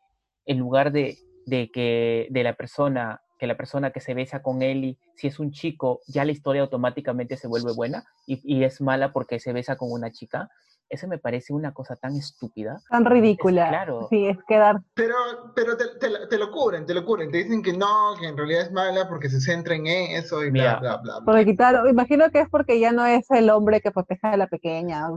en 0.46 0.58
lugar 0.58 0.90
de, 0.90 1.18
de 1.44 1.70
que 1.70 2.28
de 2.30 2.44
la 2.44 2.54
persona, 2.54 3.20
que 3.42 3.48
la 3.48 3.56
persona 3.56 3.90
que 3.90 3.98
se 3.98 4.14
besa 4.14 4.40
con 4.40 4.62
Ellie, 4.62 4.96
si 5.16 5.26
es 5.26 5.40
un 5.40 5.50
chico, 5.50 5.98
ya 6.06 6.24
la 6.24 6.30
historia 6.30 6.62
automáticamente 6.62 7.36
se 7.36 7.48
vuelve 7.48 7.72
buena 7.72 8.04
y, 8.24 8.40
y 8.44 8.62
es 8.62 8.80
mala 8.80 9.12
porque 9.12 9.40
se 9.40 9.52
besa 9.52 9.74
con 9.74 9.90
una 9.90 10.12
chica, 10.12 10.48
eso 10.88 11.08
me 11.08 11.18
parece 11.18 11.52
una 11.52 11.74
cosa 11.74 11.96
tan 11.96 12.14
estúpida. 12.14 12.80
Tan 12.88 13.04
ridícula. 13.04 13.68
claro. 13.68 14.06
Sí, 14.10 14.28
es 14.28 14.38
quedar. 14.46 14.76
Pero, 14.94 15.16
pero 15.56 15.76
te, 15.76 15.86
te 15.98 16.08
lo- 16.08 16.28
te 16.28 16.38
lo 16.38 16.52
cubren, 16.52 16.86
te 16.86 16.94
lo 16.94 17.04
cubren. 17.04 17.32
Te 17.32 17.38
dicen 17.38 17.64
que 17.64 17.72
no, 17.72 18.14
que 18.20 18.28
en 18.28 18.36
realidad 18.36 18.62
es 18.62 18.70
mala 18.70 19.08
porque 19.08 19.28
se 19.28 19.40
centra 19.40 19.74
en 19.74 19.88
eso 19.88 20.44
y 20.44 20.52
Mira. 20.52 20.78
bla, 20.78 20.98
bla, 20.98 21.02
bla. 21.02 21.14
bla. 21.18 21.24
Porque 21.24 21.44
quitar, 21.44 21.82
imagino 21.88 22.30
que 22.30 22.42
es 22.42 22.48
porque 22.48 22.78
ya 22.78 22.92
no 22.92 23.04
es 23.06 23.28
el 23.32 23.50
hombre 23.50 23.80
que 23.80 23.90
protege 23.90 24.28
a 24.28 24.36
la 24.36 24.46
pequeña, 24.46 25.08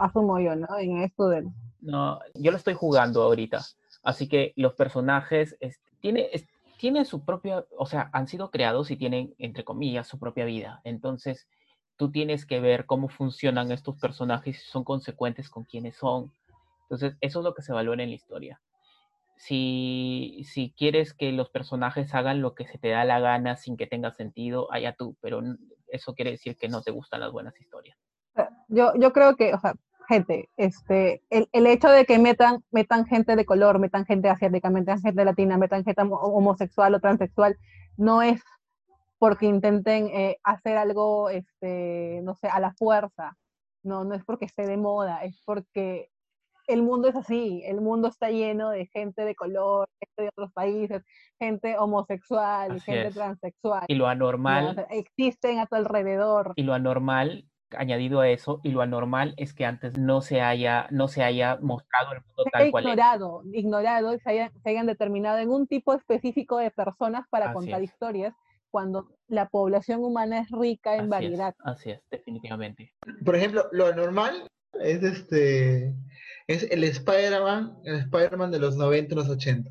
asumo 0.00 0.40
yo, 0.40 0.56
¿no? 0.56 0.78
En 0.78 1.02
esto 1.02 1.28
del... 1.28 1.48
No, 1.82 2.20
yo 2.32 2.52
lo 2.52 2.56
estoy 2.56 2.72
jugando 2.72 3.20
ahorita. 3.22 3.60
Así 4.02 4.28
que 4.30 4.54
los 4.56 4.72
personajes 4.72 5.54
es- 5.60 5.78
tiene, 6.00 6.30
es- 6.32 6.46
tienen 6.78 7.04
su 7.06 7.24
propia, 7.24 7.64
o 7.76 7.86
sea, 7.86 8.10
han 8.12 8.28
sido 8.28 8.50
creados 8.50 8.90
y 8.90 8.96
tienen, 8.96 9.34
entre 9.38 9.64
comillas, 9.64 10.06
su 10.06 10.18
propia 10.18 10.44
vida. 10.44 10.80
Entonces, 10.84 11.48
tú 11.96 12.10
tienes 12.10 12.46
que 12.46 12.60
ver 12.60 12.86
cómo 12.86 13.08
funcionan 13.08 13.72
estos 13.72 13.96
personajes, 13.96 14.58
si 14.60 14.70
son 14.70 14.84
consecuentes 14.84 15.48
con 15.48 15.64
quienes 15.64 15.96
son. 15.96 16.32
Entonces, 16.82 17.16
eso 17.20 17.40
es 17.40 17.44
lo 17.44 17.54
que 17.54 17.62
se 17.62 17.72
valora 17.72 18.02
en 18.02 18.10
la 18.10 18.16
historia. 18.16 18.60
Si, 19.36 20.44
si 20.44 20.72
quieres 20.76 21.12
que 21.12 21.32
los 21.32 21.50
personajes 21.50 22.14
hagan 22.14 22.40
lo 22.40 22.54
que 22.54 22.66
se 22.66 22.78
te 22.78 22.88
da 22.88 23.04
la 23.04 23.20
gana 23.20 23.56
sin 23.56 23.76
que 23.76 23.86
tenga 23.86 24.12
sentido, 24.12 24.72
allá 24.72 24.94
tú, 24.94 25.16
pero 25.20 25.42
eso 25.88 26.14
quiere 26.14 26.30
decir 26.30 26.56
que 26.56 26.68
no 26.68 26.82
te 26.82 26.90
gustan 26.90 27.20
las 27.20 27.32
buenas 27.32 27.58
historias. 27.60 27.98
Yo, 28.68 28.92
yo 28.98 29.12
creo 29.12 29.36
que, 29.36 29.54
o 29.54 29.58
sea, 29.58 29.74
gente, 30.08 30.48
este, 30.56 31.22
el, 31.30 31.48
el 31.52 31.66
hecho 31.66 31.88
de 31.88 32.04
que 32.04 32.18
metan, 32.18 32.62
metan 32.70 33.06
gente 33.06 33.36
de 33.36 33.44
color, 33.44 33.78
metan 33.78 34.04
gente 34.06 34.28
asiática, 34.28 34.70
metan 34.70 35.00
gente 35.00 35.24
latina, 35.24 35.58
metan 35.58 35.84
gente 35.84 36.02
homo- 36.02 36.20
homosexual 36.20 36.94
o 36.94 37.00
transexual, 37.00 37.56
no 37.96 38.22
es 38.22 38.42
porque 39.18 39.46
intenten 39.46 40.08
eh, 40.08 40.36
hacer 40.44 40.76
algo, 40.76 41.30
este, 41.30 42.20
no 42.22 42.34
sé, 42.34 42.48
a 42.48 42.60
la 42.60 42.72
fuerza. 42.74 43.36
No, 43.82 44.04
no 44.04 44.14
es 44.14 44.24
porque 44.24 44.44
esté 44.46 44.66
de 44.66 44.76
moda, 44.76 45.22
es 45.24 45.40
porque 45.44 46.10
el 46.66 46.82
mundo 46.82 47.08
es 47.08 47.14
así, 47.14 47.62
el 47.64 47.80
mundo 47.80 48.08
está 48.08 48.28
lleno 48.30 48.70
de 48.70 48.86
gente 48.86 49.24
de 49.24 49.36
color, 49.36 49.88
gente 50.00 50.22
de 50.22 50.28
otros 50.28 50.52
países, 50.52 51.04
gente 51.38 51.78
homosexual, 51.78 52.72
Así 52.72 52.80
gente 52.80 53.08
es. 53.08 53.14
transexual. 53.14 53.84
Y 53.86 53.94
lo 53.94 54.04
¿no? 54.04 54.08
O 54.08 54.10
anormal 54.10 54.74
sea, 54.74 54.86
existen 54.90 55.60
a 55.60 55.66
tu 55.66 55.76
alrededor. 55.76 56.52
y 56.56 56.62
lo 56.64 56.74
anormal, 56.74 57.48
añadido 57.70 58.20
a 58.20 58.28
eso, 58.28 58.60
y 58.62 58.70
lo 58.70 58.80
anormal 58.82 59.34
es 59.36 59.52
que 59.54 59.64
antes 59.64 59.98
no 59.98 60.20
se 60.20 60.40
haya, 60.40 60.86
no 60.90 61.08
se 61.08 61.22
haya 61.22 61.58
mostrado 61.60 62.12
el 62.12 62.20
mundo 62.24 62.44
se 62.44 62.50
tal 62.50 62.62
haya 62.62 62.70
cual 62.70 62.86
es. 62.86 62.90
ignorado, 62.92 63.42
ignorado 63.52 64.14
y 64.14 64.20
se 64.20 64.30
hayan, 64.30 64.52
se 64.62 64.70
hayan 64.70 64.86
determinado 64.86 65.38
en 65.38 65.50
un 65.50 65.66
tipo 65.66 65.94
específico 65.94 66.58
de 66.58 66.70
personas 66.70 67.26
para 67.30 67.46
Así 67.46 67.54
contar 67.54 67.82
es. 67.82 67.90
historias 67.90 68.34
cuando 68.70 69.08
la 69.28 69.48
población 69.48 70.04
humana 70.04 70.40
es 70.40 70.50
rica 70.50 70.96
en 70.96 71.08
Así 71.12 71.24
es, 71.24 71.36
variedad. 71.36 71.54
así 71.64 71.90
es, 71.90 72.00
definitivamente. 72.10 72.92
Por 73.24 73.36
ejemplo, 73.36 73.66
lo 73.72 73.94
normal 73.94 74.48
es 74.80 75.02
este 75.02 75.94
es 76.46 76.62
el 76.70 76.84
Spider-Man, 76.84 77.78
el 77.84 77.96
Spider-Man 78.00 78.50
de 78.50 78.58
los 78.60 78.76
90 78.76 79.14
y 79.14 79.16
los 79.16 79.28
80. 79.28 79.70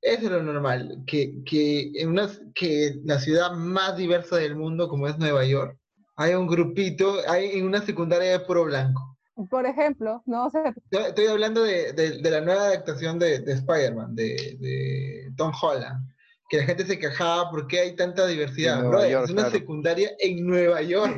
Eso 0.00 0.24
es 0.26 0.30
lo 0.30 0.42
normal, 0.42 1.02
que, 1.06 1.42
que 1.44 1.92
en 1.94 2.08
una, 2.10 2.28
que 2.54 2.96
la 3.04 3.18
ciudad 3.20 3.52
más 3.52 3.96
diversa 3.96 4.36
del 4.36 4.56
mundo, 4.56 4.88
como 4.88 5.06
es 5.06 5.18
Nueva 5.18 5.44
York, 5.44 5.78
hay 6.16 6.34
un 6.34 6.46
grupito, 6.46 7.16
hay 7.28 7.58
en 7.58 7.66
una 7.66 7.80
secundaria 7.82 8.32
de 8.32 8.40
puro 8.40 8.64
blanco. 8.64 9.16
Por 9.50 9.64
ejemplo, 9.66 10.22
no 10.26 10.50
sé, 10.50 10.58
Estoy 10.90 11.04
estoy 11.08 11.26
hablando 11.26 11.62
de, 11.62 11.92
de- 11.94 12.18
de 12.20 12.30
la 12.30 12.40
nueva 12.42 12.64
adaptación 12.66 13.18
de, 13.18 13.38
de 13.40 13.52
Spider-Man, 13.54 14.14
de, 14.14 14.56
de 14.60 15.32
Tom 15.36 15.52
Holland, 15.60 16.06
que 16.50 16.58
la 16.58 16.64
gente 16.64 16.84
se 16.84 16.98
quejaba 16.98 17.50
porque 17.50 17.80
hay 17.80 17.96
tanta 17.96 18.26
diversidad. 18.26 18.76
Nueva 18.76 18.90
Brother, 18.90 19.10
York, 19.12 19.24
es 19.24 19.30
una 19.30 19.42
claro. 19.44 19.56
secundaria 19.58 20.10
en 20.18 20.46
Nueva 20.46 20.82
York. 20.82 21.16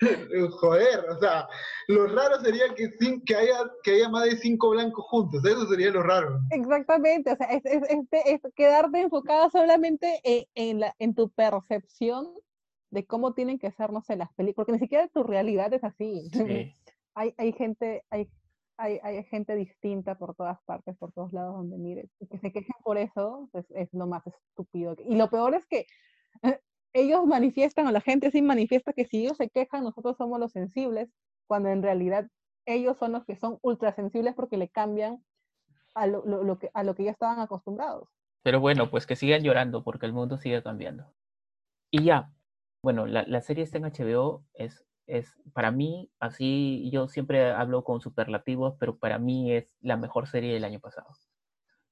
Joder, 0.60 1.00
o 1.10 1.18
sea, 1.18 1.48
lo 1.88 2.06
raro 2.06 2.40
sería 2.40 2.72
que, 2.74 2.88
cin- 2.98 3.22
que, 3.24 3.34
haya, 3.34 3.58
que 3.82 3.92
haya 3.96 4.08
más 4.08 4.24
de 4.24 4.36
cinco 4.36 4.70
blancos 4.70 5.04
juntos, 5.08 5.44
eso 5.44 5.66
sería 5.66 5.90
lo 5.90 6.02
raro. 6.02 6.38
exactamente, 6.50 7.32
o 7.32 7.36
sea, 7.36 7.46
es, 7.48 7.64
es- 7.64 7.82
es- 7.90 8.24
es 8.26 8.40
quedarte 8.54 9.00
enfocado 9.00 9.50
solamente 9.50 10.20
en, 10.24 10.44
en 10.54 10.80
la, 10.80 10.94
en 10.98 11.14
tu 11.14 11.28
percepción 11.30 12.28
de 12.94 13.04
cómo 13.06 13.34
tienen 13.34 13.58
que 13.58 13.70
ser, 13.72 13.92
no 13.92 14.00
sé, 14.02 14.16
las 14.16 14.32
películas, 14.34 14.66
porque 14.66 14.72
ni 14.72 14.78
siquiera 14.78 15.08
tu 15.08 15.22
realidad 15.22 15.72
es 15.74 15.84
así. 15.84 16.30
Sí. 16.32 16.72
hay, 17.14 17.34
hay 17.36 17.52
gente, 17.52 18.04
hay, 18.10 18.28
hay, 18.78 18.98
hay 19.02 19.24
gente 19.24 19.54
distinta 19.56 20.16
por 20.16 20.34
todas 20.34 20.58
partes, 20.64 20.96
por 20.96 21.12
todos 21.12 21.32
lados 21.32 21.56
donde 21.56 21.76
mires. 21.76 22.10
Y 22.20 22.26
que 22.26 22.38
se 22.38 22.52
quejen 22.52 22.74
por 22.82 22.96
eso 22.98 23.48
pues, 23.52 23.66
es 23.72 23.92
lo 23.92 24.06
más 24.06 24.22
estúpido. 24.26 24.96
que- 24.96 25.04
Y 25.04 25.16
lo 25.16 25.28
peor 25.28 25.54
es 25.54 25.66
que 25.66 25.86
eh, 26.42 26.60
ellos 26.92 27.26
manifiestan, 27.26 27.86
o 27.86 27.90
la 27.92 28.00
gente 28.00 28.30
sí 28.30 28.40
manifiesta 28.42 28.92
que 28.92 29.04
si 29.06 29.24
ellos 29.24 29.36
se 29.36 29.50
quejan, 29.50 29.84
nosotros 29.84 30.16
somos 30.16 30.38
los 30.40 30.52
sensibles, 30.52 31.10
cuando 31.48 31.68
en 31.68 31.82
realidad 31.82 32.28
ellos 32.66 32.96
son 32.96 33.12
los 33.12 33.24
que 33.26 33.36
son 33.36 33.58
ultra 33.62 33.92
sensibles 33.94 34.34
porque 34.34 34.56
le 34.56 34.68
cambian 34.68 35.22
a 35.94 36.06
lo, 36.06 36.24
lo- 36.24 36.42
lo 36.44 36.58
que, 36.58 36.70
a 36.74 36.82
lo 36.84 36.94
que 36.94 37.04
ya 37.04 37.10
estaban 37.10 37.40
acostumbrados. 37.40 38.08
Pero 38.42 38.60
bueno, 38.60 38.90
pues 38.90 39.06
que 39.06 39.16
sigan 39.16 39.42
llorando 39.42 39.82
porque 39.82 40.06
el 40.06 40.12
mundo 40.12 40.36
sigue 40.38 40.62
cambiando. 40.62 41.12
Y 41.90 42.02
ya, 42.04 42.30
bueno, 42.84 43.06
la, 43.06 43.24
la 43.26 43.40
serie 43.42 43.64
está 43.64 43.78
en 43.78 43.86
HBO, 43.86 44.44
es, 44.54 44.84
es 45.06 45.38
para 45.54 45.70
mí, 45.72 46.10
así 46.20 46.90
yo 46.92 47.08
siempre 47.08 47.50
hablo 47.52 47.84
con 47.84 48.00
superlativos, 48.02 48.76
pero 48.78 48.98
para 48.98 49.18
mí 49.18 49.52
es 49.52 49.66
la 49.80 49.96
mejor 49.96 50.28
serie 50.28 50.52
del 50.54 50.64
año 50.64 50.80
pasado. 50.80 51.08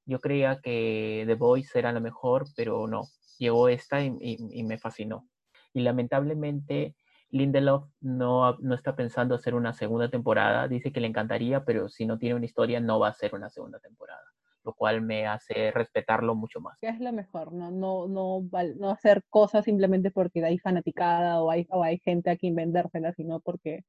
Yo 0.07 0.21
creía 0.21 0.61
que 0.63 1.25
The 1.27 1.35
Voice 1.37 1.79
era 1.79 1.93
la 1.93 2.01
mejor, 2.01 2.47
pero 2.57 2.87
no, 2.89 3.05
llegó 3.39 3.69
esta 3.69 4.05
y, 4.05 4.17
y- 4.21 4.65
me 4.65 4.79
fascinó. 4.79 5.29
Y 5.75 5.83
lamentablemente 5.83 6.97
Lindelof 7.31 7.89
no, 8.01 8.57
no 8.59 8.75
está 8.75 8.97
pensando 8.97 9.35
hacer 9.37 9.55
una 9.55 9.73
segunda 9.75 10.11
temporada, 10.11 10.69
dice 10.69 10.93
que 10.93 11.01
le 11.01 11.09
encantaría, 11.09 11.65
pero 11.65 11.89
si 11.89 12.07
no 12.07 12.19
tiene 12.19 12.37
una 12.37 12.47
historia 12.47 12.81
no 12.81 12.99
va 13.01 13.09
a 13.09 13.15
ser 13.15 13.35
una 13.35 13.51
segunda 13.51 13.81
temporada 13.81 14.23
lo 14.65 14.73
cual 14.75 15.01
me 15.03 15.27
hace 15.27 15.71
respetarlo 15.73 16.35
mucho 16.35 16.61
más. 16.61 16.79
que 16.81 16.89
es 16.89 17.01
lo 17.01 17.13
mejor, 17.13 17.53
no, 17.53 17.71
no, 17.71 18.07
no, 18.09 18.49
no 18.77 18.91
hacer 18.91 19.23
cosas 19.29 19.65
simplemente 19.65 20.11
porque 20.11 20.45
hay 20.45 20.59
fanaticada 20.59 21.43
o 21.43 21.51
hay, 21.51 21.67
o 21.71 21.83
hay 21.83 21.99
gente 21.99 22.31
a 22.31 22.37
quien 22.37 22.55
vendérsela, 22.55 23.13
sino 23.15 23.41
porque 23.41 23.85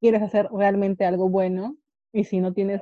quieres 0.00 0.22
hacer 0.22 0.48
realmente 0.52 1.04
algo 1.04 1.28
bueno 1.28 1.76
y 2.12 2.24
si 2.24 2.40
no 2.40 2.52
tienes 2.52 2.80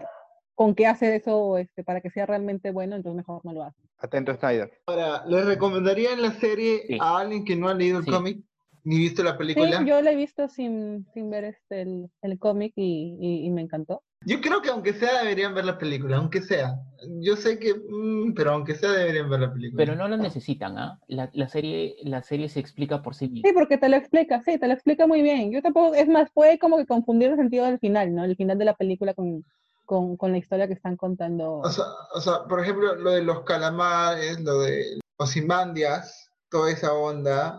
con 0.55 0.75
qué 0.75 0.87
hacer 0.87 1.13
eso 1.15 1.59
este, 1.59 1.85
para 1.85 2.01
que 2.01 2.11
sea 2.11 2.27
realmente 2.27 2.71
bueno, 2.71 2.97
entonces 2.97 3.17
mejor 3.17 3.45
no 3.45 3.53
lo 3.53 3.63
haces. 3.65 3.85
Atento, 3.99 4.35
Snyder. 4.35 4.71
Ahora, 4.87 5.25
¿les 5.27 5.45
recomendarían 5.45 6.23
la 6.23 6.33
serie 6.33 6.83
Sí. 6.87 6.99
a 7.01 7.19
alguien 7.19 7.45
que 7.45 7.57
no 7.57 7.69
ha 7.69 7.75
leído 7.75 7.99
el 7.99 8.05
Sí. 8.05 8.11
cómic 8.11 8.45
ni 8.85 8.97
visto 8.99 9.23
la 9.23 9.33
Sí, 9.33 9.39
película? 9.39 9.85
yo 9.85 10.01
la 10.01 10.13
he 10.13 10.17
visto 10.17 10.49
sin, 10.49 11.07
sin 11.13 11.31
ver 11.31 11.45
este, 11.45 11.83
el, 11.83 12.11
el 12.23 12.39
cómic 12.39 12.73
y, 12.77 13.17
y- 13.21 13.45
y 13.47 13.51
me 13.51 13.61
encantó. 13.63 14.03
Yo 14.25 14.41
creo 14.41 14.61
que 14.61 14.69
aunque 14.69 14.93
sea 14.95 15.23
deberían 15.23 15.55
ver 15.55 15.65
la 15.65 15.79
película, 15.79 16.17
aunque 16.17 16.43
sea. 16.43 16.81
Yo 17.21 17.37
sé 17.37 17.59
que, 17.59 17.75
mm, 17.75 18.35
pero 18.35 18.53
aunque 18.53 18.75
sea 18.75 18.91
deberían 18.91 19.31
ver 19.31 19.41
la 19.41 19.53
película. 19.53 19.85
Pero 19.85 19.97
no 19.97 20.09
lo 20.09 20.17
necesitan, 20.17 20.77
¿ah? 20.77 20.99
La, 21.07 21.31
la 21.33 21.49
serie, 21.49 21.97
la 22.03 22.23
serie 22.23 22.49
se 22.49 22.59
explica 22.59 23.01
por 23.01 23.15
sí 23.15 23.29
misma. 23.29 23.49
Sí, 23.49 23.55
porque 23.55 23.79
te 23.79 23.89
lo 23.89 23.97
explica, 23.97 24.43
sí, 24.43 24.59
te 24.59 24.67
lo 24.67 24.75
explica 24.75 25.07
muy 25.07 25.23
bien. 25.23 25.53
Yo 25.53 25.63
tampoco, 25.63 25.95
es 25.95 26.09
más, 26.09 26.31
puede 26.33 26.59
como 26.59 26.77
que 26.79 26.87
confundir 26.87 27.31
el 27.31 27.37
sentido 27.37 27.65
del 27.67 27.79
final, 27.79 28.15
¿no? 28.15 28.25
El 28.25 28.37
final 28.37 28.59
de 28.59 28.65
la 28.65 28.75
película 28.75 29.15
con, 29.15 29.45
con, 29.85 30.17
con 30.17 30.33
la 30.33 30.39
historia 30.39 30.67
que 30.67 30.75
están 30.75 30.97
contando. 30.97 31.59
O 31.59 31.71
sea, 31.71 31.85
o 32.15 32.21
sea, 32.21 32.45
por 32.49 32.61
ejemplo, 32.61 32.97
lo 32.97 33.13
de 33.13 33.23
los 33.23 33.43
calamares, 33.45 34.41
lo 34.41 34.61
de 34.61 34.99
Ozymandias, 35.19 36.31
toda 36.51 36.71
esa 36.71 36.93
onda, 36.93 37.59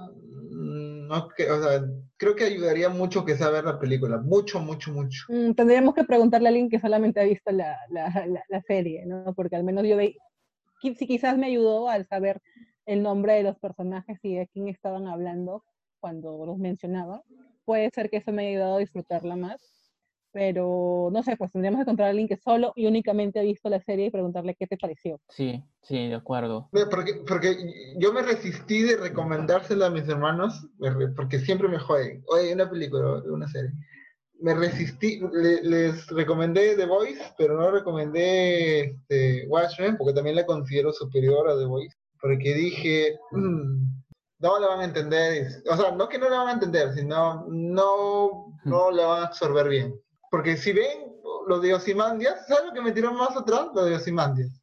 no 1.10 1.28
que, 1.30 1.50
o 1.50 1.62
sea, 1.62 1.82
creo 2.18 2.36
que 2.36 2.44
ayudaría 2.44 2.88
mucho 2.88 3.26
que 3.26 3.36
sea 3.36 3.50
ver 3.50 3.66
la 3.66 3.80
película, 3.80 4.20
mucho, 4.20 4.60
mucho, 4.60 4.92
mucho. 4.92 5.26
Mm, 5.28 5.54
tendríamos 5.54 5.96
que 5.96 6.04
preguntarle 6.04 6.48
a 6.48 6.52
alguien 6.52 6.70
que 6.70 6.80
solamente 6.80 7.20
ha 7.20 7.24
visto 7.24 7.52
la, 7.52 7.80
la, 7.90 8.28
la, 8.48 8.62
serie, 8.62 9.06
¿no? 9.08 9.34
Porque 9.34 9.56
al 9.56 9.64
menos 9.64 9.86
yo 9.88 9.98
veí, 9.98 10.16
qui- 10.84 10.96
sí, 10.96 11.08
quizás 11.08 11.36
me 11.36 11.48
ayudó 11.48 11.90
al 11.90 12.06
saber 12.08 12.42
el 12.86 13.02
nombre 13.02 13.34
de 13.34 13.44
los 13.44 13.58
personajes 13.58 14.20
y 14.22 14.36
de 14.36 14.48
quién 14.48 14.68
estaban 14.68 15.08
hablando 15.08 15.64
cuando 16.00 16.46
los 16.46 16.60
mencionaba. 16.60 17.24
Puede 17.66 17.90
ser 17.90 18.12
que 18.12 18.18
eso 18.18 18.32
me 18.32 18.44
haya 18.44 18.52
ayudado 18.52 18.76
a 18.76 18.80
disfrutarla 18.80 19.36
más, 19.36 19.60
pero 20.32 21.10
no 21.12 21.24
sé, 21.24 21.36
pues 21.38 21.52
tendríamos 21.52 21.80
que 21.80 21.82
encontrar 21.84 22.08
a 22.08 22.10
alguien 22.12 22.28
que 22.28 22.38
solo 22.38 22.74
y 22.76 22.86
únicamente 22.86 23.40
ha 23.40 23.44
visto 23.44 23.70
la 23.70 23.80
serie 23.82 24.08
y 24.08 24.12
preguntarle 24.12 24.56
qué 24.56 24.68
te 24.68 24.78
pareció. 24.78 25.20
Sí, 25.30 25.64
sí, 25.82 26.08
de 26.08 26.16
acuerdo. 26.16 26.70
Porque, 26.90 27.22
porque 27.28 27.58
yo 27.98 28.14
me 28.14 28.22
resistí 28.22 28.84
de 28.84 28.98
recomendársela 28.98 29.88
a 29.88 29.90
mis 29.90 30.08
hermanos, 30.08 30.68
porque 31.16 31.40
siempre 31.40 31.68
me 31.68 31.80
joden. 31.80 32.24
Oye, 32.28 32.54
una 32.54 32.70
película, 32.70 33.24
una 33.26 33.48
serie. 33.48 33.72
Me 34.42 34.54
resistí, 34.54 35.20
les 35.64 36.08
recomendé 36.08 36.76
The 36.78 36.86
Voice, 36.86 37.34
pero 37.38 37.58
no 37.58 37.72
recomendé 37.72 38.82
este, 38.82 39.46
Watchmen, 39.48 39.98
porque 39.98 40.14
también 40.14 40.38
la 40.38 40.46
considero 40.46 40.94
superior 40.94 41.50
a 41.50 41.58
The 41.58 41.66
Voice. 41.66 41.96
Porque 42.22 42.54
dije, 42.54 43.18
mm, 43.32 43.86
no 44.40 44.60
la 44.60 44.68
van 44.68 44.80
a 44.82 44.86
entender. 44.86 45.48
O 45.70 45.76
sea, 45.76 45.92
no 45.92 46.08
que 46.08 46.18
no 46.18 46.30
la 46.30 46.38
van 46.38 46.48
a 46.48 46.54
entender, 46.54 46.94
sino 46.94 47.46
no, 47.50 48.54
no 48.64 48.92
la 48.92 49.06
van 49.06 49.24
a 49.24 49.26
absorber 49.28 49.68
bien. 49.68 49.94
Porque 50.30 50.58
si 50.58 50.74
ven 50.74 51.16
lo 51.48 51.60
de 51.60 51.74
Osimandias, 51.74 52.48
¿sabes 52.48 52.66
lo 52.66 52.74
que 52.74 52.82
me 52.82 52.92
tiró 52.92 53.14
más 53.14 53.36
atrás? 53.36 53.68
Lo 53.74 53.84
de 53.86 53.96
Osimandias. 53.96 54.62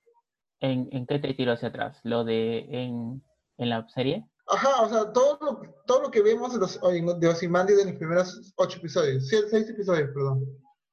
¿En, 0.60 0.88
¿En 0.92 1.06
qué 1.06 1.18
te 1.18 1.34
tiró 1.34 1.52
hacia 1.52 1.68
atrás? 1.68 1.98
¿Lo 2.02 2.24
de 2.24 2.66
en, 2.70 3.22
en 3.58 3.68
la 3.68 3.86
serie? 3.88 4.24
Ajá, 4.48 4.82
o 4.82 4.88
sea, 4.88 5.12
todo 5.12 5.38
lo, 5.40 5.60
todo 5.86 6.02
lo 6.02 6.10
que 6.10 6.22
vemos 6.22 6.52
de, 6.52 6.60
los, 6.60 6.80
de 7.20 7.28
Osimandias 7.28 7.80
en 7.80 7.88
los 7.88 7.96
primeros 7.96 8.54
ocho 8.56 8.78
episodios, 8.78 9.28
seis 9.28 9.68
episodios, 9.68 10.10
perdón. 10.14 10.44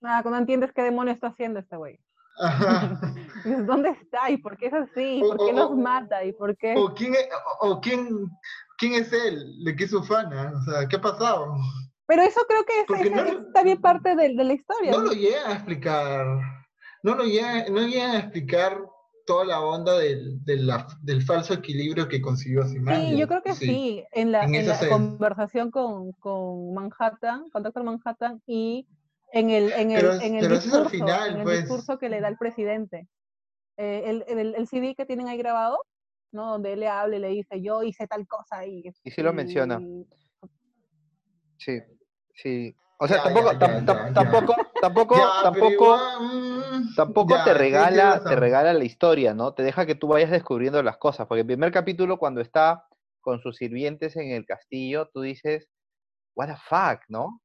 Ah, 0.01 0.21
cuando 0.23 0.39
entiendes 0.39 0.71
qué 0.73 0.81
demonio 0.81 1.13
está 1.13 1.27
haciendo 1.27 1.59
este 1.59 1.77
güey. 1.77 1.99
Ajá. 2.39 2.99
¿Dónde 3.67 3.89
está? 3.89 4.31
¿Y 4.31 4.37
por 4.37 4.57
qué 4.57 4.67
es 4.67 4.73
así? 4.73 5.21
¿Por 5.21 5.45
qué 5.45 5.53
nos 5.53 5.75
mata? 5.77 6.23
¿Y 6.25 6.33
por 6.33 6.57
qué? 6.57 6.73
O 6.75 6.93
quién, 6.93 7.13
o, 7.61 7.79
quién, 7.79 8.27
quién 8.77 8.93
es 8.93 9.13
él, 9.13 9.63
de 9.63 9.75
qué 9.75 9.83
es 9.83 9.91
su 9.91 10.03
fana, 10.03 10.51
o 10.55 10.61
sea, 10.63 10.87
¿qué 10.87 10.95
ha 10.95 11.01
pasado? 11.01 11.55
Pero 12.05 12.21
eso 12.23 12.41
creo 12.47 12.65
que 12.65 12.81
es, 12.81 13.53
también 13.53 13.79
parte 13.79 14.15
de, 14.15 14.33
la 14.33 14.53
historia. 14.53 14.91
No, 14.91 14.99
lo 14.99 15.13
llega 15.13 15.49
a 15.49 15.53
explicar. 15.53 16.25
No 17.01 17.15
lo 17.15 17.23
llega, 17.23 17.69
no 17.69 17.87
llega 17.87 18.11
a 18.11 18.19
explicar 18.19 18.81
toda 19.25 19.45
la 19.45 19.61
onda 19.61 19.97
del, 19.97 20.43
del, 20.43 21.21
falso 21.23 21.53
equilibrio 21.53 22.07
que 22.07 22.21
consiguió 22.21 22.63
Simancas. 22.67 23.09
Sí, 23.09 23.17
yo 23.17 23.27
creo 23.27 23.41
que 23.41 23.53
sí. 23.53 24.03
En 24.11 24.31
la, 24.31 24.45
conversación 24.89 25.71
con, 25.71 26.11
con, 26.13 26.73
Manhattan, 26.73 27.49
con 27.49 27.63
Doctor 27.63 27.83
Manhattan 27.83 28.41
y 28.45 28.87
en 29.31 29.49
el, 29.49 29.71
en 29.73 29.91
el, 29.91 30.21
en 30.21 30.35
el, 30.35 30.49
discurso, 30.49 30.89
final, 30.89 31.37
el 31.37 31.43
pues. 31.43 31.61
discurso 31.61 31.97
que 31.97 32.09
le 32.09 32.21
da 32.21 32.27
el 32.27 32.37
presidente. 32.37 33.07
Eh, 33.77 34.03
el, 34.05 34.25
el, 34.27 34.55
el, 34.55 34.67
CD 34.67 34.93
que 34.93 35.05
tienen 35.05 35.27
ahí 35.27 35.37
grabado, 35.37 35.79
¿no? 36.31 36.51
Donde 36.51 36.73
él 36.73 36.81
le 36.81 36.87
habla 36.87 37.15
y 37.15 37.19
le 37.19 37.29
dice, 37.29 37.61
yo 37.61 37.81
hice 37.81 38.07
tal 38.07 38.27
cosa 38.27 38.65
y... 38.65 38.83
Y 39.03 39.11
sí 39.11 39.21
lo 39.23 39.33
menciona. 39.33 39.81
Sí, 41.63 41.81
sí. 42.35 42.75
O 42.99 43.07
sea, 43.07 43.23
tampoco, 43.23 43.57
tampoco, 43.57 44.55
tampoco, 44.81 45.15
tampoco, 45.43 45.97
mm, 46.21 46.95
tampoco 46.95 47.43
te 47.43 47.53
regala, 47.53 48.23
te 48.23 48.35
regala 48.35 48.73
la 48.73 48.83
historia, 48.83 49.33
¿no? 49.33 49.53
Te 49.53 49.63
deja 49.63 49.85
que 49.85 49.95
tú 49.95 50.07
vayas 50.07 50.31
descubriendo 50.31 50.81
las 50.83 50.97
cosas. 50.97 51.27
Porque 51.27 51.41
el 51.41 51.47
primer 51.47 51.71
capítulo, 51.71 52.17
cuando 52.17 52.41
está 52.41 52.85
con 53.21 53.39
sus 53.41 53.57
sirvientes 53.57 54.15
en 54.15 54.31
el 54.31 54.45
castillo, 54.45 55.09
tú 55.13 55.21
dices, 55.21 55.67
what 56.35 56.47
the 56.47 56.55
fuck, 56.55 57.01
¿no? 57.07 57.41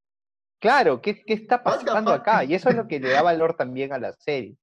Claro, 0.61 1.01
¿qué, 1.01 1.23
qué 1.23 1.33
está 1.33 1.63
pasando 1.63 2.11
acá? 2.11 2.43
Y 2.43 2.53
eso 2.53 2.69
es 2.69 2.75
lo 2.75 2.87
que 2.87 2.99
le 2.99 3.09
da 3.09 3.21
valor 3.21 3.55
también 3.55 3.93
a 3.93 3.97
la 3.97 4.13
serie 4.13 4.57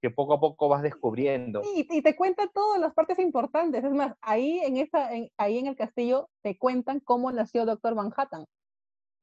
que 0.00 0.10
poco 0.10 0.34
a 0.34 0.40
poco 0.40 0.68
vas 0.68 0.82
descubriendo. 0.82 1.62
Y, 1.74 1.86
y, 1.90 2.02
te 2.02 2.16
cuenta 2.16 2.48
todas 2.48 2.80
las 2.80 2.94
partes 2.94 3.18
importantes. 3.18 3.84
Es 3.84 3.92
más, 3.92 4.14
ahí 4.22 4.58
en, 4.60 4.78
esa, 4.78 5.10
ahí 5.36 5.58
en 5.58 5.66
el 5.66 5.76
castillo 5.76 6.30
te 6.42 6.56
cuentan 6.56 7.00
cómo 7.00 7.30
nació 7.32 7.66
Doctor 7.66 7.94
Manhattan. 7.94 8.46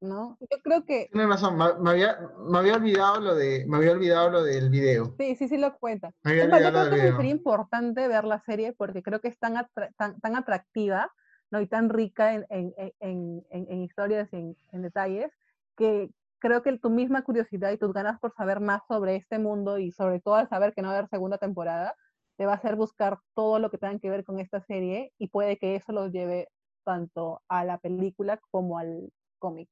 ¿No? 0.02 0.38
Yo 0.40 0.58
creo 0.64 0.86
que... 0.86 1.10
Tienes 1.12 1.30
razón, 1.30 1.58
me, 1.58 1.90
había, 1.90 2.20
me, 2.40 2.60
había, 2.60 2.76
olvidado 2.76 3.20
lo 3.20 3.36
de, 3.36 3.66
me 3.68 3.78
había 3.78 3.92
olvidado 3.92 4.30
lo 4.30 4.44
del 4.44 4.70
video. 4.70 5.16
Sí, 5.18 5.36
sí, 5.36 5.48
sí 5.48 5.58
lo 5.58 5.78
cuenta. 5.78 6.12
Me 6.24 6.32
había 6.32 6.46
olvidado 6.46 6.86
yo 6.86 6.92
creo 6.92 7.18
que 7.18 7.26
es 7.26 7.32
importante 7.32 8.08
ver 8.08 8.24
la 8.26 8.40
serie 8.42 8.74
porque 8.74 9.02
creo 9.02 9.20
que 9.20 9.30
es 9.30 9.40
tan, 9.40 9.56
tan, 9.98 10.20
tan, 10.20 10.36
atractiva 10.36 11.12
¿no? 11.52 11.62
y 11.62 11.68
tan 11.68 11.90
rica 11.90 12.34
en, 12.34 12.46
en, 12.50 12.74
en, 13.00 13.44
en 13.50 13.84
historias 13.84 14.32
y 14.34 14.56
en, 14.72 14.82
detalles 14.82 15.32
que, 15.76 16.12
creo 16.40 16.62
que 16.62 16.78
tu 16.78 16.90
misma 16.90 17.24
curiosidad 17.24 17.72
y 17.72 17.78
tus 17.78 17.94
ganas 17.94 18.20
por 18.20 18.34
saber 18.34 18.60
más 18.60 18.82
sobre 18.88 19.16
este 19.16 19.40
mundo 19.40 19.80
y 19.80 19.92
sobre 19.92 20.20
todo 20.20 20.36
al 20.36 20.50
saber 20.50 20.74
que 20.74 20.82
no 20.82 20.90
va 20.90 20.96
a 20.96 20.98
haber 21.00 21.10
segunda 21.10 21.38
temporada, 21.38 21.96
te 22.38 22.46
va 22.46 22.54
a 22.54 22.56
hacer 22.56 22.76
buscar 22.76 23.20
todo 23.34 23.58
lo 23.58 23.72
que 23.72 23.80
tenga 23.80 23.98
que 24.00 24.10
ver 24.10 24.24
con 24.24 24.40
esta 24.40 24.62
serie 24.62 25.12
y 25.18 25.30
puede 25.30 25.58
que 25.58 25.76
eso 25.76 25.92
lo 25.92 26.08
lleve 26.08 26.50
tanto 26.84 27.42
a 27.48 27.66
la 27.66 27.80
película 27.80 28.40
como 28.52 28.78
al 28.78 29.12
cómic. 29.40 29.68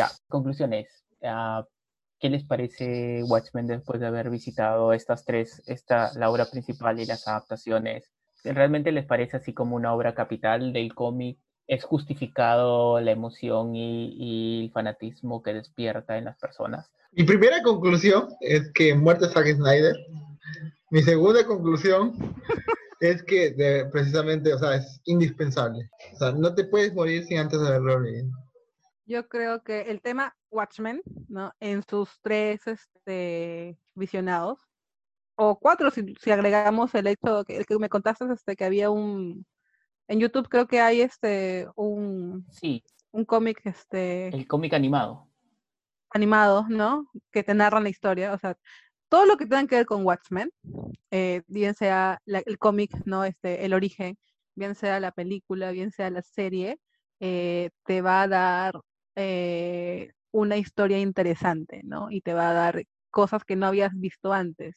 Ya, 0.00 0.10
conclusiones. 0.28 1.04
Ah, 1.22 1.66
¿Qué 2.18 2.30
les 2.30 2.44
parece 2.44 3.22
Watchmen 3.24 3.66
después 3.66 4.00
de 4.00 4.06
haber 4.06 4.30
visitado 4.30 4.92
estas 4.92 5.24
tres, 5.24 5.62
esta, 5.66 6.10
la 6.18 6.30
obra 6.30 6.46
principal 6.46 6.98
y 7.00 7.06
las 7.06 7.28
adaptaciones? 7.28 8.10
¿Realmente 8.44 8.92
les 8.92 9.04
parece 9.04 9.36
así 9.36 9.52
como 9.52 9.76
una 9.76 9.92
obra 9.92 10.14
capital 10.14 10.72
del 10.72 10.94
cómic 10.94 11.38
es 11.70 11.84
justificado 11.84 13.00
la 13.00 13.12
emoción 13.12 13.76
y, 13.76 14.64
el 14.64 14.72
fanatismo 14.72 15.40
que 15.40 15.54
despierta 15.54 16.18
en 16.18 16.24
las 16.24 16.36
personas. 16.36 16.90
Mi 17.12 17.22
primera 17.22 17.62
conclusión 17.62 18.28
es 18.40 18.72
que 18.72 18.92
muerte 18.92 19.28
Zack 19.28 19.54
Snyder. 19.54 19.94
Mi 20.90 21.00
segunda 21.02 21.46
conclusión 21.46 22.12
es 23.00 23.22
que 23.22 23.86
precisamente, 23.92 24.52
o 24.52 24.58
sea, 24.58 24.74
es 24.74 25.00
indispensable. 25.04 25.88
O 26.14 26.16
sea, 26.16 26.32
no 26.32 26.52
te 26.56 26.64
puedes 26.64 26.92
morir 26.92 27.24
sin 27.26 27.38
antes 27.38 27.60
haberlo 27.60 28.00
leído. 28.00 28.30
Yo 29.10 29.28
creo 29.28 29.64
que 29.64 29.80
el 29.90 30.00
tema 30.00 30.36
Watchmen, 30.52 31.02
¿no? 31.26 31.52
En 31.58 31.82
sus 31.82 32.20
tres 32.22 32.64
este, 32.68 33.76
visionados, 33.96 34.60
o 35.34 35.58
cuatro 35.58 35.90
si, 35.90 36.14
agregamos 36.30 36.94
el 36.94 37.08
hecho 37.08 37.44
que, 37.44 37.56
el 37.56 37.66
que 37.66 37.76
me 37.80 37.88
contaste 37.88 38.24
este, 38.32 38.54
que 38.54 38.64
había 38.64 38.88
un, 38.88 39.44
en 40.06 40.20
YouTube 40.20 40.48
creo 40.48 40.68
que 40.68 40.80
hay 40.80 41.00
este 41.00 41.66
un, 41.74 42.46
sí. 42.52 42.84
un 43.10 43.24
cómic, 43.24 43.60
este. 43.64 44.28
El 44.28 44.46
cómic 44.46 44.74
animado. 44.74 45.26
Animado, 46.10 46.66
¿no? 46.68 47.10
Que 47.32 47.42
te 47.42 47.52
narran 47.52 47.82
la 47.82 47.88
historia. 47.88 48.32
O 48.32 48.38
sea, 48.38 48.56
todo 49.08 49.26
lo 49.26 49.36
que 49.36 49.46
tenga 49.46 49.66
que 49.66 49.74
ver 49.74 49.86
con 49.86 50.06
Watchmen, 50.06 50.52
eh, 51.10 51.42
bien 51.48 51.74
sea 51.74 52.22
el 52.26 52.58
cómic, 52.58 52.92
¿no? 53.06 53.24
Este, 53.24 53.64
el 53.64 53.74
origen, 53.74 54.16
bien 54.54 54.76
sea 54.76 55.00
la 55.00 55.10
película, 55.10 55.72
bien 55.72 55.90
sea 55.90 56.10
la 56.10 56.22
serie, 56.22 56.78
eh, 57.18 57.70
te 57.84 58.02
va 58.02 58.22
a 58.22 58.28
dar 58.28 58.80
eh, 59.16 60.12
una 60.32 60.56
historia 60.56 60.98
interesante, 60.98 61.82
¿no? 61.84 62.10
Y 62.10 62.20
te 62.22 62.34
va 62.34 62.50
a 62.50 62.54
dar 62.54 62.84
cosas 63.10 63.44
que 63.44 63.56
no 63.56 63.66
habías 63.66 63.92
visto 63.94 64.32
antes. 64.32 64.76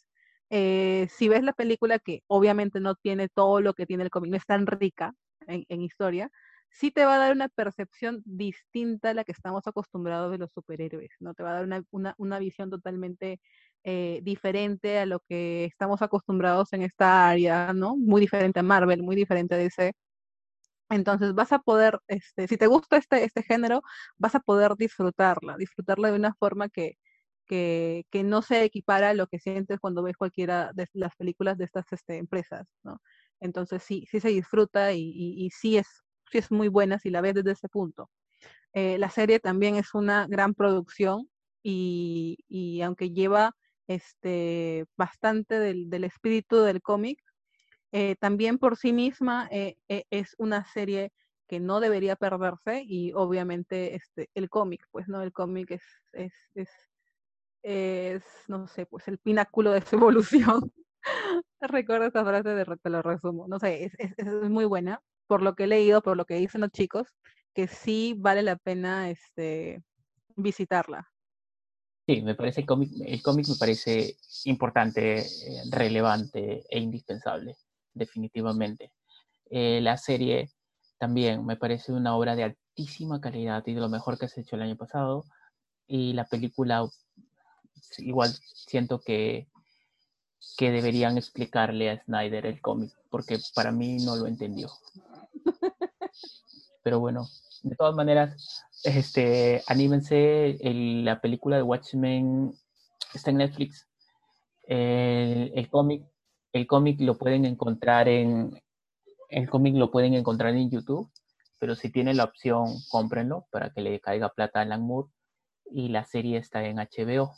si 0.50 1.30
ves 1.30 1.44
la 1.44 1.54
película, 1.54 2.00
que 2.00 2.22
obviamente 2.28 2.80
no 2.80 2.96
tiene 2.96 3.30
todo 3.30 3.62
lo 3.62 3.74
que 3.74 3.86
tiene 3.86 4.04
el 4.04 4.10
cómic, 4.12 4.32
no 4.32 4.38
es 4.38 4.46
tan 4.46 4.68
rica, 4.68 5.14
en, 5.48 5.82
historia, 5.82 6.30
sí 6.70 6.92
te 6.92 7.06
va 7.06 7.16
a 7.16 7.20
dar 7.20 7.34
una 7.34 7.50
percepción 7.50 8.22
distinta 8.26 9.12
a 9.12 9.14
la 9.14 9.24
que 9.24 9.32
estamos 9.32 9.68
acostumbrados 9.68 10.32
de 10.32 10.38
los 10.40 10.52
superhéroes, 10.52 11.12
¿no? 11.20 11.34
Te 11.34 11.44
va 11.44 11.52
a 11.52 11.66
dar 11.66 11.84
una, 12.18 12.40
visión 12.40 12.70
totalmente 12.70 13.40
eh, 13.84 14.20
diferente 14.24 15.00
a 15.00 15.06
lo 15.06 15.20
que 15.22 15.66
estamos 15.66 16.02
acostumbrados 16.02 16.74
en 16.74 16.84
esta 16.84 17.30
área, 17.30 17.74
¿no? 17.74 17.96
Muy 17.98 18.22
diferente 18.22 18.60
a 18.60 18.64
Marvel, 18.64 19.04
muy 19.04 19.16
diferente 19.16 19.56
a 19.56 19.58
DC. 19.58 19.94
Entonces 20.94 21.34
vas 21.34 21.52
a 21.52 21.60
poder, 21.60 22.00
este, 22.08 22.48
si 22.48 22.58
te 22.58 22.68
gusta 22.68 22.98
este, 22.98 23.24
este 23.24 23.44
género, 23.44 23.82
vas 24.18 24.36
a 24.36 24.40
poder 24.40 24.76
disfrutarla, 24.78 25.58
disfrutarla 25.58 26.12
de 26.12 26.18
una 26.18 26.34
forma 26.36 26.70
que, 26.70 26.98
que, 27.48 28.06
que, 28.12 28.24
no 28.24 28.42
se 28.42 28.64
equipara 28.64 29.10
a 29.10 29.14
lo 29.14 29.28
que 29.28 29.40
sientes 29.40 29.80
cuando 29.80 30.04
ves 30.04 30.18
cualquiera 30.18 30.72
de 30.74 30.88
las 30.94 31.16
películas 31.16 31.58
de 31.58 31.66
estas 31.66 31.86
este, 31.92 32.18
empresas, 32.18 32.68
¿no? 32.84 33.02
Entonces 33.40 33.84
sí, 33.84 34.08
sí 34.10 34.20
se 34.20 34.30
disfruta 34.30 34.94
y, 34.94 35.50
sí, 35.52 35.78
es, 35.78 35.88
sí 36.32 36.38
es 36.38 36.52
muy 36.52 36.70
buena 36.70 37.00
si 37.00 37.10
la 37.10 37.22
ves 37.22 37.36
desde 37.36 37.52
ese 37.52 37.70
punto. 37.70 38.10
Eh, 38.74 38.98
la 38.98 39.10
serie 39.10 39.40
también 39.40 39.76
es 39.76 39.94
una 39.94 40.28
gran 40.28 40.54
producción 40.54 41.30
y, 41.64 42.82
aunque 42.84 43.12
lleva 43.12 43.56
este, 43.88 44.86
bastante 44.98 45.60
del, 45.60 46.04
espíritu 46.04 46.62
del 46.62 46.82
cómic, 46.82 47.20
eh, 47.94 48.16
también 48.20 48.58
por 48.58 48.76
sí 48.76 48.92
misma 48.92 49.48
eh, 49.52 49.78
es 49.88 50.36
una 50.40 50.66
serie 50.66 51.12
que 51.48 51.60
no 51.60 51.80
debería 51.80 52.16
perderse 52.16 52.84
y 52.84 53.14
obviamente 53.14 53.94
este, 53.94 54.32
el 54.34 54.50
cómic, 54.50 54.88
pues 54.90 55.08
no, 55.08 55.22
el 55.22 55.32
cómic 55.32 55.70
es, 55.70 55.84
es, 56.12 56.34
es, 56.56 56.70
es, 57.62 58.24
no 58.48 58.68
sé, 58.68 58.88
pues 58.88 59.08
el 59.08 59.20
pináculo 59.20 59.72
de 59.72 59.82
su 59.82 59.96
evolución. 59.98 60.74
Recuerdo 61.62 62.08
esta 62.08 62.26
frase 62.26 62.50
de 62.50 62.66
te 62.82 62.90
lo 62.90 63.04
resumo. 63.04 63.48
No 63.48 63.60
sé, 63.60 63.86
es, 63.86 63.94
es, 64.00 64.50
muy 64.50 64.66
buena. 64.66 65.00
Por 65.28 65.44
lo 65.44 65.54
que 65.54 65.66
he 65.66 65.68
leído, 65.68 66.02
por 66.02 66.18
lo 66.18 66.26
que 66.26 66.36
dicen 66.36 66.62
los 66.62 66.72
chicos, 66.72 67.08
que 67.54 67.68
sí 67.68 68.16
vale 68.18 68.42
la 68.42 68.56
pena 68.56 69.12
este, 69.12 69.84
visitarla. 70.36 71.08
Sí, 72.08 72.24
me 72.24 72.34
parece 72.34 72.62
el 72.62 72.68
cómic, 72.68 72.90
el 73.06 73.22
cómic 73.22 73.48
me 73.48 73.56
parece 73.56 74.18
importante, 74.46 75.20
eh, 75.20 75.26
relevante 75.70 76.66
e 76.70 76.80
indispensable, 76.80 77.56
definitivamente. 77.94 78.92
Eh, 79.50 79.80
la 79.82 79.98
serie 79.98 80.50
también 80.98 81.46
me 81.46 81.58
parece 81.58 81.92
una 81.92 82.16
obra 82.16 82.36
de 82.36 82.44
altísima 82.44 83.22
calidad 83.22 83.64
y 83.68 83.74
de 83.74 83.82
lo 83.82 83.90
mejor 83.90 84.18
que 84.18 84.28
se 84.28 84.40
ha 84.40 84.44
hecho 84.44 84.56
el 84.56 84.64
año 84.64 84.78
pasado. 84.78 85.26
y 85.88 86.14
la 86.14 86.26
película 86.26 86.90
igual 88.00 88.34
siento 88.54 89.00
que, 89.00 89.48
que 90.58 90.72
deberían 90.72 91.18
explicarle 91.18 91.90
a 91.90 92.04
Snyder 92.04 92.46
el 92.46 92.62
cómic, 92.62 92.92
porque 93.10 93.40
para 93.56 93.72
mí 93.72 93.98
no 93.98 94.16
lo 94.16 94.28
entendió. 94.28 94.72
Pero 96.84 97.00
bueno, 97.00 97.28
de 97.64 97.76
todas 97.76 97.96
maneras, 97.96 98.66
este, 98.84 99.64
anímense, 99.68 100.58
la 100.62 101.22
película 101.22 101.56
de 101.58 101.64
Watchmen 101.64 102.54
está 103.14 103.32
en 103.32 103.38
Netflix. 103.38 103.88
El, 104.66 105.52
el 105.56 105.70
cómic, 105.70 106.06
el 106.54 106.68
cómic 106.68 107.02
lo 107.02 107.18
pueden 107.18 107.46
encontrar 107.46 108.08
en, 108.08 108.62
el 109.30 109.50
cómic 109.50 109.76
lo 109.76 109.92
pueden 109.92 110.14
encontrar 110.14 110.54
en 110.54 110.70
YouTube, 110.70 111.12
pero 111.60 111.76
si 111.76 111.92
tienen 111.92 112.18
la 112.18 112.26
opción, 112.26 112.68
cómprenlo 112.90 113.48
para 113.52 113.72
que 113.72 113.82
le 113.82 114.00
caiga 114.00 114.30
plata 114.30 114.60
a 114.60 114.62
Alan 114.62 114.82
Moore. 114.82 115.10
Y 115.66 115.90
la 115.90 116.04
serie 116.04 116.38
está 116.38 116.64
en 116.66 116.78
HBO. 116.78 117.34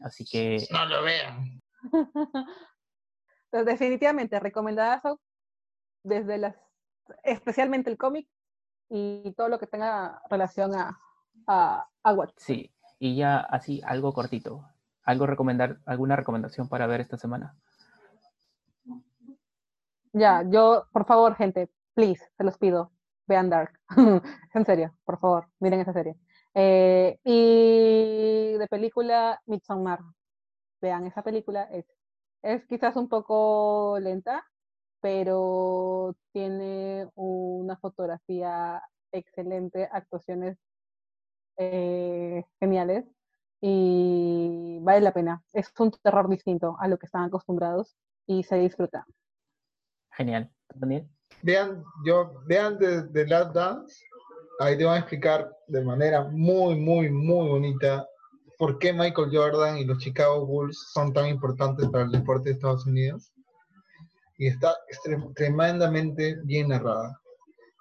Así 0.00 0.24
que. 0.24 0.66
No 0.70 0.84
lo 0.84 1.02
vean. 1.02 1.62
Entonces, 3.50 3.78
definitivamente 3.78 4.38
recomendadas 4.40 5.00
desde 6.02 6.38
las, 6.38 6.56
especialmente 7.22 7.88
el 7.88 7.96
cómic 7.96 8.28
y 8.90 9.32
todo 9.32 9.48
lo 9.48 9.58
que 9.58 9.66
tenga 9.66 10.20
relación 10.28 10.74
a, 10.74 11.00
a, 11.46 11.88
a 12.02 12.16
Sí, 12.36 12.74
y 12.98 13.16
ya 13.16 13.38
así, 13.38 13.80
algo 13.84 14.12
cortito. 14.12 14.68
¿Algo 15.04 15.26
recomendar, 15.26 15.78
alguna 15.86 16.16
recomendación 16.16 16.68
para 16.68 16.88
ver 16.88 17.00
esta 17.00 17.16
semana? 17.16 17.56
Ya, 20.16 20.42
yo, 20.48 20.86
por 20.92 21.04
favor, 21.06 21.36
gente, 21.36 21.68
please, 21.94 22.24
se 22.38 22.44
los 22.44 22.56
pido, 22.56 22.90
vean 23.26 23.50
Dark. 23.50 23.78
en 24.54 24.64
serio, 24.64 24.96
por 25.04 25.18
favor, 25.18 25.48
miren 25.60 25.80
esa 25.80 25.92
serie. 25.92 26.16
Eh, 26.54 27.18
y 27.22 28.56
de 28.58 28.66
película, 28.68 29.42
Midsommar. 29.44 30.00
Vean 30.80 31.04
esa 31.06 31.22
película, 31.22 31.64
es, 31.64 31.84
es 32.42 32.64
quizás 32.66 32.96
un 32.96 33.08
poco 33.10 33.98
lenta, 34.00 34.42
pero 35.00 36.16
tiene 36.32 37.08
una 37.14 37.76
fotografía 37.76 38.82
excelente, 39.12 39.86
actuaciones 39.92 40.56
eh, 41.58 42.44
geniales 42.58 43.04
y 43.60 44.78
vale 44.80 45.02
la 45.02 45.12
pena. 45.12 45.42
Es 45.52 45.72
un 45.78 45.90
terror 46.02 46.28
distinto 46.30 46.76
a 46.80 46.88
lo 46.88 46.98
que 46.98 47.06
están 47.06 47.24
acostumbrados 47.24 47.96
y 48.26 48.44
se 48.44 48.56
disfruta. 48.56 49.06
Genial. 50.16 50.50
Daniel. 50.74 51.08
Vean, 51.42 51.84
yo, 52.04 52.42
vean 52.46 52.78
de, 52.78 53.02
The 53.12 53.26
Last 53.26 53.54
Dance, 53.54 53.96
ahí 54.60 54.76
te 54.76 54.84
van 54.84 54.94
a 54.94 54.98
explicar 55.00 55.54
de 55.68 55.82
manera 55.82 56.24
muy, 56.24 56.74
muy, 56.76 57.10
muy 57.10 57.48
bonita 57.48 58.08
por 58.58 58.78
qué 58.78 58.92
Michael 58.92 59.30
Jordan 59.30 59.78
y 59.78 59.84
los 59.84 59.98
Chicago 59.98 60.46
Bulls 60.46 60.90
son 60.92 61.12
tan 61.12 61.26
importantes 61.26 61.88
para 61.90 62.04
el 62.04 62.10
deporte 62.10 62.48
de 62.48 62.54
Estados 62.54 62.86
Unidos. 62.86 63.32
Y 64.38 64.48
está 64.48 64.74
tremendamente 65.34 66.36
bien 66.44 66.68
narrada. 66.68 67.18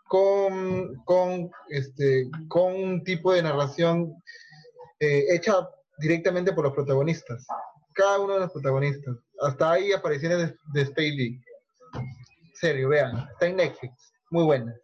Con, 0.07 0.95
con, 1.05 1.49
este, 1.69 2.29
con 2.47 2.73
un 2.75 3.03
tipo 3.03 3.33
de 3.33 3.43
narración 3.43 4.13
eh, 4.99 5.25
hecha 5.29 5.67
directamente 5.97 6.53
por 6.53 6.65
los 6.65 6.73
protagonistas. 6.73 7.45
Cada 7.93 8.19
uno 8.19 8.33
de 8.35 8.39
los 8.41 8.51
protagonistas. 8.51 9.15
Hasta 9.41 9.71
ahí 9.71 9.91
apariciones 9.91 10.37
de, 10.39 10.57
de 10.73 10.85
Spade 10.85 11.41
serio, 12.55 12.89
vean, 12.89 13.27
está 13.31 13.47
en 13.47 13.57
Netflix, 13.57 14.13
muy 14.29 14.43
buena. 14.43 14.75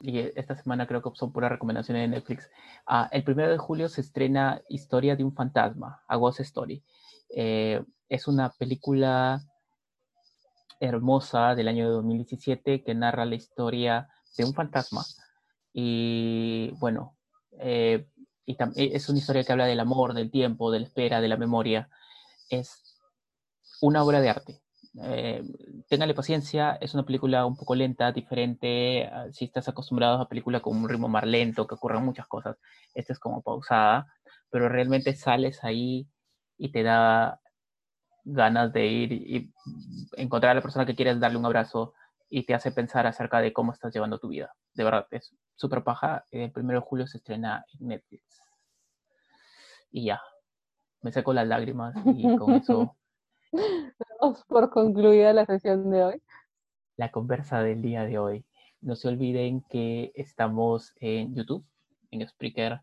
Y 0.00 0.18
esta 0.18 0.56
semana 0.56 0.86
creo 0.86 1.02
que 1.02 1.10
son 1.14 1.32
puras 1.32 1.50
recomendaciones 1.50 2.02
de 2.02 2.16
Netflix. 2.16 2.50
Ah, 2.86 3.08
el 3.12 3.24
primero 3.24 3.50
de 3.50 3.58
julio 3.58 3.88
se 3.88 4.00
estrena 4.00 4.60
Historia 4.68 5.16
de 5.16 5.24
un 5.24 5.34
fantasma, 5.34 6.02
A 6.08 6.16
Ghost 6.16 6.40
Story. 6.40 6.82
Eh, 7.30 7.82
es 8.08 8.28
una 8.28 8.50
película 8.50 9.42
hermosa 10.80 11.54
del 11.54 11.68
año 11.68 11.90
2017 11.90 12.82
que 12.82 12.94
narra 12.94 13.24
la 13.24 13.36
historia 13.36 14.08
de 14.36 14.44
un 14.44 14.54
fantasma. 14.54 15.04
Y 15.72 16.70
bueno, 16.78 17.16
eh, 17.58 18.08
y 18.44 18.56
es 18.76 19.08
una 19.08 19.18
historia 19.18 19.44
que 19.44 19.52
habla 19.52 19.66
del 19.66 19.80
amor, 19.80 20.14
del 20.14 20.30
tiempo, 20.30 20.72
de 20.72 20.80
la 20.80 20.86
espera, 20.86 21.20
de 21.20 21.28
la 21.28 21.36
memoria. 21.36 21.88
Es 22.50 22.98
una 23.80 24.02
obra 24.02 24.20
de 24.20 24.30
arte 24.30 24.62
eh, 25.00 25.42
téngale 25.88 26.14
paciencia, 26.14 26.76
es 26.80 26.94
una 26.94 27.04
película 27.04 27.46
un 27.46 27.56
poco 27.56 27.74
lenta, 27.74 28.12
diferente, 28.12 29.06
ah, 29.06 29.26
si 29.32 29.46
estás 29.46 29.68
acostumbrado 29.68 30.20
a 30.20 30.28
película 30.28 30.60
con 30.60 30.76
un 30.76 30.88
ritmo 30.88 31.08
más 31.08 31.24
lento, 31.24 31.66
que 31.66 31.74
ocurran 31.74 32.04
muchas 32.04 32.26
cosas, 32.26 32.56
esta 32.94 33.12
es 33.12 33.18
como 33.18 33.42
pausada, 33.42 34.06
pero 34.50 34.68
realmente 34.68 35.14
sales 35.14 35.64
ahí 35.64 36.06
y 36.58 36.70
te 36.70 36.82
da 36.82 37.40
ganas 38.24 38.72
de 38.72 38.86
ir 38.86 39.12
y 39.12 39.52
encontrar 40.16 40.52
a 40.52 40.54
la 40.54 40.62
persona 40.62 40.86
que 40.86 40.94
quieres 40.94 41.18
darle 41.18 41.38
un 41.38 41.46
abrazo 41.46 41.94
y 42.28 42.44
te 42.44 42.54
hace 42.54 42.72
pensar 42.72 43.06
acerca 43.06 43.40
de 43.40 43.52
cómo 43.52 43.72
estás 43.72 43.92
llevando 43.92 44.18
tu 44.18 44.28
vida. 44.28 44.54
De 44.74 44.84
verdad, 44.84 45.06
es 45.10 45.34
súper 45.54 45.82
paja. 45.84 46.24
El 46.30 46.50
primero 46.52 46.80
de 46.80 46.86
julio 46.86 47.06
se 47.06 47.18
estrena 47.18 47.64
en 47.78 47.88
Netflix. 47.88 48.40
Y 49.90 50.06
ya, 50.06 50.22
me 51.02 51.12
seco 51.12 51.32
las 51.32 51.46
lágrimas 51.46 51.94
y 52.06 52.36
con 52.36 52.54
eso 52.54 52.96
Por 54.48 54.70
concluida 54.70 55.32
la 55.32 55.44
sesión 55.44 55.90
de 55.90 56.04
hoy. 56.04 56.22
La 56.96 57.10
conversa 57.10 57.62
del 57.62 57.82
día 57.82 58.04
de 58.04 58.18
hoy. 58.18 58.44
No 58.80 58.96
se 58.96 59.08
olviden 59.08 59.62
que 59.68 60.12
estamos 60.14 60.92
en 60.96 61.34
YouTube, 61.34 61.64
en 62.10 62.26
Spreaker, 62.26 62.80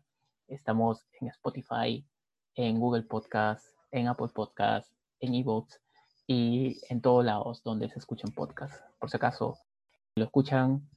estamos 0.48 1.06
en 1.20 1.28
Spotify, 1.28 2.06
en 2.54 2.78
Google 2.78 3.02
Podcast, 3.02 3.66
en 3.90 4.08
Apple 4.08 4.28
Podcast, 4.34 4.92
en 5.18 5.34
eBooks 5.34 5.80
y 6.26 6.78
en 6.88 7.00
todos 7.00 7.24
lados 7.24 7.62
donde 7.62 7.90
se 7.90 7.98
escuchen 7.98 8.32
podcasts. 8.32 8.82
Por 8.98 9.10
si 9.10 9.16
acaso 9.16 9.58
lo 10.14 10.24
escuchan 10.24 10.88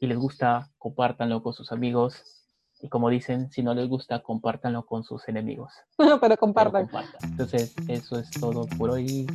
y 0.00 0.06
les 0.06 0.18
gusta, 0.18 0.70
compártanlo 0.78 1.42
con 1.42 1.52
sus 1.52 1.72
amigos 1.72 2.43
y 2.80 2.88
como 2.88 3.08
dicen, 3.08 3.50
si 3.50 3.62
no 3.62 3.74
les 3.74 3.88
gusta, 3.88 4.22
compártanlo 4.22 4.84
con 4.84 5.04
sus 5.04 5.26
enemigos. 5.28 5.72
Pero 6.20 6.36
compartan. 6.36 6.88
Entonces, 7.22 7.74
eso 7.88 8.18
es 8.18 8.30
todo 8.30 8.66
por 8.78 8.90
hoy. 8.90 9.26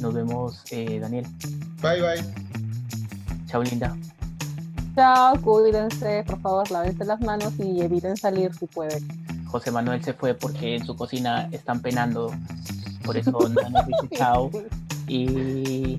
Nos 0.00 0.14
vemos, 0.14 0.62
eh, 0.70 0.98
Daniel. 1.00 1.26
Bye, 1.80 2.00
bye. 2.00 2.22
Chao, 3.46 3.62
linda. 3.62 3.96
Chao, 4.94 5.40
cuídense, 5.40 6.22
por 6.26 6.40
favor, 6.40 6.70
lávense 6.70 7.04
las 7.04 7.20
manos 7.22 7.54
y 7.58 7.80
eviten 7.80 8.16
salir 8.16 8.52
si 8.54 8.66
pueden. 8.66 9.02
José 9.46 9.70
Manuel 9.70 10.04
se 10.04 10.12
fue 10.12 10.34
porque 10.34 10.76
en 10.76 10.84
su 10.84 10.96
cocina 10.96 11.48
están 11.50 11.80
penando, 11.80 12.30
por 13.04 13.16
eso 13.16 13.30
no 13.30 13.68
nos 13.70 13.86
dice 13.86 14.08
chao 14.16 14.50
y 15.08 15.98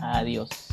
adiós. 0.00 0.67